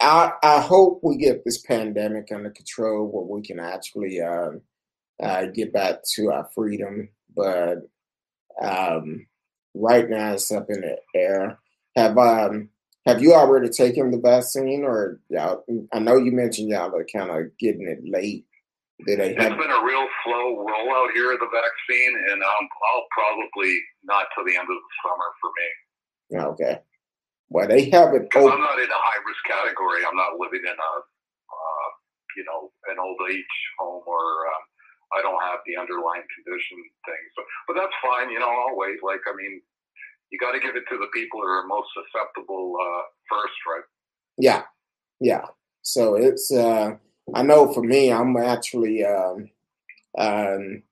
I, 0.00 0.32
I 0.42 0.60
hope 0.60 1.00
we 1.02 1.16
get 1.16 1.44
this 1.44 1.58
pandemic 1.58 2.32
under 2.32 2.50
control 2.50 3.06
where 3.06 3.24
we 3.24 3.42
can 3.42 3.60
actually 3.60 4.20
uh, 4.20 4.52
uh, 5.22 5.46
get 5.46 5.72
back 5.72 6.02
to 6.14 6.32
our 6.32 6.48
freedom. 6.54 7.08
But 7.36 7.88
um, 8.60 9.26
right 9.74 10.08
now 10.08 10.32
it's 10.32 10.50
up 10.50 10.66
in 10.70 10.80
the 10.80 10.96
air. 11.14 11.58
Have 11.94 12.18
um, 12.18 12.70
have 13.06 13.22
you 13.22 13.34
already 13.34 13.68
taken 13.68 14.10
the 14.10 14.18
vaccine, 14.18 14.84
or 14.84 15.20
y'all? 15.28 15.64
I 15.92 15.98
know 15.98 16.16
you 16.16 16.32
mentioned 16.32 16.70
y'all 16.70 16.94
are 16.94 17.06
kind 17.14 17.30
of 17.30 17.56
getting 17.58 17.86
it 17.86 18.00
late. 18.04 18.46
Did 19.06 19.18
they 19.18 19.34
have- 19.34 19.52
it's 19.52 19.60
been 19.60 19.70
a 19.70 19.84
real 19.84 20.06
slow 20.24 20.64
rollout 20.64 21.12
here 21.14 21.32
of 21.32 21.40
the 21.40 21.50
vaccine, 21.50 22.14
and 22.30 22.42
um, 22.42 22.64
I'll 22.94 23.06
probably 23.10 23.78
not 24.04 24.26
till 24.34 24.44
the 24.44 24.54
end 24.56 24.68
of 24.68 24.76
the 24.76 24.94
summer 25.02 25.28
for 25.40 25.50
me. 25.58 25.68
Okay. 26.54 26.78
Well, 27.50 27.68
they 27.68 27.90
have 27.90 28.14
it. 28.14 28.28
I'm 28.34 28.60
not 28.60 28.78
in 28.78 28.88
a 28.88 28.94
high 28.94 29.20
risk 29.26 29.44
category. 29.44 30.00
I'm 30.06 30.16
not 30.16 30.38
living 30.38 30.62
in 30.64 30.72
a, 30.72 30.92
uh, 31.52 31.88
you 32.36 32.44
know, 32.44 32.72
an 32.90 32.98
old 32.98 33.18
age 33.30 33.44
home 33.78 34.02
or 34.06 34.46
um, 34.48 34.62
I 35.18 35.20
don't 35.20 35.40
have 35.42 35.60
the 35.66 35.76
underlying 35.76 36.24
condition 36.32 36.78
things. 37.04 37.28
So, 37.36 37.42
but 37.68 37.74
that's 37.76 37.92
fine. 38.00 38.30
You 38.30 38.38
know, 38.40 38.48
I'll 38.48 38.76
wait. 38.76 39.02
Like, 39.04 39.20
I 39.28 39.36
mean, 39.36 39.60
you 40.30 40.38
got 40.38 40.52
to 40.52 40.60
give 40.60 40.76
it 40.76 40.84
to 40.88 40.96
the 40.96 41.08
people 41.12 41.40
who 41.40 41.46
are 41.48 41.66
most 41.66 41.88
susceptible 41.92 42.72
uh, 42.80 43.02
first, 43.28 43.58
right? 43.68 43.84
Yeah, 44.38 44.62
yeah. 45.20 45.44
So 45.82 46.14
it's. 46.14 46.50
uh 46.52 46.96
I 47.34 47.42
know 47.42 47.72
for 47.72 47.82
me, 47.82 48.12
I'm 48.12 48.36
actually. 48.36 49.04
Um, 49.04 49.50
um, 50.18 50.82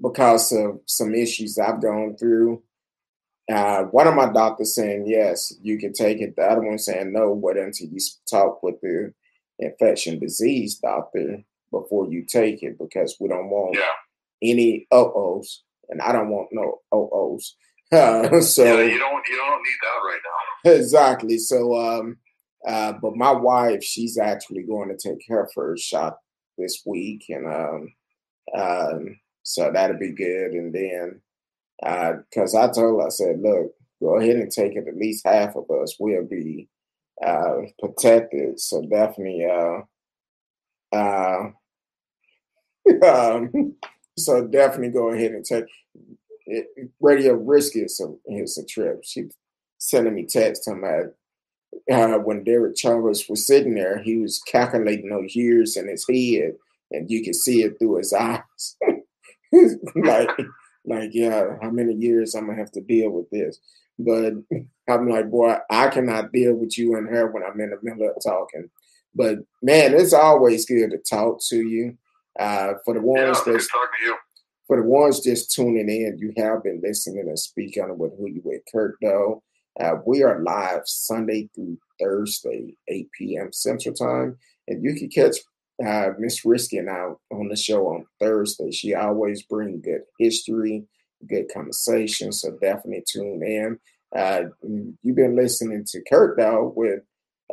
because 0.00 0.52
of 0.52 0.80
some 0.86 1.14
issues 1.14 1.58
I've 1.58 1.82
gone 1.82 2.16
through, 2.16 2.62
uh, 3.52 3.82
one 3.84 4.06
of 4.06 4.14
my 4.14 4.30
doctors 4.30 4.74
saying 4.74 5.06
yes, 5.06 5.52
you 5.62 5.78
can 5.78 5.92
take 5.92 6.20
it. 6.20 6.36
The 6.36 6.42
other 6.42 6.62
one 6.62 6.78
saying 6.78 7.12
no, 7.12 7.32
wait 7.32 7.56
until 7.56 7.88
you 7.88 7.98
talk 8.30 8.62
with 8.62 8.80
the 8.80 9.12
infection 9.58 10.18
disease 10.20 10.76
doctor 10.78 11.42
before 11.72 12.06
you 12.10 12.24
take 12.24 12.62
it 12.62 12.78
because 12.78 13.16
we 13.18 13.28
don't 13.28 13.48
want 13.50 13.74
Yeah. 13.76 13.82
any 14.50 14.86
uh-ohs, 14.92 15.64
and 15.88 16.00
I 16.00 16.12
don't 16.12 16.30
want 16.30 16.48
no 16.52 16.80
uh-ohs. 16.92 17.56
Uh, 17.90 18.38
so 18.42 18.64
yeah, 18.64 18.82
you 18.92 18.98
don't 18.98 19.26
you 19.30 19.36
don't 19.38 19.62
need 19.62 19.78
that 19.80 20.00
right 20.04 20.20
now. 20.66 20.70
exactly. 20.72 21.38
So, 21.38 21.74
um, 21.74 22.18
uh, 22.66 22.92
but 23.00 23.16
my 23.16 23.32
wife, 23.32 23.82
she's 23.82 24.18
actually 24.18 24.62
going 24.62 24.88
to 24.88 24.96
take 24.96 25.20
her 25.28 25.48
first 25.54 25.84
shot 25.84 26.18
this 26.56 26.82
week, 26.84 27.24
and 27.28 27.46
um, 27.46 27.94
um, 28.54 29.20
so 29.42 29.70
that'll 29.72 29.98
be 29.98 30.12
good. 30.12 30.52
And 30.52 30.74
then, 30.74 31.20
because 32.28 32.54
I 32.54 32.66
told 32.66 33.00
her, 33.00 33.06
I 33.06 33.10
said, 33.10 33.40
look, 33.40 33.72
go 34.00 34.18
ahead 34.18 34.36
and 34.36 34.50
take 34.50 34.74
it. 34.74 34.88
At 34.88 34.96
least 34.96 35.26
half 35.26 35.56
of 35.56 35.70
us 35.70 35.96
will 35.98 36.24
be 36.24 36.68
uh, 37.24 37.62
protected. 37.78 38.60
So 38.60 38.82
definitely, 38.82 39.46
uh, 39.46 40.96
uh, 40.96 41.50
um, 43.06 43.74
so 44.16 44.46
definitely 44.46 44.90
go 44.90 45.10
ahead 45.12 45.32
and 45.32 45.44
take 45.44 45.66
it. 46.46 46.90
Radio 47.00 47.34
Risky 47.34 47.80
is 47.80 48.00
a, 48.00 48.14
is 48.32 48.58
a 48.58 48.64
trip. 48.64 49.00
She's 49.04 49.32
sending 49.78 50.14
me 50.14 50.26
text 50.26 50.64
talking 50.64 50.82
about 50.82 51.14
uh, 51.92 52.18
when 52.18 52.44
Derek 52.44 52.78
Chauvin 52.78 53.02
was 53.02 53.46
sitting 53.46 53.74
there, 53.74 53.98
he 53.98 54.16
was 54.16 54.40
calculating 54.40 55.10
those 55.10 55.34
years 55.34 55.76
in 55.76 55.88
his 55.88 56.06
head, 56.08 56.54
and 56.90 57.10
you 57.10 57.24
could 57.24 57.34
see 57.34 57.62
it 57.62 57.78
through 57.78 57.96
his 57.96 58.12
eyes. 58.12 58.76
like, 59.94 60.30
like, 60.84 61.10
yeah, 61.12 61.56
how 61.62 61.70
many 61.70 61.94
years 61.94 62.34
I'm 62.34 62.46
gonna 62.46 62.58
have 62.58 62.72
to 62.72 62.80
deal 62.80 63.10
with 63.10 63.30
this? 63.30 63.58
But 63.98 64.34
I'm 64.88 65.08
like, 65.08 65.30
boy, 65.30 65.56
I 65.70 65.88
cannot 65.88 66.32
deal 66.32 66.54
with 66.54 66.78
you 66.78 66.96
and 66.96 67.08
her 67.08 67.30
when 67.30 67.42
I'm 67.42 67.60
in 67.60 67.70
the 67.70 67.78
middle 67.82 68.08
of 68.08 68.22
talking. 68.22 68.70
But 69.14 69.38
man, 69.62 69.94
it's 69.94 70.12
always 70.12 70.66
good 70.66 70.90
to 70.90 70.98
talk 70.98 71.40
to 71.48 71.56
you. 71.56 71.96
Uh, 72.38 72.74
for 72.84 72.94
the 72.94 73.00
ones 73.00 73.40
good 73.40 73.54
that's 73.54 73.66
to 73.66 74.14
for 74.68 74.76
the 74.76 74.82
ones 74.82 75.20
just 75.20 75.50
tuning 75.50 75.88
in, 75.88 76.18
you 76.18 76.32
have 76.36 76.62
been 76.62 76.80
listening 76.82 77.26
and 77.26 77.38
speaking 77.38 77.98
with 77.98 78.12
Who 78.16 78.28
You 78.28 78.42
With 78.44 78.62
Kurt 78.70 79.00
Dog. 79.00 79.40
Uh, 79.80 79.96
we 80.06 80.22
are 80.22 80.42
live 80.42 80.82
Sunday 80.86 81.48
through 81.54 81.78
Thursday, 82.00 82.74
8 82.88 83.08
p.m. 83.16 83.52
Central 83.52 83.94
Time. 83.94 84.36
And 84.66 84.82
you 84.82 84.94
can 84.94 85.08
catch 85.08 85.36
uh, 85.84 86.10
Miss 86.18 86.44
Risky 86.44 86.78
and 86.78 86.90
I 86.90 87.10
on 87.30 87.48
the 87.48 87.56
show 87.56 87.86
on 87.86 88.06
Thursday. 88.20 88.70
She 88.70 88.94
always 88.94 89.42
bring 89.42 89.80
good 89.80 90.02
history, 90.18 90.84
good 91.28 91.46
conversation. 91.52 92.32
So 92.32 92.58
definitely 92.60 93.04
tune 93.06 93.42
in. 93.42 93.78
Uh, 94.14 94.48
you've 95.02 95.16
been 95.16 95.36
listening 95.36 95.84
to 95.88 96.02
Kurt 96.10 96.38
Dog 96.38 96.72
with 96.76 97.00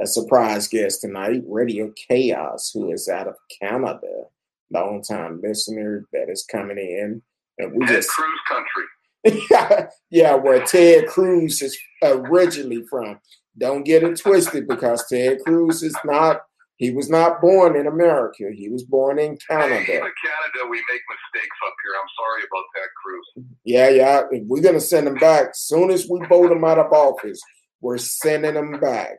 a 0.02 0.08
surprise 0.08 0.68
guest 0.68 1.02
tonight, 1.02 1.44
Radio 1.48 1.92
Chaos, 2.08 2.72
who 2.74 2.92
is 2.92 3.08
out 3.08 3.28
of 3.28 3.36
Canada 3.62 4.26
long 4.72 5.02
time 5.02 5.42
listener 5.42 6.06
that 6.12 6.30
is 6.30 6.44
coming 6.44 6.78
in. 6.78 7.22
And 7.58 7.74
we 7.74 7.86
just 7.86 8.10
cruise 8.10 8.40
country. 8.48 8.84
yeah, 10.10 10.36
where 10.36 10.64
Ted 10.66 11.08
Cruz 11.08 11.62
is 11.62 11.78
originally 12.04 12.86
from. 12.90 13.20
Don't 13.58 13.84
get 13.84 14.04
it 14.04 14.20
twisted 14.20 14.68
because 14.68 15.06
Ted 15.08 15.40
Cruz 15.46 15.82
is 15.82 15.96
not 16.04 16.42
he 16.78 16.92
was 16.92 17.10
not 17.10 17.40
born 17.40 17.78
in 17.78 17.88
America. 17.88 18.50
He 18.54 18.68
was 18.68 18.84
born 18.84 19.18
in 19.18 19.38
Hey, 19.50 19.56
even 19.56 19.86
Canada. 19.86 19.86
Canada, 19.86 20.70
we 20.70 20.78
make 20.92 21.02
mistakes 21.10 21.58
up 21.66 21.74
here. 21.82 21.94
I'm 22.02 22.10
sorry 22.18 22.44
about 22.50 22.66
Ted 22.76 22.90
Cruz. 23.02 23.46
Yeah, 23.64 23.90
yeah. 23.90 24.22
We're 24.46 24.62
gonna 24.62 24.82
send 24.82 25.08
him 25.08 25.16
back. 25.16 25.52
Soon 25.54 25.90
as 25.90 26.08
we 26.10 26.20
vote 26.28 26.52
him 26.52 26.66
out 26.66 26.80
of 26.80 26.92
office, 26.92 27.42
we're 27.80 27.98
sending 27.98 28.56
him 28.56 28.80
back. 28.80 29.18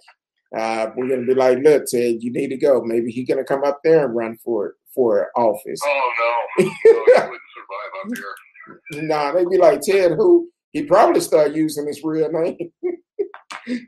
Uh, 0.54 0.90
we're 0.96 1.08
gonna 1.08 1.26
be 1.26 1.34
like, 1.34 1.58
look, 1.58 1.86
Ted, 1.86 2.22
you 2.22 2.30
need 2.30 2.48
to 2.48 2.58
go. 2.58 2.82
Maybe 2.84 3.10
he's 3.10 3.26
gonna 3.26 3.44
come 3.44 3.64
up 3.64 3.80
there 3.82 4.04
and 4.04 4.14
run 4.14 4.36
for 4.44 4.74
for 4.94 5.30
office. 5.34 5.80
Oh 5.82 6.12
no, 6.58 6.64
no 6.64 6.70
he 6.84 6.90
wouldn't 6.94 7.40
survive 7.54 7.92
up 8.04 8.16
here. 8.16 8.34
Nah, 8.92 9.32
they'd 9.32 9.48
be 9.48 9.58
like 9.58 9.80
Ted, 9.80 10.12
who 10.12 10.48
he 10.72 10.84
probably 10.84 11.20
start 11.20 11.54
using 11.54 11.86
his 11.86 12.02
real 12.04 12.30
name. 12.30 12.70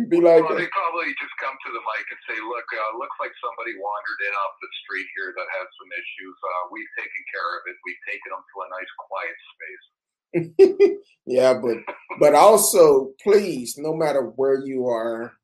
He'd 0.00 0.08
be 0.08 0.22
like, 0.22 0.46
Well, 0.46 0.56
they 0.56 0.70
probably 0.70 1.12
just 1.18 1.34
come 1.42 1.52
to 1.52 1.70
the 1.74 1.82
mic 1.82 2.06
and 2.08 2.22
say, 2.24 2.38
"Look, 2.40 2.68
uh, 2.72 2.96
looks 2.96 3.18
like 3.18 3.34
somebody 3.42 3.76
wandered 3.76 4.20
in 4.24 4.32
off 4.32 4.54
the 4.62 4.70
street 4.80 5.08
here 5.18 5.34
that 5.34 5.48
has 5.50 5.66
some 5.76 5.90
issues. 5.92 6.36
Uh, 6.40 6.62
we've 6.72 6.94
taken 6.96 7.22
care 7.28 7.50
of 7.58 7.62
it. 7.66 7.76
We've 7.84 8.04
taken 8.08 8.30
them 8.32 8.44
to 8.46 8.56
a 8.62 8.66
nice, 8.72 8.92
quiet 9.04 9.36
space." 9.52 9.84
yeah, 11.26 11.52
but 11.58 11.78
but 12.20 12.34
also, 12.34 13.10
please, 13.22 13.76
no 13.76 13.92
matter 13.92 14.22
where 14.36 14.64
you 14.64 14.86
are 14.86 15.34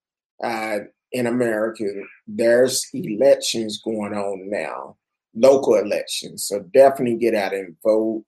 uh, 0.42 0.78
in 1.12 1.26
America, 1.26 1.84
there's 2.26 2.86
elections 2.94 3.82
going 3.84 4.14
on 4.14 4.48
now, 4.48 4.96
local 5.34 5.74
elections. 5.74 6.46
So 6.46 6.60
definitely 6.72 7.18
get 7.18 7.34
out 7.34 7.52
and 7.52 7.76
vote. 7.84 8.24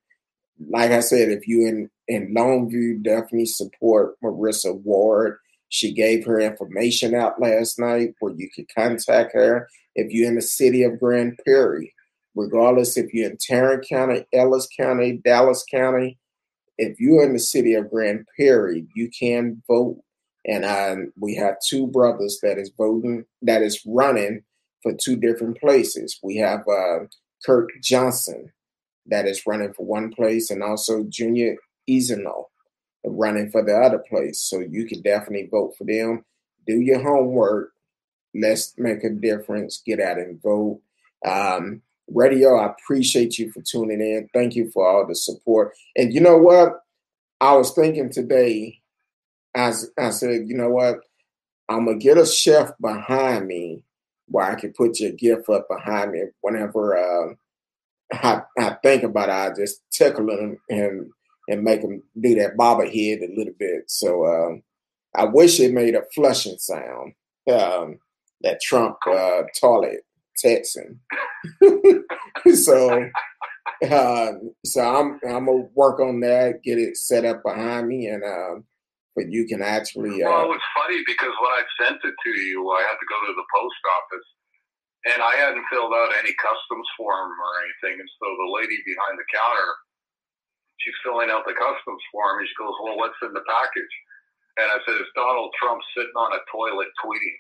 Like 0.69 0.91
I 0.91 1.01
said, 1.01 1.31
if 1.31 1.47
you 1.47 1.67
in 1.67 1.91
in 2.09 2.35
Longview, 2.35 3.03
definitely 3.03 3.47
support 3.47 4.21
Marissa 4.23 4.81
Ward. 4.83 5.39
She 5.69 5.93
gave 5.93 6.25
her 6.25 6.41
information 6.41 7.15
out 7.15 7.41
last 7.41 7.79
night 7.79 8.15
where 8.21 8.35
you 8.35 8.49
could 8.55 8.67
contact 8.75 9.35
her 9.35 9.69
if 9.95 10.11
you're 10.11 10.29
in 10.29 10.37
the 10.37 10.43
city 10.43 10.83
of 10.83 10.99
Grand 10.99 11.39
Prairie, 11.45 11.95
regardless 12.35 12.97
if 12.97 13.13
you're 13.13 13.31
in 13.31 13.37
Tarrant 13.39 13.87
County, 13.87 14.25
Ellis 14.33 14.67
County, 14.75 15.21
Dallas 15.23 15.65
County 15.71 16.19
if 16.79 17.01
you're 17.01 17.25
in 17.25 17.33
the 17.33 17.41
city 17.41 17.75
of 17.75 17.91
Grand 17.91 18.27
Prairie, 18.35 18.87
you 18.95 19.11
can 19.11 19.63
vote. 19.69 20.01
And 20.47 20.65
I, 20.65 20.97
we 21.21 21.35
have 21.35 21.57
two 21.69 21.89
brothers 21.89 22.39
that 22.43 22.57
is 22.57 22.71
voting, 22.79 23.25
that 23.43 23.63
is 23.63 23.83
running 23.85 24.43
for 24.83 24.95
two 24.95 25.17
different 25.17 25.59
places. 25.59 26.19
We 26.23 26.37
have 26.37 26.61
uh, 26.61 27.01
Kirk 27.45 27.69
Johnson 27.83 28.51
that 29.09 29.27
is 29.27 29.47
running 29.47 29.73
for 29.73 29.87
one 29.87 30.13
place, 30.13 30.51
and 30.51 30.63
also 30.63 31.05
Junior 31.05 31.57
Ezeonu 31.89 32.45
running 33.05 33.51
for 33.51 33.65
the 33.65 33.75
other 33.75 33.99
place. 33.99 34.41
So 34.41 34.61
you 34.61 34.87
can 34.87 35.03
definitely 35.03 35.49
vote 35.51 35.75
for 35.77 35.85
them. 35.85 36.25
Do 36.67 36.81
your 36.81 37.03
homework. 37.03 37.73
Let's 38.35 38.75
make 38.77 39.05
a 39.05 39.11
difference. 39.11 39.83
Get 39.85 40.01
out 40.01 40.19
and 40.19 40.41
vote. 40.43 40.81
Um, 41.25 41.83
radio, 42.09 42.57
I 42.57 42.67
appreciate 42.67 43.39
you 43.39 43.51
for 43.51 43.63
tuning 43.63 44.01
in. 44.01 44.29
Thank 44.33 44.55
you 44.55 44.71
for 44.71 44.87
all 44.87 45.07
the 45.07 45.15
support. 45.15 45.75
And 45.97 46.13
you 46.13 46.21
know 46.21 46.37
what? 46.37 46.81
I 47.41 47.55
was 47.55 47.73
thinking 47.73 48.11
today, 48.11 48.81
as 49.55 49.91
I 49.99 50.11
said, 50.11 50.49
you 50.49 50.57
know 50.57 50.71
what? 50.71 51.01
I'm 51.69 51.87
gonna 51.87 51.99
get 51.99 52.19
a 52.19 52.27
chef 52.27 52.73
behind 52.81 53.47
me 53.47 53.85
where 54.27 54.51
I 54.51 54.55
can 54.55 54.73
put 54.73 55.01
your 55.01 55.13
gift 55.13 55.49
up 55.49 55.69
behind 55.69 56.13
me 56.13 56.25
whenever 56.41 56.97
uh, 56.97 57.35
I, 58.13 58.43
I 58.59 58.77
think 58.83 59.03
about 59.03 59.29
it. 59.29 59.33
I 59.33 59.55
just 59.55 59.83
tickle 59.91 60.27
them 60.27 60.59
and 60.69 61.11
and 61.49 61.63
make 61.63 61.81
them 61.81 62.03
do 62.21 62.35
that 62.35 62.57
bobblehead 62.57 63.23
a 63.23 63.35
little 63.35 63.55
bit. 63.59 63.85
So 63.87 64.27
um, 64.27 64.63
I 65.15 65.25
wish 65.25 65.61
it 65.61 65.73
made 65.73 65.95
a 65.95 66.03
flushing 66.15 66.59
sound. 66.59 67.15
Um, 67.51 67.99
that 68.43 68.61
Trump 68.61 68.97
uh, 69.07 69.43
toilet 69.61 70.05
Texan. 70.37 71.01
so 72.55 73.09
uh, 73.91 74.33
so 74.65 74.81
I'm 74.81 75.21
I'm 75.29 75.47
gonna 75.47 75.69
work 75.75 76.01
on 76.01 76.21
that, 76.21 76.63
get 76.63 76.79
it 76.79 76.97
set 76.97 77.25
up 77.25 77.43
behind 77.43 77.89
me, 77.89 78.07
and 78.07 78.23
um, 78.25 78.65
but 79.17 79.31
you 79.31 79.47
can 79.47 79.63
actually 79.63 80.23
Well, 80.23 80.33
uh, 80.33 80.45
it 80.45 80.49
was 80.49 80.61
funny 80.77 81.03
because 81.07 81.33
when 81.41 81.51
I 81.51 81.63
sent 81.83 82.01
it 82.05 82.15
to 82.25 82.41
you, 82.41 82.71
I 82.71 82.83
had 82.83 82.95
to 82.95 83.07
go 83.09 83.27
to 83.27 83.35
the 83.35 83.45
post 83.55 83.83
office, 83.97 84.27
and 85.07 85.23
I 85.23 85.39
hadn't 85.39 85.69
filled 85.71 85.95
out 85.95 86.19
any 86.19 86.35
customs 86.43 86.89
form 86.99 87.31
or 87.31 87.53
anything. 87.63 88.01
And 88.03 88.11
so 88.19 88.27
the 88.27 88.51
lady 88.51 88.83
behind 88.83 89.15
the 89.15 89.29
counter, 89.31 89.71
she's 90.83 90.99
filling 91.07 91.31
out 91.31 91.47
the 91.47 91.55
customs 91.55 92.03
form, 92.11 92.43
and 92.43 92.49
she 92.49 92.59
goes, 92.59 92.75
"Well, 92.83 92.99
what's 92.99 93.19
in 93.23 93.33
the 93.33 93.47
package?" 93.47 93.95
And 94.59 94.67
I 94.67 94.79
said, 94.83 94.99
"It's 94.99 95.15
Donald 95.15 95.55
Trump 95.55 95.83
sitting 95.95 96.19
on 96.19 96.35
a 96.35 96.43
toilet 96.51 96.91
tweeting." 96.99 97.39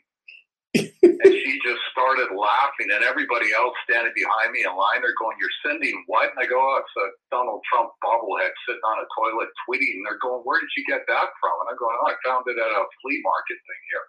and 1.02 1.32
she 1.32 1.59
just 1.64 1.82
started 1.90 2.30
laughing, 2.30 2.93
and 2.93 3.02
everybody 3.02 3.51
else 3.51 3.74
standing 3.89 4.12
behind 4.14 4.52
me 4.52 4.62
in 4.62 4.74
line, 4.76 5.02
they're 5.02 5.18
going, 5.18 5.35
"You're 5.43 5.59
sending 5.66 6.05
what?" 6.06 6.30
And 6.30 6.39
I 6.39 6.47
go, 6.47 6.62
"Oh, 6.62 6.78
it's 6.78 6.97
a 7.02 7.10
Donald 7.35 7.64
Trump 7.66 7.90
bobblehead 8.05 8.55
sitting 8.68 8.86
on 8.86 9.02
a 9.02 9.09
toilet 9.18 9.51
tweeting." 9.66 9.98
And 9.98 10.06
they're 10.06 10.22
going, 10.22 10.47
"Where 10.47 10.60
did 10.60 10.70
you 10.76 10.86
get 10.86 11.06
that 11.10 11.28
from?" 11.43 11.56
And 11.66 11.74
I'm 11.74 11.80
going, 11.80 11.98
"Oh, 11.98 12.06
I 12.06 12.14
found 12.22 12.47
it 12.47 12.59
at 12.59 12.70
a 12.70 12.85
flea 13.02 13.18
market 13.24 13.59
thing 13.66 13.82
here." 13.90 14.06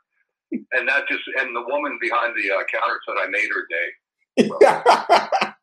And 0.51 0.88
that 0.88 1.07
just, 1.07 1.21
and 1.39 1.55
the 1.55 1.63
woman 1.67 1.99
behind 2.01 2.35
the 2.35 2.51
uh, 2.51 2.63
counter 2.71 2.99
said, 3.05 3.17
"I 3.19 3.27
made 3.30 3.49
her 3.53 3.67
day." 3.69 3.88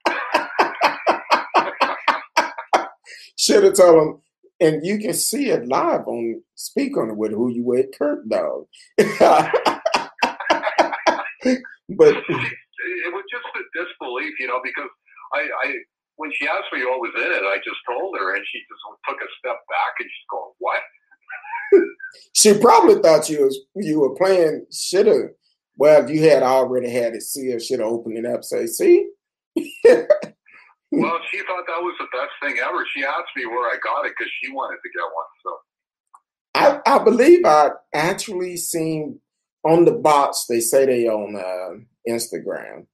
should 3.47 3.65
have 3.65 3.75
told 3.75 4.03
him. 4.03 4.21
And 4.59 4.85
you 4.85 4.99
can 4.99 5.13
see 5.13 5.51
it 5.51 5.69
live 5.69 6.09
on 6.09 6.43
Speak 6.55 6.97
on 6.97 7.11
it 7.11 7.17
with 7.17 7.33
Who 7.33 7.53
You 7.53 7.63
With 7.63 7.93
Kurt 7.97 8.27
Dog. 8.29 8.67
but 8.97 9.05
it 9.05 9.21
was 13.13 13.25
just 13.31 13.45
a 13.53 13.61
disbelief, 13.77 14.33
you 14.41 14.49
know, 14.49 14.61
because 14.65 14.89
I, 15.35 15.47
I 15.65 15.75
when 16.17 16.33
she 16.33 16.49
asked 16.49 16.73
me 16.73 16.81
what 16.89 17.05
was 17.05 17.13
in 17.15 17.29
it, 17.29 17.45
I 17.45 17.61
just 17.61 17.77
told 17.85 18.17
her, 18.17 18.35
and 18.35 18.43
she 18.49 18.65
just 18.65 18.81
took 19.05 19.21
a 19.21 19.29
step 19.39 19.61
back 19.69 20.01
and 20.01 20.09
she's 20.09 20.31
going, 20.31 20.53
"What?" 20.59 20.81
She 22.33 22.59
probably 22.59 23.01
thought 23.01 23.29
you 23.29 23.45
was 23.45 23.59
you 23.75 24.01
were 24.01 24.15
playing. 24.15 24.67
Should 24.73 25.07
have. 25.07 25.31
Well, 25.77 26.03
if 26.03 26.11
you 26.11 26.29
had 26.29 26.43
already 26.43 26.91
had 26.91 27.15
it 27.15 27.23
sealed, 27.23 27.63
should 27.63 27.81
have 27.81 27.89
opened 27.89 28.19
it 28.19 28.27
up. 28.27 28.45
Say, 28.45 28.67
see. 28.67 29.09
well, 29.57 29.69
she 29.85 31.39
thought 31.41 31.67
that 31.67 31.83
was 31.83 31.95
the 31.99 32.07
best 32.13 32.33
thing 32.43 32.57
ever. 32.65 32.85
She 32.95 33.05
asked 33.05 33.37
me 33.37 33.47
where 33.47 33.69
I 33.69 33.77
got 33.83 34.07
it 34.07 34.15
because 34.17 34.33
she 34.41 34.53
wanted 34.53 34.79
to 34.83 34.91
get 34.95 35.03
one. 35.03 35.27
So. 35.45 35.59
I, 36.55 36.81
I 36.87 37.05
believe 37.05 37.45
I 37.45 37.71
actually 37.95 38.57
seen 38.57 39.21
on 39.65 39.85
the 39.85 39.93
box 39.93 40.47
they 40.49 40.61
say 40.61 40.87
they 40.87 41.07
on 41.07 41.37
uh, 41.37 42.11
Instagram, 42.11 42.87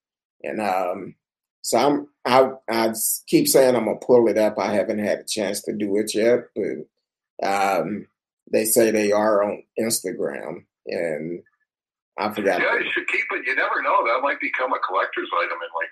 and 0.42 0.60
um, 0.60 1.14
so 1.60 1.78
I'm 1.78 2.08
I 2.24 2.50
I 2.68 2.92
keep 3.28 3.46
saying 3.46 3.76
I'm 3.76 3.84
gonna 3.84 3.98
pull 3.98 4.28
it 4.28 4.38
up. 4.38 4.58
I 4.58 4.72
haven't 4.72 4.98
had 4.98 5.20
a 5.20 5.24
chance 5.24 5.62
to 5.62 5.72
do 5.72 5.96
it 5.98 6.14
yet, 6.14 6.40
but 6.56 7.46
um, 7.46 8.06
they 8.52 8.64
say 8.64 8.90
they 8.90 9.12
are 9.12 9.42
on 9.42 9.62
Instagram, 9.80 10.64
and 10.86 11.42
I 12.18 12.30
forgot. 12.30 12.60
Yeah, 12.60 12.78
you 12.78 12.90
should 12.92 13.08
keep 13.08 13.24
it. 13.32 13.46
You 13.46 13.56
never 13.56 13.82
know; 13.82 14.04
that 14.04 14.20
might 14.22 14.40
become 14.40 14.72
a 14.72 14.78
collector's 14.86 15.30
item 15.40 15.58
in 15.58 15.70
like 15.74 15.90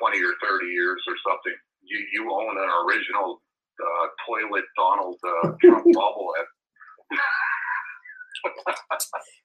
twenty 0.00 0.22
or 0.22 0.34
thirty 0.40 0.66
years 0.66 1.02
or 1.06 1.14
something. 1.26 1.54
You 1.82 1.98
you 2.12 2.32
own 2.32 2.56
an 2.56 2.70
original 2.86 3.42
uh, 3.80 4.06
toilet 4.26 4.64
Donald 4.76 5.18
uh, 5.24 5.52
Trump 5.60 5.84
bobblehead. 5.86 6.46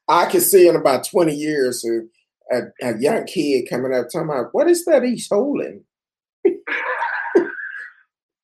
I 0.07 0.25
can 0.25 0.41
see 0.41 0.67
in 0.67 0.75
about 0.75 1.07
20 1.09 1.33
years 1.33 1.83
a, 1.85 2.01
a, 2.55 2.89
a, 2.89 2.99
young 2.99 3.25
kid 3.25 3.67
coming 3.69 3.93
up 3.93 4.07
talking 4.11 4.29
about, 4.29 4.49
what 4.51 4.69
is 4.69 4.85
that 4.85 5.03
he's 5.03 5.27
holding? 5.29 5.83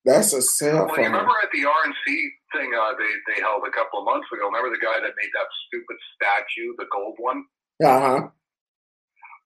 That's 0.09 0.33
a 0.33 0.41
cell 0.41 0.89
phone. 0.89 0.97
Well, 0.97 1.05
you 1.05 1.13
remember 1.13 1.37
at 1.37 1.53
the 1.53 1.69
RNC 1.69 2.09
thing 2.49 2.73
uh, 2.73 2.97
they, 2.97 3.13
they 3.29 3.37
held 3.45 3.61
a 3.61 3.69
couple 3.69 4.01
of 4.01 4.09
months 4.09 4.25
ago? 4.33 4.49
Remember 4.49 4.73
the 4.73 4.81
guy 4.81 4.97
that 4.97 5.13
made 5.13 5.29
that 5.37 5.49
stupid 5.69 5.97
statue, 6.17 6.73
the 6.81 6.89
gold 6.89 7.21
one? 7.21 7.45
Uh 7.77 8.01
huh. 8.01 8.21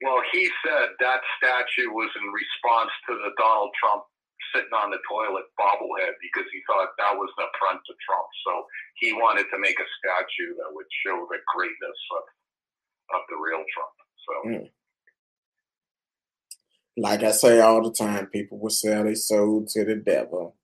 Well, 0.07 0.23
he 0.31 0.47
said 0.63 0.95
that 1.03 1.19
statue 1.35 1.91
was 1.91 2.07
in 2.15 2.27
response 2.31 2.95
to 3.11 3.19
the 3.19 3.35
Donald 3.35 3.75
Trump 3.75 4.07
sitting 4.55 4.71
on 4.71 4.91
the 4.91 5.03
toilet 5.03 5.51
bobblehead 5.59 6.15
because 6.23 6.47
he 6.55 6.63
thought 6.63 6.95
that 6.95 7.15
was 7.19 7.31
the 7.35 7.47
front 7.59 7.83
to 7.83 7.93
Trump. 7.99 8.27
So 8.47 8.63
he 9.03 9.11
wanted 9.11 9.51
to 9.51 9.59
make 9.59 9.79
a 9.79 9.87
statue 9.99 10.55
that 10.63 10.71
would 10.71 10.87
show 11.03 11.27
the 11.27 11.43
greatness 11.51 11.99
of 12.15 12.23
of 13.19 13.21
the 13.27 13.35
real 13.35 13.67
Trump. 13.75 13.95
So. 14.23 14.33
Mm. 14.47 14.71
Like 16.95 17.23
I 17.23 17.31
say 17.31 17.59
all 17.59 17.81
the 17.83 17.91
time, 17.91 18.27
people 18.27 18.59
will 18.59 18.69
sell 18.69 19.03
their 19.03 19.15
soul 19.15 19.65
to 19.69 19.83
the 19.83 19.95
devil 19.95 20.55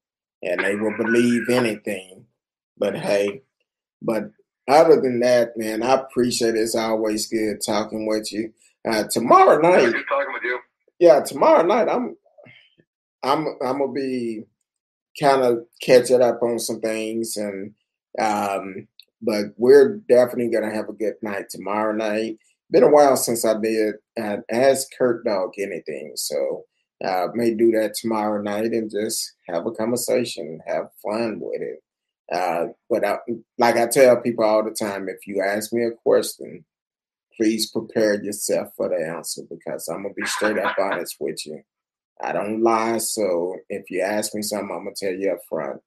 and 0.44 0.60
they 0.64 0.76
will 0.76 0.96
believe 0.98 1.50
anything. 1.50 2.26
But 2.78 2.96
hey, 2.96 3.42
but 4.02 4.32
other 4.68 5.02
than 5.02 5.20
that, 5.22 5.58
man, 5.58 5.84
I 5.84 5.94
appreciate 5.94 6.56
it. 6.56 6.60
It's 6.60 6.76
always 6.76 7.28
good 7.28 7.58
talking 7.66 8.08
with 8.08 8.32
you. 8.32 8.54
Uh, 8.88 9.04
tomorrow 9.10 9.60
night, 9.60 9.92
good 9.92 10.06
talking 10.08 10.34
with 10.34 10.44
you. 10.44 10.60
Yeah, 11.00 11.22
tomorrow 11.22 11.66
night 11.66 11.90
I'm 11.90 12.16
I'm 13.24 13.48
I'm 13.62 13.80
gonna 13.80 13.92
be 13.92 14.44
kind 15.20 15.42
of 15.42 15.66
catching 15.82 16.22
up 16.22 16.42
on 16.42 16.60
some 16.60 16.80
things, 16.80 17.36
and 17.36 17.74
um, 18.20 18.88
but 19.22 19.48
we're 19.58 19.98
definitely 20.08 20.50
gonna 20.50 20.74
have 20.74 20.90
a 20.90 20.94
good 20.94 21.16
night 21.22 21.50
tomorrow 21.50 21.94
night. 21.94 22.38
Been 22.72 22.84
a 22.84 22.90
while 22.90 23.18
since 23.18 23.46
I 23.46 23.60
did 23.60 23.96
uh, 24.22 24.38
ask 24.52 24.88
Kurt 24.98 25.26
Dog 25.26 25.54
anything, 25.58 26.12
so 26.16 26.66
uh, 27.04 27.28
may 27.34 27.54
do 27.54 27.72
that 27.72 27.96
tomorrow 27.96 28.42
night 28.42 28.74
and 28.74 28.92
just 28.92 29.34
have 29.48 29.66
a 29.66 29.72
conversation, 29.72 30.60
have 30.68 30.90
fun 31.04 31.40
with 31.42 31.62
it. 31.62 31.82
Uh, 32.32 32.68
but 32.90 33.04
I, 33.04 33.18
like 33.58 33.76
I 33.76 33.88
tell 33.88 34.22
people 34.22 34.46
all 34.46 34.64
the 34.64 34.72
time, 34.72 35.10
if 35.10 35.26
you 35.26 35.42
ask 35.42 35.74
me 35.74 35.84
a 35.84 35.92
question, 35.92 36.64
please 37.36 37.72
prepare 37.72 38.22
yourself 38.22 38.70
for 38.76 38.90
the 38.90 38.98
answer 38.98 39.44
because 39.50 39.88
I'm 39.88 40.04
gonna 40.04 40.14
be 40.14 40.26
straight 40.26 40.60
up 40.60 40.76
honest 40.80 41.16
with 41.20 41.46
you. 41.46 41.62
I 42.22 42.34
don't 42.34 42.62
lie. 42.62 42.98
So 42.98 43.56
if 43.70 43.90
you 43.90 44.02
ask 44.02 44.36
me 44.36 44.42
something, 44.42 44.70
I'm 44.72 44.84
gonna 44.84 44.96
tell 44.96 45.14
you 45.14 45.32
up 45.32 45.40
front. 45.48 45.82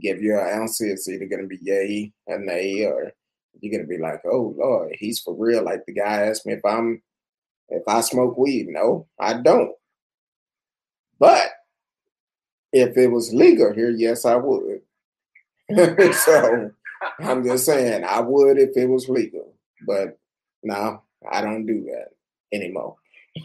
Give 0.00 0.22
you 0.22 0.38
an 0.38 0.60
answer. 0.62 0.86
It's 0.86 1.08
either 1.08 1.26
gonna 1.26 1.46
be 1.46 1.58
yay 1.60 2.12
or 2.26 2.38
nay, 2.38 2.84
or 2.84 3.12
you're 3.60 3.72
gonna 3.72 3.88
be 3.88 3.98
like, 3.98 4.22
"Oh 4.24 4.54
Lord, 4.56 4.94
he's 4.98 5.20
for 5.20 5.34
real." 5.34 5.62
Like 5.62 5.84
the 5.86 5.92
guy 5.92 6.26
asked 6.26 6.46
me 6.46 6.54
if 6.54 6.64
I'm 6.64 7.02
if 7.68 7.82
I 7.86 8.00
smoke 8.00 8.36
weed. 8.36 8.68
No, 8.68 9.06
I 9.18 9.34
don't. 9.34 9.72
But 11.18 11.48
if 12.72 12.96
it 12.96 13.08
was 13.08 13.32
legal 13.32 13.72
here, 13.72 13.90
yes, 13.90 14.24
I 14.24 14.36
would. 14.36 14.82
so 16.14 16.70
I'm 17.20 17.44
just 17.44 17.64
saying 17.64 18.04
I 18.04 18.20
would 18.20 18.58
if 18.58 18.76
it 18.76 18.86
was 18.86 19.08
legal. 19.08 19.54
But 19.86 20.18
no, 20.62 21.02
I 21.30 21.40
don't 21.40 21.66
do 21.66 21.84
that 21.84 22.10
anymore. 22.52 22.96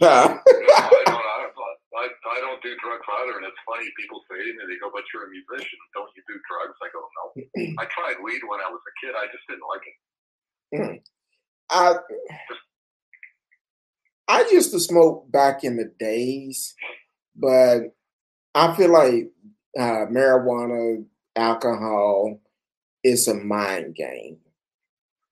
Don't 2.62 2.70
do 2.70 2.80
drugs 2.80 3.06
either, 3.22 3.38
and 3.38 3.46
it's 3.46 3.56
funny. 3.66 3.86
People 3.98 4.22
say 4.30 4.38
to 4.38 4.52
me, 4.52 4.62
they 4.68 4.78
go, 4.78 4.90
"But 4.92 5.02
you're 5.12 5.26
a 5.26 5.30
musician, 5.30 5.78
don't 5.94 6.10
you 6.16 6.22
do 6.28 6.38
drugs?" 6.46 6.78
I 6.82 6.88
go, 6.92 7.02
"No, 7.18 7.74
I 7.82 7.86
tried 7.86 8.22
weed 8.22 8.40
when 8.46 8.60
I 8.60 8.70
was 8.70 8.80
a 8.86 8.94
kid. 9.04 9.14
I 9.16 9.26
just 9.26 9.46
didn't 9.48 9.66
like 9.68 9.84
it." 9.86 9.96
Mm. 10.74 11.02
I 11.70 11.96
I 14.28 14.48
used 14.50 14.72
to 14.72 14.80
smoke 14.80 15.30
back 15.30 15.64
in 15.64 15.76
the 15.76 15.92
days, 15.98 16.74
but 17.34 17.94
I 18.54 18.74
feel 18.76 18.92
like 18.92 19.30
uh, 19.78 20.06
marijuana, 20.10 21.04
alcohol, 21.34 22.40
is 23.02 23.26
a 23.28 23.34
mind 23.34 23.94
game. 23.94 24.38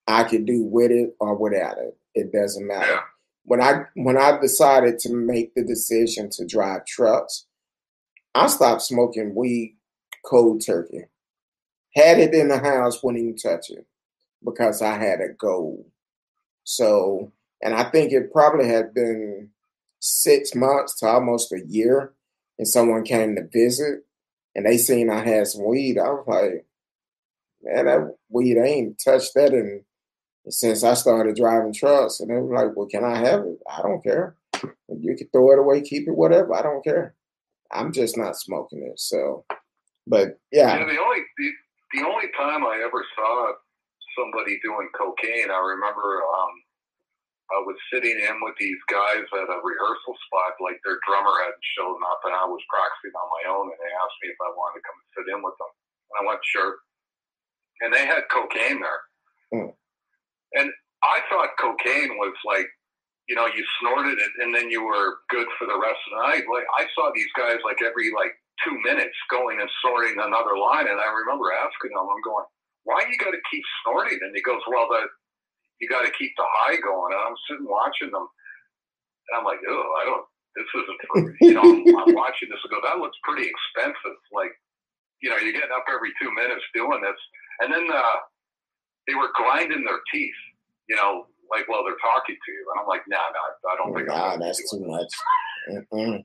I 0.06 0.24
could 0.24 0.46
do 0.46 0.64
with 0.64 0.90
it 0.90 1.14
or 1.20 1.36
without 1.36 1.78
it. 1.78 1.96
It 2.14 2.32
doesn't 2.32 2.66
matter. 2.66 2.90
Yeah 2.90 3.00
when 3.44 3.60
I 3.60 3.84
when 3.94 4.16
I 4.16 4.38
decided 4.38 4.98
to 5.00 5.14
make 5.14 5.54
the 5.54 5.64
decision 5.64 6.30
to 6.32 6.46
drive 6.46 6.84
trucks, 6.86 7.46
I 8.34 8.46
stopped 8.46 8.82
smoking 8.82 9.34
weed 9.34 9.76
cold 10.24 10.64
turkey. 10.64 11.04
Had 11.94 12.18
it 12.18 12.34
in 12.34 12.48
the 12.48 12.58
house, 12.58 13.02
wouldn't 13.02 13.22
even 13.22 13.36
touch 13.36 13.70
it 13.70 13.86
because 14.44 14.80
I 14.82 14.96
had 14.96 15.20
a 15.20 15.32
goal. 15.32 15.86
So, 16.64 17.32
and 17.62 17.74
I 17.74 17.84
think 17.90 18.12
it 18.12 18.32
probably 18.32 18.68
had 18.68 18.94
been 18.94 19.50
six 19.98 20.54
months 20.54 20.98
to 21.00 21.06
almost 21.06 21.52
a 21.52 21.60
year, 21.66 22.12
and 22.58 22.68
someone 22.68 23.02
came 23.02 23.34
to 23.34 23.48
visit, 23.52 24.04
and 24.54 24.64
they 24.64 24.78
seen 24.78 25.10
I 25.10 25.24
had 25.24 25.48
some 25.48 25.64
weed. 25.66 25.98
I 25.98 26.10
was 26.10 26.24
like, 26.26 26.66
man, 27.62 27.86
that 27.86 28.16
weed 28.28 28.58
I 28.58 28.66
ain't 28.66 29.02
touched 29.04 29.34
that 29.34 29.52
in 29.52 29.84
since 30.48 30.82
I 30.84 30.94
started 30.94 31.36
driving 31.36 31.72
trucks, 31.72 32.20
and 32.20 32.30
they 32.30 32.34
were 32.34 32.54
like, 32.54 32.76
"Well, 32.76 32.86
can 32.86 33.04
I 33.04 33.18
have 33.18 33.40
it? 33.40 33.58
I 33.68 33.82
don't 33.82 34.02
care. 34.02 34.36
You 34.88 35.16
can 35.16 35.28
throw 35.28 35.52
it 35.52 35.58
away, 35.58 35.82
keep 35.82 36.08
it, 36.08 36.16
whatever. 36.16 36.54
I 36.54 36.62
don't 36.62 36.84
care. 36.84 37.14
I'm 37.72 37.92
just 37.92 38.16
not 38.16 38.36
smoking 38.36 38.82
it." 38.82 38.98
So, 38.98 39.44
but 40.06 40.38
yeah. 40.52 40.78
yeah 40.78 40.86
the 40.86 41.00
only 41.00 41.20
the, 41.36 41.50
the 41.94 42.06
only 42.06 42.28
time 42.36 42.64
I 42.64 42.82
ever 42.84 43.04
saw 43.14 43.52
somebody 44.16 44.58
doing 44.62 44.88
cocaine, 44.96 45.50
I 45.50 45.60
remember 45.60 46.22
um, 46.24 46.54
I 47.52 47.58
was 47.66 47.76
sitting 47.92 48.16
in 48.16 48.36
with 48.40 48.54
these 48.58 48.78
guys 48.88 49.26
at 49.26 49.50
a 49.50 49.58
rehearsal 49.60 50.16
spot, 50.26 50.56
like 50.62 50.80
their 50.86 50.98
drummer 51.06 51.34
hadn't 51.44 51.68
shown 51.76 51.98
up, 52.10 52.20
and 52.24 52.34
I 52.34 52.46
was 52.46 52.62
practicing 52.70 53.14
on 53.14 53.28
my 53.28 53.44
own, 53.52 53.66
and 53.68 53.78
they 53.78 53.92
asked 53.92 54.18
me 54.24 54.32
if 54.32 54.40
I 54.40 54.50
wanted 54.56 54.80
to 54.80 54.84
come 54.88 54.96
and 54.96 55.10
sit 55.12 55.26
in 55.34 55.40
with 55.44 55.56
them, 55.60 55.68
and 55.68 56.16
I 56.16 56.22
went, 56.24 56.40
"Sure." 56.48 56.80
And 57.82 57.92
they 57.92 58.04
had 58.06 58.28
cocaine 58.32 58.80
there. 58.80 59.00
Mm. 59.52 59.72
And 60.54 60.70
I 61.02 61.20
thought 61.30 61.56
cocaine 61.58 62.18
was 62.18 62.34
like, 62.44 62.66
you 63.28 63.36
know, 63.36 63.46
you 63.46 63.62
snorted 63.80 64.18
it 64.18 64.32
and 64.42 64.54
then 64.54 64.70
you 64.70 64.82
were 64.82 65.22
good 65.30 65.46
for 65.58 65.66
the 65.66 65.78
rest 65.78 66.00
of 66.10 66.18
the 66.18 66.22
night. 66.28 66.44
Like 66.50 66.66
I 66.78 66.86
saw 66.94 67.10
these 67.14 67.30
guys 67.38 67.62
like 67.64 67.78
every 67.82 68.10
like 68.10 68.34
two 68.64 68.76
minutes 68.84 69.16
going 69.30 69.60
and 69.60 69.70
snorting 69.80 70.18
another 70.18 70.56
line, 70.58 70.88
and 70.88 71.00
I 71.00 71.08
remember 71.08 71.48
asking 71.52 71.96
them, 71.96 72.04
I'm 72.04 72.24
going, 72.24 72.44
why 72.84 73.04
you 73.08 73.16
got 73.16 73.32
to 73.32 73.42
keep 73.50 73.64
snorting? 73.82 74.18
And 74.20 74.34
he 74.34 74.42
goes, 74.42 74.60
well, 74.68 74.88
the 74.88 75.08
you 75.80 75.88
got 75.88 76.04
to 76.04 76.12
keep 76.12 76.32
the 76.36 76.44
high 76.60 76.76
going. 76.76 77.12
And 77.12 77.22
I'm 77.24 77.38
sitting 77.48 77.64
watching 77.68 78.12
them, 78.12 78.26
and 78.26 79.32
I'm 79.40 79.46
like, 79.46 79.60
oh, 79.64 79.86
I 80.00 80.04
don't. 80.04 80.26
This 80.58 80.66
isn't 80.82 81.00
for 81.06 81.18
you 81.40 81.54
know. 81.54 81.62
I'm 82.02 82.12
watching 82.12 82.50
this 82.50 82.58
and 82.66 82.72
go, 82.74 82.82
that 82.82 82.98
looks 82.98 83.16
pretty 83.22 83.46
expensive. 83.46 84.18
Like, 84.34 84.50
you 85.22 85.30
know, 85.30 85.38
you're 85.38 85.54
getting 85.54 85.72
up 85.72 85.86
every 85.86 86.10
two 86.20 86.34
minutes 86.34 86.66
doing 86.74 87.00
this, 87.00 87.20
and 87.62 87.72
then 87.72 87.86
uh, 87.86 88.18
they 89.10 89.18
were 89.18 89.34
grinding 89.34 89.82
their 89.82 89.98
teeth, 90.14 90.38
you 90.86 90.94
know, 90.94 91.26
like 91.50 91.66
while 91.66 91.82
they're 91.82 91.98
talking 91.98 92.38
to 92.38 92.50
you. 92.54 92.62
And 92.70 92.76
I'm 92.78 92.86
like, 92.86 93.02
nah, 93.10 93.18
nah, 93.34 93.50
I 93.66 93.74
don't 93.74 93.90
oh 93.90 93.94
think. 93.98 94.06
Nah, 94.06 94.38
that's 94.38 94.62
too 94.70 94.86
much. 94.86 95.10
Mm-mm. 95.66 96.22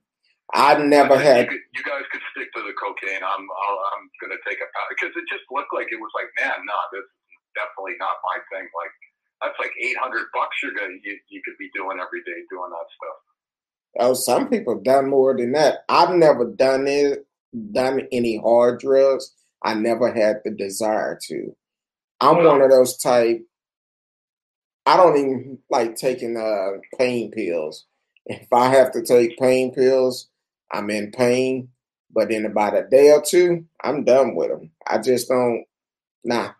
I 0.53 0.77
never 0.77 1.17
had. 1.17 1.49
You, 1.49 1.57
you, 1.73 1.81
guys 1.81 2.05
could 2.13 2.21
stick 2.29 2.53
to 2.53 2.61
the 2.61 2.77
cocaine. 2.77 3.25
I'm 3.25 3.43
I'll, 3.49 3.79
I'm 3.97 4.05
gonna 4.21 4.37
take 4.45 4.61
a 4.61 4.69
pound 4.69 4.93
because 4.93 5.09
it 5.17 5.25
just 5.25 5.49
looked 5.49 5.73
like 5.73 5.89
it 5.89 5.97
was 5.97 6.13
like, 6.13 6.29
man, 6.37 6.53
no, 6.61 6.69
nah, 6.69 6.85
this 6.93 7.01
is 7.01 7.41
definitely 7.57 7.97
not 7.97 8.21
my 8.21 8.37
thing. 8.53 8.69
Like 8.77 8.93
that's 9.41 9.57
like 9.57 9.73
800 9.81 10.29
bucks 10.37 10.61
you're 10.61 10.77
gonna 10.77 11.01
you, 11.01 11.17
you 11.33 11.41
could 11.41 11.57
be 11.57 11.73
doing 11.73 11.97
every 11.97 12.21
day 12.21 12.45
doing 12.53 12.69
that 12.69 12.87
stuff. 12.93 13.17
Oh, 13.97 14.13
some 14.13 14.45
people 14.53 14.77
have 14.77 14.85
done 14.85 15.09
more 15.09 15.33
than 15.33 15.53
that. 15.57 15.81
I've 15.89 16.13
never 16.13 16.45
done 16.45 16.85
it, 16.85 17.25
done 17.73 18.05
any 18.11 18.37
hard 18.37 18.79
drugs. 18.79 19.33
I 19.63 19.73
never 19.73 20.13
had 20.13 20.45
the 20.45 20.51
desire 20.51 21.17
to. 21.27 21.55
I'm 22.19 22.43
one 22.43 22.61
of 22.61 22.69
those 22.69 22.97
type. 22.97 23.45
I 24.85 24.97
don't 24.97 25.17
even 25.17 25.59
like 25.69 25.95
taking 25.95 26.37
uh, 26.37 26.79
pain 26.97 27.31
pills. 27.31 27.85
If 28.25 28.51
I 28.53 28.69
have 28.69 28.91
to 28.93 29.03
take 29.03 29.37
pain 29.37 29.73
pills, 29.73 30.29
I'm 30.71 30.89
in 30.89 31.11
pain. 31.11 31.69
But 32.11 32.31
in 32.31 32.45
about 32.45 32.77
a 32.77 32.87
day 32.87 33.11
or 33.11 33.21
two, 33.21 33.65
I'm 33.83 34.05
done 34.05 34.35
with 34.35 34.49
them. 34.49 34.71
I 34.87 34.99
just 34.99 35.27
don't. 35.27 35.65
Nah, 36.23 36.51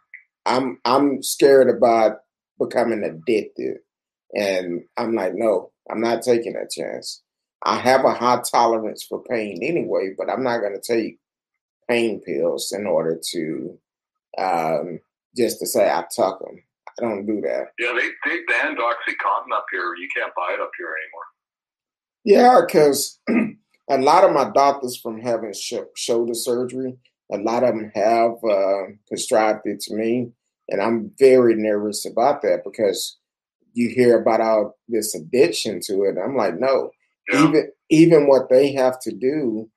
I'm 0.45 0.79
I'm 0.85 1.23
scared 1.23 1.69
about 1.69 2.17
becoming 2.59 3.03
addicted, 3.03 3.77
and 4.33 4.83
I'm 4.97 5.15
like, 5.15 5.33
no, 5.33 5.71
I'm 5.89 6.01
not 6.01 6.23
taking 6.23 6.53
that 6.53 6.71
chance. 6.71 7.21
I 7.63 7.77
have 7.77 8.05
a 8.05 8.13
high 8.13 8.41
tolerance 8.49 9.03
for 9.03 9.23
pain 9.23 9.59
anyway, 9.63 10.13
but 10.17 10.29
I'm 10.29 10.43
not 10.43 10.59
going 10.59 10.79
to 10.79 10.93
take 10.93 11.19
pain 11.89 12.21
pills 12.21 12.71
in 12.71 12.85
order 12.85 13.19
to 13.31 13.79
um, 14.37 14.99
just 15.35 15.59
to 15.59 15.65
say 15.65 15.89
I 15.89 16.05
took 16.11 16.39
them. 16.39 16.63
I 16.97 17.01
don't 17.01 17.25
do 17.25 17.41
that. 17.41 17.67
Yeah, 17.77 17.91
they 17.93 18.09
they 18.29 18.43
banned 18.47 18.77
OxyContin 18.77 19.53
up 19.53 19.65
here. 19.71 19.95
You 19.95 20.07
can't 20.15 20.33
buy 20.35 20.53
it 20.53 20.61
up 20.61 20.71
here 20.77 20.95
anymore. 21.03 21.25
Yeah, 22.23 22.61
because 22.65 23.19
a 23.89 23.97
lot 23.97 24.23
of 24.23 24.31
my 24.31 24.49
doctors 24.53 24.97
from 24.97 25.19
having 25.19 25.53
sh- 25.53 25.73
shoulder 25.95 26.33
surgery, 26.33 26.97
a 27.31 27.37
lot 27.37 27.63
of 27.63 27.75
them 27.75 27.91
have 27.93 28.31
uh, 28.49 28.93
prescribed 29.07 29.61
it 29.65 29.81
to 29.81 29.95
me, 29.95 30.31
and 30.69 30.81
I'm 30.81 31.11
very 31.19 31.55
nervous 31.55 32.05
about 32.05 32.41
that 32.43 32.63
because 32.63 33.17
you 33.73 33.89
hear 33.89 34.19
about 34.19 34.41
all 34.41 34.77
this 34.87 35.13
addiction 35.13 35.81
to 35.85 36.03
it. 36.03 36.15
I'm 36.17 36.35
like, 36.37 36.57
no, 36.57 36.91
yeah. 37.29 37.43
even 37.43 37.71
even 37.89 38.27
what 38.27 38.49
they 38.49 38.71
have 38.73 38.99
to 39.01 39.11
do, 39.11 39.69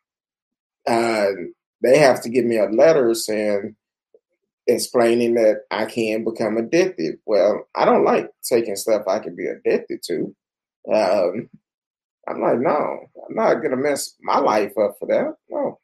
uh, 0.87 1.31
they 1.83 1.99
have 1.99 2.23
to 2.23 2.29
give 2.29 2.45
me 2.45 2.59
a 2.59 2.67
letter 2.67 3.13
saying 3.15 3.77
explaining 4.69 5.35
that 5.35 5.63
I 5.71 5.87
can 5.87 6.25
become 6.25 6.57
addicted. 6.59 7.17
Well, 7.27 7.67
I 7.75 7.85
don't 7.85 8.05
like 8.05 8.31
taking 8.45 8.77
stuff 8.77 9.09
I 9.09 9.19
can 9.19 9.35
be 9.35 9.47
addicted 9.47 10.01
to. 10.05 10.35
Um, 10.93 11.49
I'm 12.29 12.41
like, 12.41 12.61
no, 12.61 13.09
I'm 13.27 13.35
not 13.35 13.63
gonna 13.63 13.81
mess 13.81 14.15
my 14.21 14.39
life 14.39 14.73
up 14.79 14.97
for 15.01 15.09
that. 15.09 15.35
No. 15.49 15.81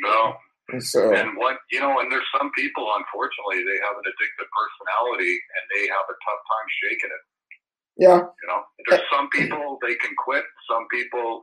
No. 0.00 0.34
And 0.70 0.82
so 0.82 1.12
and 1.12 1.36
what 1.36 1.58
you 1.70 1.80
know, 1.80 1.98
and 1.98 2.10
there's 2.10 2.30
some 2.38 2.50
people, 2.54 2.86
unfortunately, 2.94 3.66
they 3.66 3.78
have 3.82 3.98
an 3.98 4.06
addictive 4.06 4.48
personality 4.54 5.34
and 5.34 5.64
they 5.74 5.90
have 5.90 6.06
a 6.06 6.16
tough 6.22 6.42
time 6.46 6.68
shaking 6.78 7.10
it. 7.10 7.24
Yeah. 7.98 8.22
You 8.22 8.46
know, 8.46 8.62
there's 8.88 9.04
some 9.10 9.28
people 9.30 9.78
they 9.82 9.98
can 9.98 10.14
quit. 10.16 10.44
Some 10.70 10.86
people, 10.94 11.42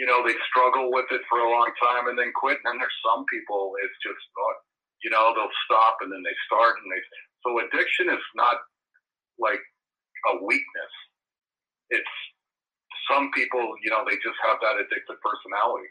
you 0.00 0.06
know, 0.08 0.24
they 0.24 0.32
struggle 0.48 0.90
with 0.90 1.06
it 1.12 1.20
for 1.28 1.38
a 1.38 1.50
long 1.50 1.70
time 1.76 2.08
and 2.08 2.16
then 2.18 2.32
quit. 2.34 2.56
And 2.64 2.72
then 2.72 2.78
there's 2.80 3.00
some 3.04 3.28
people 3.28 3.76
it's 3.84 4.00
just 4.00 4.24
not, 4.32 4.56
you 5.02 5.10
know, 5.10 5.32
they'll 5.34 5.58
stop 5.64 5.98
and 6.00 6.12
then 6.12 6.22
they 6.22 6.36
start 6.46 6.76
and 6.82 6.88
they. 6.90 7.00
So 7.44 7.58
addiction 7.62 8.10
is 8.10 8.24
not 8.34 8.56
like 9.38 9.62
a 10.32 10.44
weakness. 10.44 10.94
It's 11.90 12.16
some 13.10 13.30
people, 13.32 13.74
you 13.82 13.90
know, 13.90 14.02
they 14.04 14.16
just 14.16 14.38
have 14.42 14.58
that 14.60 14.82
addictive 14.82 15.20
personality. 15.22 15.88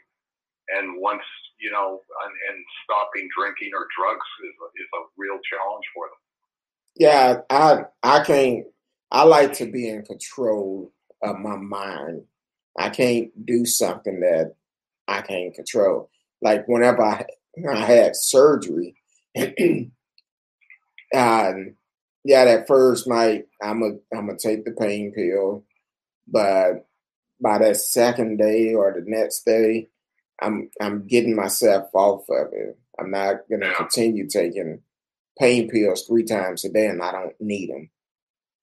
And 0.75 0.99
once, 0.99 1.23
you 1.59 1.71
know, 1.71 2.01
and, 2.25 2.33
and 2.49 2.57
stopping 2.83 3.29
drinking 3.37 3.71
or 3.73 3.87
drugs 3.95 4.27
is, 4.43 4.55
is 4.81 4.89
a 4.93 5.01
real 5.17 5.39
challenge 5.47 5.85
for 5.93 6.09
them. 6.09 6.19
Yeah, 6.95 7.41
I 7.49 7.85
I 8.03 8.23
can't 8.23 8.65
I 9.11 9.23
like 9.23 9.53
to 9.53 9.65
be 9.65 9.87
in 9.87 10.03
control 10.03 10.91
of 11.21 11.37
my 11.39 11.55
mind. 11.55 12.23
I 12.77 12.89
can't 12.89 13.29
do 13.45 13.65
something 13.65 14.19
that 14.21 14.55
I 15.07 15.21
can't 15.21 15.53
control. 15.53 16.09
Like 16.41 16.67
whenever 16.67 17.01
I, 17.01 17.25
I 17.69 17.77
had 17.77 18.15
surgery, 18.15 18.95
um, 19.37 19.91
yeah, 22.23 22.45
that 22.45 22.67
first 22.67 23.07
night 23.07 23.45
I'm 23.61 23.83
a 23.83 23.91
I'm 24.15 24.27
gonna 24.27 24.37
take 24.37 24.65
the 24.65 24.71
pain 24.71 25.11
pill, 25.13 25.63
but 26.27 26.87
by 27.41 27.57
that 27.59 27.77
second 27.77 28.37
day 28.37 28.73
or 28.73 28.93
the 28.93 29.03
next 29.05 29.45
day, 29.45 29.89
I'm 30.41 30.69
I'm 30.81 31.07
getting 31.07 31.35
myself 31.35 31.89
off 31.93 32.25
of 32.29 32.47
it. 32.53 32.77
I'm 32.99 33.11
not 33.11 33.49
gonna 33.49 33.73
continue 33.75 34.27
taking 34.27 34.81
pain 35.37 35.69
pills 35.69 36.05
three 36.07 36.23
times 36.23 36.65
a 36.65 36.69
day, 36.69 36.87
and 36.87 37.01
I 37.01 37.11
don't 37.11 37.35
need 37.39 37.69
them. 37.69 37.89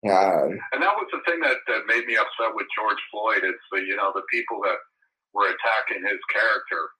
Um, 0.04 0.58
and 0.72 0.82
that 0.82 0.98
was 0.98 1.06
the 1.12 1.20
thing 1.24 1.38
that, 1.40 1.58
that 1.68 1.86
made 1.86 2.06
me 2.06 2.16
upset 2.16 2.56
with 2.56 2.66
George 2.74 2.98
Floyd. 3.12 3.44
It's 3.44 3.62
the 3.70 3.78
you 3.78 3.96
know 3.96 4.10
the 4.14 4.26
people 4.32 4.60
that 4.62 4.78
were 5.32 5.46
attacking 5.46 6.02
his 6.02 6.18
character 6.32 6.90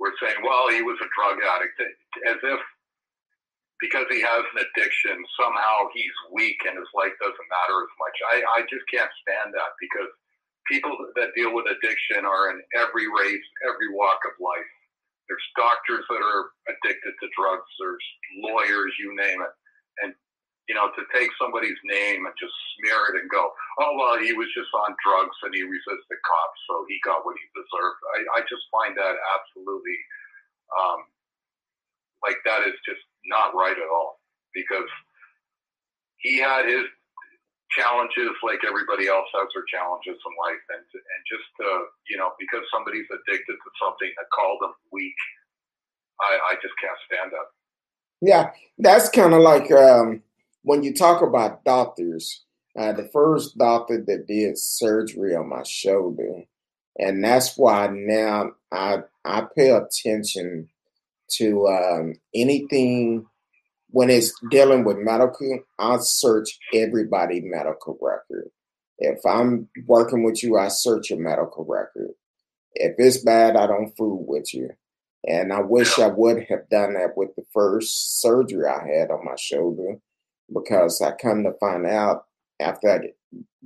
were 0.00 0.14
saying, 0.20 0.42
well, 0.42 0.68
he 0.70 0.82
was 0.82 0.98
a 1.00 1.12
drug 1.14 1.38
addict, 1.40 1.78
as 2.28 2.38
if 2.42 2.60
because 3.82 4.06
he 4.08 4.22
has 4.22 4.42
an 4.54 4.64
addiction 4.64 5.18
somehow 5.36 5.90
he's 5.92 6.14
weak 6.32 6.56
and 6.64 6.78
his 6.78 6.88
life 6.94 7.12
doesn't 7.20 7.52
matter 7.52 7.78
as 7.82 7.92
much. 7.98 8.16
I, 8.32 8.36
I 8.56 8.60
just 8.70 8.86
can't 8.88 9.10
stand 9.20 9.52
that 9.52 9.72
because 9.76 10.08
people 10.70 10.94
that 11.18 11.34
deal 11.36 11.52
with 11.52 11.68
addiction 11.68 12.24
are 12.24 12.54
in 12.54 12.62
every 12.78 13.10
race, 13.10 13.46
every 13.66 13.90
walk 13.92 14.22
of 14.24 14.38
life. 14.40 14.70
There's 15.28 15.48
doctors 15.56 16.04
that 16.08 16.22
are 16.22 16.52
addicted 16.68 17.12
to 17.18 17.26
drugs. 17.36 17.68
There's 17.80 18.06
lawyers, 18.40 18.92
you 19.00 19.12
name 19.16 19.40
it. 19.42 19.52
You 20.64 20.72
know, 20.72 20.88
to 20.96 21.02
take 21.12 21.28
somebody's 21.36 21.76
name 21.84 22.24
and 22.24 22.32
just 22.40 22.56
smear 22.80 23.12
it 23.12 23.20
and 23.20 23.28
go, 23.28 23.52
oh, 23.84 23.92
well, 24.00 24.16
he 24.16 24.32
was 24.32 24.48
just 24.56 24.72
on 24.72 24.96
drugs 25.04 25.36
and 25.44 25.52
he 25.52 25.60
resisted 25.60 26.18
cops, 26.24 26.60
so 26.64 26.88
he 26.88 26.96
got 27.04 27.20
what 27.28 27.36
he 27.36 27.44
deserved. 27.52 28.00
I, 28.16 28.40
I 28.40 28.48
just 28.48 28.64
find 28.72 28.96
that 28.96 29.12
absolutely, 29.36 29.98
um, 30.72 31.04
like, 32.24 32.40
that 32.48 32.64
is 32.64 32.80
just 32.88 33.04
not 33.28 33.52
right 33.52 33.76
at 33.76 33.92
all 33.92 34.24
because 34.56 34.88
he 36.24 36.40
had 36.40 36.64
his 36.64 36.88
challenges 37.76 38.32
like 38.40 38.64
everybody 38.64 39.04
else 39.08 39.28
has 39.36 39.48
their 39.52 39.68
challenges 39.68 40.16
in 40.16 40.32
life. 40.40 40.64
And, 40.72 40.80
and 40.80 41.20
just, 41.28 41.52
uh, 41.60 41.84
you 42.08 42.16
know, 42.16 42.32
because 42.40 42.64
somebody's 42.72 43.08
addicted 43.12 43.56
to 43.60 43.70
something 43.76 44.08
that 44.16 44.32
called 44.32 44.64
them 44.64 44.72
weak, 44.92 45.20
I, 46.24 46.56
I 46.56 46.62
just 46.64 46.72
can't 46.80 46.96
stand 47.04 47.36
that. 47.36 47.48
Yeah, 48.24 48.56
that's 48.78 49.12
kind 49.12 49.34
of 49.34 49.42
like 49.42 49.68
um, 49.72 50.22
when 50.64 50.82
you 50.82 50.94
talk 50.94 51.22
about 51.22 51.62
doctors, 51.64 52.42
uh, 52.76 52.92
the 52.92 53.08
first 53.12 53.56
doctor 53.56 54.02
that 54.06 54.26
did 54.26 54.58
surgery 54.58 55.36
on 55.36 55.48
my 55.48 55.62
shoulder, 55.62 56.42
and 56.98 57.22
that's 57.22 57.56
why 57.56 57.88
now 57.92 58.52
I 58.72 59.02
I 59.24 59.46
pay 59.54 59.70
attention 59.70 60.68
to 61.36 61.68
um, 61.68 62.14
anything 62.34 63.26
when 63.90 64.10
it's 64.10 64.32
dealing 64.50 64.84
with 64.84 64.96
medical. 64.98 65.60
I 65.78 65.98
search 65.98 66.58
everybody 66.72 67.40
medical 67.42 67.98
record. 68.00 68.48
If 68.98 69.24
I'm 69.26 69.68
working 69.86 70.24
with 70.24 70.42
you, 70.42 70.56
I 70.56 70.68
search 70.68 71.10
your 71.10 71.18
medical 71.18 71.64
record. 71.68 72.12
If 72.72 72.94
it's 72.98 73.18
bad, 73.18 73.54
I 73.54 73.66
don't 73.66 73.94
fool 73.96 74.24
with 74.26 74.52
you. 74.54 74.70
And 75.26 75.52
I 75.52 75.60
wish 75.60 75.98
I 75.98 76.08
would 76.08 76.44
have 76.48 76.68
done 76.70 76.94
that 76.94 77.16
with 77.16 77.34
the 77.34 77.44
first 77.52 78.20
surgery 78.20 78.66
I 78.66 78.86
had 78.86 79.10
on 79.10 79.24
my 79.24 79.36
shoulder 79.36 79.98
because 80.52 81.00
I 81.00 81.12
come 81.12 81.44
to 81.44 81.52
find 81.60 81.86
out 81.86 82.24
after 82.60 82.90
I 82.90 82.98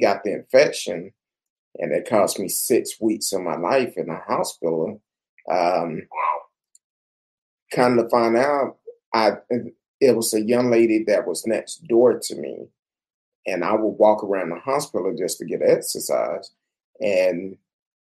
got 0.01 0.25
the 0.25 0.33
infection, 0.33 1.13
and 1.79 1.93
it 1.93 2.09
cost 2.09 2.39
me 2.39 2.49
six 2.49 3.01
weeks 3.01 3.33
of 3.33 3.43
my 3.43 3.57
life 3.57 3.95
in 3.97 4.07
the 4.07 4.17
hospital. 4.17 5.01
Um, 5.51 6.03
come 7.73 7.97
to 7.97 8.09
find 8.09 8.37
out, 8.37 8.79
I 9.15 9.33
it 10.01 10.17
was 10.17 10.33
a 10.33 10.41
young 10.41 10.71
lady 10.71 11.05
that 11.05 11.27
was 11.27 11.47
next 11.47 11.87
door 11.89 12.19
to 12.19 12.37
me, 12.37 12.69
and 13.47 13.65
I 13.65 13.75
would 13.75 13.99
walk 13.99 14.23
around 14.23 14.51
the 14.51 14.61
hospital 14.61 15.15
just 15.17 15.39
to 15.39 15.45
get 15.45 15.63
exercise, 15.63 16.51
and 17.01 17.57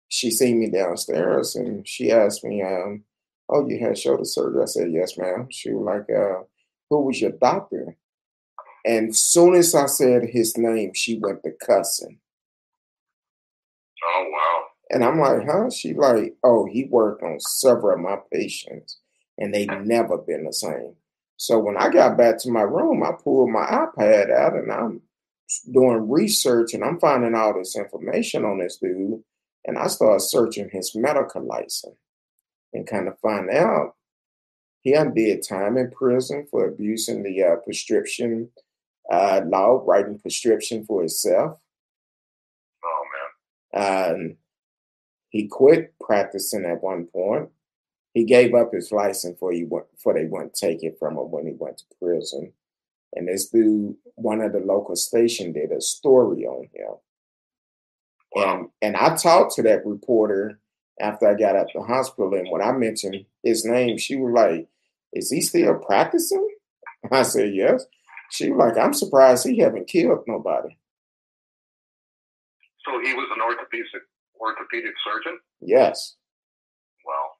she 0.09 0.31
seen 0.31 0.59
me 0.59 0.69
downstairs, 0.69 1.55
and 1.55 1.87
she 1.87 2.11
asked 2.11 2.43
me, 2.43 2.61
um, 2.61 3.03
"Oh, 3.49 3.67
you 3.67 3.79
had 3.79 3.97
shoulder 3.97 4.25
surgery?" 4.25 4.61
I 4.63 4.65
said, 4.65 4.91
"Yes, 4.91 5.17
ma'am." 5.17 5.47
She 5.51 5.71
was 5.73 5.85
like, 5.85 6.09
uh, 6.15 6.43
"Who 6.89 7.01
was 7.01 7.21
your 7.21 7.31
doctor?" 7.31 7.97
And 8.85 9.15
soon 9.15 9.55
as 9.55 9.73
I 9.73 9.85
said 9.85 10.29
his 10.29 10.57
name, 10.57 10.93
she 10.93 11.17
went 11.17 11.43
to 11.43 11.51
cussing. 11.51 12.19
Oh 14.03 14.29
wow. 14.31 14.63
And 14.89 15.03
I'm 15.03 15.19
like, 15.19 15.47
huh? 15.47 15.69
She 15.69 15.93
like, 15.93 16.35
oh, 16.43 16.65
he 16.65 16.85
worked 16.85 17.23
on 17.23 17.39
several 17.39 17.95
of 17.95 18.01
my 18.01 18.17
patients 18.31 18.99
and 19.37 19.53
they 19.53 19.65
never 19.65 20.17
been 20.17 20.45
the 20.45 20.53
same. 20.53 20.95
So 21.37 21.59
when 21.59 21.77
I 21.77 21.89
got 21.89 22.17
back 22.17 22.37
to 22.39 22.51
my 22.51 22.61
room, 22.61 23.03
I 23.03 23.11
pulled 23.11 23.49
my 23.49 23.65
iPad 23.65 24.31
out 24.31 24.53
and 24.53 24.71
I'm 24.71 25.01
doing 25.71 26.09
research 26.09 26.73
and 26.73 26.83
I'm 26.83 26.99
finding 26.99 27.35
all 27.35 27.53
this 27.53 27.75
information 27.75 28.45
on 28.45 28.59
this 28.59 28.77
dude. 28.77 29.23
And 29.65 29.77
I 29.77 29.87
started 29.87 30.21
searching 30.21 30.69
his 30.71 30.93
medical 30.93 31.41
license 31.41 31.95
and 32.73 32.85
kind 32.85 33.07
of 33.07 33.19
find 33.19 33.49
out 33.49 33.95
he 34.81 34.93
undid 34.93 35.43
time 35.47 35.77
in 35.77 35.91
prison 35.91 36.45
for 36.51 36.67
abusing 36.67 37.23
the 37.23 37.41
uh, 37.41 37.55
prescription 37.57 38.49
uh, 39.11 39.41
law, 39.45 39.83
writing 39.85 40.19
prescription 40.19 40.85
for 40.85 41.01
himself. 41.01 41.59
Oh 42.83 43.03
man. 43.73 44.11
Um, 44.11 44.35
he 45.29 45.47
quit 45.47 45.93
practicing 45.99 46.65
at 46.65 46.83
one 46.83 47.05
point. 47.05 47.49
He 48.13 48.23
gave 48.25 48.53
up 48.53 48.71
his 48.73 48.91
license 48.91 49.39
for 49.39 49.51
he 49.51 49.63
went 49.63 49.87
for 49.97 50.13
they 50.13 50.25
wouldn't 50.25 50.53
take 50.53 50.83
it 50.83 50.97
from 50.99 51.17
him 51.17 51.31
when 51.31 51.47
he 51.47 51.53
went 51.57 51.79
to 51.79 51.85
prison. 51.99 52.53
and 53.15 53.27
this 53.27 53.49
dude, 53.49 53.95
one 54.15 54.41
of 54.41 54.53
the 54.53 54.59
local 54.59 54.95
station, 54.95 55.53
did 55.53 55.71
a 55.71 55.81
story 55.81 56.45
on 56.45 56.67
him. 56.73 56.95
And 58.35 58.69
and 58.81 58.95
I 58.95 59.15
talked 59.15 59.55
to 59.55 59.63
that 59.63 59.85
reporter 59.85 60.59
after 60.99 61.27
I 61.27 61.33
got 61.33 61.55
out 61.55 61.69
the 61.73 61.81
hospital, 61.81 62.33
and 62.35 62.49
when 62.49 62.61
I 62.61 62.71
mentioned 62.71 63.25
his 63.43 63.65
name, 63.65 63.97
she 63.97 64.15
was 64.15 64.33
like, 64.33 64.67
"Is 65.13 65.31
he 65.31 65.41
still 65.41 65.75
practicing?" 65.75 66.47
I 67.11 67.23
said, 67.23 67.53
"Yes." 67.53 67.85
She 68.31 68.49
was 68.49 68.59
like, 68.59 68.77
"I'm 68.77 68.93
surprised 68.93 69.47
he 69.47 69.59
haven't 69.59 69.87
killed 69.87 70.23
nobody." 70.27 70.77
So 72.85 72.99
he 73.01 73.13
was 73.13 73.29
an 73.35 73.41
orthopedic 73.41 74.03
orthopedic 74.39 74.93
surgeon. 75.03 75.39
Yes. 75.61 76.15
Wow. 77.05 77.31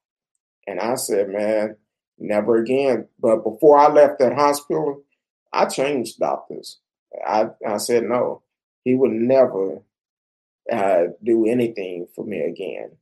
And 0.68 0.80
I 0.80 0.96
said, 0.96 1.30
"Man, 1.30 1.78
never 2.18 2.58
again." 2.58 3.08
But 3.20 3.44
before 3.44 3.78
I 3.78 3.90
left 3.90 4.20
that 4.20 4.34
hospital, 4.34 5.04
I 5.52 5.66
changed 5.66 6.20
doctors. 6.20 6.80
I 7.26 7.50
I 7.68 7.78
said 7.78 8.04
no. 8.04 8.44
He 8.84 8.96
would 8.96 9.12
never 9.12 9.82
uh, 10.72 11.04
do 11.24 11.46
anything 11.46 12.08
for 12.16 12.26
me 12.26 12.40
again. 12.42 12.98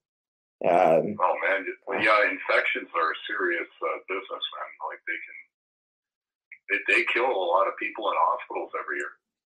Um, 0.61 1.17
oh 1.17 1.35
man, 1.41 1.65
yeah, 2.05 2.21
infections 2.29 2.89
are 2.93 3.09
a 3.09 3.19
serious 3.25 3.69
uh, 3.81 3.97
business, 4.05 4.45
man. 4.53 4.69
Like 4.85 5.01
they 5.09 5.17
can, 5.17 5.37
they, 6.71 6.93
they 6.93 7.03
kill 7.13 7.25
a 7.25 7.49
lot 7.51 7.67
of 7.67 7.77
people 7.77 8.07
in 8.07 8.13
hospitals 8.17 8.71
every 8.79 8.97
year. 8.97 9.09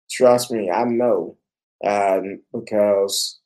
Trust 0.09 0.51
me, 0.51 0.71
I 0.71 0.83
know, 0.85 1.37
um, 1.85 2.41
because 2.53 3.39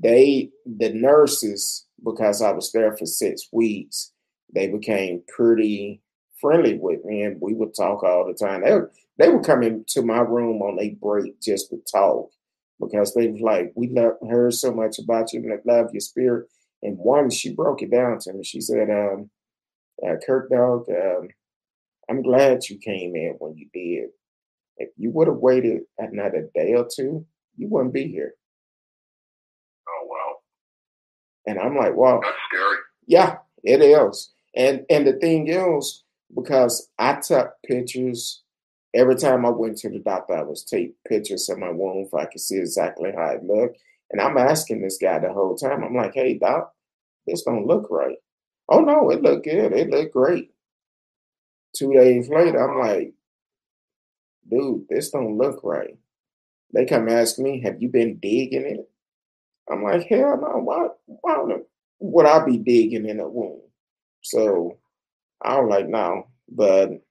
they, 0.00 0.50
the 0.64 0.92
nurses, 0.92 1.86
because 2.02 2.40
I 2.40 2.52
was 2.52 2.72
there 2.72 2.96
for 2.96 3.06
six 3.06 3.48
weeks, 3.52 4.12
they 4.54 4.68
became 4.68 5.22
pretty 5.28 6.00
friendly 6.40 6.78
with 6.78 7.04
me, 7.04 7.22
and 7.22 7.40
we 7.40 7.54
would 7.54 7.74
talk 7.74 8.02
all 8.02 8.26
the 8.26 8.34
time. 8.34 8.62
They 8.62 8.78
they 9.18 9.28
would 9.28 9.44
come 9.44 9.62
into 9.62 10.02
my 10.02 10.20
room 10.20 10.62
on 10.62 10.80
a 10.80 10.90
break 10.90 11.40
just 11.40 11.70
to 11.70 11.80
talk 11.90 12.30
because 12.80 13.14
they 13.14 13.28
was 13.28 13.40
like, 13.40 13.72
we 13.76 13.88
love, 13.88 14.14
heard 14.28 14.54
so 14.54 14.72
much 14.72 14.98
about 14.98 15.32
you 15.32 15.40
and 15.40 15.60
love 15.64 15.90
your 15.92 16.00
spirit. 16.00 16.48
And 16.82 16.98
one, 16.98 17.30
she 17.30 17.54
broke 17.54 17.82
it 17.82 17.90
down 17.90 18.18
to 18.20 18.32
me. 18.32 18.42
She 18.42 18.60
said, 18.60 18.90
um, 18.90 19.30
uh, 20.04 20.16
Kirk 20.26 20.50
Dog, 20.50 20.86
um, 20.90 21.28
I'm 22.12 22.22
glad 22.22 22.68
you 22.68 22.76
came 22.78 23.16
in 23.16 23.36
when 23.38 23.56
you 23.56 23.68
did. 23.72 24.10
If 24.78 24.90
you 24.98 25.10
would 25.12 25.28
have 25.28 25.38
waited 25.38 25.82
another 25.98 26.50
day 26.54 26.74
or 26.74 26.86
two, 26.94 27.26
you 27.56 27.68
wouldn't 27.68 27.94
be 27.94 28.08
here. 28.08 28.34
Oh 29.88 30.06
wow! 30.06 30.36
And 31.46 31.58
I'm 31.58 31.76
like, 31.76 31.94
wow, 31.94 32.20
that's 32.22 32.36
scary. 32.48 32.76
Yeah, 33.06 33.38
it 33.64 33.80
is. 33.80 34.32
And 34.54 34.84
and 34.90 35.06
the 35.06 35.14
thing 35.14 35.48
is, 35.48 36.04
because 36.34 36.90
I 36.98 37.14
took 37.14 37.54
pictures 37.66 38.42
Every 38.94 39.16
time 39.16 39.46
I 39.46 39.50
went 39.50 39.78
to 39.78 39.90
the 39.90 39.98
doctor, 40.00 40.34
I 40.34 40.44
was 40.44 40.64
take 40.64 40.94
pictures 41.08 41.48
of 41.48 41.58
my 41.58 41.70
wound 41.70 42.08
so 42.10 42.18
I 42.18 42.26
could 42.26 42.40
see 42.42 42.58
exactly 42.58 43.10
how 43.12 43.30
it 43.30 43.42
looked. 43.44 43.78
And 44.12 44.22
I'm 44.22 44.38
asking 44.38 44.82
this 44.82 44.98
guy 45.00 45.18
the 45.18 45.34
whole 45.34 45.56
time. 45.56 45.84
I'm 45.84 45.96
like, 45.96 46.14
"Hey, 46.14 46.38
doc, 46.38 46.74
this 47.26 47.42
don't 47.42 47.66
look 47.66 47.90
right." 47.90 48.18
Oh 48.68 48.80
no, 48.80 49.10
it 49.10 49.22
looked 49.22 49.46
good. 49.46 49.72
It 49.72 49.90
looked 49.90 50.14
great. 50.14 50.52
Two 51.76 51.92
days 51.92 52.28
later, 52.28 52.58
I'm 52.58 52.78
like, 52.78 53.14
"Dude, 54.48 54.86
this 54.88 55.10
don't 55.10 55.38
look 55.38 55.60
right." 55.62 55.96
They 56.72 56.86
come 56.86 57.08
ask 57.08 57.38
me, 57.38 57.60
"Have 57.62 57.82
you 57.82 57.88
been 57.88 58.18
digging 58.18 58.66
it?" 58.66 58.90
I'm 59.70 59.82
like, 59.82 60.06
"Hell 60.06 60.36
no! 60.36 60.60
Why? 60.60 60.88
Why 61.06 61.58
would 62.00 62.26
I 62.26 62.44
be 62.44 62.58
digging 62.58 63.08
in 63.08 63.20
a 63.20 63.28
wound?" 63.28 63.62
So 64.22 64.78
I 65.40 65.60
was 65.60 65.70
like, 65.70 65.88
"No," 65.88 66.28
but 66.48 67.02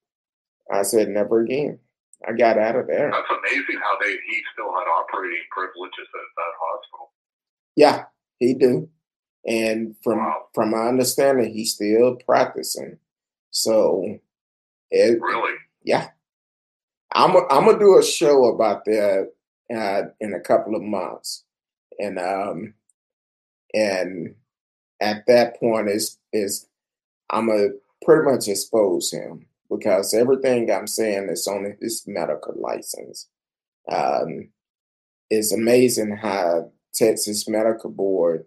I 0.71 0.83
said, 0.83 1.09
never 1.09 1.41
again. 1.41 1.79
I 2.27 2.33
got 2.33 2.57
out 2.57 2.75
of 2.75 2.87
there. 2.87 3.11
That's 3.11 3.27
amazing 3.29 3.81
how 3.81 3.97
they 4.01 4.11
he 4.11 4.41
still 4.53 4.71
had 4.71 4.87
operating 4.87 5.43
privileges 5.49 6.07
at 6.13 6.29
that 6.37 6.53
hospital. 6.59 7.11
Yeah, 7.75 8.03
he 8.39 8.53
do. 8.53 8.89
And 9.45 9.95
from 10.03 10.19
wow. 10.19 10.45
from 10.53 10.71
my 10.71 10.87
understanding, 10.87 11.51
he's 11.51 11.73
still 11.73 12.17
practicing. 12.17 12.99
So 13.49 14.19
it 14.91 15.21
really, 15.21 15.55
yeah. 15.83 16.09
I'm 17.13 17.35
a, 17.35 17.39
I'm 17.49 17.65
gonna 17.65 17.79
do 17.79 17.97
a 17.97 18.03
show 18.03 18.45
about 18.45 18.85
that 18.85 19.31
uh, 19.73 20.01
in 20.19 20.33
a 20.33 20.39
couple 20.39 20.75
of 20.75 20.81
months, 20.81 21.43
and 21.99 22.19
um, 22.19 22.73
and 23.73 24.35
at 25.01 25.25
that 25.27 25.59
point 25.59 25.89
is 25.89 26.17
is 26.31 26.67
I'm 27.29 27.47
gonna 27.47 27.69
pretty 28.03 28.29
much 28.29 28.47
expose 28.47 29.11
him 29.11 29.47
because 29.69 30.13
everything 30.13 30.69
I'm 30.71 30.87
saying 30.87 31.29
is 31.29 31.47
on 31.47 31.75
his 31.81 32.03
medical 32.07 32.53
license. 32.57 33.27
Um, 33.91 34.49
it's 35.29 35.53
amazing 35.53 36.17
how 36.17 36.71
Texas 36.93 37.47
Medical 37.47 37.89
Board, 37.89 38.45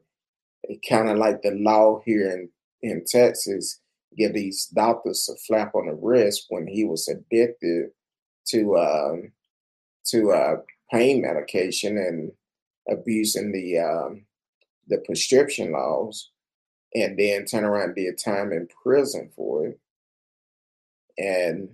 kind 0.89 1.09
of 1.09 1.17
like 1.17 1.43
the 1.43 1.53
law 1.53 2.01
here 2.05 2.31
in, 2.31 2.51
in 2.83 3.05
Texas, 3.07 3.81
give 4.17 4.35
these 4.35 4.67
doctors 4.67 5.29
a 5.29 5.37
flap 5.47 5.75
on 5.75 5.87
the 5.87 5.95
wrist 5.95 6.47
when 6.49 6.67
he 6.67 6.85
was 6.85 7.09
addicted 7.09 7.91
to 8.49 8.77
um, 8.77 9.33
to 10.07 10.33
uh, 10.33 10.57
pain 10.93 11.23
medication 11.23 11.97
and 11.97 12.33
abusing 12.89 13.53
the 13.53 13.79
um, 13.79 14.27
the 14.89 14.99
prescription 15.07 15.73
laws, 15.73 16.31
and 16.95 17.19
then 17.19 17.45
turn 17.45 17.65
around 17.65 17.91
and 17.91 17.97
did 17.97 18.19
time 18.19 18.53
in 18.53 18.69
prison 18.83 19.31
for 19.35 19.67
it 19.67 19.81
and 21.19 21.69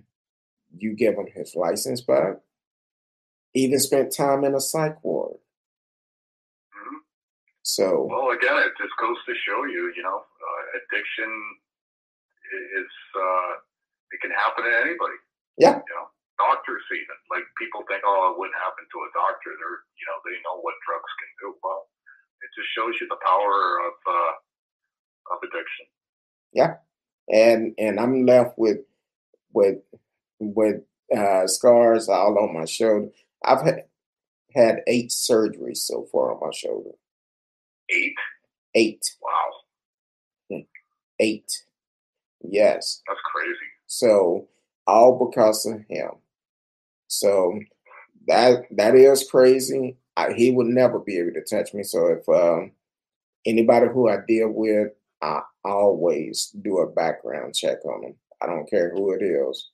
you 0.77 0.95
give 0.95 1.15
him 1.15 1.27
his 1.33 1.55
license 1.55 2.01
back. 2.01 2.37
Even 3.53 3.79
spent 3.79 4.15
time 4.15 4.43
in 4.45 4.55
a 4.55 4.61
psych 4.61 5.03
ward. 5.03 5.35
Mm-hmm. 6.71 6.97
So 7.63 8.07
well, 8.09 8.29
again, 8.29 8.57
it 8.57 8.71
just 8.81 8.93
goes 8.99 9.17
to 9.27 9.33
show 9.45 9.65
you, 9.65 9.91
you 9.95 10.03
know, 10.03 10.17
uh, 10.17 10.77
addiction 10.77 11.29
is 12.51 12.93
uh, 13.15 13.51
it 14.11 14.19
can 14.19 14.31
happen 14.31 14.67
to 14.67 14.73
anybody. 14.75 15.17
Yeah. 15.57 15.79
You 15.79 15.93
know, 15.95 16.07
doctors 16.37 16.83
even 16.91 17.17
like 17.31 17.45
people 17.55 17.85
think, 17.87 18.03
oh, 18.03 18.33
it 18.33 18.39
wouldn't 18.39 18.57
happen 18.59 18.83
to 18.83 18.97
a 19.07 19.09
doctor. 19.15 19.51
They're 19.55 19.81
you 19.95 20.05
know 20.09 20.17
they 20.27 20.37
know 20.43 20.59
what 20.59 20.75
drugs 20.83 21.11
can 21.21 21.31
do. 21.39 21.47
Well, 21.63 21.87
it 22.41 22.49
just 22.57 22.71
shows 22.73 22.97
you 22.99 23.07
the 23.07 23.21
power 23.21 23.55
of 23.87 23.95
uh, 24.07 24.33
of 25.35 25.37
addiction. 25.45 25.85
Yeah, 26.53 26.81
and 27.29 27.75
and 27.77 27.99
I'm 27.99 28.25
left 28.25 28.57
with 28.57 28.83
with 29.53 29.79
with 30.39 30.81
uh, 31.15 31.47
scars 31.47 32.09
all 32.09 32.37
on 32.39 32.53
my 32.53 32.65
shoulder. 32.65 33.09
I've 33.43 33.61
had, 33.61 33.85
had 34.55 34.81
eight 34.87 35.09
surgeries 35.09 35.77
so 35.77 36.07
far 36.11 36.33
on 36.33 36.39
my 36.39 36.51
shoulder. 36.53 36.91
Eight. 37.89 38.15
Eight. 38.75 39.05
Wow. 39.21 40.65
Eight. 41.19 41.63
Yes. 42.43 43.01
That's 43.07 43.19
crazy. 43.33 43.57
So 43.87 44.47
all 44.87 45.25
because 45.25 45.65
of 45.65 45.81
him. 45.89 46.11
So 47.07 47.59
that 48.27 48.63
that 48.71 48.95
is 48.95 49.29
crazy. 49.29 49.97
I, 50.17 50.33
he 50.33 50.51
would 50.51 50.67
never 50.67 50.99
be 50.99 51.17
able 51.17 51.33
to 51.33 51.43
touch 51.43 51.73
me. 51.73 51.83
So 51.83 52.07
if 52.07 52.27
um, 52.29 52.71
anybody 53.45 53.87
who 53.87 54.09
I 54.09 54.17
deal 54.27 54.49
with, 54.49 54.89
I 55.21 55.41
always 55.63 56.53
do 56.61 56.79
a 56.79 56.91
background 56.91 57.55
check 57.55 57.83
on 57.85 58.01
them. 58.01 58.15
I 58.41 58.47
don't 58.47 58.69
care 58.69 58.91
who 58.93 59.11
it 59.11 59.21
is. 59.21 59.69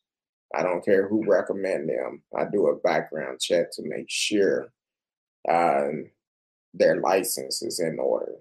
I 0.55 0.63
don't 0.63 0.83
care 0.83 1.07
who 1.07 1.29
recommend 1.29 1.89
them. 1.89 2.21
I 2.37 2.45
do 2.45 2.67
a 2.67 2.75
background 2.75 3.39
check 3.39 3.71
to 3.73 3.83
make 3.83 4.09
sure 4.09 4.71
um, 5.49 6.09
their 6.73 6.99
license 6.99 7.61
is 7.61 7.79
in 7.79 7.97
order. 7.99 8.35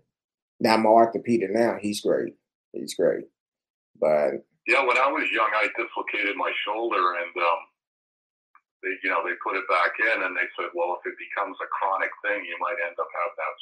Now 0.61 0.77
my 0.77 0.89
orthopedic 0.89 1.51
now, 1.53 1.79
he's 1.81 2.01
great. 2.01 2.35
He's 2.73 2.95
great. 2.95 3.25
But 4.01 4.45
yeah, 4.67 4.83
when 4.83 4.99
I 4.99 5.09
was 5.09 5.31
young, 5.31 5.51
I 5.55 5.71
dislocated 5.79 6.37
my 6.37 6.51
shoulder, 6.67 7.23
and 7.23 7.33
um, 7.39 7.61
they, 8.83 8.95
you 9.03 9.11
know, 9.11 9.23
they 9.23 9.39
put 9.41 9.57
it 9.57 9.67
back 9.71 9.95
in, 9.99 10.27
and 10.27 10.35
they 10.35 10.49
said, 10.59 10.75
well, 10.75 10.99
if 10.99 11.07
it 11.07 11.17
becomes 11.17 11.57
a 11.63 11.69
chronic 11.71 12.11
thing, 12.27 12.43
you 12.45 12.59
might 12.59 12.79
end 12.83 12.99
up 12.99 13.11
having 13.11 13.39
that 13.39 13.57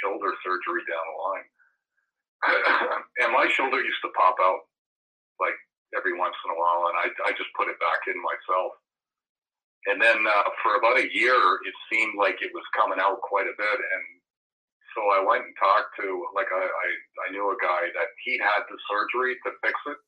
shoulder 0.00 0.30
surgery 0.44 0.84
down 0.84 1.04
the 1.04 1.18
line. 1.18 1.48
and 3.24 3.32
my 3.32 3.48
shoulder 3.56 3.80
used 3.80 4.04
to 4.04 4.12
pop 4.12 4.36
out 4.36 4.68
like 5.40 5.56
every 5.96 6.12
once 6.12 6.36
in 6.44 6.52
a 6.52 6.58
while, 6.58 6.92
and 6.92 6.96
I, 7.00 7.06
I 7.28 7.30
just 7.34 7.50
put 7.56 7.72
it 7.72 7.80
back 7.80 8.04
in 8.06 8.18
myself. 8.20 8.76
And 9.88 10.00
then 10.00 10.24
uh, 10.24 10.48
for 10.64 10.76
about 10.76 11.00
a 11.00 11.12
year, 11.12 11.36
it 11.64 11.76
seemed 11.92 12.16
like 12.16 12.40
it 12.40 12.52
was 12.56 12.64
coming 12.76 13.00
out 13.00 13.20
quite 13.20 13.48
a 13.48 13.56
bit, 13.56 13.78
and 13.80 14.04
so 14.94 15.02
I 15.10 15.20
went 15.26 15.44
and 15.44 15.54
talked 15.58 15.98
to 16.00 16.06
like 16.34 16.48
I, 16.48 16.64
I, 16.64 16.88
I 17.26 17.32
knew 17.34 17.44
a 17.50 17.58
guy 17.58 17.90
that 17.90 18.10
he'd 18.24 18.42
had 18.42 18.62
the 18.70 18.78
surgery 18.86 19.34
to 19.42 19.50
fix 19.60 19.74
it, 19.90 19.98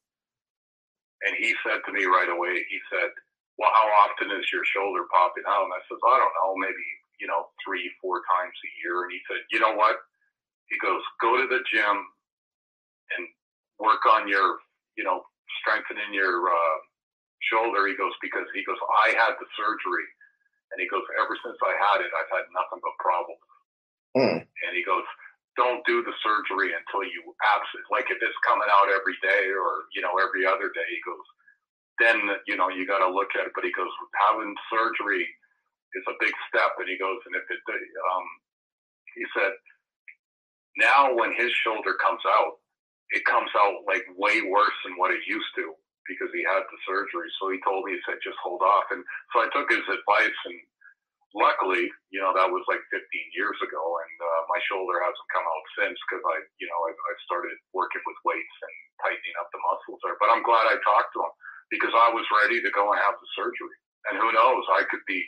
and 1.26 1.34
he 1.36 1.54
said 1.66 1.82
to 1.84 1.92
me 1.92 2.06
right 2.06 2.30
away, 2.30 2.62
he 2.70 2.78
said, 2.90 3.10
"Well, 3.58 3.74
how 3.74 3.88
often 4.06 4.30
is 4.30 4.46
your 4.54 4.64
shoulder 4.64 5.10
popping 5.10 5.46
out?" 5.46 5.66
And 5.66 5.74
I 5.74 5.82
said, 5.90 5.98
"I 6.00 6.16
don't 6.22 6.36
know, 6.38 6.54
maybe 6.56 6.86
you 7.18 7.26
know 7.26 7.50
three, 7.66 7.90
four 8.00 8.22
times 8.30 8.54
a 8.54 8.70
year." 8.82 9.04
And 9.04 9.12
he 9.12 9.20
said, 9.26 9.42
"You 9.50 9.60
know 9.60 9.74
what?" 9.74 9.98
He 10.70 10.78
goes, 10.78 11.02
"Go 11.20 11.36
to 11.38 11.46
the 11.50 11.62
gym 11.70 11.96
and 13.14 13.22
work 13.78 14.02
on 14.06 14.26
your, 14.28 14.58
you 14.98 15.04
know, 15.04 15.22
strengthening 15.62 16.14
your 16.14 16.46
uh, 16.48 16.78
shoulder. 17.52 17.86
He 17.86 17.94
goes 17.98 18.14
because 18.22 18.46
he 18.54 18.64
goes 18.64 18.78
I 19.06 19.14
had 19.14 19.38
the 19.38 19.48
surgery, 19.58 20.08
and 20.72 20.78
he 20.82 20.88
goes 20.88 21.04
ever 21.20 21.34
since 21.44 21.58
I 21.62 21.74
had 21.74 22.02
it, 22.02 22.10
I've 22.14 22.32
had 22.32 22.46
nothing 22.54 22.80
but 22.82 22.94
problems. 23.02 23.42
Mm. 24.16 24.40
And 24.40 24.72
he 24.72 24.82
goes, 24.82 25.05
don't 25.56 25.84
do 25.88 26.05
the 26.05 26.12
surgery 26.20 26.72
until 26.72 27.05
you 27.05 27.20
absolutely 27.40 27.88
like 27.88 28.09
if 28.12 28.20
it's 28.20 28.44
coming 28.44 28.68
out 28.68 28.93
every 28.93 29.16
day 29.24 29.48
or 29.52 29.88
you 29.97 30.05
know 30.05 30.16
every 30.20 30.44
other 30.44 30.68
day. 30.72 30.88
He 30.88 31.01
goes, 31.05 31.26
then 32.01 32.16
you 32.48 32.56
know 32.56 32.68
you 32.68 32.84
got 32.84 33.01
to 33.01 33.09
look 33.09 33.32
at 33.36 33.48
it. 33.48 33.56
But 33.56 33.64
he 33.64 33.72
goes, 33.72 33.93
having 34.28 34.52
surgery 34.68 35.24
is 35.97 36.05
a 36.09 36.20
big 36.20 36.32
step. 36.48 36.76
And 36.76 36.88
he 36.88 37.01
goes, 37.01 37.20
and 37.24 37.36
if 37.36 37.44
it, 37.48 37.60
um, 37.64 38.26
he 39.16 39.24
said, 39.32 39.52
now 40.76 41.16
when 41.16 41.32
his 41.32 41.52
shoulder 41.64 41.97
comes 41.97 42.20
out, 42.28 42.60
it 43.16 43.24
comes 43.24 43.48
out 43.56 43.80
like 43.88 44.05
way 44.16 44.44
worse 44.44 44.76
than 44.84 45.01
what 45.01 45.12
it 45.12 45.24
used 45.24 45.52
to 45.56 45.72
because 46.05 46.28
he 46.36 46.44
had 46.44 46.62
the 46.68 46.80
surgery. 46.86 47.32
So 47.40 47.51
he 47.51 47.59
told 47.64 47.88
me, 47.88 47.97
he 47.97 48.02
said, 48.06 48.20
just 48.22 48.38
hold 48.44 48.62
off. 48.62 48.86
And 48.93 49.02
so 49.32 49.43
I 49.43 49.48
took 49.51 49.70
his 49.72 49.82
advice 49.88 50.38
and 50.47 50.59
luckily, 51.36 51.92
you 52.08 52.18
know, 52.24 52.32
that 52.32 52.48
was 52.48 52.64
like 52.64 52.80
15 52.88 53.04
years 53.36 53.58
ago, 53.60 53.84
and 54.00 54.16
uh, 54.16 54.42
my 54.48 54.56
shoulder 54.66 54.96
hasn't 55.04 55.32
come 55.36 55.44
out 55.44 55.66
since 55.76 55.96
because 56.08 56.24
I, 56.24 56.36
you 56.56 56.66
know, 56.66 56.80
I, 56.88 56.90
I 56.96 57.12
started 57.28 57.54
working 57.76 58.00
with 58.08 58.16
weights 58.24 58.56
and 58.64 58.74
tightening 59.04 59.36
up 59.36 59.52
the 59.52 59.60
muscles 59.60 60.00
there. 60.00 60.16
But 60.16 60.32
I'm 60.32 60.42
glad 60.42 60.64
I 60.66 60.80
talked 60.80 61.12
to 61.14 61.20
him 61.28 61.34
because 61.68 61.92
I 61.92 62.08
was 62.16 62.24
ready 62.42 62.64
to 62.64 62.70
go 62.72 62.88
and 62.88 62.98
have 62.98 63.20
the 63.20 63.30
surgery. 63.36 63.76
And 64.08 64.16
who 64.16 64.32
knows, 64.32 64.64
I 64.72 64.88
could 64.88 65.04
be 65.04 65.20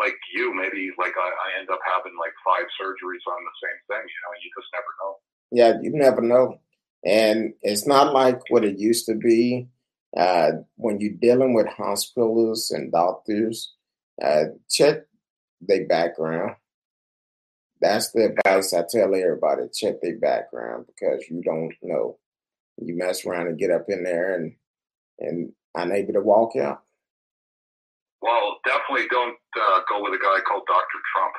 like 0.00 0.16
you, 0.32 0.56
maybe 0.56 0.88
like 0.96 1.12
I, 1.12 1.28
I 1.28 1.48
end 1.60 1.68
up 1.68 1.82
having 1.84 2.16
like 2.16 2.32
five 2.40 2.66
surgeries 2.80 3.24
on 3.28 3.40
the 3.44 3.56
same 3.60 3.80
thing. 3.92 4.04
You 4.08 4.20
know, 4.24 4.32
you 4.40 4.48
just 4.56 4.70
never 4.72 4.92
know. 4.96 5.12
Yeah, 5.52 5.72
you 5.84 5.92
never 5.92 6.22
know. 6.24 6.56
And 7.04 7.52
it's 7.60 7.86
not 7.86 8.14
like 8.14 8.40
what 8.48 8.64
it 8.64 8.78
used 8.80 9.06
to 9.06 9.14
be. 9.14 9.68
Uh, 10.16 10.62
when 10.76 11.00
you're 11.00 11.18
dealing 11.20 11.54
with 11.54 11.66
hospitals 11.66 12.70
and 12.70 12.92
doctors, 12.92 13.72
uh, 14.20 14.44
check 14.70 15.04
their 15.60 15.86
background. 15.86 16.56
That's 17.80 18.10
the 18.12 18.34
advice 18.36 18.74
I 18.74 18.84
tell 18.88 19.14
everybody: 19.14 19.62
check 19.72 20.00
their 20.00 20.18
background 20.18 20.86
because 20.86 21.24
you 21.28 21.42
don't 21.42 21.74
know. 21.82 22.18
You 22.78 22.96
mess 22.96 23.24
around 23.26 23.48
and 23.48 23.58
get 23.58 23.70
up 23.70 23.86
in 23.88 24.04
there 24.04 24.34
and 24.34 24.54
and 25.18 25.52
unable 25.74 26.14
to 26.14 26.20
walk 26.20 26.56
out. 26.56 26.82
Well, 28.20 28.58
definitely 28.64 29.08
don't 29.10 29.36
uh, 29.60 29.80
go 29.88 30.02
with 30.02 30.14
a 30.14 30.18
guy 30.22 30.38
called 30.46 30.62
Dr. 30.68 31.00
Trump. 31.12 31.34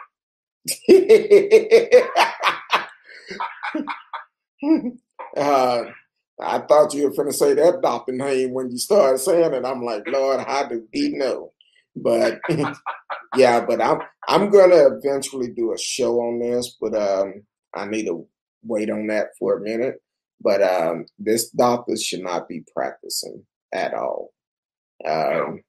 uh, 5.37 5.83
I 6.41 6.59
thought 6.59 6.93
you 6.93 7.03
were 7.03 7.15
going 7.15 7.29
to 7.29 7.33
say 7.33 7.53
that 7.53 7.81
doctor 7.81 8.11
name 8.11 8.51
when 8.53 8.69
you 8.69 8.77
started 8.77 9.19
saying 9.19 9.53
it. 9.53 9.65
I'm 9.65 9.81
like, 9.83 10.05
Lord, 10.07 10.41
how 10.41 10.65
do 10.67 10.85
he 10.91 11.09
know? 11.09 11.52
But 11.95 12.39
yeah, 13.37 13.65
but 13.65 13.81
I'm 13.81 13.99
I'm 14.27 14.49
gonna 14.49 14.87
eventually 14.97 15.49
do 15.49 15.73
a 15.73 15.77
show 15.77 16.19
on 16.21 16.39
this, 16.39 16.75
but 16.79 16.95
um, 16.95 17.43
I 17.75 17.85
need 17.85 18.05
to 18.05 18.27
wait 18.63 18.89
on 18.89 19.07
that 19.07 19.27
for 19.39 19.57
a 19.57 19.61
minute. 19.61 19.95
But 20.41 20.61
um, 20.61 21.05
this 21.19 21.49
doctor 21.51 21.95
should 21.97 22.21
not 22.21 22.47
be 22.47 22.63
practicing 22.75 23.45
at 23.73 23.93
all. 23.93 24.33
Um, 25.05 25.61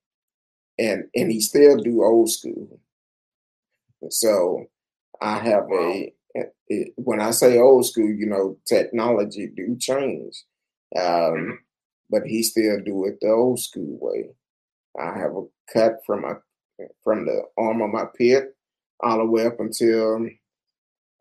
and 0.78 1.04
and 1.14 1.30
he 1.30 1.40
still 1.40 1.76
do 1.76 2.02
old 2.02 2.30
school. 2.30 2.80
So 4.10 4.66
I 5.20 5.38
have 5.38 5.64
a 5.72 6.12
it, 6.68 6.92
when 6.96 7.20
I 7.20 7.30
say 7.30 7.58
old 7.58 7.86
school, 7.86 8.10
you 8.10 8.26
know, 8.26 8.56
technology 8.66 9.48
do 9.54 9.76
change, 9.78 10.44
um, 10.98 11.60
but 12.10 12.24
he 12.26 12.42
still 12.42 12.80
do 12.84 13.06
it 13.06 13.18
the 13.20 13.28
old 13.28 13.60
school 13.60 13.98
way. 14.00 14.30
I 14.98 15.18
have 15.18 15.36
a 15.36 15.44
cut 15.72 16.00
from 16.06 16.22
my 16.22 16.34
from 17.02 17.24
the 17.26 17.42
arm 17.56 17.82
of 17.82 17.90
my 17.90 18.04
pit 18.16 18.56
all 19.00 19.18
the 19.18 19.24
way 19.24 19.46
up 19.46 19.60
until 19.60 20.26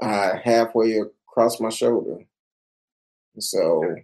uh, 0.01 0.33
halfway 0.43 0.97
across 0.97 1.59
my 1.59 1.69
shoulder. 1.69 2.19
So, 3.39 3.83
uh, 3.83 3.95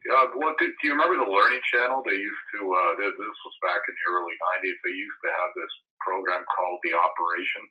do, 0.57 0.65
do, 0.65 0.87
you 0.87 0.91
remember 0.91 1.23
the 1.23 1.29
Learning 1.29 1.61
Channel? 1.71 2.01
They 2.03 2.17
used 2.17 2.45
to. 2.55 2.65
Uh, 2.65 2.97
this 2.97 3.13
was 3.17 3.55
back 3.61 3.81
in 3.87 3.93
the 3.93 4.11
early 4.11 4.33
'90s. 4.57 4.73
They 4.83 4.95
used 4.97 5.21
to 5.23 5.29
have 5.29 5.51
this 5.55 5.69
program 6.01 6.43
called 6.49 6.79
The 6.83 6.93
Operation. 6.97 7.63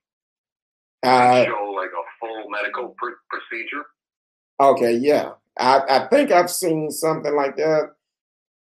Uh, 1.03 1.45
show 1.45 1.73
like 1.75 1.91
a 1.91 2.05
full 2.21 2.49
medical 2.51 2.95
pr- 2.97 3.23
procedure. 3.29 3.87
Okay, 4.61 4.97
yeah, 4.99 5.33
I, 5.59 5.83
I 5.89 6.09
think 6.09 6.31
I've 6.31 6.51
seen 6.51 6.91
something 6.93 7.35
like 7.35 7.57
that, 7.57 7.91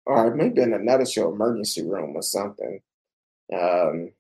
or 0.08 0.34
maybe 0.34 0.62
in 0.62 0.74
another 0.74 1.06
show, 1.06 1.32
Emergency 1.32 1.84
Room 1.84 2.16
or 2.16 2.24
something. 2.24 2.80
Um, 3.54 4.12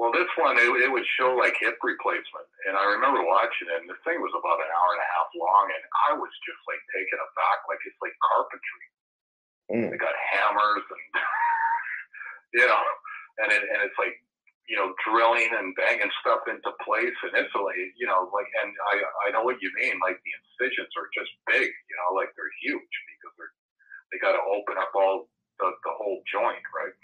well, 0.00 0.16
this 0.16 0.32
one 0.40 0.56
it, 0.56 0.64
it 0.80 0.88
would 0.88 1.04
show 1.20 1.36
like 1.36 1.60
hip 1.60 1.76
replacement, 1.84 2.48
and 2.64 2.72
I 2.72 2.88
remember 2.88 3.20
watching 3.20 3.68
it. 3.68 3.84
And 3.84 3.90
the 3.90 4.00
thing 4.00 4.16
was 4.24 4.32
about 4.32 4.56
an 4.56 4.72
hour 4.72 4.90
and 4.96 5.04
a 5.04 5.12
half 5.12 5.28
long, 5.36 5.68
and 5.68 5.84
I 6.08 6.16
was 6.16 6.32
just 6.40 6.56
like 6.64 6.80
taken 6.96 7.20
aback, 7.20 7.68
like 7.68 7.84
it's 7.84 8.00
like 8.00 8.16
carpentry. 8.32 8.86
Mm. 9.68 9.88
They 9.92 10.00
got 10.00 10.16
hammers 10.32 10.88
and 10.88 11.04
you 12.58 12.64
know, 12.64 12.86
and 13.44 13.48
it, 13.52 13.60
and 13.60 13.84
it's 13.84 13.98
like 14.00 14.16
you 14.72 14.80
know 14.80 14.96
drilling 15.04 15.52
and 15.52 15.76
banging 15.76 16.08
stuff 16.24 16.48
into 16.48 16.72
place, 16.80 17.18
and 17.28 17.36
it's 17.36 17.52
you 17.52 18.08
know 18.08 18.24
like, 18.32 18.48
and 18.64 18.72
I 18.96 19.04
I 19.28 19.36
know 19.36 19.44
what 19.44 19.60
you 19.60 19.68
mean. 19.76 20.00
Like 20.00 20.16
the 20.24 20.32
incisions 20.32 20.96
are 20.96 21.12
just 21.12 21.28
big, 21.44 21.68
you 21.68 21.96
know, 22.00 22.16
like 22.16 22.32
they're 22.40 22.56
huge 22.64 22.94
because 23.04 23.36
they're 23.36 23.52
they 24.10 24.18
got 24.24 24.32
to 24.32 24.42
open 24.48 24.80
up 24.80 24.96
all 24.96 25.28
the 25.60 25.68
the 25.84 25.92
whole 25.92 26.24
joint, 26.24 26.64
right? 26.72 26.96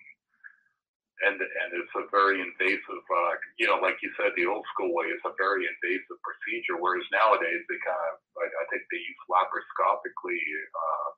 And 1.24 1.40
and 1.40 1.68
it's 1.72 1.94
a 1.96 2.04
very 2.12 2.44
invasive, 2.44 3.04
uh, 3.08 3.34
you 3.56 3.64
know, 3.64 3.80
like 3.80 3.96
you 4.04 4.12
said, 4.20 4.36
the 4.36 4.44
old 4.44 4.68
school 4.76 4.92
way 4.92 5.08
is 5.08 5.22
a 5.24 5.32
very 5.40 5.64
invasive 5.64 6.20
procedure. 6.20 6.76
Whereas 6.76 7.08
nowadays 7.08 7.64
they 7.72 7.80
kind 7.80 8.04
of, 8.12 8.20
I, 8.36 8.44
I 8.44 8.64
think 8.68 8.84
they 8.92 9.00
use 9.00 9.22
laparoscopically 9.24 10.40
uh, 10.76 11.08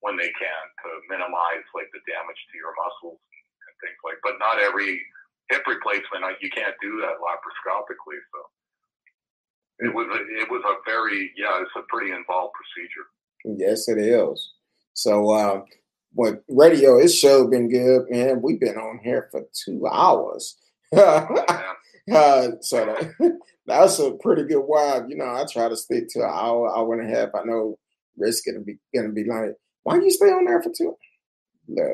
when 0.00 0.16
they 0.16 0.32
can 0.32 0.64
to 0.88 0.88
minimize 1.12 1.66
like 1.76 1.92
the 1.92 2.00
damage 2.08 2.40
to 2.48 2.54
your 2.56 2.72
muscles 2.80 3.20
and 3.20 3.74
things 3.84 4.00
like. 4.00 4.24
But 4.24 4.40
not 4.40 4.56
every 4.56 5.04
hip 5.52 5.68
replacement, 5.68 6.24
you 6.40 6.48
can't 6.48 6.76
do 6.80 7.04
that 7.04 7.20
laparoscopically. 7.20 8.20
So 8.32 8.40
it 9.84 9.92
was 9.92 10.08
a, 10.08 10.20
it 10.40 10.48
was 10.48 10.64
a 10.64 10.80
very 10.88 11.28
yeah, 11.36 11.60
it's 11.60 11.76
a 11.76 11.84
pretty 11.92 12.16
involved 12.16 12.56
procedure. 12.56 13.06
Yes, 13.44 13.84
it 13.92 14.00
is. 14.00 14.56
So. 14.96 15.28
Uh, 15.28 15.68
what 16.14 16.44
radio, 16.48 16.98
this 16.98 17.16
show 17.16 17.46
been 17.48 17.68
good, 17.68 18.08
man. 18.08 18.40
We've 18.40 18.60
been 18.60 18.76
on 18.76 19.00
here 19.02 19.28
for 19.30 19.42
two 19.64 19.86
hours. 19.86 20.56
uh, 20.96 22.50
so 22.60 22.86
that, 22.86 23.38
that's 23.66 23.98
a 23.98 24.12
pretty 24.12 24.44
good 24.44 24.62
while. 24.62 25.08
You 25.08 25.16
know, 25.16 25.26
I 25.26 25.44
try 25.50 25.68
to 25.68 25.76
stick 25.76 26.08
to 26.10 26.20
an 26.20 26.30
hour, 26.32 26.76
hour 26.76 26.98
and 26.98 27.10
a 27.10 27.14
half. 27.14 27.30
I 27.34 27.42
know 27.44 27.78
Rick's 28.16 28.42
gonna 28.42 28.60
be 28.60 28.78
gonna 28.94 29.10
be 29.10 29.24
like, 29.24 29.56
why 29.82 29.96
you 29.96 30.10
stay 30.10 30.26
on 30.26 30.44
there 30.44 30.62
for 30.62 30.72
two? 30.76 30.96
No. 31.66 31.92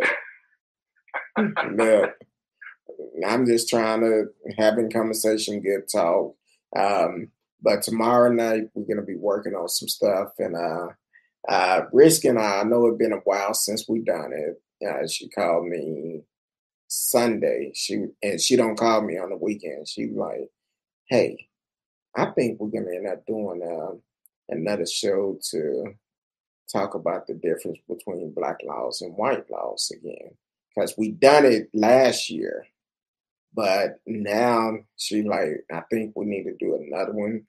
no. 1.71 2.11
I'm 3.27 3.47
just 3.47 3.69
trying 3.69 4.01
to 4.01 4.27
having 4.59 4.91
conversation, 4.91 5.63
good 5.63 5.89
talk. 5.91 6.35
Um, 6.77 7.29
but 7.63 7.83
tomorrow 7.83 8.31
night 8.31 8.65
we're 8.75 8.85
gonna 8.85 9.07
be 9.07 9.17
working 9.17 9.55
on 9.55 9.69
some 9.69 9.89
stuff, 9.89 10.33
and 10.39 10.55
uh, 10.55 10.89
uh, 11.49 11.83
Risk 11.93 12.25
and 12.25 12.39
I, 12.39 12.61
I 12.61 12.63
know 12.65 12.87
it's 12.87 12.99
been 12.99 13.13
a 13.13 13.17
while 13.17 13.55
since 13.55 13.89
we 13.89 14.01
done 14.01 14.33
it. 14.33 14.63
Uh, 14.87 15.07
she 15.07 15.29
called 15.29 15.67
me 15.67 16.23
Sunday. 16.89 17.73
She 17.75 18.07
and 18.23 18.41
she 18.41 18.57
don't 18.57 18.79
call 18.79 19.03
me 19.03 19.19
on 19.19 19.31
the 19.31 19.37
weekend. 19.37 19.89
She 19.89 20.07
like, 20.07 20.51
hey, 21.09 21.49
I 22.17 22.27
think 22.27 22.61
we're 22.61 22.69
gonna 22.69 22.95
end 22.95 23.07
up 23.07 23.27
doing 23.27 23.63
uh, 23.63 23.97
another 24.49 24.87
show 24.87 25.39
to 25.51 25.95
talk 26.71 26.95
about 26.95 27.27
the 27.27 27.35
difference 27.35 27.79
between 27.89 28.33
black 28.33 28.59
laws 28.65 29.01
and 29.01 29.17
white 29.17 29.51
laws 29.51 29.91
again. 29.95 30.31
Because 30.75 30.95
we 30.97 31.11
done 31.11 31.45
it 31.45 31.69
last 31.75 32.31
year. 32.31 32.67
But 33.53 34.01
now 34.07 34.79
she 34.97 35.23
like, 35.23 35.65
I 35.73 35.83
think 35.91 36.13
we 36.15 36.27
need 36.27 36.45
to 36.45 36.55
do 36.59 36.77
another 36.77 37.13
one. 37.13 37.45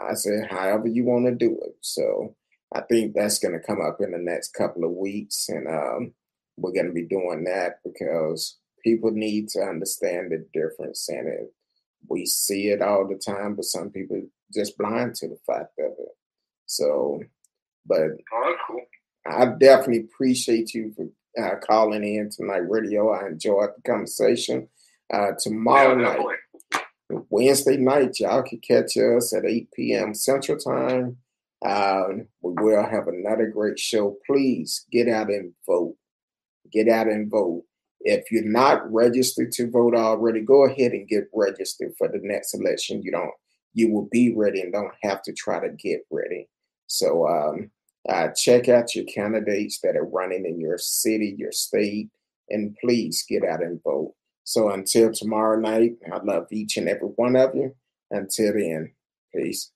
I 0.00 0.14
said, 0.14 0.50
however 0.50 0.88
you 0.88 1.04
want 1.04 1.26
to 1.26 1.34
do 1.34 1.58
it. 1.62 1.76
So 1.82 2.34
I 2.74 2.80
think 2.82 3.14
that's 3.14 3.38
going 3.38 3.54
to 3.54 3.64
come 3.64 3.80
up 3.80 3.98
in 4.00 4.10
the 4.10 4.18
next 4.18 4.52
couple 4.52 4.84
of 4.84 4.90
weeks, 4.90 5.48
and 5.48 5.68
um, 5.68 6.12
we're 6.56 6.72
going 6.72 6.86
to 6.86 6.92
be 6.92 7.06
doing 7.06 7.44
that 7.44 7.78
because 7.84 8.58
people 8.82 9.12
need 9.12 9.48
to 9.50 9.60
understand 9.60 10.32
the 10.32 10.44
difference, 10.52 11.08
and 11.08 11.28
it, 11.28 11.52
we 12.08 12.26
see 12.26 12.68
it 12.68 12.82
all 12.82 13.06
the 13.06 13.14
time, 13.14 13.54
but 13.54 13.64
some 13.64 13.90
people 13.90 14.22
just 14.52 14.76
blind 14.76 15.14
to 15.16 15.28
the 15.28 15.38
fact 15.46 15.78
of 15.78 15.92
it. 15.98 16.16
So, 16.66 17.20
but 17.86 18.02
oh, 18.32 18.54
cool. 18.66 18.80
I 19.26 19.46
definitely 19.46 20.00
appreciate 20.00 20.74
you 20.74 20.92
for 20.96 21.08
uh, 21.42 21.56
calling 21.56 22.04
in 22.04 22.30
tonight, 22.30 22.68
radio. 22.68 23.10
I 23.10 23.26
enjoyed 23.26 23.70
the 23.76 23.82
conversation. 23.82 24.68
Uh, 25.12 25.32
tomorrow 25.38 25.96
yeah, 25.96 26.16
night, 26.16 26.82
Wednesday 27.30 27.76
night, 27.76 28.18
y'all 28.20 28.42
can 28.42 28.58
catch 28.58 28.96
us 28.96 29.34
at 29.34 29.44
8 29.44 29.68
p.m. 29.72 30.14
Central 30.14 30.58
Time. 30.58 31.18
Um, 31.64 32.26
we 32.42 32.52
will 32.52 32.84
have 32.84 33.08
another 33.08 33.46
great 33.46 33.78
show. 33.78 34.16
Please 34.26 34.86
get 34.92 35.08
out 35.08 35.28
and 35.28 35.52
vote. 35.66 35.96
Get 36.70 36.88
out 36.88 37.06
and 37.06 37.30
vote. 37.30 37.64
If 38.00 38.30
you're 38.30 38.44
not 38.44 38.92
registered 38.92 39.50
to 39.52 39.70
vote 39.70 39.94
already, 39.94 40.42
go 40.42 40.66
ahead 40.66 40.92
and 40.92 41.08
get 41.08 41.28
registered 41.32 41.94
for 41.96 42.08
the 42.08 42.20
next 42.22 42.54
election. 42.54 43.02
You 43.02 43.12
don't, 43.12 43.30
you 43.72 43.90
will 43.90 44.08
be 44.12 44.34
ready 44.34 44.60
and 44.60 44.72
don't 44.72 44.92
have 45.02 45.22
to 45.22 45.32
try 45.32 45.58
to 45.60 45.72
get 45.74 46.02
ready. 46.10 46.48
So 46.86 47.26
um, 47.26 47.70
uh, 48.08 48.28
check 48.36 48.68
out 48.68 48.94
your 48.94 49.06
candidates 49.06 49.80
that 49.82 49.96
are 49.96 50.04
running 50.04 50.44
in 50.44 50.60
your 50.60 50.76
city, 50.76 51.34
your 51.38 51.52
state, 51.52 52.10
and 52.50 52.76
please 52.78 53.24
get 53.26 53.42
out 53.42 53.62
and 53.62 53.82
vote. 53.82 54.14
So 54.44 54.68
until 54.68 55.10
tomorrow 55.10 55.58
night, 55.58 55.92
I 56.12 56.18
love 56.18 56.46
each 56.52 56.76
and 56.76 56.88
every 56.88 57.08
one 57.08 57.36
of 57.36 57.54
you. 57.54 57.74
Until 58.10 58.52
then, 58.52 58.92
peace. 59.34 59.70